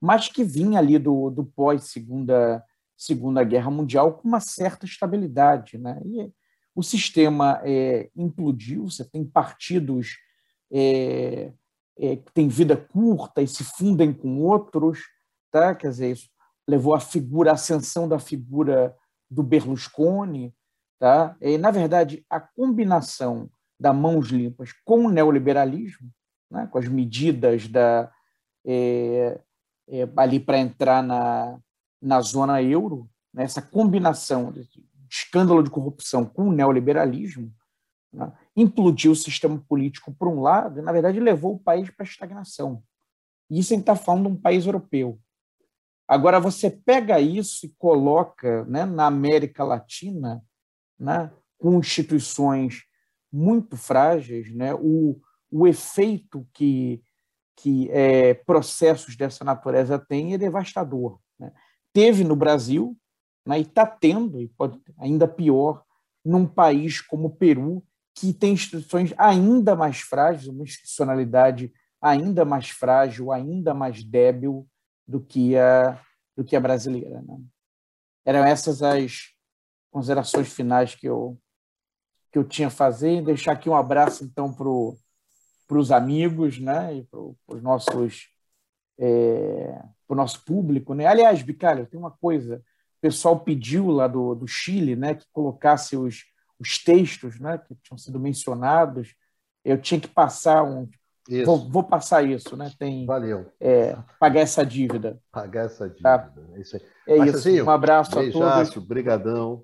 mas 0.00 0.28
que 0.28 0.42
vinha 0.42 0.78
ali 0.80 0.98
do, 0.98 1.30
do 1.30 1.44
pós-segunda 1.44 2.62
segunda 2.96 3.44
Guerra 3.44 3.70
Mundial 3.70 4.14
com 4.14 4.26
uma 4.26 4.40
certa 4.40 4.86
estabilidade. 4.86 5.76
Né? 5.76 6.00
E 6.04 6.32
o 6.74 6.82
sistema 6.82 7.60
é, 7.62 8.08
implodiu, 8.16 8.84
você 8.84 9.04
tem 9.04 9.24
partidos 9.24 10.16
é, 10.72 11.52
é, 11.98 12.16
que 12.16 12.32
têm 12.32 12.48
vida 12.48 12.76
curta 12.76 13.42
e 13.42 13.46
se 13.46 13.62
fundem 13.62 14.12
com 14.12 14.40
outros, 14.40 15.00
tá? 15.50 15.74
quer 15.74 15.90
dizer, 15.90 16.12
isso 16.12 16.28
levou 16.66 16.94
a 16.94 17.00
figura, 17.00 17.50
a 17.50 17.54
ascensão 17.54 18.08
da 18.08 18.18
figura 18.18 18.94
do 19.30 19.42
Berlusconi, 19.42 20.54
tá? 20.98 21.36
E, 21.40 21.58
na 21.58 21.70
verdade, 21.70 22.24
a 22.30 22.40
combinação 22.40 23.50
da 23.78 23.92
mãos 23.92 24.28
limpas 24.28 24.72
com 24.84 25.06
o 25.06 25.10
neoliberalismo, 25.10 26.10
né? 26.50 26.66
com 26.70 26.78
as 26.78 26.88
medidas 26.88 27.68
da, 27.68 28.10
é, 28.64 29.40
é, 29.88 30.08
ali 30.16 30.40
para 30.40 30.58
entrar 30.58 31.02
na, 31.02 31.58
na 32.00 32.20
zona 32.20 32.62
euro, 32.62 33.08
né? 33.32 33.44
essa 33.44 33.60
combinação 33.60 34.50
de 34.50 34.66
escândalo 35.10 35.62
de 35.62 35.70
corrupção 35.70 36.24
com 36.24 36.48
o 36.48 36.52
neoliberalismo, 36.52 37.52
né? 38.12 38.32
implodiu 38.56 39.12
o 39.12 39.16
sistema 39.16 39.62
político 39.68 40.12
por 40.14 40.28
um 40.28 40.40
lado 40.40 40.80
e, 40.80 40.82
na 40.82 40.92
verdade, 40.92 41.20
levou 41.20 41.54
o 41.54 41.60
país 41.60 41.90
para 41.90 42.04
a 42.04 42.08
estagnação. 42.08 42.82
E 43.50 43.58
isso 43.58 43.72
a 43.72 43.76
gente 43.76 43.82
está 43.82 43.94
falando 43.94 44.26
de 44.26 44.32
um 44.32 44.40
país 44.40 44.66
europeu. 44.66 45.20
Agora, 46.08 46.38
você 46.38 46.70
pega 46.70 47.20
isso 47.20 47.66
e 47.66 47.74
coloca 47.78 48.64
né, 48.66 48.84
na 48.84 49.06
América 49.06 49.64
Latina, 49.64 50.42
né, 50.98 51.32
com 51.58 51.78
instituições 51.78 52.84
muito 53.32 53.76
frágeis, 53.76 54.54
né, 54.54 54.72
o, 54.74 55.20
o 55.50 55.66
efeito 55.66 56.46
que, 56.52 57.02
que 57.56 57.90
é, 57.90 58.34
processos 58.34 59.16
dessa 59.16 59.44
natureza 59.44 59.98
têm 59.98 60.34
é 60.34 60.38
devastador. 60.38 61.18
Né? 61.38 61.52
Teve 61.92 62.22
no 62.22 62.36
Brasil 62.36 62.96
né, 63.44 63.58
e 63.58 63.62
está 63.62 63.84
tendo, 63.84 64.40
e 64.40 64.46
pode 64.48 64.80
ainda 64.98 65.26
pior, 65.26 65.82
num 66.24 66.46
país 66.46 67.00
como 67.00 67.28
o 67.28 67.36
Peru, 67.36 67.84
que 68.14 68.32
tem 68.32 68.54
instituições 68.54 69.12
ainda 69.18 69.74
mais 69.74 70.00
frágeis, 70.00 70.46
uma 70.46 70.62
institucionalidade 70.62 71.72
ainda 72.00 72.44
mais 72.44 72.70
frágil, 72.70 73.32
ainda 73.32 73.74
mais 73.74 74.04
débil 74.04 74.66
do 75.06 75.20
que 75.20 75.56
a, 75.56 76.00
do 76.36 76.44
que 76.44 76.56
a 76.56 76.60
brasileira. 76.60 77.22
Né? 77.22 77.38
Eram 78.24 78.44
essas 78.44 78.82
as 78.82 79.34
considerações 79.90 80.52
finais 80.52 80.94
que 80.94 81.06
eu, 81.06 81.38
que 82.32 82.38
eu 82.38 82.44
tinha 82.44 82.68
a 82.68 82.70
fazer. 82.70 83.18
E 83.18 83.22
deixar 83.22 83.52
aqui 83.52 83.68
um 83.68 83.76
abraço, 83.76 84.24
então, 84.24 84.52
para 84.52 85.78
os 85.78 85.92
amigos 85.92 86.58
né? 86.58 86.96
e 86.96 87.04
para 87.04 87.20
os 87.20 87.62
nossos. 87.62 88.28
É, 88.98 89.78
para 90.06 90.14
o 90.14 90.16
nosso 90.16 90.44
público. 90.44 90.94
Né? 90.94 91.06
Aliás, 91.06 91.42
Bicalho, 91.42 91.86
tem 91.86 91.98
uma 91.98 92.10
coisa. 92.10 92.62
O 92.98 93.00
pessoal 93.00 93.38
pediu 93.40 93.90
lá 93.90 94.06
do, 94.06 94.34
do 94.34 94.46
Chile 94.46 94.96
né, 94.96 95.14
que 95.14 95.26
colocasse 95.32 95.96
os, 95.96 96.24
os 96.58 96.82
textos 96.82 97.38
né, 97.38 97.58
que 97.58 97.74
tinham 97.82 97.98
sido 97.98 98.18
mencionados. 98.18 99.14
Eu 99.64 99.80
tinha 99.80 100.00
que 100.00 100.08
passar 100.08 100.62
um, 100.62 100.88
Vou, 101.44 101.58
vou, 101.68 101.82
passar 101.82 102.22
isso, 102.22 102.56
né? 102.56 102.70
Tem, 102.78 103.04
Valeu. 103.04 103.46
É, 103.60 103.96
pagar 104.20 104.40
essa 104.40 104.64
dívida. 104.64 105.18
Pagar 105.32 105.66
essa 105.66 105.88
tá? 105.88 106.16
dívida. 106.16 106.18
Tá? 106.18 106.32
É 106.54 106.60
isso 106.60 106.76
aí. 106.76 106.82
É 107.06 107.18
Mas, 107.18 107.28
isso. 107.28 107.38
Assim, 107.38 107.62
um 107.62 107.70
abraço 107.70 108.14
beijaço, 108.14 108.42
a 108.42 108.64
todos. 108.64 108.88
Brigadão. 108.88 109.62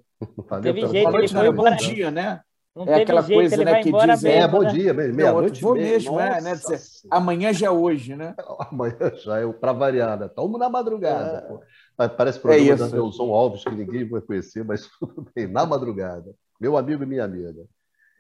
Valeu 0.49 0.63
teve 0.63 0.87
jeito, 0.89 1.17
ele 1.17 1.29
foi 1.29 1.53
bom 1.53 1.77
dia, 1.77 2.11
né? 2.11 2.41
Não 2.75 2.87
é 2.87 3.03
aquela 3.03 3.21
jeito, 3.21 3.39
coisa 3.39 3.65
né, 3.65 3.83
que 3.83 3.93
diz. 3.93 4.25
É, 4.25 4.49
bom 4.49 4.63
né? 4.63 4.71
dia, 4.73 4.95
meia-noite. 4.95 5.61
Vou 5.61 5.75
mesmo, 5.75 6.19
é, 6.19 6.41
né? 6.41 6.55
Dizer, 6.55 6.81
amanhã 7.11 7.53
já 7.53 7.67
é 7.67 7.71
hoje, 7.71 8.17
né? 8.17 8.35
Amanhã 8.71 9.13
já 9.17 9.41
é 9.41 9.53
para 9.53 9.73
variar, 9.73 10.19
né? 10.19 10.27
Estamos 10.27 10.59
na 10.59 10.71
madrugada. 10.71 11.61
É. 11.99 12.09
Parece 12.09 12.41
programa 12.41 12.73
é 12.73 12.77
da 12.77 12.89
Nelson 12.89 13.31
Alves, 13.31 13.63
que 13.63 13.75
ninguém 13.75 14.09
vai 14.09 14.23
conhecer, 14.23 14.65
mas 14.65 14.89
tudo 14.99 15.31
bem, 15.35 15.47
na 15.47 15.67
madrugada. 15.67 16.35
Meu 16.59 16.77
amigo 16.79 17.03
e 17.03 17.07
minha 17.07 17.25
amiga. 17.25 17.63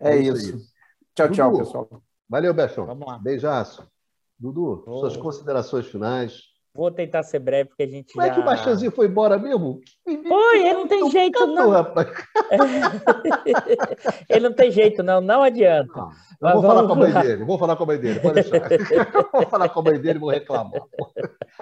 É, 0.00 0.16
é 0.16 0.16
isso. 0.18 0.56
isso. 0.56 0.72
Tchau, 1.14 1.30
tchau, 1.30 1.50
Dudu, 1.50 1.64
pessoal. 1.64 2.02
Valeu, 2.32 2.54
Bechão. 2.54 2.86
Vamos 2.86 3.06
lá. 3.06 3.18
Beijaço. 3.18 3.86
Dudu, 4.38 4.82
oh. 4.86 5.00
suas 5.00 5.18
considerações 5.18 5.86
finais. 5.86 6.44
Vou 6.74 6.90
tentar 6.90 7.22
ser 7.24 7.40
breve, 7.40 7.68
porque 7.68 7.82
a 7.82 7.86
gente. 7.86 8.14
Como 8.14 8.24
já... 8.24 8.32
é 8.32 8.34
que 8.34 8.40
o 8.40 8.44
Baixãozinho 8.44 8.90
foi 8.90 9.06
embora 9.06 9.38
mesmo? 9.38 9.80
Foi, 10.02 10.66
ele 10.66 10.72
não 10.72 10.88
tem 10.88 11.10
jeito, 11.10 11.38
canto, 11.38 11.52
não. 11.52 11.68
Rapaz. 11.68 12.08
ele 14.30 14.48
não 14.48 14.54
tem 14.54 14.70
jeito, 14.70 15.02
não, 15.02 15.20
não 15.20 15.42
adianta. 15.42 16.08
Ah, 16.42 16.54
vou 16.54 16.62
falar 16.62 16.86
com 16.86 16.92
a 16.94 16.96
mãe 16.96 17.12
dele, 17.12 17.44
vou 17.44 17.58
falar 17.58 17.76
com 17.76 17.82
a 17.82 17.86
mãe 17.86 17.98
dele, 17.98 18.20
pode 18.20 18.34
deixar. 18.36 18.66
vou 19.30 19.46
falar 19.46 19.68
com 19.68 19.80
a 19.80 19.82
mãe 19.82 20.00
dele 20.00 20.16
e 20.16 20.20
vou 20.20 20.30
reclamar. 20.30 20.80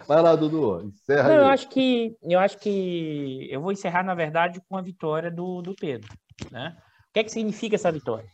Vai 0.06 0.22
lá, 0.22 0.36
Dudu, 0.36 0.82
encerra 0.84 1.24
não, 1.24 1.30
aí. 1.30 1.38
Eu 1.38 1.46
acho 1.46 1.68
que 1.68 2.16
eu 2.22 2.38
acho 2.38 2.58
que 2.58 3.48
eu 3.50 3.60
vou 3.60 3.72
encerrar, 3.72 4.04
na 4.04 4.14
verdade, 4.14 4.62
com 4.68 4.76
a 4.76 4.82
vitória 4.82 5.32
do, 5.32 5.60
do 5.62 5.74
Pedro. 5.74 6.08
Né? 6.52 6.76
O 7.08 7.12
que 7.12 7.18
é 7.18 7.24
que 7.24 7.32
significa 7.32 7.74
essa 7.74 7.90
vitória? 7.90 8.28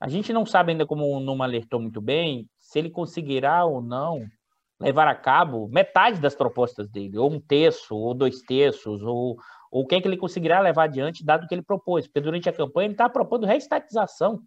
A 0.00 0.08
gente 0.08 0.32
não 0.32 0.44
sabe 0.44 0.72
ainda, 0.72 0.86
como 0.86 1.04
o 1.06 1.20
Numa 1.20 1.44
alertou 1.44 1.80
muito 1.80 2.00
bem, 2.00 2.48
se 2.58 2.78
ele 2.78 2.90
conseguirá 2.90 3.64
ou 3.64 3.80
não 3.80 4.26
levar 4.80 5.06
a 5.08 5.14
cabo 5.14 5.68
metade 5.68 6.20
das 6.20 6.34
propostas 6.34 6.88
dele, 6.88 7.16
ou 7.16 7.32
um 7.32 7.40
terço, 7.40 7.96
ou 7.96 8.12
dois 8.12 8.40
terços, 8.42 9.02
ou, 9.02 9.36
ou 9.70 9.82
o 9.82 9.86
que 9.86 9.94
é 9.94 10.00
que 10.00 10.08
ele 10.08 10.16
conseguirá 10.16 10.60
levar 10.60 10.84
adiante, 10.84 11.24
dado 11.24 11.46
que 11.46 11.54
ele 11.54 11.62
propôs. 11.62 12.06
Porque 12.06 12.20
durante 12.20 12.48
a 12.48 12.52
campanha 12.52 12.86
ele 12.86 12.94
está 12.94 13.08
propondo 13.08 13.46
reestatização 13.46 14.42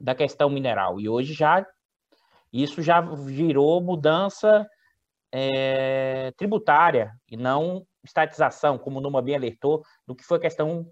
da 0.00 0.14
questão 0.14 0.48
mineral. 0.50 0.98
E 0.98 1.08
hoje 1.08 1.32
já 1.32 1.66
isso 2.52 2.82
já 2.82 3.00
virou 3.00 3.80
mudança 3.80 4.68
é, 5.32 6.32
tributária 6.36 7.14
e 7.30 7.36
não 7.36 7.86
estatização, 8.04 8.76
como 8.76 8.98
o 8.98 9.00
Numa 9.00 9.22
bem 9.22 9.34
alertou, 9.34 9.82
do 10.06 10.14
que 10.14 10.24
foi 10.24 10.36
a 10.36 10.40
questão 10.40 10.86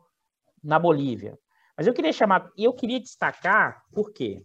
na 0.62 0.78
Bolívia. 0.78 1.38
Mas 1.80 1.86
eu 1.86 1.94
queria 1.94 2.12
chamar, 2.12 2.52
e 2.58 2.64
eu 2.64 2.74
queria 2.74 3.00
destacar, 3.00 3.86
por 3.90 4.12
quê? 4.12 4.44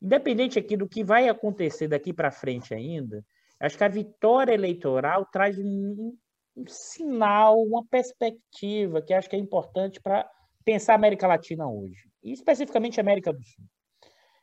Independente 0.00 0.58
aqui 0.58 0.78
do 0.78 0.88
que 0.88 1.04
vai 1.04 1.28
acontecer 1.28 1.88
daqui 1.88 2.10
para 2.10 2.30
frente 2.30 2.72
ainda, 2.72 3.22
acho 3.60 3.76
que 3.76 3.84
a 3.84 3.88
vitória 3.88 4.54
eleitoral 4.54 5.26
traz 5.30 5.58
um, 5.58 6.16
um 6.56 6.64
sinal, 6.66 7.62
uma 7.62 7.84
perspectiva 7.84 9.02
que 9.02 9.12
acho 9.12 9.28
que 9.28 9.36
é 9.36 9.38
importante 9.38 10.00
para 10.00 10.26
pensar 10.64 10.94
a 10.94 10.96
América 10.96 11.26
Latina 11.26 11.68
hoje, 11.68 12.08
e 12.22 12.32
especificamente 12.32 12.98
a 12.98 13.02
América 13.02 13.30
do 13.30 13.44
Sul. 13.44 13.64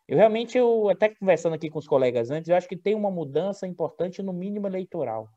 Eu 0.07 0.15
realmente, 0.15 0.55
eu 0.55 0.89
até 0.89 1.09
conversando 1.09 1.55
aqui 1.55 1.71
com 1.71 1.79
os 1.79 1.87
colegas 1.87 2.29
antes, 2.29 2.49
eu 2.49 2.55
acho 2.55 2.69
que 2.69 2.77
tem 2.77 2.93
uma 2.93 3.09
mudança 3.09 3.65
importante 3.65 4.21
no 4.21 4.31
mínimo 4.31 4.67
eleitoral. 4.67 5.27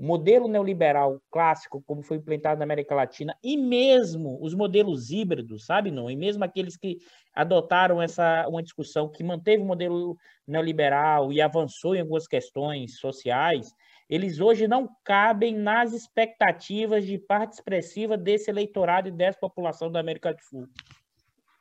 O 0.00 0.02
modelo 0.02 0.48
neoliberal 0.48 1.20
clássico, 1.30 1.82
como 1.82 2.02
foi 2.02 2.16
implantado 2.16 2.58
na 2.58 2.64
América 2.64 2.94
Latina, 2.94 3.36
e 3.44 3.54
mesmo 3.58 4.38
os 4.40 4.54
modelos 4.54 5.10
híbridos, 5.10 5.66
sabe, 5.66 5.90
não? 5.90 6.10
E 6.10 6.16
mesmo 6.16 6.42
aqueles 6.42 6.74
que 6.74 6.96
adotaram 7.34 8.00
essa 8.00 8.48
uma 8.48 8.62
discussão 8.62 9.10
que 9.10 9.22
manteve 9.22 9.62
o 9.62 9.66
modelo 9.66 10.16
neoliberal 10.46 11.30
e 11.30 11.42
avançou 11.42 11.94
em 11.94 12.00
algumas 12.00 12.26
questões 12.26 12.98
sociais, 12.98 13.74
eles 14.08 14.40
hoje 14.40 14.66
não 14.66 14.88
cabem 15.04 15.54
nas 15.54 15.92
expectativas 15.92 17.04
de 17.04 17.18
parte 17.18 17.52
expressiva 17.52 18.16
desse 18.16 18.50
eleitorado 18.50 19.08
e 19.08 19.12
dessa 19.12 19.38
população 19.38 19.92
da 19.92 20.00
América 20.00 20.32
do 20.32 20.40
Sul. 20.40 20.66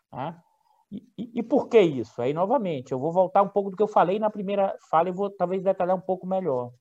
Tá? 0.09 0.41
E, 0.89 1.03
e, 1.17 1.43
por 1.43 1.67
que 1.67 1.81
isso? 1.81 2.21
Aí, 2.21 2.33
novamente, 2.33 2.93
eu 2.93 2.99
vou 2.99 3.11
voltar 3.11 3.41
um 3.41 3.49
pouco 3.49 3.69
do 3.69 3.75
que 3.75 3.83
eu 3.83 3.87
falei 3.87 4.17
na 4.17 4.29
primeira 4.29 4.77
fala 4.89 5.09
e 5.09 5.11
vou 5.11 5.29
talvez 5.29 5.61
detalhar 5.61 5.97
um 5.97 6.01
pouco 6.01 6.25
melhor 6.25 6.71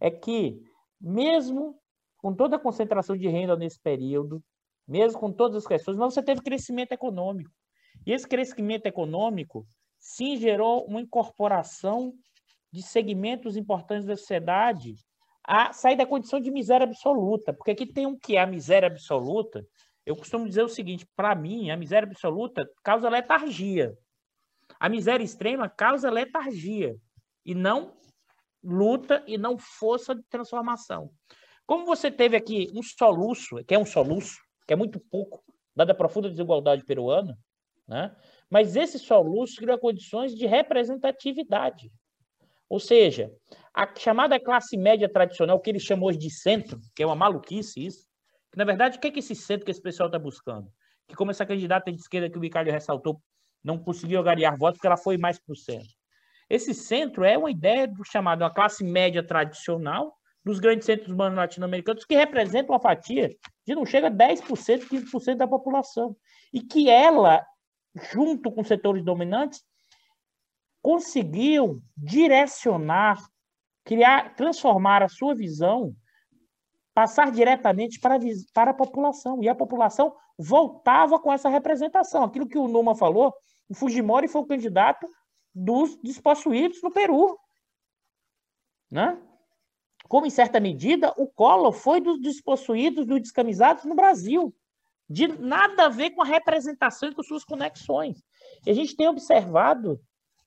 é 0.00 0.10
que, 0.10 0.60
mesmo 1.00 1.78
com 2.18 2.34
toda 2.34 2.56
a 2.56 2.60
concentração 2.60 3.16
de 3.16 3.28
renda 3.28 3.56
nesse 3.56 3.80
período, 3.80 4.42
mesmo 4.86 5.18
com 5.18 5.32
todas 5.32 5.56
as 5.56 5.66
questões, 5.66 5.96
mas 5.96 6.14
você 6.14 6.22
teve 6.22 6.40
crescimento 6.40 6.92
econômico. 6.92 7.50
E 8.06 8.12
esse 8.12 8.26
crescimento 8.26 8.86
econômico, 8.86 9.66
sim, 9.98 10.36
gerou 10.36 10.86
uma 10.86 11.00
incorporação 11.00 12.12
de 12.72 12.82
segmentos 12.82 13.56
importantes 13.56 14.06
da 14.06 14.16
sociedade 14.16 14.94
a 15.42 15.72
sair 15.72 15.96
da 15.96 16.06
condição 16.06 16.40
de 16.40 16.50
miséria 16.50 16.84
absoluta. 16.84 17.52
Porque 17.52 17.70
aqui 17.70 17.86
tem 17.86 18.06
um 18.06 18.18
que 18.18 18.36
é 18.36 18.40
a 18.40 18.46
miséria 18.46 18.88
absoluta. 18.88 19.64
Eu 20.04 20.16
costumo 20.16 20.48
dizer 20.48 20.62
o 20.62 20.68
seguinte: 20.68 21.06
para 21.16 21.34
mim, 21.34 21.70
a 21.70 21.76
miséria 21.76 22.06
absoluta 22.06 22.68
causa 22.82 23.08
letargia. 23.08 23.96
A 24.78 24.88
miséria 24.88 25.24
extrema 25.24 25.68
causa 25.68 26.10
letargia 26.10 26.96
e 27.44 27.54
não 27.54 27.96
luta 28.62 29.22
e 29.26 29.38
não 29.38 29.56
força 29.58 30.14
de 30.14 30.22
transformação. 30.24 31.10
Como 31.66 31.84
você 31.84 32.10
teve 32.10 32.36
aqui 32.36 32.68
um 32.74 32.82
soluço, 32.82 33.56
que 33.64 33.74
é 33.74 33.78
um 33.78 33.86
soluço, 33.86 34.36
que 34.66 34.72
é 34.72 34.76
muito 34.76 35.00
pouco, 35.10 35.42
dada 35.74 35.92
a 35.92 35.96
profunda 35.96 36.30
desigualdade 36.30 36.84
peruana, 36.84 37.36
né? 37.86 38.14
mas 38.50 38.76
esse 38.76 38.98
soluço 38.98 39.56
cria 39.56 39.78
condições 39.78 40.34
de 40.34 40.46
representatividade. 40.46 41.90
Ou 42.68 42.80
seja, 42.80 43.32
a 43.72 43.92
chamada 43.96 44.40
classe 44.40 44.76
média 44.76 45.08
tradicional, 45.08 45.60
que 45.60 45.70
ele 45.70 45.78
chamou 45.78 46.10
de 46.10 46.30
centro, 46.30 46.80
que 46.94 47.02
é 47.02 47.06
uma 47.06 47.14
maluquice 47.14 47.84
isso, 47.84 48.06
que 48.50 48.58
na 48.58 48.64
verdade, 48.64 48.96
o 48.96 49.00
que 49.00 49.08
é 49.08 49.10
que 49.10 49.18
esse 49.20 49.34
centro 49.34 49.64
que 49.64 49.70
esse 49.70 49.82
pessoal 49.82 50.08
está 50.08 50.18
buscando? 50.18 50.68
Que 51.06 51.14
como 51.14 51.30
essa 51.30 51.46
candidata 51.46 51.92
de 51.92 51.98
esquerda 51.98 52.30
que 52.30 52.38
o 52.38 52.40
Bicalho 52.40 52.72
ressaltou, 52.72 53.20
não 53.62 53.78
conseguiu 53.78 54.20
agariar 54.20 54.56
votos 54.56 54.78
porque 54.78 54.86
ela 54.86 54.96
foi 54.96 55.16
mais 55.18 55.38
para 55.38 55.52
o 55.52 55.56
centro. 55.56 55.95
Esse 56.48 56.72
centro 56.72 57.24
é 57.24 57.36
uma 57.36 57.50
ideia 57.50 57.88
do 57.88 58.04
chamado 58.04 58.42
uma 58.42 58.52
classe 58.52 58.84
média 58.84 59.22
tradicional 59.22 60.16
dos 60.44 60.60
grandes 60.60 60.86
centros 60.86 61.08
urbanos 61.08 61.36
latino-americanos, 61.36 62.04
que 62.04 62.14
representa 62.14 62.70
uma 62.70 62.78
fatia 62.78 63.34
de 63.66 63.74
não 63.74 63.84
chega 63.84 64.06
a 64.06 64.10
10%, 64.10 64.86
15% 64.88 65.34
da 65.34 65.48
população. 65.48 66.16
E 66.52 66.60
que 66.60 66.88
ela, 66.88 67.44
junto 68.12 68.52
com 68.52 68.62
setores 68.62 69.02
dominantes, 69.04 69.60
conseguiu 70.80 71.82
direcionar, 71.96 73.18
criar, 73.84 74.36
transformar 74.36 75.02
a 75.02 75.08
sua 75.08 75.34
visão 75.34 75.92
passar 76.94 77.30
diretamente 77.30 78.00
para, 78.00 78.18
para 78.54 78.70
a 78.70 78.74
população. 78.74 79.42
E 79.42 79.48
a 79.48 79.54
população 79.54 80.14
voltava 80.38 81.18
com 81.18 81.30
essa 81.32 81.48
representação. 81.48 82.22
Aquilo 82.22 82.48
que 82.48 82.56
o 82.56 82.68
Numa 82.68 82.94
falou, 82.94 83.34
o 83.68 83.74
Fujimori 83.74 84.28
foi 84.28 84.40
o 84.40 84.46
candidato 84.46 85.06
dos 85.56 85.96
despossuídos 86.02 86.82
no 86.82 86.92
Peru. 86.92 87.38
Né? 88.90 89.18
Como, 90.06 90.26
em 90.26 90.30
certa 90.30 90.60
medida, 90.60 91.14
o 91.16 91.26
Collor 91.26 91.72
foi 91.72 91.98
dos 91.98 92.20
despossuídos, 92.20 93.06
dos 93.06 93.22
descamisados 93.22 93.84
no 93.86 93.94
Brasil. 93.94 94.54
De 95.08 95.26
nada 95.26 95.86
a 95.86 95.88
ver 95.88 96.10
com 96.10 96.20
a 96.20 96.26
representação 96.26 97.08
e 97.08 97.14
com 97.14 97.22
suas 97.22 97.42
conexões. 97.42 98.22
E 98.66 98.70
a 98.70 98.74
gente 98.74 98.94
tem 98.94 99.08
observado 99.08 99.98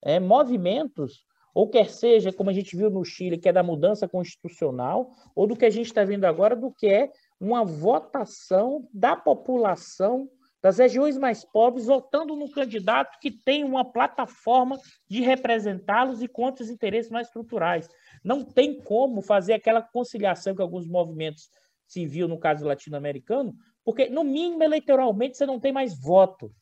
é, 0.02 0.20
movimentos, 0.20 1.26
ou 1.56 1.68
quer 1.68 1.90
seja, 1.90 2.32
como 2.32 2.52
a 2.52 2.54
gente 2.54 2.78
viu 2.78 2.90
no 2.90 3.04
Chile, 3.04 3.38
que 3.38 3.50
é 3.50 3.54
da 3.54 3.64
mudança 3.64 4.08
constitucional, 4.08 5.12
ou 5.34 5.48
do 5.48 5.56
que 5.56 5.66
a 5.66 5.70
gente 5.70 5.88
está 5.88 6.04
vendo 6.04 6.26
agora, 6.26 6.56
do 6.56 6.72
que 6.72 6.88
é 6.88 7.12
uma 7.40 7.66
votação 7.66 8.88
da 8.94 9.16
população 9.16 10.30
das 10.62 10.78
regiões 10.78 11.18
mais 11.18 11.46
pobres, 11.46 11.86
votando 11.86 12.36
no 12.36 12.52
candidato 12.52 13.18
que 13.20 13.32
tem 13.32 13.64
uma 13.64 13.86
plataforma 13.86 14.78
de 15.08 15.22
representá-los 15.22 16.22
e 16.22 16.28
contra 16.28 16.64
os 16.64 16.70
interesses 16.70 17.10
mais 17.10 17.28
estruturais. 17.28 17.88
Não 18.24 18.44
tem 18.44 18.82
como 18.82 19.22
fazer 19.22 19.54
aquela 19.54 19.82
conciliação 19.82 20.54
que 20.54 20.62
alguns 20.62 20.88
movimentos 20.88 21.50
se 21.88 22.06
viu 22.06 22.28
no 22.28 22.38
caso 22.38 22.66
latino-americano, 22.66 23.56
porque, 23.84 24.10
no 24.10 24.24
mínimo, 24.24 24.62
eleitoralmente, 24.62 25.38
você 25.38 25.46
não 25.46 25.60
tem 25.60 25.72
mais 25.72 26.00
voto. 26.00 26.54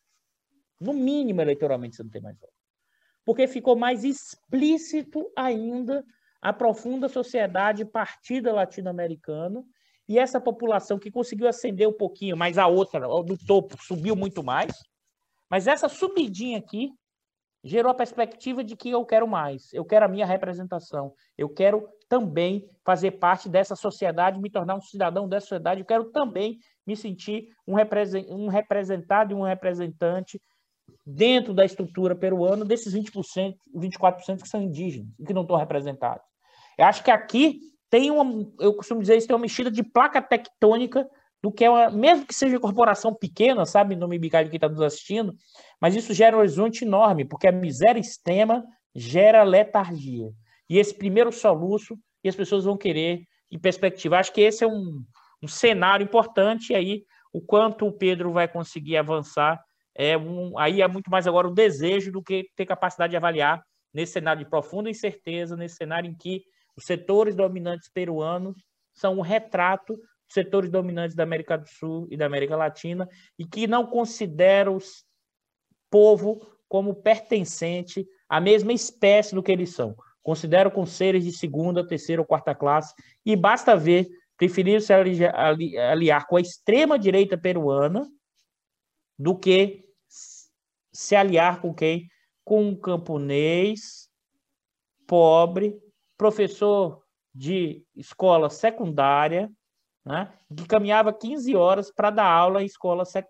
No 0.79 0.93
mínimo, 0.93 1.41
eleitoralmente, 1.41 1.95
você 1.95 2.03
não 2.03 2.09
tem 2.09 2.21
mais 2.21 2.37
voto. 2.37 2.53
Porque 3.25 3.47
ficou 3.47 3.75
mais 3.75 4.05
explícito 4.05 5.29
ainda 5.35 6.05
a 6.41 6.53
profunda 6.53 7.09
sociedade 7.09 7.83
partida 7.83 8.53
latino-americana 8.53 9.65
e 10.07 10.17
essa 10.17 10.39
população 10.39 10.97
que 10.97 11.11
conseguiu 11.11 11.47
ascender 11.47 11.87
um 11.87 11.93
pouquinho, 11.93 12.37
mas 12.37 12.57
a 12.57 12.67
outra, 12.67 13.01
do 13.01 13.37
topo, 13.37 13.75
subiu 13.81 14.15
muito 14.15 14.43
mais. 14.43 14.71
Mas 15.49 15.67
essa 15.67 15.89
subidinha 15.89 16.59
aqui 16.59 16.91
gerou 17.63 17.91
a 17.91 17.95
perspectiva 17.95 18.63
de 18.63 18.75
que 18.75 18.89
eu 18.89 19.05
quero 19.05 19.27
mais, 19.27 19.73
eu 19.73 19.83
quero 19.83 20.05
a 20.05 20.07
minha 20.07 20.25
representação, 20.25 21.13
eu 21.37 21.49
quero 21.49 21.89
também 22.07 22.69
fazer 22.85 23.11
parte 23.11 23.49
dessa 23.49 23.75
sociedade, 23.75 24.39
me 24.39 24.49
tornar 24.49 24.75
um 24.75 24.81
cidadão 24.81 25.27
dessa 25.27 25.47
sociedade, 25.47 25.81
eu 25.81 25.85
quero 25.85 26.05
também 26.11 26.57
me 26.85 26.95
sentir 26.95 27.49
um, 27.67 27.73
representado 27.73 29.33
e 29.33 29.35
um 29.35 29.41
representante 29.41 30.41
dentro 31.05 31.53
da 31.53 31.65
estrutura 31.65 32.15
peruana 32.15 32.63
desses 32.63 32.93
20%, 32.93 33.55
24% 33.75 34.41
que 34.41 34.47
são 34.47 34.61
indígenas 34.61 35.11
e 35.19 35.25
que 35.25 35.33
não 35.33 35.41
estão 35.41 35.57
representados. 35.57 36.25
Eu 36.77 36.85
acho 36.85 37.03
que 37.03 37.11
aqui 37.11 37.59
tem 37.89 38.11
uma, 38.11 38.47
eu 38.59 38.73
costumo 38.73 39.01
dizer 39.01 39.17
isso, 39.17 39.27
tem 39.27 39.35
uma 39.35 39.41
mexida 39.41 39.71
de 39.71 39.83
placa 39.83 40.21
tectônica 40.21 41.07
do 41.41 41.51
que 41.51 41.63
é 41.63 41.69
uma, 41.69 41.89
mesmo 41.89 42.25
que 42.25 42.33
seja 42.33 42.59
corporação 42.59 43.13
pequena, 43.13 43.65
sabe, 43.65 43.95
no 43.95 44.07
Mibicalho 44.07 44.49
que 44.49 44.57
está 44.57 44.67
nos 44.67 44.81
assistindo, 44.81 45.33
mas 45.79 45.95
isso 45.95 46.13
gera 46.13 46.35
um 46.35 46.39
horizonte 46.39 46.83
enorme, 46.83 47.25
porque 47.25 47.47
a 47.47 47.51
miséria 47.51 47.99
extrema 47.99 48.63
gera 48.95 49.43
letargia. 49.43 50.29
E 50.69 50.77
esse 50.77 50.93
primeiro 50.93 51.31
soluço, 51.31 51.97
e 52.23 52.29
as 52.29 52.35
pessoas 52.35 52.65
vão 52.65 52.75
querer 52.75 53.21
em 53.51 53.59
perspectiva. 53.59 54.17
Acho 54.17 54.33
que 54.33 54.41
esse 54.41 54.63
é 54.63 54.67
um, 54.67 55.03
um 55.41 55.47
cenário 55.47 56.03
importante, 56.03 56.73
e 56.73 56.75
aí 56.75 57.03
o 57.31 57.39
quanto 57.39 57.85
o 57.85 57.91
Pedro 57.91 58.31
vai 58.31 58.47
conseguir 58.47 58.97
avançar, 58.97 59.61
é 59.95 60.17
um, 60.17 60.57
aí 60.57 60.81
é 60.81 60.87
muito 60.87 61.09
mais 61.09 61.27
agora 61.27 61.47
o 61.47 61.53
desejo 61.53 62.11
do 62.11 62.21
que 62.21 62.47
ter 62.55 62.65
capacidade 62.65 63.11
de 63.11 63.17
avaliar 63.17 63.63
nesse 63.93 64.13
cenário 64.13 64.43
de 64.43 64.49
profunda 64.49 64.89
incerteza, 64.89 65.55
nesse 65.55 65.75
cenário 65.75 66.09
em 66.09 66.15
que 66.15 66.43
os 66.77 66.85
setores 66.85 67.35
dominantes 67.35 67.89
peruanos 67.89 68.55
são 68.93 69.17
um 69.17 69.21
retrato 69.21 69.95
dos 69.95 70.33
setores 70.33 70.69
dominantes 70.69 71.15
da 71.15 71.23
América 71.23 71.57
do 71.57 71.67
Sul 71.67 72.07
e 72.11 72.15
da 72.15 72.27
América 72.27 72.55
Latina 72.55 73.09
e 73.37 73.45
que 73.45 73.65
não 73.65 73.87
consideram 73.87 74.77
o 74.77 74.81
povo 75.89 76.39
como 76.69 76.95
pertencente 76.95 78.07
à 78.29 78.39
mesma 78.39 78.73
espécie 78.73 79.33
do 79.33 79.41
que 79.41 79.51
eles 79.51 79.73
são. 79.73 79.95
Consideram 80.21 80.69
com 80.69 80.85
seres 80.85 81.23
de 81.23 81.31
segunda, 81.31 81.87
terceira 81.87 82.21
ou 82.21 82.27
quarta 82.27 82.53
classe 82.53 82.93
e 83.25 83.35
basta 83.35 83.75
ver 83.75 84.07
preferiram 84.37 84.79
se 84.79 84.93
aliar 84.93 86.27
com 86.27 86.37
a 86.37 86.41
extrema 86.41 86.99
direita 86.99 87.35
peruana 87.35 88.07
do 89.17 89.35
que 89.35 89.83
se 90.93 91.15
aliar 91.15 91.59
com 91.59 91.73
quem? 91.73 92.07
Com 92.43 92.69
um 92.69 92.75
camponês 92.75 94.07
pobre 95.07 95.81
professor 96.17 97.03
de 97.33 97.83
escola 97.95 98.49
secundária, 98.49 99.49
né, 100.05 100.33
que 100.55 100.65
caminhava 100.65 101.13
15 101.13 101.55
horas 101.55 101.91
para 101.93 102.09
dar 102.09 102.25
aula 102.25 102.63
em 102.63 102.65
escola 102.65 103.05
sec... 103.05 103.27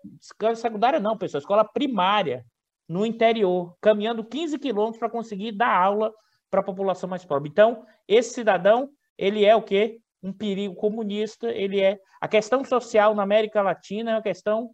secundária, 0.56 1.00
não, 1.00 1.18
pessoal, 1.18 1.40
escola 1.40 1.64
primária, 1.64 2.44
no 2.88 3.04
interior, 3.04 3.76
caminhando 3.80 4.24
15 4.24 4.58
quilômetros 4.58 4.98
para 4.98 5.10
conseguir 5.10 5.52
dar 5.52 5.76
aula 5.76 6.12
para 6.50 6.60
a 6.60 6.64
população 6.64 7.08
mais 7.08 7.24
pobre. 7.24 7.50
Então, 7.50 7.84
esse 8.06 8.32
cidadão, 8.32 8.88
ele 9.18 9.44
é 9.44 9.54
o 9.54 9.62
quê? 9.62 10.00
Um 10.22 10.32
perigo 10.32 10.74
comunista, 10.74 11.50
ele 11.50 11.80
é... 11.80 11.98
A 12.20 12.26
questão 12.26 12.64
social 12.64 13.14
na 13.14 13.22
América 13.22 13.60
Latina 13.60 14.12
é 14.12 14.14
uma 14.14 14.22
questão 14.22 14.70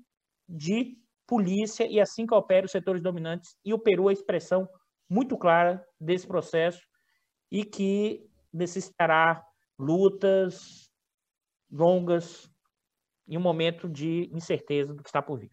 de 0.49 0.97
polícia 1.27 1.86
e 1.86 2.01
assim 2.01 2.27
que 2.27 2.35
opera 2.35 2.66
os 2.66 2.73
setores 2.73 3.03
dominantes, 3.03 3.57
e 3.65 3.74
o 3.74 3.78
Peru 3.78 4.09
é 4.09 4.11
a 4.11 4.12
expressão 4.12 4.69
muito 5.11 5.36
clara 5.36 5.85
desse 6.01 6.27
processo, 6.27 6.81
e 7.51 7.65
que 7.65 8.29
necessitará 8.53 9.45
lutas 9.79 10.91
longas 11.71 12.51
em 13.27 13.37
um 13.37 13.41
momento 13.41 13.89
de 13.89 14.31
incerteza 14.33 14.95
do 14.95 15.03
que 15.03 15.09
está 15.09 15.21
por 15.21 15.39
vir. 15.39 15.51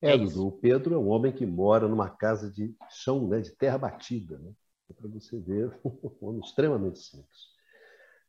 É, 0.00 0.14
é 0.14 0.18
Dudu, 0.18 0.48
o 0.48 0.52
Pedro 0.52 0.94
é 0.94 0.98
um 0.98 1.08
homem 1.08 1.32
que 1.32 1.46
mora 1.46 1.86
numa 1.86 2.10
casa 2.10 2.50
de 2.50 2.74
chão, 2.90 3.28
né, 3.28 3.40
de 3.40 3.52
terra 3.52 3.78
batida, 3.78 4.36
né? 4.38 4.52
É 4.90 4.92
para 4.92 5.08
você 5.08 5.38
ver, 5.38 5.78
um 5.84 6.28
homem 6.28 6.40
extremamente 6.40 6.98
simples. 6.98 7.52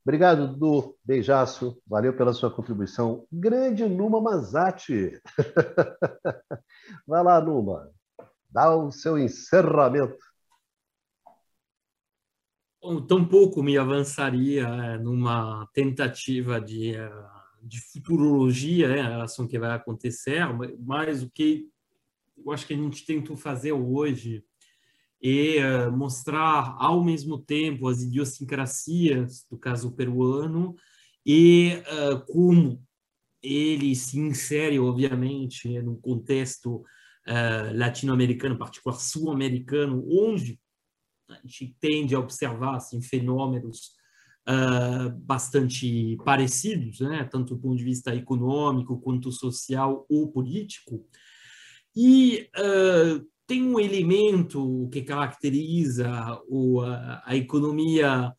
Obrigado, 0.05 0.49
Dudu. 0.49 0.97
Beijaço. 1.03 1.81
Valeu 1.87 2.15
pela 2.15 2.33
sua 2.33 2.51
contribuição. 2.51 3.25
Grande 3.31 3.85
Numa 3.87 4.19
Mazati. 4.19 5.17
Vai 7.07 7.23
lá, 7.23 7.39
Numa. 7.39 7.89
Dá 8.49 8.75
o 8.75 8.91
seu 8.91 9.17
encerramento 9.17 10.17
tampouco 13.07 13.63
me 13.63 13.77
avançaria 13.77 14.67
é, 14.67 14.97
numa 14.97 15.67
tentativa 15.73 16.59
de, 16.59 16.95
é, 16.95 17.11
de 17.61 17.79
futurologia 17.79 18.89
né, 18.89 18.99
em 18.99 19.09
relação 19.09 19.45
ao 19.45 19.49
que 19.49 19.57
vai 19.57 19.71
acontecer, 19.71 20.45
mas 20.79 21.23
o 21.23 21.29
que 21.29 21.69
eu 22.45 22.51
acho 22.51 22.67
que 22.67 22.73
a 22.73 22.77
gente 22.77 23.05
tentou 23.05 23.37
fazer 23.37 23.71
hoje 23.71 24.43
é, 25.23 25.57
é 25.57 25.89
mostrar 25.89 26.75
ao 26.77 27.01
mesmo 27.01 27.37
tempo 27.37 27.87
as 27.87 28.01
idiosincrasias 28.01 29.45
do 29.49 29.57
caso 29.57 29.91
peruano 29.91 30.75
e 31.25 31.81
como 32.27 32.83
ele 33.41 33.95
se 33.95 34.19
insere, 34.19 34.77
obviamente, 34.77 35.81
no 35.81 35.95
contexto 35.95 36.83
latino-americano, 37.73 38.57
particular 38.57 38.97
sul-americano, 38.97 40.05
onde 40.05 40.59
a 41.29 41.35
gente 41.45 41.75
tende 41.79 42.15
a 42.15 42.19
observar 42.19 42.75
assim, 42.75 43.01
fenômenos 43.01 43.91
uh, 44.47 45.09
bastante 45.19 46.17
parecidos, 46.23 46.99
né? 46.99 47.27
tanto 47.31 47.55
do 47.55 47.61
ponto 47.61 47.77
de 47.77 47.83
vista 47.83 48.13
econômico 48.15 48.99
quanto 48.99 49.31
social 49.31 50.05
ou 50.09 50.31
político. 50.31 51.05
E 51.95 52.49
uh, 52.57 53.25
tem 53.47 53.63
um 53.63 53.79
elemento 53.79 54.89
que 54.91 55.01
caracteriza 55.01 56.09
o, 56.47 56.81
a, 56.81 57.21
a 57.25 57.35
economia 57.35 58.33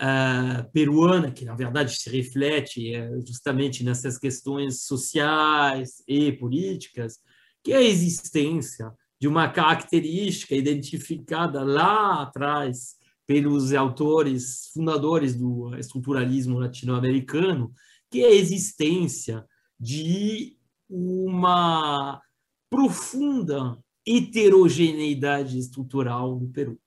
uh, 0.00 0.72
peruana, 0.72 1.30
que 1.30 1.44
na 1.44 1.54
verdade 1.54 1.94
se 1.96 2.08
reflete 2.10 2.96
uh, 2.96 3.26
justamente 3.26 3.84
nessas 3.84 4.18
questões 4.18 4.84
sociais 4.84 6.02
e 6.08 6.32
políticas, 6.32 7.18
que 7.62 7.72
é 7.72 7.76
a 7.76 7.82
existência 7.82 8.92
de 9.24 9.28
uma 9.28 9.48
característica 9.48 10.54
identificada 10.54 11.62
lá 11.62 12.20
atrás 12.20 12.96
pelos 13.26 13.72
autores 13.72 14.70
fundadores 14.74 15.34
do 15.34 15.74
estruturalismo 15.78 16.58
latino-americano, 16.58 17.72
que 18.10 18.22
é 18.22 18.26
a 18.26 18.34
existência 18.34 19.42
de 19.80 20.58
uma 20.86 22.20
profunda 22.68 23.78
heterogeneidade 24.06 25.58
estrutural 25.58 26.38
no 26.38 26.50
Peru. 26.50 26.78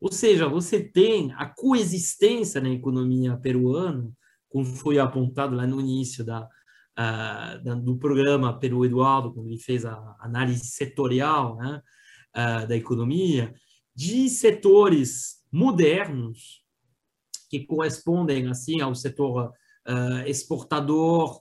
Ou 0.00 0.12
seja, 0.12 0.48
você 0.48 0.78
tem 0.78 1.32
a 1.32 1.44
coexistência 1.44 2.60
na 2.60 2.70
economia 2.70 3.36
peruana, 3.36 4.12
como 4.48 4.64
foi 4.64 5.00
apontado 5.00 5.56
lá 5.56 5.66
no 5.66 5.80
início 5.80 6.24
da, 6.24 6.48
uh, 6.98 7.76
do 7.76 7.98
programa 7.98 8.58
Peru 8.58 8.84
Eduardo, 8.84 9.32
quando 9.32 9.48
ele 9.48 9.58
fez 9.58 9.84
a 9.84 10.16
análise 10.20 10.66
setorial 10.66 11.56
né, 11.56 11.82
uh, 12.36 12.66
da 12.66 12.76
economia, 12.76 13.54
de 13.94 14.28
setores 14.28 15.42
modernos 15.52 16.62
que 17.50 17.64
correspondem 17.64 18.48
assim 18.48 18.80
ao 18.80 18.94
setor 18.94 19.52
exportador, 20.26 21.40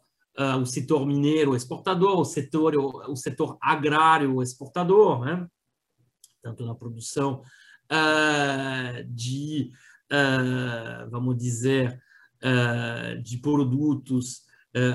o 0.61 0.65
setor 0.65 1.07
mineiro 1.07 1.55
exportador, 1.55 2.19
o 2.19 2.25
setor, 2.25 2.75
o, 2.75 3.15
setor 3.15 3.57
agrário 3.59 4.43
exportador, 4.43 5.25
né? 5.25 5.47
tanto 6.43 6.65
na 6.65 6.75
produção 6.75 7.41
de, 9.07 9.71
vamos 11.09 11.37
dizer, 11.37 11.99
de 13.23 13.37
produtos 13.37 14.43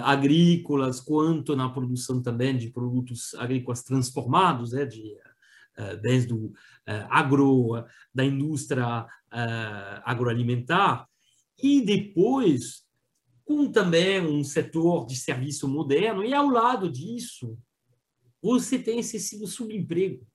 agrícolas, 0.03 1.01
quanto 1.01 1.55
na 1.55 1.69
produção 1.69 2.21
também 2.21 2.57
de 2.57 2.71
produtos 2.71 3.35
agrícolas 3.35 3.83
transformados, 3.83 4.73
né? 4.73 4.85
de 4.85 5.17
bens 6.03 6.27
do 6.27 6.53
agro, 7.09 7.85
da 8.13 8.25
indústria 8.25 9.07
agroalimentar, 10.05 11.07
e 11.63 11.81
depois 11.81 12.85
com 13.49 13.73
também 13.73 14.21
um 14.21 14.45
setor 14.45 15.07
de 15.07 15.17
serviço 15.17 15.67
moderno, 15.67 16.23
e 16.23 16.35
ao 16.35 16.49
lado 16.51 16.91
disso, 16.91 17.59
você 18.43 18.79
tem 18.79 18.99
esse 18.99 19.19
subemprego, 19.47 20.27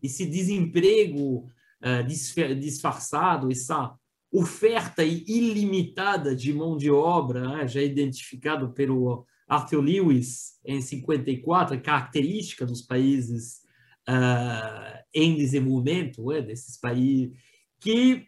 esse 0.00 0.24
desemprego 0.24 1.50
uh, 1.82 2.54
disfarçado, 2.56 3.50
essa 3.50 3.92
oferta 4.36 5.04
ilimitada 5.04 6.34
de 6.34 6.52
mão 6.52 6.76
de 6.76 6.90
obra, 6.90 7.48
né, 7.48 7.68
já 7.68 7.80
identificado 7.80 8.72
pelo 8.72 9.24
Arthur 9.46 9.80
Lewis 9.80 10.58
em 10.64 10.80
54, 10.80 11.80
característica 11.80 12.66
dos 12.66 12.82
países 12.82 13.60
uh, 14.08 14.98
em 15.14 15.36
desenvolvimento, 15.36 16.26
né, 16.26 16.42
desses 16.42 16.76
países, 16.76 17.30
que 17.78 18.26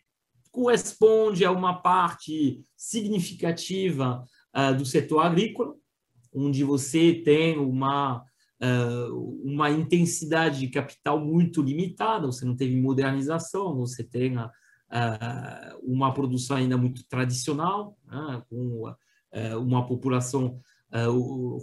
corresponde 0.53 1.45
a 1.45 1.51
uma 1.51 1.83
parte 1.83 2.63
significativa 2.77 4.25
uh, 4.55 4.77
do 4.77 4.87
setor 4.87 5.21
agrícola, 5.21 5.75
onde 6.33 6.63
você 6.63 7.15
tem 7.15 7.59
uma, 7.59 8.23
uh, 8.63 9.41
uma 9.43 9.71
intensidade 9.71 10.61
de 10.61 10.69
capital 10.69 11.19
muito 11.19 11.61
limitada, 11.61 12.27
você 12.27 12.45
não 12.45 12.55
teve 12.55 12.81
modernização, 12.81 13.75
você 13.75 14.05
tem 14.05 14.39
uh, 14.39 14.49
uma 15.83 16.13
produção 16.15 16.57
ainda 16.57 16.77
muito 16.77 17.05
tradicional, 17.09 17.97
né, 18.07 18.43
com 18.49 18.95
uma 19.61 19.87
população 19.87 20.61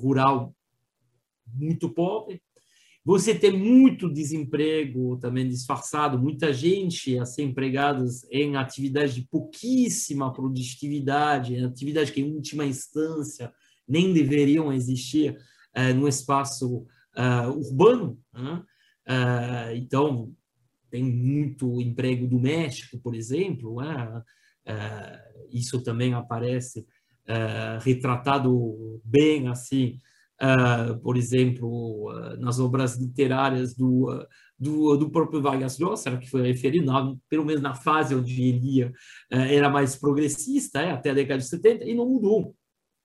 rural 0.02 0.54
muito 1.48 1.90
pobre, 1.90 2.42
você 3.06 3.36
tem 3.36 3.52
muito 3.52 4.10
desemprego 4.10 5.18
também 5.18 5.48
disfarçado, 5.48 6.18
muita 6.18 6.54
gente 6.54 7.20
a 7.20 7.26
ser 7.26 7.44
empregados 7.44 8.24
em 8.32 8.56
atividades 8.56 9.14
de 9.14 9.24
pouquíssima 9.24 10.32
produtividade, 10.32 11.54
em 11.54 11.66
atividades 11.66 12.12
que, 12.12 12.22
em 12.22 12.34
última 12.34 12.66
instância, 12.66 13.52
nem 13.86 14.14
deveriam 14.14 14.72
existir 14.72 15.38
uh, 15.78 15.94
no 15.94 16.08
espaço 16.08 16.86
uh, 17.18 17.50
urbano. 17.54 18.18
Né? 18.34 18.64
Uh, 19.06 19.76
então, 19.76 20.34
tem 20.94 21.04
muito 21.04 21.82
emprego 21.82 22.28
doméstico, 22.28 23.00
por 23.00 23.16
exemplo. 23.16 23.82
Né? 23.82 24.24
isso 25.52 25.84
também 25.84 26.14
aparece 26.14 26.86
retratado 27.82 29.02
bem 29.04 29.48
assim 29.48 29.98
por 31.02 31.16
exemplo, 31.16 32.12
nas 32.38 32.60
obras 32.60 32.98
literárias 32.98 33.74
do, 33.74 34.08
do, 34.60 34.98
do, 34.98 35.10
próprio 35.10 35.42
Vargas 35.42 35.80
Llosa, 35.80 36.18
que 36.18 36.30
foi 36.30 36.42
referido, 36.42 36.86
na, 36.86 37.16
pelo 37.30 37.46
menos 37.46 37.62
na 37.62 37.76
fase 37.76 38.14
onde 38.14 38.42
ele 38.42 38.78
ia, 38.78 38.92
era 39.30 39.70
mais 39.70 39.96
progressista, 39.96 40.82
é, 40.82 40.92
até 40.92 41.12
a 41.12 41.14
década 41.14 41.40
de 41.40 41.48
70, 41.48 41.86
e 41.86 41.96
não 41.96 42.10
mudou. 42.10 42.54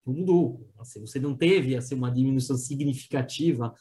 Não 0.04 0.14
mudou. 0.14 0.68
Assim, 0.80 1.00
você 1.00 1.20
não 1.20 1.36
teve 1.36 1.76
assim, 1.76 1.94
uma 1.94 2.10
diminuição 2.10 2.56
significativa 2.56 3.72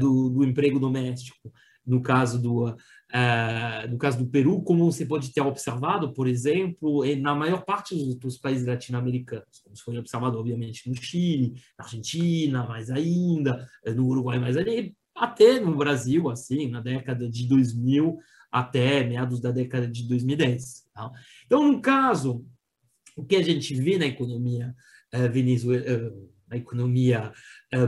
do, 0.00 0.30
do 0.30 0.44
emprego 0.44 0.78
doméstico 0.80 1.52
no 1.88 2.02
caso 2.02 2.40
do, 2.40 2.76
uh, 3.12 3.90
no 3.90 3.98
caso 3.98 4.18
do 4.18 4.30
Peru, 4.30 4.62
como 4.62 4.90
você 4.90 5.04
pode 5.04 5.32
ter 5.32 5.40
observado, 5.40 6.12
por 6.12 6.26
exemplo, 6.26 7.02
na 7.16 7.34
maior 7.34 7.64
parte 7.64 7.94
dos, 7.94 8.14
dos 8.16 8.38
países 8.38 8.66
latino-americanos, 8.66 9.60
como 9.62 9.76
foi 9.78 9.98
observado, 9.98 10.38
obviamente, 10.38 10.88
no 10.88 10.94
Chile, 10.94 11.54
na 11.78 11.84
Argentina, 11.84 12.66
mais 12.66 12.90
ainda, 12.90 13.66
eh, 13.84 13.92
no 13.92 14.06
Uruguai, 14.06 14.38
mais 14.38 14.56
ainda, 14.56 14.92
até 15.14 15.60
no 15.60 15.76
Brasil, 15.76 16.28
assim, 16.30 16.68
na 16.68 16.80
década 16.80 17.28
de 17.28 17.46
2000 17.48 18.18
até 18.50 19.04
meados 19.04 19.40
da 19.40 19.50
década 19.50 19.86
de 19.86 20.08
2010. 20.08 20.86
Tá? 20.94 21.10
Então, 21.44 21.70
no 21.70 21.82
caso, 21.82 22.46
o 23.16 23.24
que 23.24 23.36
a 23.36 23.42
gente 23.42 23.74
vê 23.74 23.98
na 23.98 24.06
economia 24.06 24.74
venezuelana, 25.32 26.12
a 26.50 26.56
economia 26.56 27.32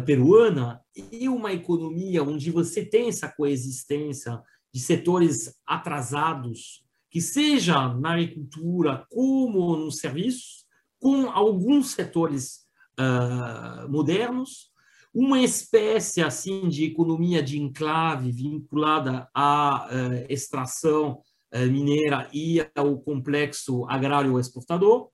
peruana 0.04 0.80
e 1.12 1.28
uma 1.28 1.52
economia 1.52 2.22
onde 2.22 2.50
você 2.50 2.84
tem 2.84 3.08
essa 3.08 3.28
coexistência 3.28 4.40
de 4.72 4.80
setores 4.80 5.54
atrasados, 5.66 6.84
que 7.10 7.20
seja 7.20 7.88
na 7.94 8.12
agricultura 8.12 9.04
como 9.10 9.76
nos 9.76 9.98
serviços, 9.98 10.64
com 10.98 11.30
alguns 11.30 11.90
setores 11.90 12.66
uh, 12.98 13.88
modernos, 13.90 14.70
uma 15.12 15.40
espécie 15.40 16.22
assim 16.22 16.68
de 16.68 16.84
economia 16.84 17.42
de 17.42 17.58
enclave 17.58 18.30
vinculada 18.30 19.28
à 19.34 19.88
uh, 19.88 20.32
extração 20.32 21.20
mineira 21.52 22.30
e 22.32 22.64
ao 22.76 22.96
complexo 23.00 23.84
agrário 23.88 24.38
exportador, 24.38 25.10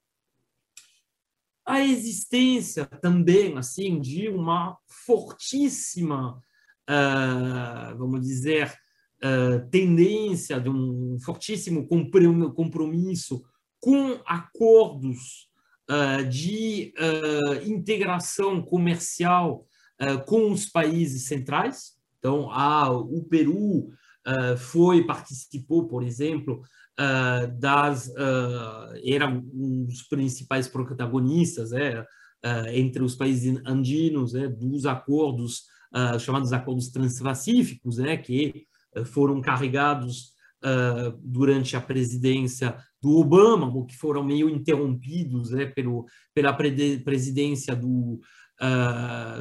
a 1.66 1.80
existência 1.80 2.86
também 2.86 3.58
assim 3.58 4.00
de 4.00 4.28
uma 4.28 4.78
fortíssima, 4.86 6.40
uh, 6.88 7.98
vamos 7.98 8.20
dizer, 8.20 8.72
uh, 9.22 9.68
tendência, 9.70 10.60
de 10.60 10.68
um 10.68 11.18
fortíssimo 11.24 11.86
compromisso 12.54 13.44
com 13.80 14.18
acordos 14.26 15.48
uh, 15.90 16.28
de 16.28 16.92
integração 17.64 18.62
comercial 18.62 19.66
com 20.26 20.52
os 20.52 20.66
países 20.66 21.26
centrais. 21.26 21.94
Então, 22.18 22.50
a, 22.50 22.90
o 22.90 23.24
Peru 23.24 23.88
foi 24.58 25.06
participou, 25.06 25.86
por 25.86 26.02
exemplo, 26.02 26.62
uh, 26.98 27.58
das 27.58 28.08
uh, 28.08 28.94
era 29.04 29.28
um 29.28 29.84
dos 29.84 30.02
principais 30.02 30.66
protagonistas 30.66 31.72
é, 31.72 32.00
uh, 32.00 32.68
entre 32.72 33.02
os 33.02 33.14
países 33.14 33.60
andinos 33.64 34.34
é, 34.34 34.48
dos 34.48 34.86
acordos 34.86 35.64
chamados 36.20 36.52
acordos 36.52 36.90
transpacíficos, 36.90 37.98
é, 37.98 38.18
que 38.18 38.66
foram 39.04 39.40
carregados 39.40 40.34
durante 41.22 41.76
a 41.76 41.80
presidência 41.80 42.76
do 43.00 43.18
Obama, 43.18 43.72
ou 43.72 43.84
que 43.84 43.96
foram 43.96 44.24
meio 44.24 44.48
interrompidos 44.48 45.52
é, 45.52 45.66
pelo, 45.66 46.06
pela 46.34 46.52
presidência 46.52 47.76
do, 47.76 48.18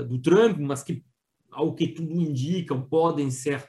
do 0.08 0.20
Trump, 0.20 0.60
mas 0.60 0.84
que, 0.84 1.04
ao 1.52 1.74
que 1.74 1.88
tudo 1.88 2.14
indica, 2.14 2.76
podem 2.76 3.32
ser 3.32 3.66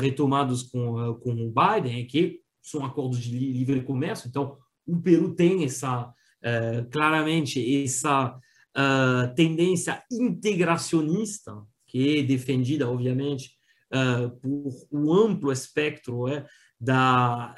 retomados 0.00 0.64
com, 0.64 1.14
com 1.22 1.30
o 1.32 1.52
Biden, 1.52 2.02
é 2.02 2.04
que 2.04 2.40
são 2.60 2.84
acordos 2.84 3.20
de 3.20 3.30
livre 3.30 3.80
comércio, 3.82 4.28
então 4.28 4.58
o 4.88 5.00
Peru 5.00 5.34
tem 5.34 5.64
essa, 5.64 6.06
uh, 6.08 6.90
claramente, 6.90 7.84
essa 7.84 8.34
uh, 8.34 9.34
tendência 9.34 10.02
integracionista, 10.10 11.54
que 11.86 12.18
é 12.18 12.22
defendida, 12.22 12.88
obviamente, 12.88 13.57
uh, 13.92 14.30
por 14.40 14.72
um 14.92 15.12
amplo 15.12 15.52
espectro 15.52 16.28
é, 16.28 16.46
da, 16.80 17.54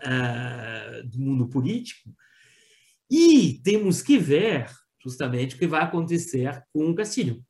do 1.04 1.20
mundo 1.20 1.48
político. 1.48 2.10
E 3.10 3.60
temos 3.62 4.00
que 4.00 4.18
ver, 4.18 4.70
justamente, 5.02 5.56
o 5.56 5.58
que 5.58 5.66
vai 5.66 5.82
acontecer 5.82 6.62
com 6.72 6.90
o 6.90 6.94
Castilho. 6.94 7.42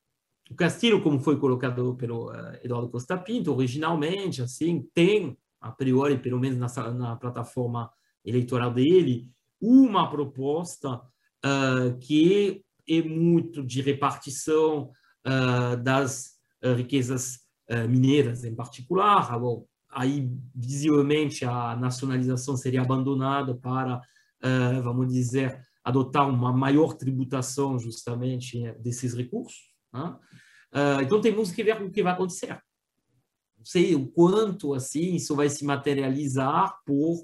O 0.50 0.54
Castilho, 0.54 1.02
como 1.02 1.20
foi 1.20 1.38
colocado 1.38 1.94
pelo 1.96 2.32
Eduardo 2.62 2.90
Costa 2.90 3.16
Pinto, 3.16 3.52
originalmente, 3.52 4.42
assim, 4.42 4.88
tem 4.92 5.38
a 5.60 5.70
priori, 5.70 6.18
pelo 6.18 6.40
menos 6.40 6.58
na, 6.58 6.90
na 6.90 7.16
plataforma 7.16 7.90
eleitoral 8.24 8.72
dele, 8.72 9.28
uma 9.60 10.08
proposta 10.08 10.94
uh, 10.94 11.98
que 12.00 12.64
é 12.88 13.02
muito 13.02 13.62
de 13.62 13.82
repartição 13.82 14.90
uh, 15.26 15.76
das 15.82 16.38
uh, 16.64 16.72
riquezas 16.74 17.39
mineiras 17.88 18.44
em 18.44 18.54
particular. 18.54 19.38
Bom, 19.38 19.64
aí, 19.90 20.30
visivelmente, 20.54 21.44
a 21.44 21.76
nacionalização 21.76 22.56
seria 22.56 22.82
abandonada 22.82 23.54
para, 23.54 24.00
vamos 24.82 25.12
dizer, 25.12 25.60
adotar 25.84 26.28
uma 26.28 26.52
maior 26.52 26.94
tributação 26.94 27.78
justamente 27.78 28.72
desses 28.80 29.14
recursos. 29.14 29.70
Né? 29.92 30.16
então, 31.02 31.20
temos 31.20 31.52
que 31.52 31.62
ver 31.62 31.80
o 31.80 31.90
que 31.90 32.02
vai 32.02 32.12
acontecer 32.12 32.60
não 33.60 33.66
sei 33.66 33.94
o 33.94 34.08
quanto 34.08 34.72
assim 34.72 35.14
isso 35.14 35.36
vai 35.36 35.50
se 35.50 35.64
materializar 35.64 36.74
por 36.84 37.18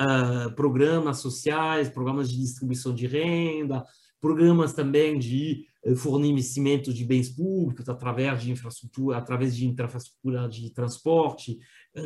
uh, 0.00 0.54
programas 0.54 1.18
sociais, 1.18 1.88
programas 1.88 2.30
de 2.30 2.38
distribuição 2.38 2.94
de 2.94 3.08
renda, 3.08 3.84
programas 4.20 4.72
também 4.72 5.18
de 5.18 5.66
fornecimento 5.96 6.92
de 6.92 7.04
bens 7.04 7.30
públicos 7.30 7.88
através 7.88 8.42
de 8.42 8.50
infraestrutura, 8.50 9.16
através 9.16 9.56
de 9.56 9.66
infraestrutura 9.66 10.48
de 10.48 10.70
transporte, 10.72 11.58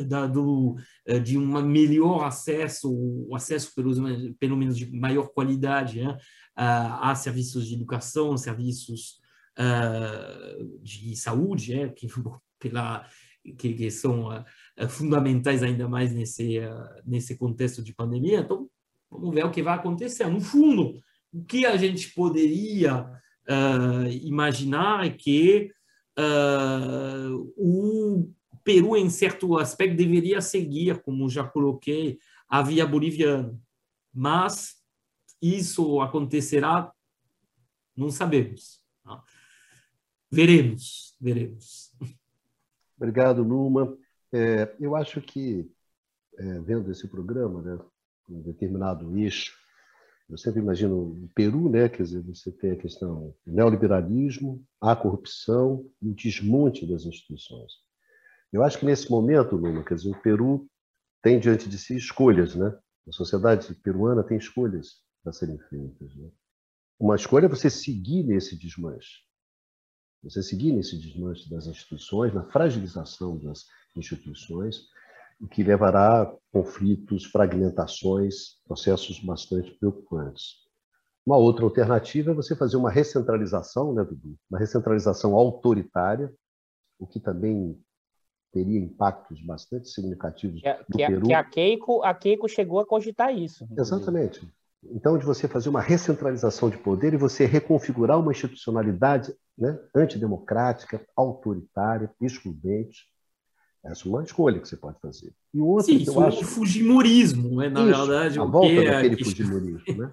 da, 0.07 0.25
do, 0.25 0.75
de 1.23 1.37
um 1.37 1.61
melhor 1.61 2.23
acesso, 2.23 2.89
o 2.89 3.35
acesso 3.35 3.73
pelos, 3.75 3.97
pelo 4.39 4.55
menos 4.55 4.77
de 4.77 4.89
maior 4.97 5.27
qualidade 5.27 6.01
né, 6.01 6.17
a, 6.55 7.11
a 7.11 7.15
serviços 7.15 7.67
de 7.67 7.75
educação, 7.75 8.37
serviços 8.37 9.19
uh, 9.59 10.79
de 10.81 11.15
saúde, 11.15 11.73
é, 11.73 11.89
que, 11.89 12.07
pela, 12.59 13.07
que, 13.57 13.73
que 13.73 13.91
são 13.91 14.29
uh, 14.29 14.89
fundamentais 14.89 15.63
ainda 15.63 15.87
mais 15.87 16.13
nesse, 16.13 16.59
uh, 16.59 17.01
nesse 17.05 17.37
contexto 17.37 17.83
de 17.83 17.93
pandemia. 17.93 18.39
Então, 18.39 18.69
vamos 19.09 19.33
ver 19.33 19.45
o 19.45 19.51
que 19.51 19.63
vai 19.63 19.75
acontecer. 19.75 20.27
No 20.27 20.39
fundo, 20.39 20.99
o 21.33 21.43
que 21.43 21.65
a 21.65 21.75
gente 21.75 22.13
poderia 22.13 23.09
imaginar 24.21 25.05
é 25.05 25.09
que 25.09 25.71
o 27.57 28.29
Peru, 28.63 28.97
em 28.97 29.09
certo 29.09 29.57
aspecto, 29.57 29.95
deveria 29.95 30.41
seguir, 30.41 31.01
como 31.03 31.29
já 31.29 31.43
coloquei, 31.43 32.17
a 32.49 32.61
via 32.63 32.85
boliviana. 32.85 33.55
Mas 34.13 34.81
isso 35.41 36.01
acontecerá? 36.01 36.91
Não 37.95 38.09
sabemos. 38.09 38.81
Veremos, 40.31 41.15
veremos. 41.21 41.93
Obrigado, 42.97 43.43
Numa. 43.43 43.97
É, 44.33 44.75
eu 44.79 44.95
acho 44.95 45.21
que, 45.21 45.69
é, 46.37 46.59
vendo 46.61 46.91
esse 46.91 47.07
programa, 47.07 47.61
né, 47.61 47.79
um 48.29 48.41
determinado 48.41 49.15
eixo, 49.17 49.55
eu 50.29 50.37
sempre 50.37 50.59
imagino 50.59 50.95
o 50.95 51.29
Peru, 51.35 51.69
né, 51.69 51.87
quer 51.87 52.03
dizer, 52.03 52.21
você 52.23 52.51
tem 52.51 52.71
a 52.71 52.75
questão 52.75 53.35
do 53.45 53.53
neoliberalismo, 53.53 54.65
a 54.81 54.95
corrupção 54.95 55.85
e 56.01 56.09
o 56.09 56.15
desmonte 56.15 56.85
das 56.85 57.05
instituições. 57.05 57.73
Eu 58.51 58.63
acho 58.63 58.79
que 58.79 58.85
nesse 58.85 59.09
momento, 59.11 59.57
Numa, 59.57 59.83
quer 59.83 59.95
dizer, 59.95 60.09
o 60.09 60.21
Peru 60.21 60.67
tem 61.21 61.39
diante 61.39 61.69
de 61.69 61.77
si 61.77 61.95
escolhas, 61.95 62.55
né? 62.55 62.75
A 63.07 63.11
sociedade 63.11 63.73
peruana 63.75 64.23
tem 64.23 64.37
escolhas 64.37 65.01
a 65.25 65.31
serem 65.31 65.59
feitas. 65.69 66.15
Né? 66.15 66.29
Uma 66.99 67.15
escolha 67.15 67.45
é 67.45 67.49
você 67.49 67.69
seguir 67.69 68.23
nesse 68.23 68.57
desmanche. 68.57 69.23
Você 70.23 70.41
seguir 70.41 70.71
nesse 70.71 70.97
desmanche 70.97 71.47
das 71.49 71.67
instituições, 71.67 72.33
na 72.33 72.43
fragilização 72.45 73.37
das 73.37 73.65
instituições, 73.95 74.87
o 75.39 75.47
que 75.47 75.63
levará 75.63 76.23
a 76.23 76.33
conflitos, 76.51 77.25
fragmentações, 77.25 78.57
processos 78.65 79.19
bastante 79.19 79.71
preocupantes. 79.71 80.65
Uma 81.25 81.37
outra 81.37 81.65
alternativa 81.65 82.31
é 82.31 82.33
você 82.33 82.55
fazer 82.55 82.77
uma 82.77 82.91
recentralização, 82.91 83.93
né, 83.93 84.03
Dudu? 84.03 84.35
Uma 84.49 84.59
recentralização 84.59 85.35
autoritária, 85.35 86.31
o 86.99 87.07
que 87.07 87.19
também 87.19 87.77
teria 88.53 88.79
impactos 88.79 89.41
bastante 89.41 89.89
significativos 89.89 90.61
que, 90.61 90.69
no 90.69 90.97
que, 90.97 91.07
Peru. 91.07 91.25
Que 91.25 91.33
a 91.33 91.43
Keiko, 91.43 92.03
a 92.03 92.13
Keiko 92.13 92.47
chegou 92.47 92.79
a 92.79 92.85
cogitar 92.85 93.35
isso. 93.35 93.67
Exatamente. 93.77 94.47
Então, 94.91 95.17
de 95.17 95.25
você 95.25 95.47
fazer 95.47 95.67
uma 95.67 95.81
recentralização 95.81 96.69
de 96.69 96.77
poder 96.77 97.13
e 97.13 97.17
você 97.17 97.45
reconfigurar 97.45 98.19
uma 98.19 98.31
institucionalidade 98.31 99.35
né, 99.57 99.77
antidemocrática, 99.95 101.05
autoritária, 101.15 102.09
excludente. 102.21 103.07
Essa 103.85 104.07
é 104.07 104.09
uma 104.09 104.23
escolha 104.23 104.59
que 104.59 104.67
você 104.67 104.75
pode 104.75 104.99
fazer. 104.99 105.31
E 105.53 105.61
outra, 105.61 105.85
Sim, 105.85 105.97
isso 105.97 106.23
é 106.23 106.27
acho... 106.27 106.41
o 106.41 106.45
fujimorismo, 106.45 107.57
né? 107.57 107.69
na 107.69 107.81
isso, 107.81 108.05
verdade. 108.05 108.39
A 108.39 108.43
o 108.43 108.51
volta 108.51 108.67
que 108.67 108.83
daquele 108.83 109.15
é... 109.15 109.17
fujimorismo, 109.23 109.97
né? 109.97 110.11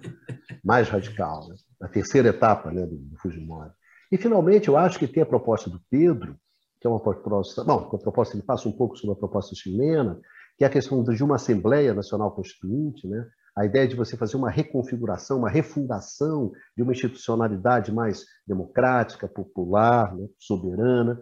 mais 0.63 0.89
radical, 0.89 1.47
né? 1.49 1.55
a 1.81 1.87
terceira 1.87 2.29
etapa 2.29 2.71
né, 2.71 2.85
do, 2.85 2.95
do 2.95 3.17
Fujimori. 3.17 3.71
E, 4.11 4.17
finalmente, 4.17 4.67
eu 4.67 4.77
acho 4.77 4.99
que 4.99 5.07
tem 5.07 5.23
a 5.23 5.25
proposta 5.25 5.69
do 5.69 5.81
Pedro, 5.89 6.35
que 6.79 6.85
é 6.85 6.89
uma 6.89 6.99
proposta... 6.99 7.63
Bom, 7.63 7.89
a 7.91 7.97
proposta 7.97 8.35
ele 8.35 8.43
passa 8.43 8.69
um 8.69 8.71
pouco 8.71 8.95
sobre 8.95 9.13
a 9.13 9.19
proposta 9.19 9.55
chilena, 9.55 10.19
que 10.57 10.63
é 10.63 10.67
a 10.67 10.69
questão 10.69 11.03
de 11.03 11.23
uma 11.23 11.35
Assembleia 11.35 11.93
Nacional 11.93 12.31
Constituinte, 12.31 13.07
né? 13.07 13.25
a 13.55 13.65
ideia 13.65 13.87
de 13.87 13.95
você 13.95 14.17
fazer 14.17 14.35
uma 14.35 14.49
reconfiguração, 14.49 15.37
uma 15.37 15.49
refundação 15.49 16.51
de 16.75 16.81
uma 16.81 16.91
institucionalidade 16.91 17.91
mais 17.91 18.25
democrática, 18.47 19.27
popular, 19.27 20.15
né, 20.15 20.27
soberana. 20.39 21.19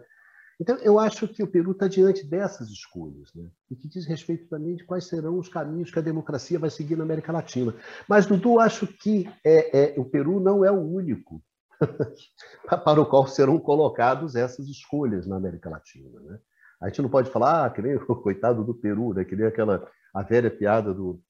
Então, 0.60 0.76
eu 0.78 0.98
acho 0.98 1.26
que 1.26 1.42
o 1.42 1.46
Peru 1.46 1.72
está 1.72 1.88
diante 1.88 2.24
dessas 2.26 2.68
escolhas, 2.68 3.32
né? 3.34 3.48
e 3.70 3.76
que 3.76 3.88
diz 3.88 4.06
respeito 4.06 4.48
também 4.48 4.76
de 4.76 4.84
quais 4.84 5.06
serão 5.06 5.38
os 5.38 5.48
caminhos 5.48 5.90
que 5.90 5.98
a 5.98 6.02
democracia 6.02 6.58
vai 6.58 6.70
seguir 6.70 6.96
na 6.96 7.04
América 7.04 7.32
Latina. 7.32 7.74
Mas, 8.08 8.26
Dudu, 8.26 8.60
acho 8.60 8.86
que 8.86 9.28
é, 9.44 9.96
é, 9.96 10.00
o 10.00 10.04
Peru 10.04 10.40
não 10.40 10.64
é 10.64 10.70
o 10.70 10.80
único 10.80 11.42
para 12.84 13.00
o 13.00 13.06
qual 13.06 13.26
serão 13.26 13.58
colocadas 13.58 14.36
essas 14.36 14.68
escolhas 14.68 15.26
na 15.26 15.36
América 15.36 15.70
Latina. 15.70 16.20
Né? 16.20 16.38
A 16.80 16.88
gente 16.88 17.02
não 17.02 17.08
pode 17.08 17.30
falar, 17.30 17.66
ah, 17.66 17.70
que 17.70 17.82
nem 17.82 17.96
o 17.96 18.06
coitado 18.16 18.62
do 18.62 18.74
Peru, 18.74 19.14
né? 19.14 19.24
que 19.24 19.34
nem 19.34 19.46
aquela 19.46 19.88
a 20.14 20.22
velha 20.22 20.50
piada 20.50 20.92
do 20.92 21.20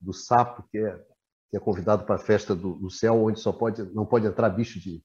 do 0.00 0.12
sapo 0.12 0.64
que 0.70 0.78
é, 0.78 0.98
que 1.50 1.56
é 1.56 1.60
convidado 1.60 2.04
para 2.04 2.14
a 2.14 2.18
festa 2.18 2.54
do, 2.54 2.74
do, 2.74 2.90
céu, 2.90 3.22
onde 3.22 3.38
só 3.38 3.52
pode 3.52 3.82
não 3.94 4.06
pode 4.06 4.26
entrar 4.26 4.48
bicho 4.48 4.80
de, 4.80 5.02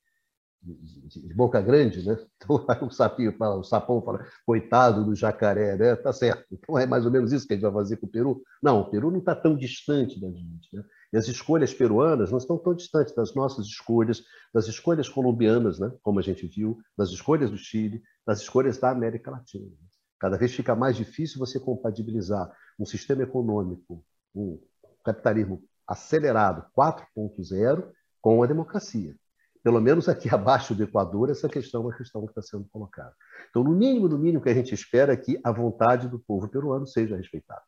de, 0.65 1.27
de 1.27 1.33
boca 1.33 1.61
grande, 1.61 2.05
né? 2.05 2.17
Então 2.45 2.87
o 2.87 2.91
sapinho 2.91 3.35
fala, 3.37 3.55
o 3.57 3.63
sapão 3.63 4.01
fala, 4.01 4.25
coitado 4.45 5.03
do 5.03 5.15
jacaré, 5.15 5.75
né? 5.77 5.95
Tá 5.95 6.11
certo. 6.11 6.45
Então 6.51 6.77
é 6.77 6.85
mais 6.85 7.05
ou 7.05 7.11
menos 7.11 7.31
isso 7.31 7.47
que 7.47 7.53
a 7.53 7.55
gente 7.55 7.63
vai 7.63 7.73
fazer 7.73 7.97
com 7.97 8.05
o 8.05 8.09
Peru. 8.09 8.43
Não, 8.61 8.81
o 8.81 8.89
Peru 8.89 9.11
não 9.11 9.19
está 9.19 9.35
tão 9.35 9.55
distante 9.55 10.19
da 10.19 10.27
gente, 10.27 10.69
né? 10.73 10.83
E 11.13 11.17
as 11.17 11.27
escolhas 11.27 11.73
peruanas 11.73 12.31
não 12.31 12.37
estão 12.37 12.57
tão 12.57 12.73
distantes 12.73 13.15
das 13.15 13.33
nossas 13.33 13.65
escolhas, 13.67 14.23
das 14.53 14.67
escolhas 14.67 15.07
colombianas, 15.07 15.79
né? 15.79 15.91
Como 16.01 16.19
a 16.19 16.21
gente 16.21 16.45
viu, 16.47 16.77
das 16.97 17.09
escolhas 17.09 17.51
do 17.51 17.57
Chile, 17.57 18.01
das 18.25 18.41
escolhas 18.41 18.77
da 18.77 18.89
América 18.89 19.31
Latina. 19.31 19.71
Cada 20.19 20.37
vez 20.37 20.53
fica 20.53 20.75
mais 20.75 20.95
difícil 20.95 21.39
você 21.39 21.59
compatibilizar 21.59 22.51
um 22.79 22.85
sistema 22.85 23.23
econômico, 23.23 24.03
um 24.33 24.59
capitalismo 25.03 25.63
acelerado 25.87 26.65
4.0 26.77 27.87
com 28.21 28.41
a 28.41 28.47
democracia. 28.47 29.15
Pelo 29.65 29.81
menos 29.81 30.07
aqui 30.07 30.29
abaixo 30.33 30.75
do 30.75 30.83
Equador, 30.83 31.31
essa 31.31 31.49
questão 31.49 31.81
é 31.81 31.85
uma 31.85 31.97
questão 31.97 32.21
que 32.21 32.29
está 32.29 32.41
sendo 32.43 32.65
colocada. 32.65 33.11
Então, 33.49 33.63
no 33.63 33.71
mínimo, 33.71 34.07
no 34.07 34.15
mínimo 34.15 34.43
que 34.43 34.49
a 34.49 34.53
gente 34.53 34.75
espera 34.75 35.13
é 35.13 35.17
que 35.17 35.39
a 35.43 35.51
vontade 35.51 36.07
do 36.07 36.19
povo 36.19 36.47
peruano 36.47 36.85
seja 36.85 37.17
respeitada. 37.17 37.63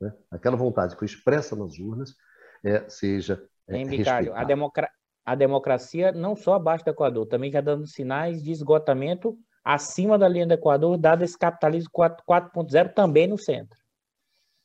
Né? 0.00 0.12
Aquela 0.32 0.56
vontade 0.56 0.94
que 0.94 0.98
foi 0.98 1.06
expressa 1.06 1.54
nas 1.54 1.78
urnas 1.78 2.16
é, 2.64 2.88
seja 2.88 3.40
é, 3.68 3.72
Tem, 3.72 3.86
Bicalho, 3.86 4.34
a, 4.34 4.42
democra 4.42 4.90
a 5.24 5.36
democracia 5.36 6.10
não 6.10 6.34
só 6.34 6.54
abaixo 6.54 6.84
do 6.84 6.90
Equador, 6.90 7.26
também 7.26 7.52
já 7.52 7.60
dando 7.60 7.86
sinais 7.86 8.42
de 8.42 8.50
esgotamento 8.50 9.38
acima 9.62 10.18
da 10.18 10.28
linha 10.28 10.46
do 10.46 10.54
Equador, 10.54 10.98
dado 10.98 11.22
esse 11.22 11.38
capitalismo 11.38 11.90
4.0 11.94 12.94
também 12.94 13.28
no 13.28 13.38
centro 13.38 13.78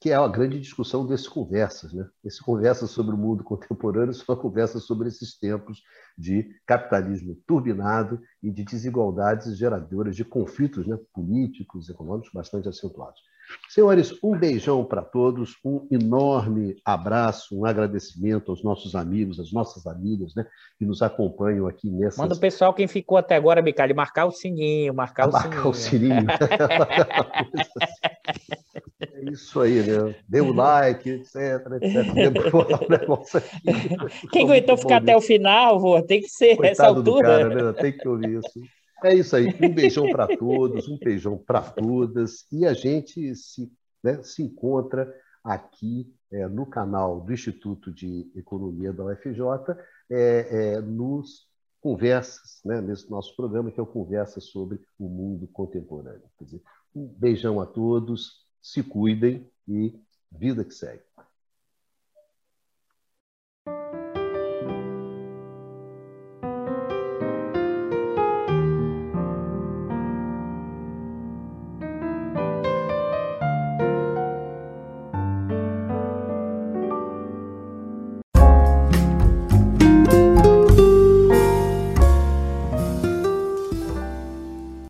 que 0.04 0.12
é 0.12 0.16
a 0.16 0.28
grande 0.28 0.60
discussão 0.60 1.08
desses 1.08 1.30
conversas. 1.30 1.94
Né? 1.94 2.06
Esse 2.26 2.44
conversa 2.44 2.86
sobre 2.88 3.16
o 3.16 3.18
mundo 3.18 3.42
contemporâneo 3.42 4.14
são 4.14 4.36
conversas 4.36 4.84
sobre 4.84 5.08
esses 5.08 5.40
tempos 5.40 5.82
de 6.18 6.46
capitalismo 6.66 7.38
turbinado 7.48 8.20
e 8.44 8.52
de 8.52 8.66
desigualdades 8.66 9.58
geradoras 9.58 10.14
de 10.14 10.26
conflitos 10.26 10.86
né, 10.86 11.00
políticos, 11.14 11.90
econômicos 11.90 12.30
bastante 12.34 12.68
acentuados. 12.68 13.22
Senhores, 13.70 14.14
um 14.24 14.38
beijão 14.38 14.84
para 14.84 15.02
todos, 15.02 15.58
um 15.64 15.88
enorme 15.90 16.76
abraço, 16.84 17.58
um 17.58 17.66
agradecimento 17.66 18.52
aos 18.52 18.64
nossos 18.64 18.96
amigos, 18.96 19.40
às 19.40 19.52
nossas 19.52 19.88
amigas 19.88 20.34
né, 20.36 20.46
que 20.78 20.86
nos 20.86 21.02
acompanham 21.02 21.68
aqui 21.68 21.90
nessa. 21.90 22.22
Manda 22.22 22.36
o 22.36 22.40
pessoal, 22.40 22.74
quem 22.74 22.88
ficou 22.88 23.18
até 23.18 23.36
agora, 23.36 23.62
Bicalho, 23.62 23.96
marcar 23.96 24.26
o 24.26 24.32
sininho, 24.32 24.94
marcar, 24.94 25.30
o, 25.30 25.32
marcar 25.32 25.50
sininho. 25.50 25.70
o 25.70 25.74
sininho. 25.74 26.28
é 29.28 29.32
isso 29.32 29.60
aí, 29.60 29.82
né? 29.82 30.16
Dê 30.28 30.42
o 30.42 30.54
like, 30.54 31.10
etc, 31.10 31.36
etc. 31.82 32.32
Quem 34.32 34.46
aguentou 34.46 34.78
ficar 34.78 34.98
até 34.98 35.16
o 35.16 35.22
final, 35.22 35.80
vô, 35.80 36.02
tem 36.02 36.22
que 36.22 36.30
ser 36.30 36.56
Coitado 36.56 36.72
essa 36.72 36.88
altura. 36.88 37.28
Cara, 37.28 37.72
né? 37.72 37.74
Tem 37.74 37.92
que 37.92 38.08
ouvir 38.08 38.40
isso. 38.40 38.60
É 39.04 39.14
isso 39.14 39.36
aí. 39.36 39.48
Um 39.62 39.74
beijão 39.74 40.10
para 40.10 40.38
todos, 40.38 40.88
um 40.88 40.98
beijão 40.98 41.38
para 41.38 41.62
todas. 41.62 42.46
E 42.52 42.66
a 42.66 42.74
gente 42.74 43.36
se, 43.36 43.72
né, 44.04 44.22
se 44.24 44.42
encontra 44.44 45.14
aqui 45.44 46.14
é, 46.32 46.48
no 46.48 46.66
canal 46.66 47.20
do 47.20 47.34
Instituto 47.34 47.92
de 47.92 48.32
Economia 48.36 48.94
da 48.94 49.04
UFJ, 49.06 49.42
é, 50.10 50.76
é, 50.76 50.82
nos 50.82 51.48
conversas, 51.82 52.62
né, 52.64 52.80
nesse 52.80 53.12
nosso 53.12 53.36
programa, 53.36 53.70
que 53.70 53.80
é 53.80 53.84
o 53.84 53.88
Conversa 53.88 54.40
sobre 54.40 54.80
o 54.98 55.08
Mundo 55.10 55.48
Contemporâneo. 55.48 56.24
Dizer, 56.40 56.62
um 56.96 57.06
beijão 57.06 57.60
a 57.60 57.66
todos, 57.66 58.43
se 58.64 58.82
cuidem 58.82 59.46
e 59.68 59.94
vida 60.32 60.64
que 60.64 60.74
segue. 60.74 61.04